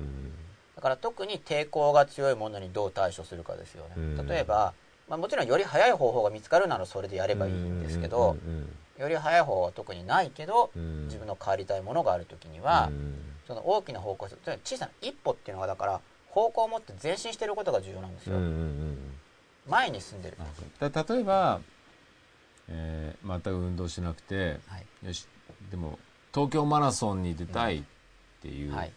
[0.00, 0.32] うん。
[0.76, 4.26] だから特に抵抗が強いものにどう対処するかですよね、うん。
[4.28, 4.74] 例えば、
[5.08, 8.76] まあ、もちろんより早い方法が見つかるならそれでやればいいんですけど、うん。
[8.98, 13.22] より早い方法は特にないけど、自分の変わりたいものがある時には、うん。
[13.46, 18.36] その大きな方向性つまり小さな一歩っていうのがだから方向を持って前進してることが重要なんですよ、
[19.66, 20.36] 前に進んでる、
[20.78, 21.60] だ例えば、
[22.68, 25.06] えー全く運動しなくてはい。
[25.06, 25.26] よし。
[25.70, 25.98] でも
[26.32, 27.82] 東京マラソンに出たいっ
[28.42, 28.92] ていうはい。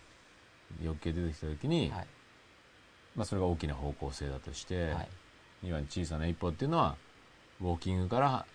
[0.83, 2.07] 欲求出てきた時に、はい。
[3.15, 5.09] まあ、それが大きな方向性だとして、はい。
[5.65, 6.95] 2番小さな一歩っていうのは
[7.59, 8.45] ウォーキングから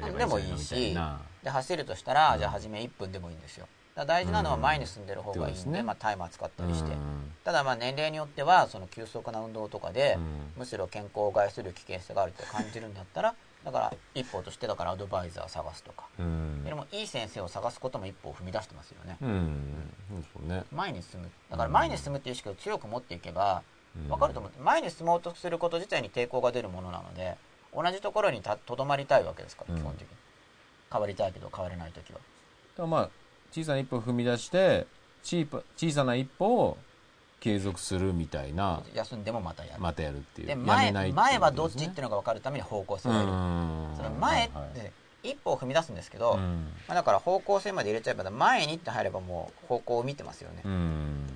[0.00, 1.20] やればいいんじゃないいな。
[1.42, 2.38] で走るとしたら、うん。
[2.38, 3.66] じゃあ初め1分でもいいんですよ。
[4.06, 5.82] 大事なのは前に進んでる方がいいんで,、うんですね。
[5.82, 7.32] まあ、タイマー使ったりして、うん。
[7.44, 10.52] ただまあ年齢によってはその急速な運動とかで、うん。
[10.56, 16.64] むしろ健康を害する危険性があると感じるんだったらだから一歩としてだからアドバイザーを探すとか、うん。
[16.64, 19.92] でもいい先生を探すことも一歩を踏み出してますよね、うん。
[20.32, 20.64] そうね。
[20.72, 21.30] 前に進む。
[21.50, 23.62] だから前に進むっていう意識を強く持っていけば
[23.96, 24.08] うん。
[24.08, 24.62] 分かると思う。
[24.62, 27.36] 前に進もうとすること自体に抵抗が出るものなので
[27.74, 29.80] 同じところにたとどまりたいわけですからうん。
[29.80, 30.08] 基本的に。
[30.92, 32.18] 変わりたいけど変われない時は。
[32.18, 33.10] だからまあ
[33.52, 34.86] 小さな一歩を踏み出して
[35.22, 35.46] 小
[35.92, 36.78] さな一歩を
[37.40, 40.48] 継続するみたいな休んでもまたやる、またやるっていう。
[40.48, 43.94] やで前前はどっちっていうのが分かるために方向性がいる、うん。
[43.96, 46.68] その前って一歩を踏み出すんですけど、うん。
[46.86, 51.26] まあ、だから方向性まで入れちゃえば前にって入ればもう方向を見てますよね、うん。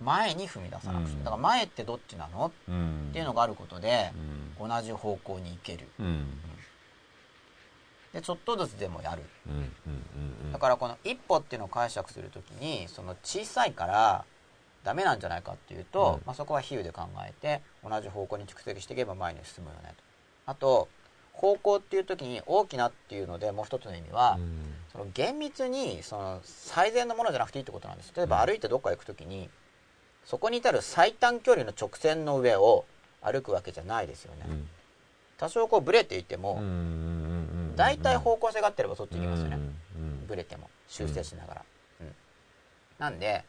[0.00, 1.24] 前に踏み出さなくて、うん。
[1.24, 2.52] だから前ってどっちなの？
[2.68, 3.08] うん。
[3.10, 4.10] っていうのがあることで
[4.60, 4.68] う、ん。
[4.68, 5.88] 同じ方向に行ける。
[5.98, 6.38] うん。
[8.12, 9.22] でちょっとずつでもやる。
[10.52, 14.24] だからこの一歩っていうのを解釈するときにその小さいから
[14.84, 16.26] ダメなんじゃないかっていうと、うん。
[16.26, 20.04] まあ、そこは比喩で考えて同じ方向に蓄積していけば前に進むよねと。
[20.46, 20.88] あと
[21.32, 24.74] 方向っていう時に大きなっていうのでもう一つの意味は、うん。
[24.92, 28.12] その厳密にその最善のものじゃなくていいってことなんです。
[28.14, 28.48] 例えばうん。
[28.48, 29.50] 歩いてどっか行く時に
[30.24, 32.84] そこに至る最短距離の直線の上を
[33.20, 34.68] 歩くわけじゃないですよね、うん。
[35.38, 36.62] 多少こうブレていても
[37.74, 39.58] 大体方向性が合ってればそっちに行きますよね、
[39.96, 40.26] うん。
[40.26, 41.62] ブレても修正しながら、
[42.00, 42.14] うん。
[42.98, 43.44] なんで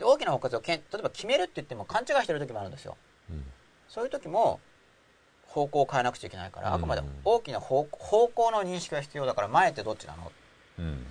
[0.00, 2.96] で大きな方向性をけん例えば決めるって言っても勘違いしてる時もあるんですよ。
[3.30, 3.44] うん。
[3.88, 4.58] そういう時も
[5.46, 6.74] 方向を変えなくちゃいけないから、うん。
[6.74, 10.32] あくまで大きな方方向の認識が必要だから前ってどっちなの？
[10.78, 11.06] うん。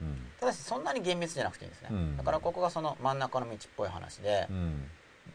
[0.00, 0.26] うん。
[0.40, 2.16] ただしそんなに厳密じゃなくていいんですね、うん。
[2.16, 4.90] だからここがその真ん中の道っぽい話でう、ん。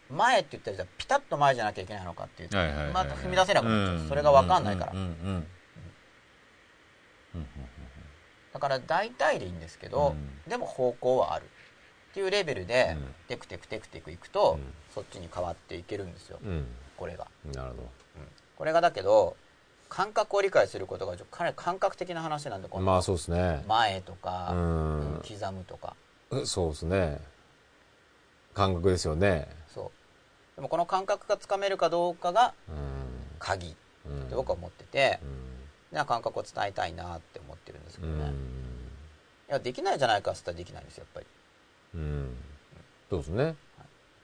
[0.10, 4.10] 前って言ったらじゃあピタッと前じゃなきゃいけないのかっていうと、はいはいまた踏み出せなくなっちゃう、うん。
[4.10, 4.94] それが分かんないから、
[8.54, 10.16] だから大体でいいんですけど、
[10.48, 11.46] うでも方向はある
[12.16, 13.16] っていうレベルで、うん。
[13.28, 14.74] テクテクテクテクいくと、うん。
[14.94, 16.40] そっちに変わっていけるんですよ。
[16.42, 16.66] うん。
[16.96, 17.82] これが、なるほど。
[17.82, 17.90] うん。
[18.56, 19.36] これがだけど
[19.90, 23.66] 感覚を理解することがかなり感覚的な話なんでこのまあそうですね。
[23.68, 24.54] 前とか、
[25.28, 25.94] 刻むとか。
[26.46, 27.20] そうですね。
[28.54, 29.50] 感覚ですよね。
[29.68, 29.92] そう。
[30.56, 32.76] でもこの感覚がつかめるかどうかがうん。
[33.40, 35.26] 鍵っうんて僕は思っててう、
[35.94, 35.98] ん。
[35.98, 38.34] な感覚を伝えたいなって思ってるんですけうどね、いん。
[39.50, 41.28] やできないじゃないかっつったらできないんですよやっぱり
[41.96, 42.36] うん。
[43.10, 43.56] そうですね。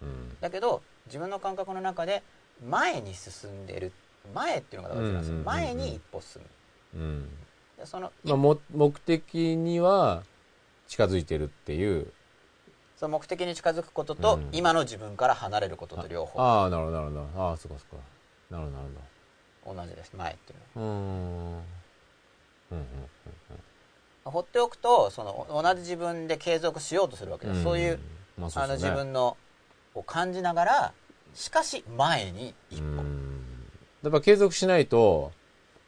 [0.01, 0.37] うん。
[0.39, 2.21] だけど自分の感覚の中で
[2.67, 3.91] 前に進んでる
[4.35, 5.45] 前っていうのが大事なんですよ、うんうんうんうん。
[5.45, 6.41] 前に一歩進
[6.93, 6.99] む。
[6.99, 7.29] うん。
[7.77, 10.23] でその,、まあも目的には
[10.87, 12.07] 近づいてるっていう。
[12.97, 14.49] その目的に近づくことと、うん。
[14.51, 16.39] 今の自分から離れることと両方。
[16.41, 17.43] ああなるほどなるほど。
[17.43, 18.03] ああそうかそうか。
[18.49, 18.89] なるほどなる
[19.63, 20.11] 同じです。
[20.15, 20.69] 前っていうのは。
[20.73, 21.61] ほどうーん
[22.71, 22.81] うんう
[23.55, 23.70] ん
[24.23, 27.63] 放っておくとその同じ自分で継続しようとするわけです、ん。
[27.63, 27.99] そういうあの
[28.37, 28.89] まあそうですね。
[28.89, 29.37] 自分の
[29.93, 30.93] を感じながら
[31.33, 33.41] しかし前に一歩、うん。
[34.03, 35.31] やっぱ継続しないと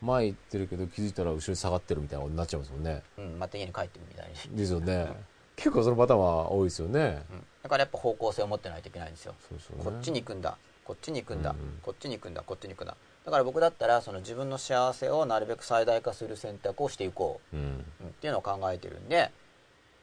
[0.02, 3.04] 前行ってるけど気づいたら後ろに下がってるみたいなことになっちゃいますもんね。
[3.18, 5.08] うんまた家に帰ってるみたいに、ですよね。
[5.56, 7.24] 結構そのパターンは多いですよね。
[7.32, 7.44] うん。
[7.62, 9.34] だからやっぱ方向性を持ってないといけないんですよ。
[9.52, 9.58] ね。
[9.84, 11.80] こっちに行くんだこっちに行くんだ、うん。
[11.82, 17.56] こっちに行くんだこっちに行くんだだから僕だったらその自分の幸せをなるべく最大化する選択をしていこう。
[17.56, 17.64] んう、
[18.02, 18.08] うん。
[18.10, 19.32] っていうのを考えてるんで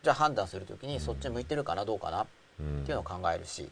[0.02, 2.26] じゃあ判断するときにそっち向いてるかなどうかなっ
[2.60, 3.70] うんていうのを考えるし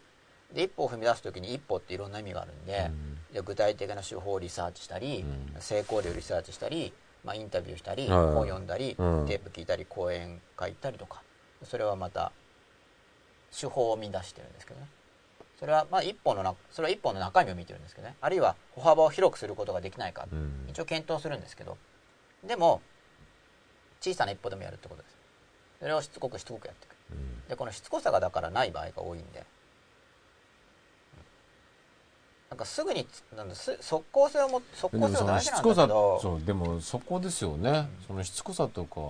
[0.54, 2.90] で一歩を踏み出すときに一歩っていろんな意味があるんで、
[3.32, 5.60] じゃあ具体的な手法をリサーチしたり、うん。
[5.60, 8.18] 成功例をリサーチしたり、まあ、インタビューしたり、はい。
[8.32, 9.26] 本読んだり、うん。
[9.26, 11.22] テープ聞いたり講演会行ったりとか
[11.64, 12.32] それはまた
[13.58, 14.86] 手法を見出してるんですけどね
[15.58, 18.14] それはまあ一本のなそれは一本の中身を見てるんですけどね。
[18.20, 20.66] あるいは歩幅を広くすることができないか、うん。
[20.68, 21.76] 一応検討するんですけど。
[22.46, 22.80] でも
[24.00, 25.16] 小さな一歩でもやるってことです。
[25.80, 26.96] それをしつこくしつこくやっていく。
[27.10, 27.48] うん。
[27.48, 29.44] でこのしつこさがだからない場合が多いんで。
[32.50, 36.20] なんかすぐにつなんだす即効性をも即効性はでもその大事なんだけど。
[36.22, 39.00] そうでもそこですよね、そのしつこさとか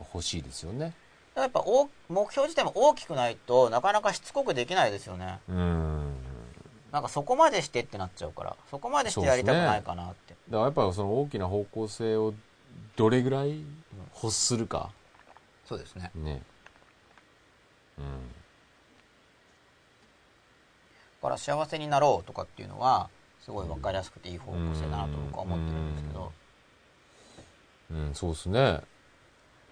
[0.00, 0.92] が欲しいですよね
[1.34, 5.38] やっぱ大目標自体も大きくないとなかなかしつこくできないですよね。
[5.48, 6.14] うん。
[6.92, 8.56] なんかそこまでしてってなっちゃうから。
[8.70, 10.34] そこまでしてやりたくないかなって。
[10.34, 12.34] だからやっぱりその大きな方向性を
[12.96, 13.64] どれぐらい
[14.22, 14.90] 欲するか。
[15.64, 16.10] そうですね。
[16.14, 16.42] ね。
[17.98, 18.04] うん。
[21.22, 23.08] だから幸せになろうとかっていうのは
[23.40, 26.32] すごい分かりやすくていい方向性だなと僕は思ってるんですけど。
[27.90, 28.80] うん、そうですね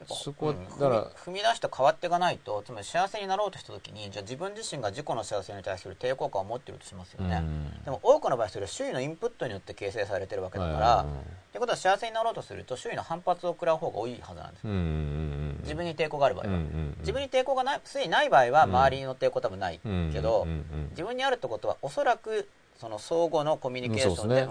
[0.07, 7.85] そこだから踏み踏み出して変わっていかないとつまり幸せになろうとした時にじゃあ自分自身が自己の幸せに対する抵抗感を持ってるとしますよね、うん。
[7.85, 19.81] でも多くの場合それは周囲のインプットによって形成されてるわけだから、はいってことは幸せになろうとすると周囲の反発を食らう方が多いはずなんです、うんうんうん自分に抵抗がある場合は、うんうんうん自分に抵抗がないすでにない場合は周りの抵抗多分ない
[20.13, 22.49] けど、うんうんうん自分にあるってことはおそらく
[22.79, 24.49] その相互のコミュニケーションで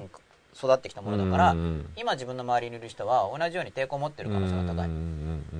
[0.61, 1.55] 育ってきたものだから、
[1.95, 4.89] 今自分の周りにいる人は同じように抵抗を持ってる可能性が高い、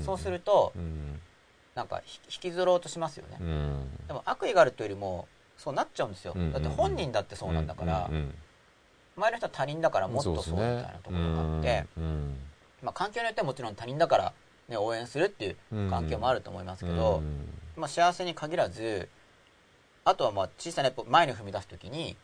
[0.04, 1.20] そうするとうん
[1.76, 3.90] なんかひ引きずろうとしますよね、うん。
[4.08, 8.36] でも悪意があるというよりもそうなっちゃうんですよ、だって本人だってそうなんだから、うんうん
[9.18, 12.38] 周りの人は他人だからもっとそうみたいなところがあって、うん
[12.82, 14.34] まあ、環境によってはもちろん他人だから、
[14.70, 17.50] ね、応援するっていう環境もあると思いますけど、うん。
[17.76, 19.10] まあ、幸せに限らず
[20.06, 22.16] あとはまあ小さな一歩前に踏み出す時に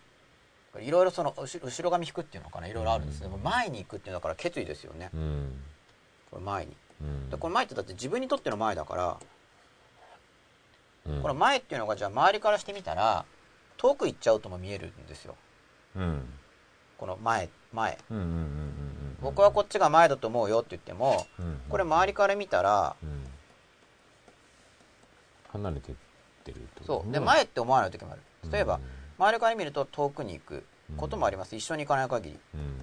[0.80, 2.68] いろいろその後後ろ髪引くっていうのかな？
[2.68, 3.22] いろいろあるんです。
[3.22, 5.10] けど、前に行くっていうのはだから決意ですよね。
[5.14, 5.62] うん。
[6.32, 6.76] これ前に。
[7.02, 7.30] うん。
[7.30, 9.18] でこの前ってだって自分にとっての前だから、
[11.08, 11.22] うん。
[11.22, 13.26] この前っていうのがじゃあ周りからしてみたら
[13.78, 15.36] 遠く行っちゃうとも見えるんですよ。
[15.96, 16.22] うん。
[16.98, 17.98] この前前。
[18.10, 23.24] うんうんうんうん僕はこっちが前だと思うよって言ってもうんこれ周りから見たらうん。
[25.52, 25.96] 離れてっ
[26.44, 27.08] てるそう。
[27.08, 28.22] ねで前って思わない時もある。
[28.52, 28.82] 例えばうん
[29.18, 30.64] 周りから見ると遠くに行く
[30.98, 31.56] こともあります。
[31.56, 32.40] 一緒に行かない限り。
[32.54, 32.78] うん。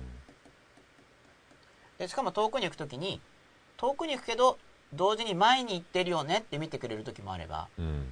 [1.98, 3.20] でしかも遠くに行く時に
[3.76, 4.58] 遠くに行くけど
[4.92, 8.04] 同時に前に行ってるよねって見てくれる時もあればうん。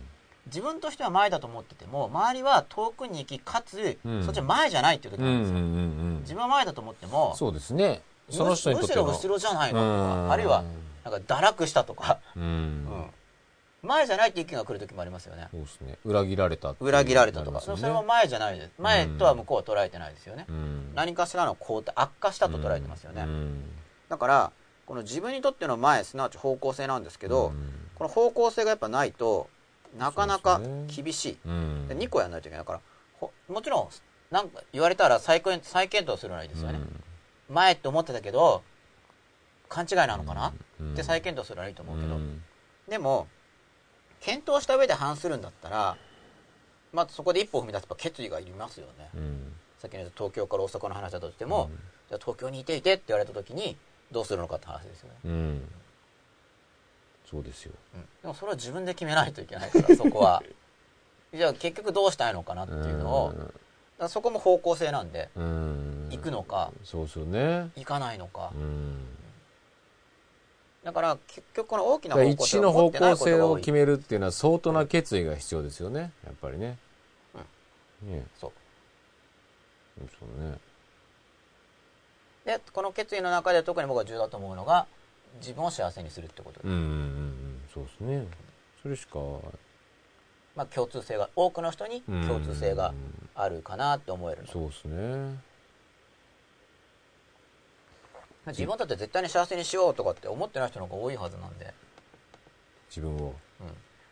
[0.46, 4.24] 自分としては前だと思ってても周りは遠くに行きかつ、うん。
[4.24, 8.02] そっちは前じゃないっていう時うんですよ、うん自分は前だと思ってもそうですね。
[8.28, 10.22] その人にとってのむしろ後ろじゃないのうん。
[10.22, 10.64] とかあるいは
[11.04, 12.42] なんか堕落したとか、うん。
[12.42, 13.06] うん
[13.82, 15.48] 前じゃないって意見が来る時もありますよね。
[15.50, 15.98] そうですね。
[16.04, 18.70] 裏切られたっていう裏切られたとか、それも前じゃないです。
[18.78, 20.92] 前とは向こうは捉えてないですよね、うん。
[20.94, 23.64] 何かしらのこう悪化したと捉えてますよね、うん。
[24.08, 24.52] だから
[24.86, 27.72] この自分にとっての前すなわち方向性なんですけど、うん。
[27.94, 29.48] この方向性がやっぱないと
[29.98, 30.60] なかなか
[30.94, 31.88] 厳しい、うん。
[31.88, 32.80] で2個やらないといけないから
[33.18, 33.88] ほもちろん
[34.30, 36.80] なんか言われたら再検再検討するのはいいですよね、
[37.48, 38.62] 前って思ってたけど
[39.68, 40.92] 勘違いなのかな、うん。
[40.92, 42.42] って再検討するのはいいと思うけど、うん。
[42.88, 43.26] でも
[44.20, 45.96] 検討した上で反するんだったら
[46.92, 49.52] まずそこで一歩踏み出せば決意がいりますよね、うん。
[49.78, 51.78] さっきの東京から大阪の話だとしても、うん。
[52.08, 53.76] じゃあ東京にいていてって言われた時に
[54.10, 55.68] どうするのかって話ですよね、うん。
[57.30, 57.72] そうですよ。
[57.94, 58.00] うん。
[58.22, 60.42] でもそれは自分で決めないといけないから そこは。
[61.32, 63.34] じゃあ結局どうしたいのかなっていうのを、
[63.98, 66.08] だそこも方向性なんでうん。
[66.10, 67.70] 行くのかそうですよね。
[67.76, 68.50] 行かないのか。
[68.52, 69.19] うん
[70.84, 76.12] だから結局この大きな方向性一の方向性を決めるっていうのは相当な決意が必要ですよね。
[76.24, 76.78] やっぱりね。
[78.02, 78.24] ね。
[78.40, 78.52] そう。
[80.18, 80.58] そうね。
[82.46, 84.86] でこの決意の中で特に僕は重要だと思うのが
[85.40, 86.60] 自分を幸せにするってこと。
[86.62, 87.60] で、うんうんうんうん。
[87.72, 88.26] そうですね。
[88.82, 89.18] それしか。
[90.56, 92.92] まあ、共通性が多くの人に共通性が
[93.34, 94.48] あるかなって思えるの。
[94.48, 95.49] そうですね
[98.46, 101.72] 自分だって絶対に幸せにしようとかって思ってない人の方が多いはずなんで、
[102.88, 103.34] 自分を。
[103.60, 103.66] うん、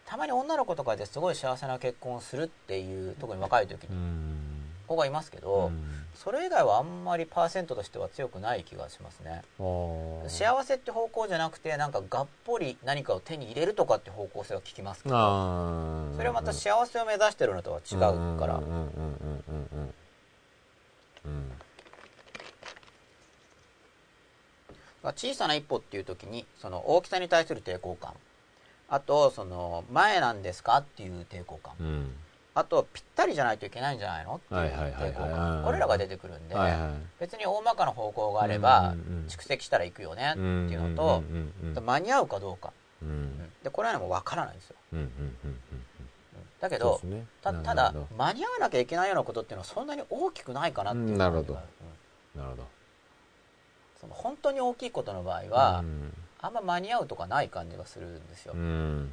[0.06, 3.88] たまに女の子とかですごい幸せな結婚をするっていう特に若い時に。
[3.90, 4.48] うん。
[4.88, 5.84] 子がいますけど、うん。
[6.14, 9.42] それ以外はあんまりパーセントとしては強くない気がしますね。
[10.26, 15.14] 幸せって方向じゃなくてなんかがっぽり何かを手に入れるとかって方向性は聞きますけど
[16.16, 18.00] それはまた幸せを目指してるのとは違う
[18.38, 18.56] から。
[18.56, 18.60] う
[21.28, 21.52] ん
[25.08, 28.14] うんうんうんうんうん小さな一歩っていう時にその大きさに対する抵抗感。
[28.90, 31.74] あとその前なんですかっていう抵抗感。
[31.80, 31.86] うん。
[31.86, 32.14] うん
[32.54, 35.62] あとぴったりじゃないといけないんじゃないのっていう抵抗感。
[35.62, 36.90] これらが出てくるんではいはい。
[37.20, 38.96] 別に大まかな方向があれば
[39.28, 42.72] 蓄積したら行くよねってうんいうのと間に合うかどうか。
[43.00, 43.08] うん。
[43.08, 44.76] うんでこれはもう分からないんですよ。
[46.60, 47.26] だけどね。
[47.42, 51.18] たただ間に合わなきゃいけないようなことっていうのはそんなに大きくないかなっていううん。
[51.18, 51.54] なるほど。
[51.54, 51.60] な
[52.42, 52.77] るほど
[54.00, 56.14] その本当に大きいことの場合はうん。
[56.40, 59.10] あんま間に合うとかない感じがするんですよ、いうん。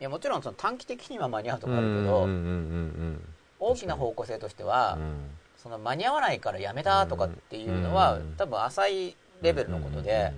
[0.00, 2.26] やもちろんその短期的には間に合うとかあるけど、
[3.60, 4.98] 大きな方向性としては、
[5.58, 10.32] その間に合わないからやめたとかっていうのは、うん多分浅いレベルのことで、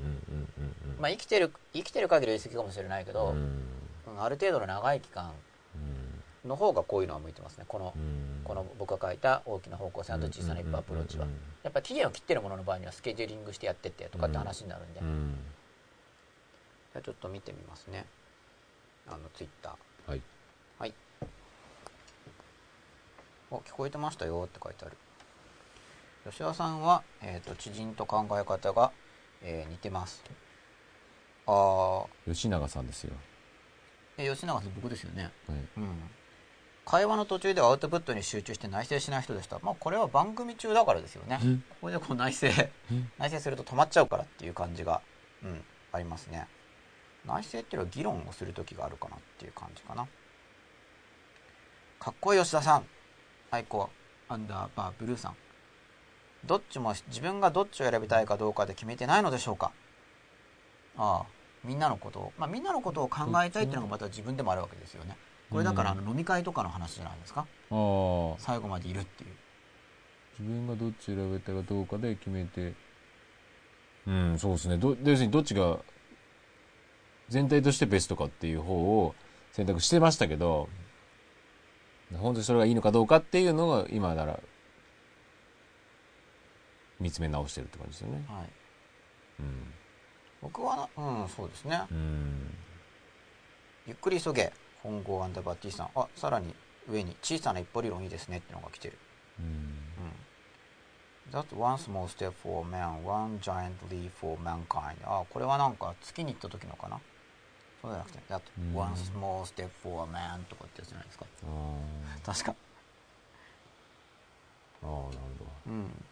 [0.98, 3.36] まあ、生きてる生きてる限りは言い過ぎかもしれないけど、
[4.18, 5.30] ある程度の長い期間
[6.46, 7.64] の方がこういうのは向いてますね。
[7.68, 8.40] この,、うん。
[8.44, 11.26] この僕が書いた大きな方向性と小さな一歩アプローチは、
[11.62, 15.38] やっぱ期限を切ってるものの場合にはスケジューリングしてやってってとかって話になるんで、じうん。
[16.94, 18.06] ゃあちょっと見てみますね。
[19.08, 20.10] あのツイッター。
[20.10, 20.22] はい。
[20.78, 20.94] はい。
[23.50, 24.96] お聞こえてましたよって書いてある。
[26.28, 28.90] 吉田さんは、えー、と知人と考え方が、
[29.42, 30.24] えー似てます。
[31.46, 33.12] ああ吉永さんですよ。
[34.16, 35.30] 吉永さん僕ですよね。
[35.46, 35.58] はい。
[35.76, 36.10] うん
[36.86, 39.58] 会話の途中ではアウトプットに集中して内省しない人でした。
[39.60, 41.40] まあこれは番組中だからですよね。
[41.42, 41.64] うん。
[41.68, 43.10] ここでこう内省うん。
[43.18, 45.00] 内省すると止まっちゃうからっていう感じが
[45.42, 46.46] うんありますね。
[47.26, 50.06] 内省っていうのは議論をする時があるかなっていう感じかな。
[51.98, 52.84] かっこいい吉田さん。
[53.50, 53.90] アイコ
[54.28, 55.36] アンダーバーブルーさん。
[56.44, 59.72] どっちも自分がどっちを選びたいかどうかで決めてないのでしょうか。
[60.96, 61.26] ああ
[61.64, 62.32] みんなのことを。
[62.38, 65.16] まあみんなのことを考えたいっていうのがまた自分でもあるわけですよね
[65.50, 67.40] これだからあの飲み会とかの話じゃないですか？
[67.40, 67.46] ああ。
[68.38, 69.30] 最後までいるっていう。
[70.38, 72.74] 自分がどっち選べたかどうかで決めて。
[74.06, 74.76] うんそうですね。
[74.76, 75.78] ど要するにどっちが
[77.28, 79.14] 全体としてベストかっていう方を
[79.52, 80.68] 選択してましたけど
[82.12, 84.38] 本当にそれがいいのかどうかっていうのが今なら
[87.00, 88.24] 見つめ直してるって感じですよね。
[88.28, 88.46] はい。
[89.40, 89.72] うん。
[90.40, 91.82] 僕はなうんそうですね。
[91.90, 92.54] うん。
[93.88, 94.52] ゆっくり急げ
[94.86, 95.88] 本郷アンダーバー T さん。
[95.96, 96.54] あさらに
[96.88, 98.98] 上に小さな一歩理論いいですねってのが来てる。
[99.40, 99.46] うん。
[99.46, 99.52] うん。
[101.32, 104.94] That's one small step for man, one giant leap for mankind.
[105.04, 107.00] あこれはなんか月に行った時のかな？
[107.82, 108.74] そうじゃなくて That うん。
[108.76, 111.26] one small step for a man とかってやつじゃないですか。
[111.44, 112.54] あ確か。
[114.84, 116.04] ーあーなるほうん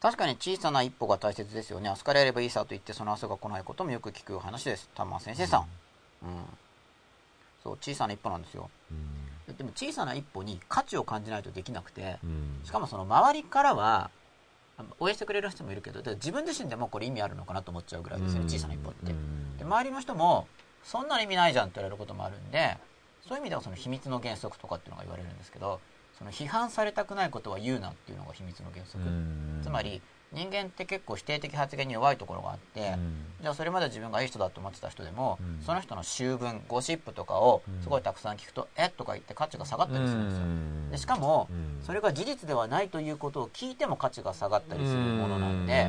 [0.00, 1.90] 確かに小さな一歩が大切ですよね。
[1.90, 4.88] 明日からやればいいさと言ってその朝が来ないこともよく聞く話です。
[4.94, 5.60] 玉間先生さん、
[6.22, 6.28] うん。
[7.62, 8.70] そう小さな一歩なんですよ。
[8.90, 8.96] ど
[9.50, 9.56] うん。
[9.56, 12.60] でも小さな一歩に価値を感じないとできなくてうん。
[12.64, 14.10] しかもその周りからは
[14.78, 19.12] あ応援してくれる人もいるけどで自分自身でもこれ意味あるのかなと思っちゃうぐらいですよね小さな一歩って。
[19.12, 19.58] うん。
[19.58, 20.48] で周りの人も
[20.82, 22.78] そんなに意味ないじゃんって言われることもあるんで
[23.28, 25.78] そういう意味ではその秘密の原則とかっていうのが言われるんですけど
[26.20, 29.60] その批判されたくないことは言うなっていうのが秘密の原則、うん。
[29.62, 33.14] つまり人間って結構否定的発言に弱いところがあって、うん。
[33.40, 35.64] じゃあそれまで自分がいい人だと思ってた人でも、うん。
[35.64, 37.82] その人の修文ゴシップとかをうん。
[37.82, 40.90] すごいたくさん聞くと、えっとか言って価値が下がったりするんですよ、うん。
[40.90, 41.82] でしかも、うん。
[41.82, 45.88] それが事実ではないということを聞いても価値が下がったりするものなんで、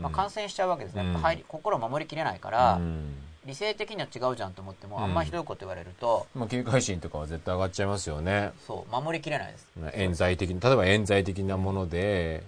[0.00, 3.14] まあ、感染しちゃうわけですね、やっぱ入り心を守りきれないから、うん
[3.48, 8.52] 理性的には違うじゃんと思っても、うんあんまひどいこと言われるとまあ、警戒心とかは絶対上がっちゃいますよね。
[8.66, 9.66] そう守りきれないです。
[9.94, 12.44] 冤罪的に例えば冤罪的なもので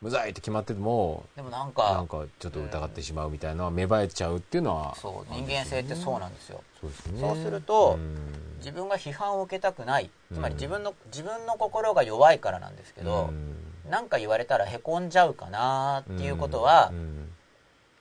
[0.00, 6.60] 無罪って決まっててもでもなんかなんかちょっと疑ってしまうみたいな芽生えちゃうっていうのはそう人間性ってそうなんですよ。
[6.80, 7.20] そうですね。
[7.20, 10.10] そうするとうん自分が批判を受けたくない。
[10.32, 13.54] つまりうん自分の自分の心が弱いからなんですけどうん。
[13.88, 17.28] 何か言われたらへこんじゃうかなっていうことはうん。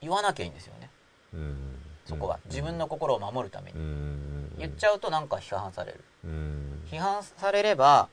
[0.01, 0.89] 言わなきゃいいんですよね。
[1.35, 1.70] うん
[2.11, 4.51] そこは自分の心を守るためうにん。
[4.57, 6.03] 言っちゃうとなんか批判される。
[6.25, 6.83] うん。
[6.91, 8.09] 批判されれば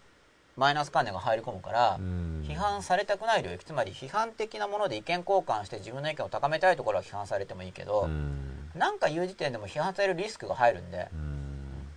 [0.56, 2.44] マイナス観念が入り込むからうん。
[2.46, 8.70] 批判されたくない領域つまり批判的なもので意見交換して自分の意見を高めたいところは批判されてもいいけどうん。
[8.76, 11.88] 何か言う時点でも批判されるリスクが入るんでうん。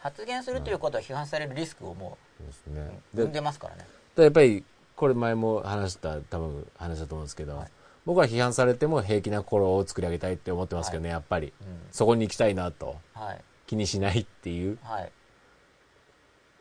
[0.00, 2.18] 発言するということは批判されるリスクをも
[2.64, 2.74] そう
[3.14, 3.86] 生んでますからね。
[4.14, 4.64] でやっぱり
[4.94, 7.70] これ前も話した多分話したと思うんですけど、はい
[8.06, 11.52] 僕は批判されても平気な心を作り上げたいって思ってますけどね、やっぱり。
[11.60, 11.66] うん。
[11.92, 12.96] そこに行きたいなと。
[13.14, 13.44] はい。
[13.66, 14.78] 気にしないっていう。
[14.82, 15.12] はい。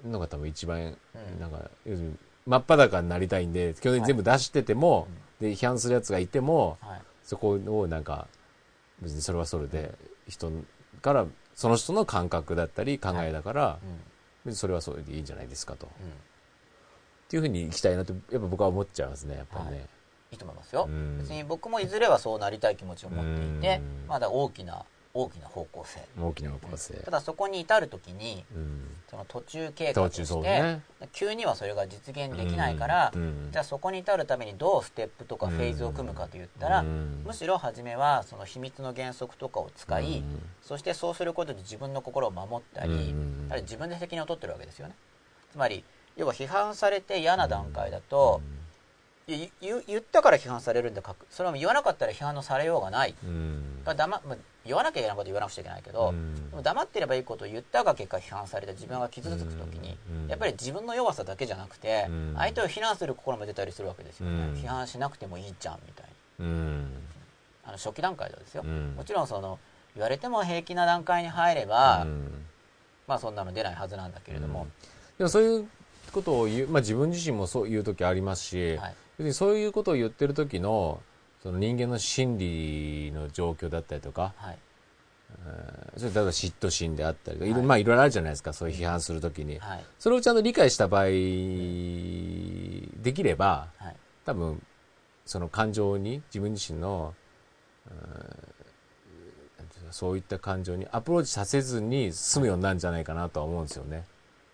[0.06, 1.40] のが多分一番、うん。
[1.40, 5.08] なんか要するに真っ裸になりたいんで基本的に全部出してても、
[5.40, 7.02] で批判するやつがいてもはい。
[7.24, 8.28] そこをなんか
[9.02, 9.94] 別にそれはそれで
[10.28, 10.52] 人
[11.02, 11.26] から
[11.56, 14.00] その人の感覚だったり考えだから、うん。
[14.46, 15.88] 別にそれはそれでいいんじゃないですかと。
[15.88, 16.12] っうん。
[17.30, 19.88] ていうふうに行きたいなとやっぱ僕は思っちゃいますねやっぱりね。
[20.32, 20.86] いいと思いますよ。
[20.90, 21.20] うん。
[21.20, 24.08] 別に僕もいずれはそうなりたい気持ちを持っていてうん。
[24.08, 24.84] まだ大きな
[25.14, 26.00] 大きな方向性。
[26.22, 26.94] 大きな方向性。
[26.96, 28.82] ただそこに至る時にうん。
[29.10, 30.82] その途中経過として、ね。
[31.14, 33.22] 急にはそれが実現できないから、うん。
[33.22, 33.52] うん。
[33.52, 37.24] じゃあそこに至るためにどうステップとかフェーズを組むかといったら、うん。
[37.26, 40.42] むしろ初めはその秘密の原則とかを使い、うん。
[40.62, 43.16] そしてそうすることで自分の心を守ったり、
[43.62, 44.96] 自分で責任を取ってるわけですよね。
[45.52, 45.84] つまり
[46.18, 48.42] 要は批判されて嫌な段階だと、
[49.28, 49.50] 言
[49.86, 53.14] 言ったから批判されるんで書くそれも言わなかったら批判のされようがない。
[53.26, 53.84] うん。
[53.84, 56.50] だまあ言わなきゃいけないこと言わなくちゃいけないけど、うん。
[56.50, 60.30] でも黙ってればいいことを言ったが結果批判されて自分が傷つく時に、うん。
[60.30, 62.34] やっぱり自分の弱さだけじゃなくて、うん。
[62.38, 64.54] 相手を非難する心も出たりするわけですよね、うん。
[64.54, 66.06] 批判しなくてもいいじゃんみたい
[66.40, 66.46] な。
[66.46, 66.88] うん。
[67.66, 68.94] あの初期段階ではですよ、うん。
[68.96, 69.60] もちろんその
[69.94, 72.46] 言われても平気な段階に入れば、うん。
[73.08, 74.68] まあそんなの出ないはずなんだけれども、
[75.18, 75.68] でもそういう
[76.14, 81.00] ことを言う、まあ、自分自身もそう言う時ありますし、はい別にそういうことを言ってる時の
[81.42, 84.58] その人間の心理の状況だったりとか、はい。
[85.32, 87.54] えーそれ例えば嫉妬心であったりはい。
[87.64, 89.84] まあいろいろあるじゃないですかそういう批判する時に、はい。
[89.98, 91.12] それをちゃんと理解した場合で
[93.14, 93.96] きればはい。
[94.26, 94.62] 多分
[95.26, 97.14] その感情に自分自身の
[99.92, 104.04] そういった感情にアプローチさせずに済むようになるんじゃないかなとは思うんですよね。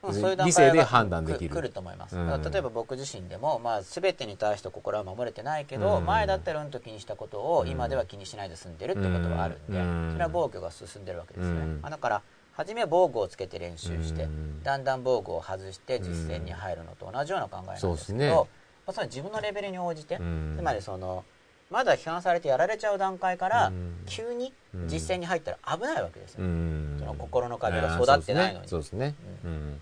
[0.03, 1.49] まあそういう段理性で判断できる。
[1.49, 6.05] く来ると思います、例えば僕自身でも、まあ、全てに対して心は守れてないけど、うん。
[6.05, 7.69] 前だったらうんと気にしたことをうん。
[7.69, 10.09] 今では気にしないで済んでるってことはあるんで、うん。
[10.11, 11.79] それは防御が進んでるわけですよね、うん。
[11.81, 14.61] まあ、だから初め防具をつけて練習して、うん。
[14.61, 18.29] だんだん防具を外して実践に入るのと同じような考えなんですけど、ね。
[18.29, 18.45] ま
[18.87, 20.55] あ、そ自分のレベルに応じて、うん。
[20.57, 21.23] つまりその
[21.71, 24.03] まだ批判されてやられちゃう段階からうん。
[24.05, 24.53] 急に
[24.87, 26.97] 実践に入ったら危ないわけですよ、うん。
[26.99, 28.67] その心の壁が育ってないのに。
[28.67, 29.15] そうですね。
[29.43, 29.71] ううん。
[29.73, 29.79] だ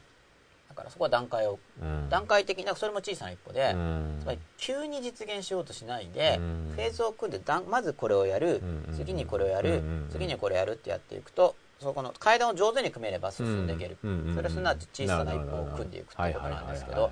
[0.82, 2.10] からそこは段階をうん。
[2.10, 4.18] 段階的なそれも小さな一歩で、うん。
[4.20, 6.74] つまり急に実現しようとしないで、うん。
[6.76, 17.12] フェーズを組んでまずこれをやる、うん次にこれをやる、うん次にこれをやるってやっていくとそこの階段を上手に組めれば進んでいける、うんそれはすなわち小さな一歩を組んでいくっていうことなんですけど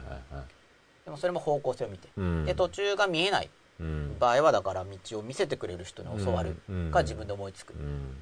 [1.06, 2.46] でもそれも方向性を見て、うん。
[2.46, 3.50] で途中が見えない
[3.80, 4.18] うん。
[4.20, 8.16] 場合はだから道を見せてくれる人に教わるうんか自分で思いつく、うん。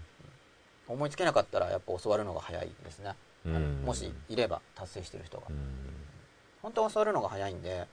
[0.87, 3.13] 思いつけなかったらやっぱ教わるのが早いですね、うん
[3.49, 5.55] もしいれば達成してる人が、うん。
[6.61, 7.87] 本当は教わるのが早いんで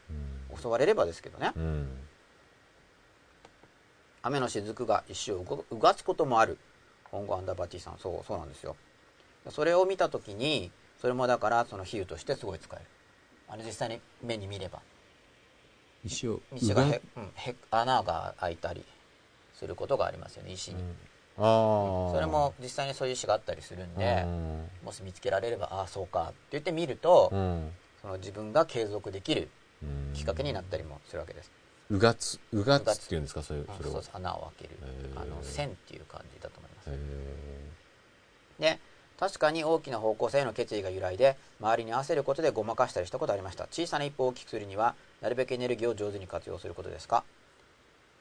[0.50, 0.58] うん。
[0.62, 1.88] 教われればですけどね、うん。
[4.22, 6.58] 雨の雫が石をうがつこともある。
[7.10, 7.98] 本郷アンダーバーティーさん。
[7.98, 8.76] そうそうなんですよ。
[9.50, 12.84] それを見た時にそれもだからその比喩としてすごい使える。
[13.48, 14.80] あの実際に目に見れば。
[16.04, 18.84] 石を道がへ、うん、へ穴が開いたり
[19.54, 20.82] することがありますよね石に、ああ
[21.36, 24.24] それも実際にそういう石があったりするんで
[24.82, 27.70] うもし見つけられればああそうかって言って見ると、ん。
[28.00, 29.48] その自分が継続できる
[29.82, 30.12] うん。
[30.14, 31.50] きっかけになったりもするわけです、
[31.90, 34.78] うがつうがつっていうんですかそういううんそれを穴を開ける。
[35.16, 36.90] あの線っていう感じだと思います。
[36.90, 36.98] へ
[38.60, 38.78] で
[39.18, 43.68] 確かに大きな方向性への決意が由来で周りに合わせることでごまかしたりしたことありました。
[43.70, 47.24] 小さな一歩を大きくするにはなるべくエネルギーを上手に活用することですか？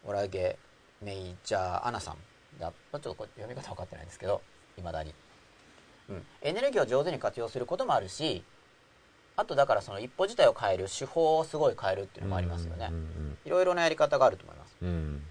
[0.06, 0.58] オラゲ
[1.02, 2.18] メイジャーアナさん
[2.60, 4.42] だちょっとこれ読み方分かってないんですけど
[4.78, 5.14] いまだに、
[6.10, 8.44] うん、エネルギーを上手に活用することもあるし
[9.36, 12.90] あとだからその一歩自体を変える手法をすごい変えるっていうのもありますよね。
[12.92, 14.76] うんいろいろなやり方があると思います。
[14.82, 15.22] うん。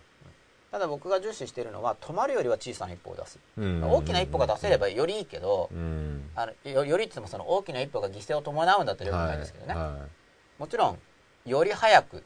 [0.71, 3.39] ただ僕が重視しているのは止まるよりは小さな一歩を出す。
[3.57, 3.83] うん。
[3.91, 6.31] 大きな一歩が出せればよりいいけどうん。
[6.35, 9.99] あのよよりいつもその大きな一歩が犠牲を伴うんだったらよくないですけどね、は
[10.59, 10.99] もちろん
[11.47, 12.23] より早く、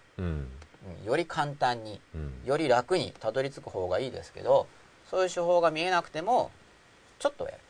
[1.05, 2.33] より簡単にうん。
[2.45, 4.67] より楽にたどり着く方がいいですけど
[5.11, 6.51] そういう手法が見えなくても
[7.19, 7.63] ちょっとはやる。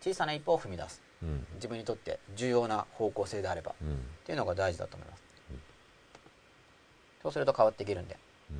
[0.00, 1.02] 小さな一歩を踏み出す。
[1.22, 1.46] うん。
[1.54, 3.72] 自分にとって重要な方向性であれば。
[3.72, 4.00] っうん。
[4.24, 5.60] ていうのが大事だと思います、うん。
[7.22, 8.16] そうすると変わっていけるんで。
[8.50, 8.56] うん。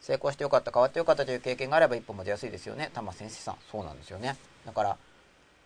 [0.00, 2.90] 成功してよかった変わってよかったという経験があれば一歩も出やすいですよね。
[2.94, 3.56] 玉先生さん。
[3.70, 4.36] そうなんですよね。
[4.64, 4.96] だから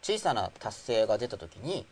[0.02, 1.86] 小さな達成が出た時に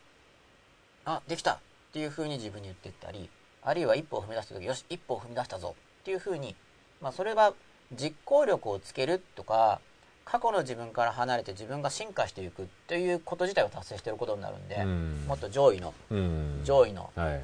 [1.05, 1.61] あできた。
[1.89, 3.31] っていうふうに自分に言っていったり
[3.63, 5.75] あるいは一歩を踏み出した時よし一歩を踏み出したぞ。
[6.01, 6.55] っていうふうに、
[7.01, 7.55] まあ、それは
[7.93, 9.81] 実行力をつけるとか
[10.25, 15.25] 過去の自分から離れて自分が進化していくということ自体を達成していることになるんで、うん。
[15.27, 16.61] もっと上位のうん。
[16.65, 17.41] 上位のはい。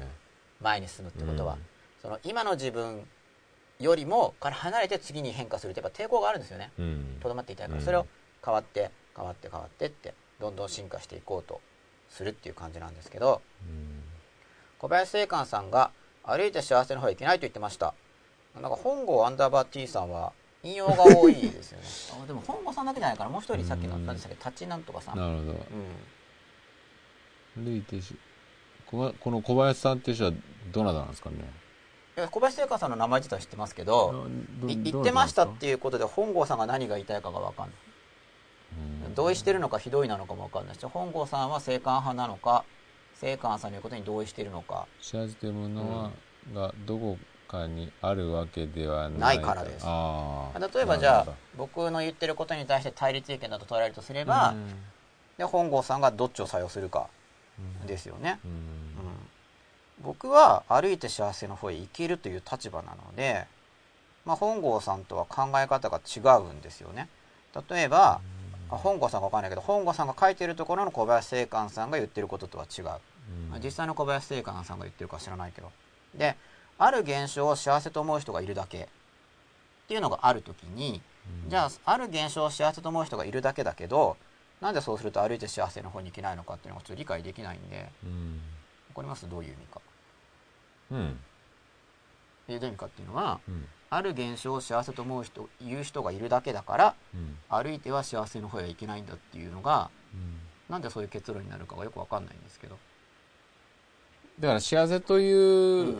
[0.61, 1.59] 前に進むってことは、うん。
[2.01, 3.07] その今の自分
[3.79, 6.71] よりもから離れて次に変化するってやっぱ抵抗があるんですよね。
[6.77, 7.17] うん。
[7.21, 7.85] とどまっていたいから、うん。
[7.85, 8.05] それを
[8.43, 11.61] 変わって変わって変わってってどんどん進化していこうと
[12.11, 13.41] するっていう感じなんですけど。
[13.67, 14.03] うん。
[14.77, 15.89] 小林正観さんが
[16.23, 17.93] 歩いて幸せの方へ行けないと言ってました
[18.61, 20.31] なんか本郷アンダーバー T さんは
[20.63, 21.85] 引用が多いですよね。
[22.23, 24.05] あでも本郷さんだけじゃないからもう一人さっきのうん。
[24.05, 25.59] 何でしたっけ立ちなんとかさん、うん、なるほ
[27.59, 27.63] ど。
[27.63, 28.15] 歩いてし
[28.87, 30.31] このこの小林さんっていう人は
[30.71, 31.35] どなたなんですかね？
[32.31, 34.25] 小林正観さんの名前自体は知ってますけど
[34.61, 37.75] どいど言ってましたっていうことで本郷さんが何が言いたいかが分かんない。
[39.15, 42.65] 同意してるのかひどいなのかも分かんないし本郷さんは正観派なのか
[43.15, 44.87] 正観さんの言うことに同意しているのか。
[45.01, 46.11] 幸せというものは、
[46.53, 47.17] がどこ
[47.47, 49.85] かにあるわけではなないいからです。
[49.85, 54.67] 例えばじゃあ僕の言ってることに対して対立意見だと捉えるとすれば、うん。
[55.37, 57.07] で本郷さんがどっちを採用するか
[57.85, 58.51] ですよね、うん。
[58.51, 58.57] うん。
[60.03, 63.45] 僕は歩いて幸せの方へ生きるという立場なので、
[64.25, 67.09] まあ、本郷さんとは考え方が違うんですよね。
[67.69, 68.21] 例えば、
[68.69, 72.85] あ本郷さんが分かんないけど本郷さんが書いてるところの小林正観さんが言ってることとは違う、
[73.53, 73.61] うん。
[73.63, 75.71] 実際の小林正観さんが言ってるか知らないけど。
[76.17, 76.35] で
[76.77, 78.83] ある現象を幸せと思う人がいるだけ。
[78.83, 80.99] っていうのがある時に、
[81.47, 84.17] じゃあある現象を幸せと思う人がいるだけだけど
[84.61, 88.41] なんでそうすると歩いて幸せの方に行けないのかっていうのがちょっと理解できないんでうん。
[88.89, 89.29] わかります？
[89.29, 89.81] どういう意味か。
[90.91, 91.19] うん。
[92.47, 93.67] でどういう意味かっていうのはうん。
[93.91, 97.37] ある現象を幸せと思う人言う人がいるだけだからうん。
[97.49, 100.39] 歩いては幸せの方へは行けないんだっていうのがうん。
[100.67, 102.77] なんでそういう結論になるかがよくわかんないんですけど。
[104.39, 105.99] だから幸せという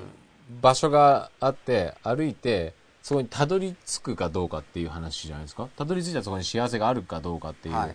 [0.62, 5.68] 場所があって歩いてそこにたどり着くかどうかっていう話じゃないですか？
[5.78, 7.90] たどり着いたらそこに幸せがあるかどうかっていう、はい。
[7.92, 7.94] っ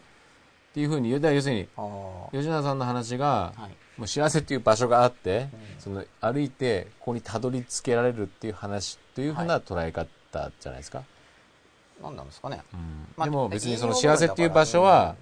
[0.73, 1.21] ていうふうに言う。
[1.21, 1.69] だから要するに
[2.33, 3.77] 吉永さんの話が、はい。
[3.99, 5.81] もう幸せっていう場所があって、うん。
[5.81, 10.09] その歩いてここにたどり着けられるっていう話というふうな捉え方
[10.61, 11.03] じゃないですか、
[12.01, 12.63] 何なんですかね。
[12.73, 12.81] うん。
[13.17, 15.17] まあでも別にその幸せっていう場所は、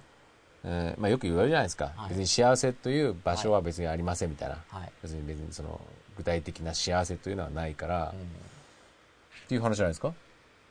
[0.63, 2.09] えーまあ、よく言われるじゃないですか、はい。
[2.09, 5.81] 別に幸せという場所は別にありませんみたいな、はい、別に別にその
[6.19, 8.19] 具体的な幸せというのはないから、うん。
[8.19, 10.13] っていう話じゃないですか？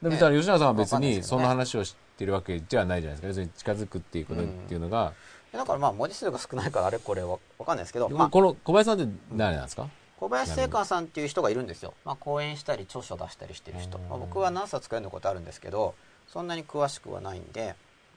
[0.03, 5.15] でね別に吉永さんは別にそんな話を知ってるわけじゃないじゃないですか要するに近づくっていうことっていうのが、
[5.53, 9.89] だからまあ文字数が少ないからあれこれわわかんないですけど、まあ、この小林さんって誰なんですか、
[10.21, 15.95] 小林聖寛さんっていう人がいるんですよ、まあ、講演したり著書出したりしてる人、まあ、僕は何冊か読んだことあるんですけど
[16.29, 17.75] そんなに詳しくはないんで。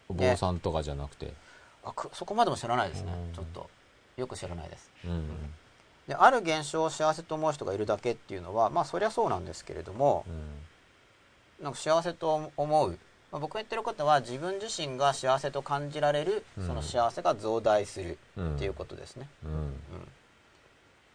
[0.09, 1.33] お坊さんとかじゃなくて、
[1.85, 3.13] あくそこまでも知らないですね。
[3.29, 3.33] うん。
[3.33, 3.69] ちょっと
[4.17, 4.91] よく知らないです。
[5.05, 5.23] うん
[6.07, 10.25] である現象を幸せと思う人がいるだけっていうのはまあそりゃそうなんですけれども
[11.61, 12.89] なんか幸せと思う、
[13.31, 19.73] まあ、僕が言ってることは自分自身が幸せと感じられるうんその幸せが増大するうんっていうことですね、うん。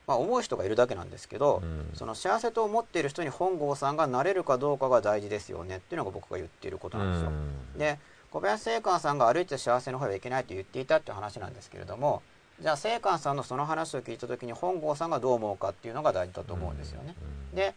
[0.07, 1.91] まあ、思う人がいるだけなんですけど、うん。
[1.95, 7.33] その幸せと思っている人に本郷さんがなれるかどうかが大事ですよねっていうのが僕が言っていることなんですよ、
[7.77, 7.99] で
[8.31, 12.23] 小林聖寛さんが歩いて幸せの方へはいけないと言っていたっていう話なんですけれども
[12.61, 17.15] じゃあ聖寛さんのその話を聞いた時に本郷さんがどう思うかっていうのが大事だと思うんですよね、
[17.55, 17.75] で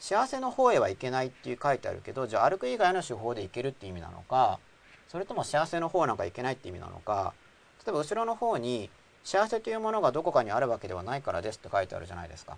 [0.00, 4.58] 幸せの方へはいけないっていう書いてあるけどじゃあ歩く以外の手法でいけるって意味なのか
[5.08, 7.32] それとも幸せの方なんかいけないって意味なのか
[7.86, 8.90] 例えば後ろの方に
[9.24, 12.56] 幸せというものがどこかにあるわけではないからですって書いてあるじゃないですか。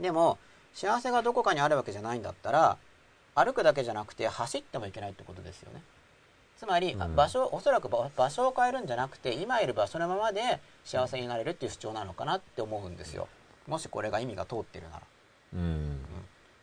[0.00, 0.38] でも
[0.74, 2.76] 幸せがどこかにあるわけじゃないんだったら
[3.34, 5.82] 歩くだけじゃなくて走ってもいけないってことですよね
[6.58, 7.14] つまり、あうん。
[7.14, 13.28] 場所おそらく場場所を変えるんじゃなくて今いる場所のままで幸せになれるっていう主張なのかなって思うんですよ。
[13.68, 15.02] もしこれが意味が通ってるなら。
[15.54, 16.04] うん。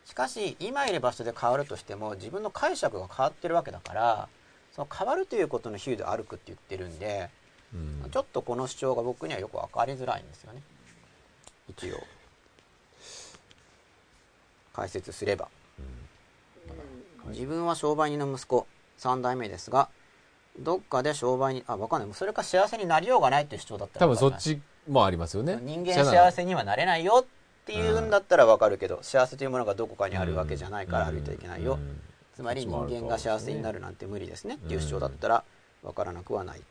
[0.03, 4.27] しかし今いる場所で変わるとしても自分の解釈が変わってるわけだから
[4.73, 7.29] その変わるということの比喩で歩くって言ってるんで
[7.73, 8.09] うん。
[8.11, 10.61] ちょっとこの主張が僕にはよく分かりづらいんですよね。
[11.69, 12.03] 一応。
[14.73, 15.47] 解説すれば。
[17.27, 18.67] 自分は商売人の息子
[18.99, 19.89] 3代目ですが
[20.59, 22.13] どっかで商売人あ分かんない。
[22.13, 25.59] それか幸せになりようがないっていう主張だったら多分そっちもありますよね。
[25.61, 32.01] 人間幸せにはなれないよっていうんだったら分かるけど、幸せというものがどこかにあるわけじゃないから歩いてはいけないよ、うん。
[32.35, 34.55] つまり人間が幸せになるなんて無理ですね。
[34.55, 35.43] っていう主張だったら
[35.83, 36.61] 分からなくはない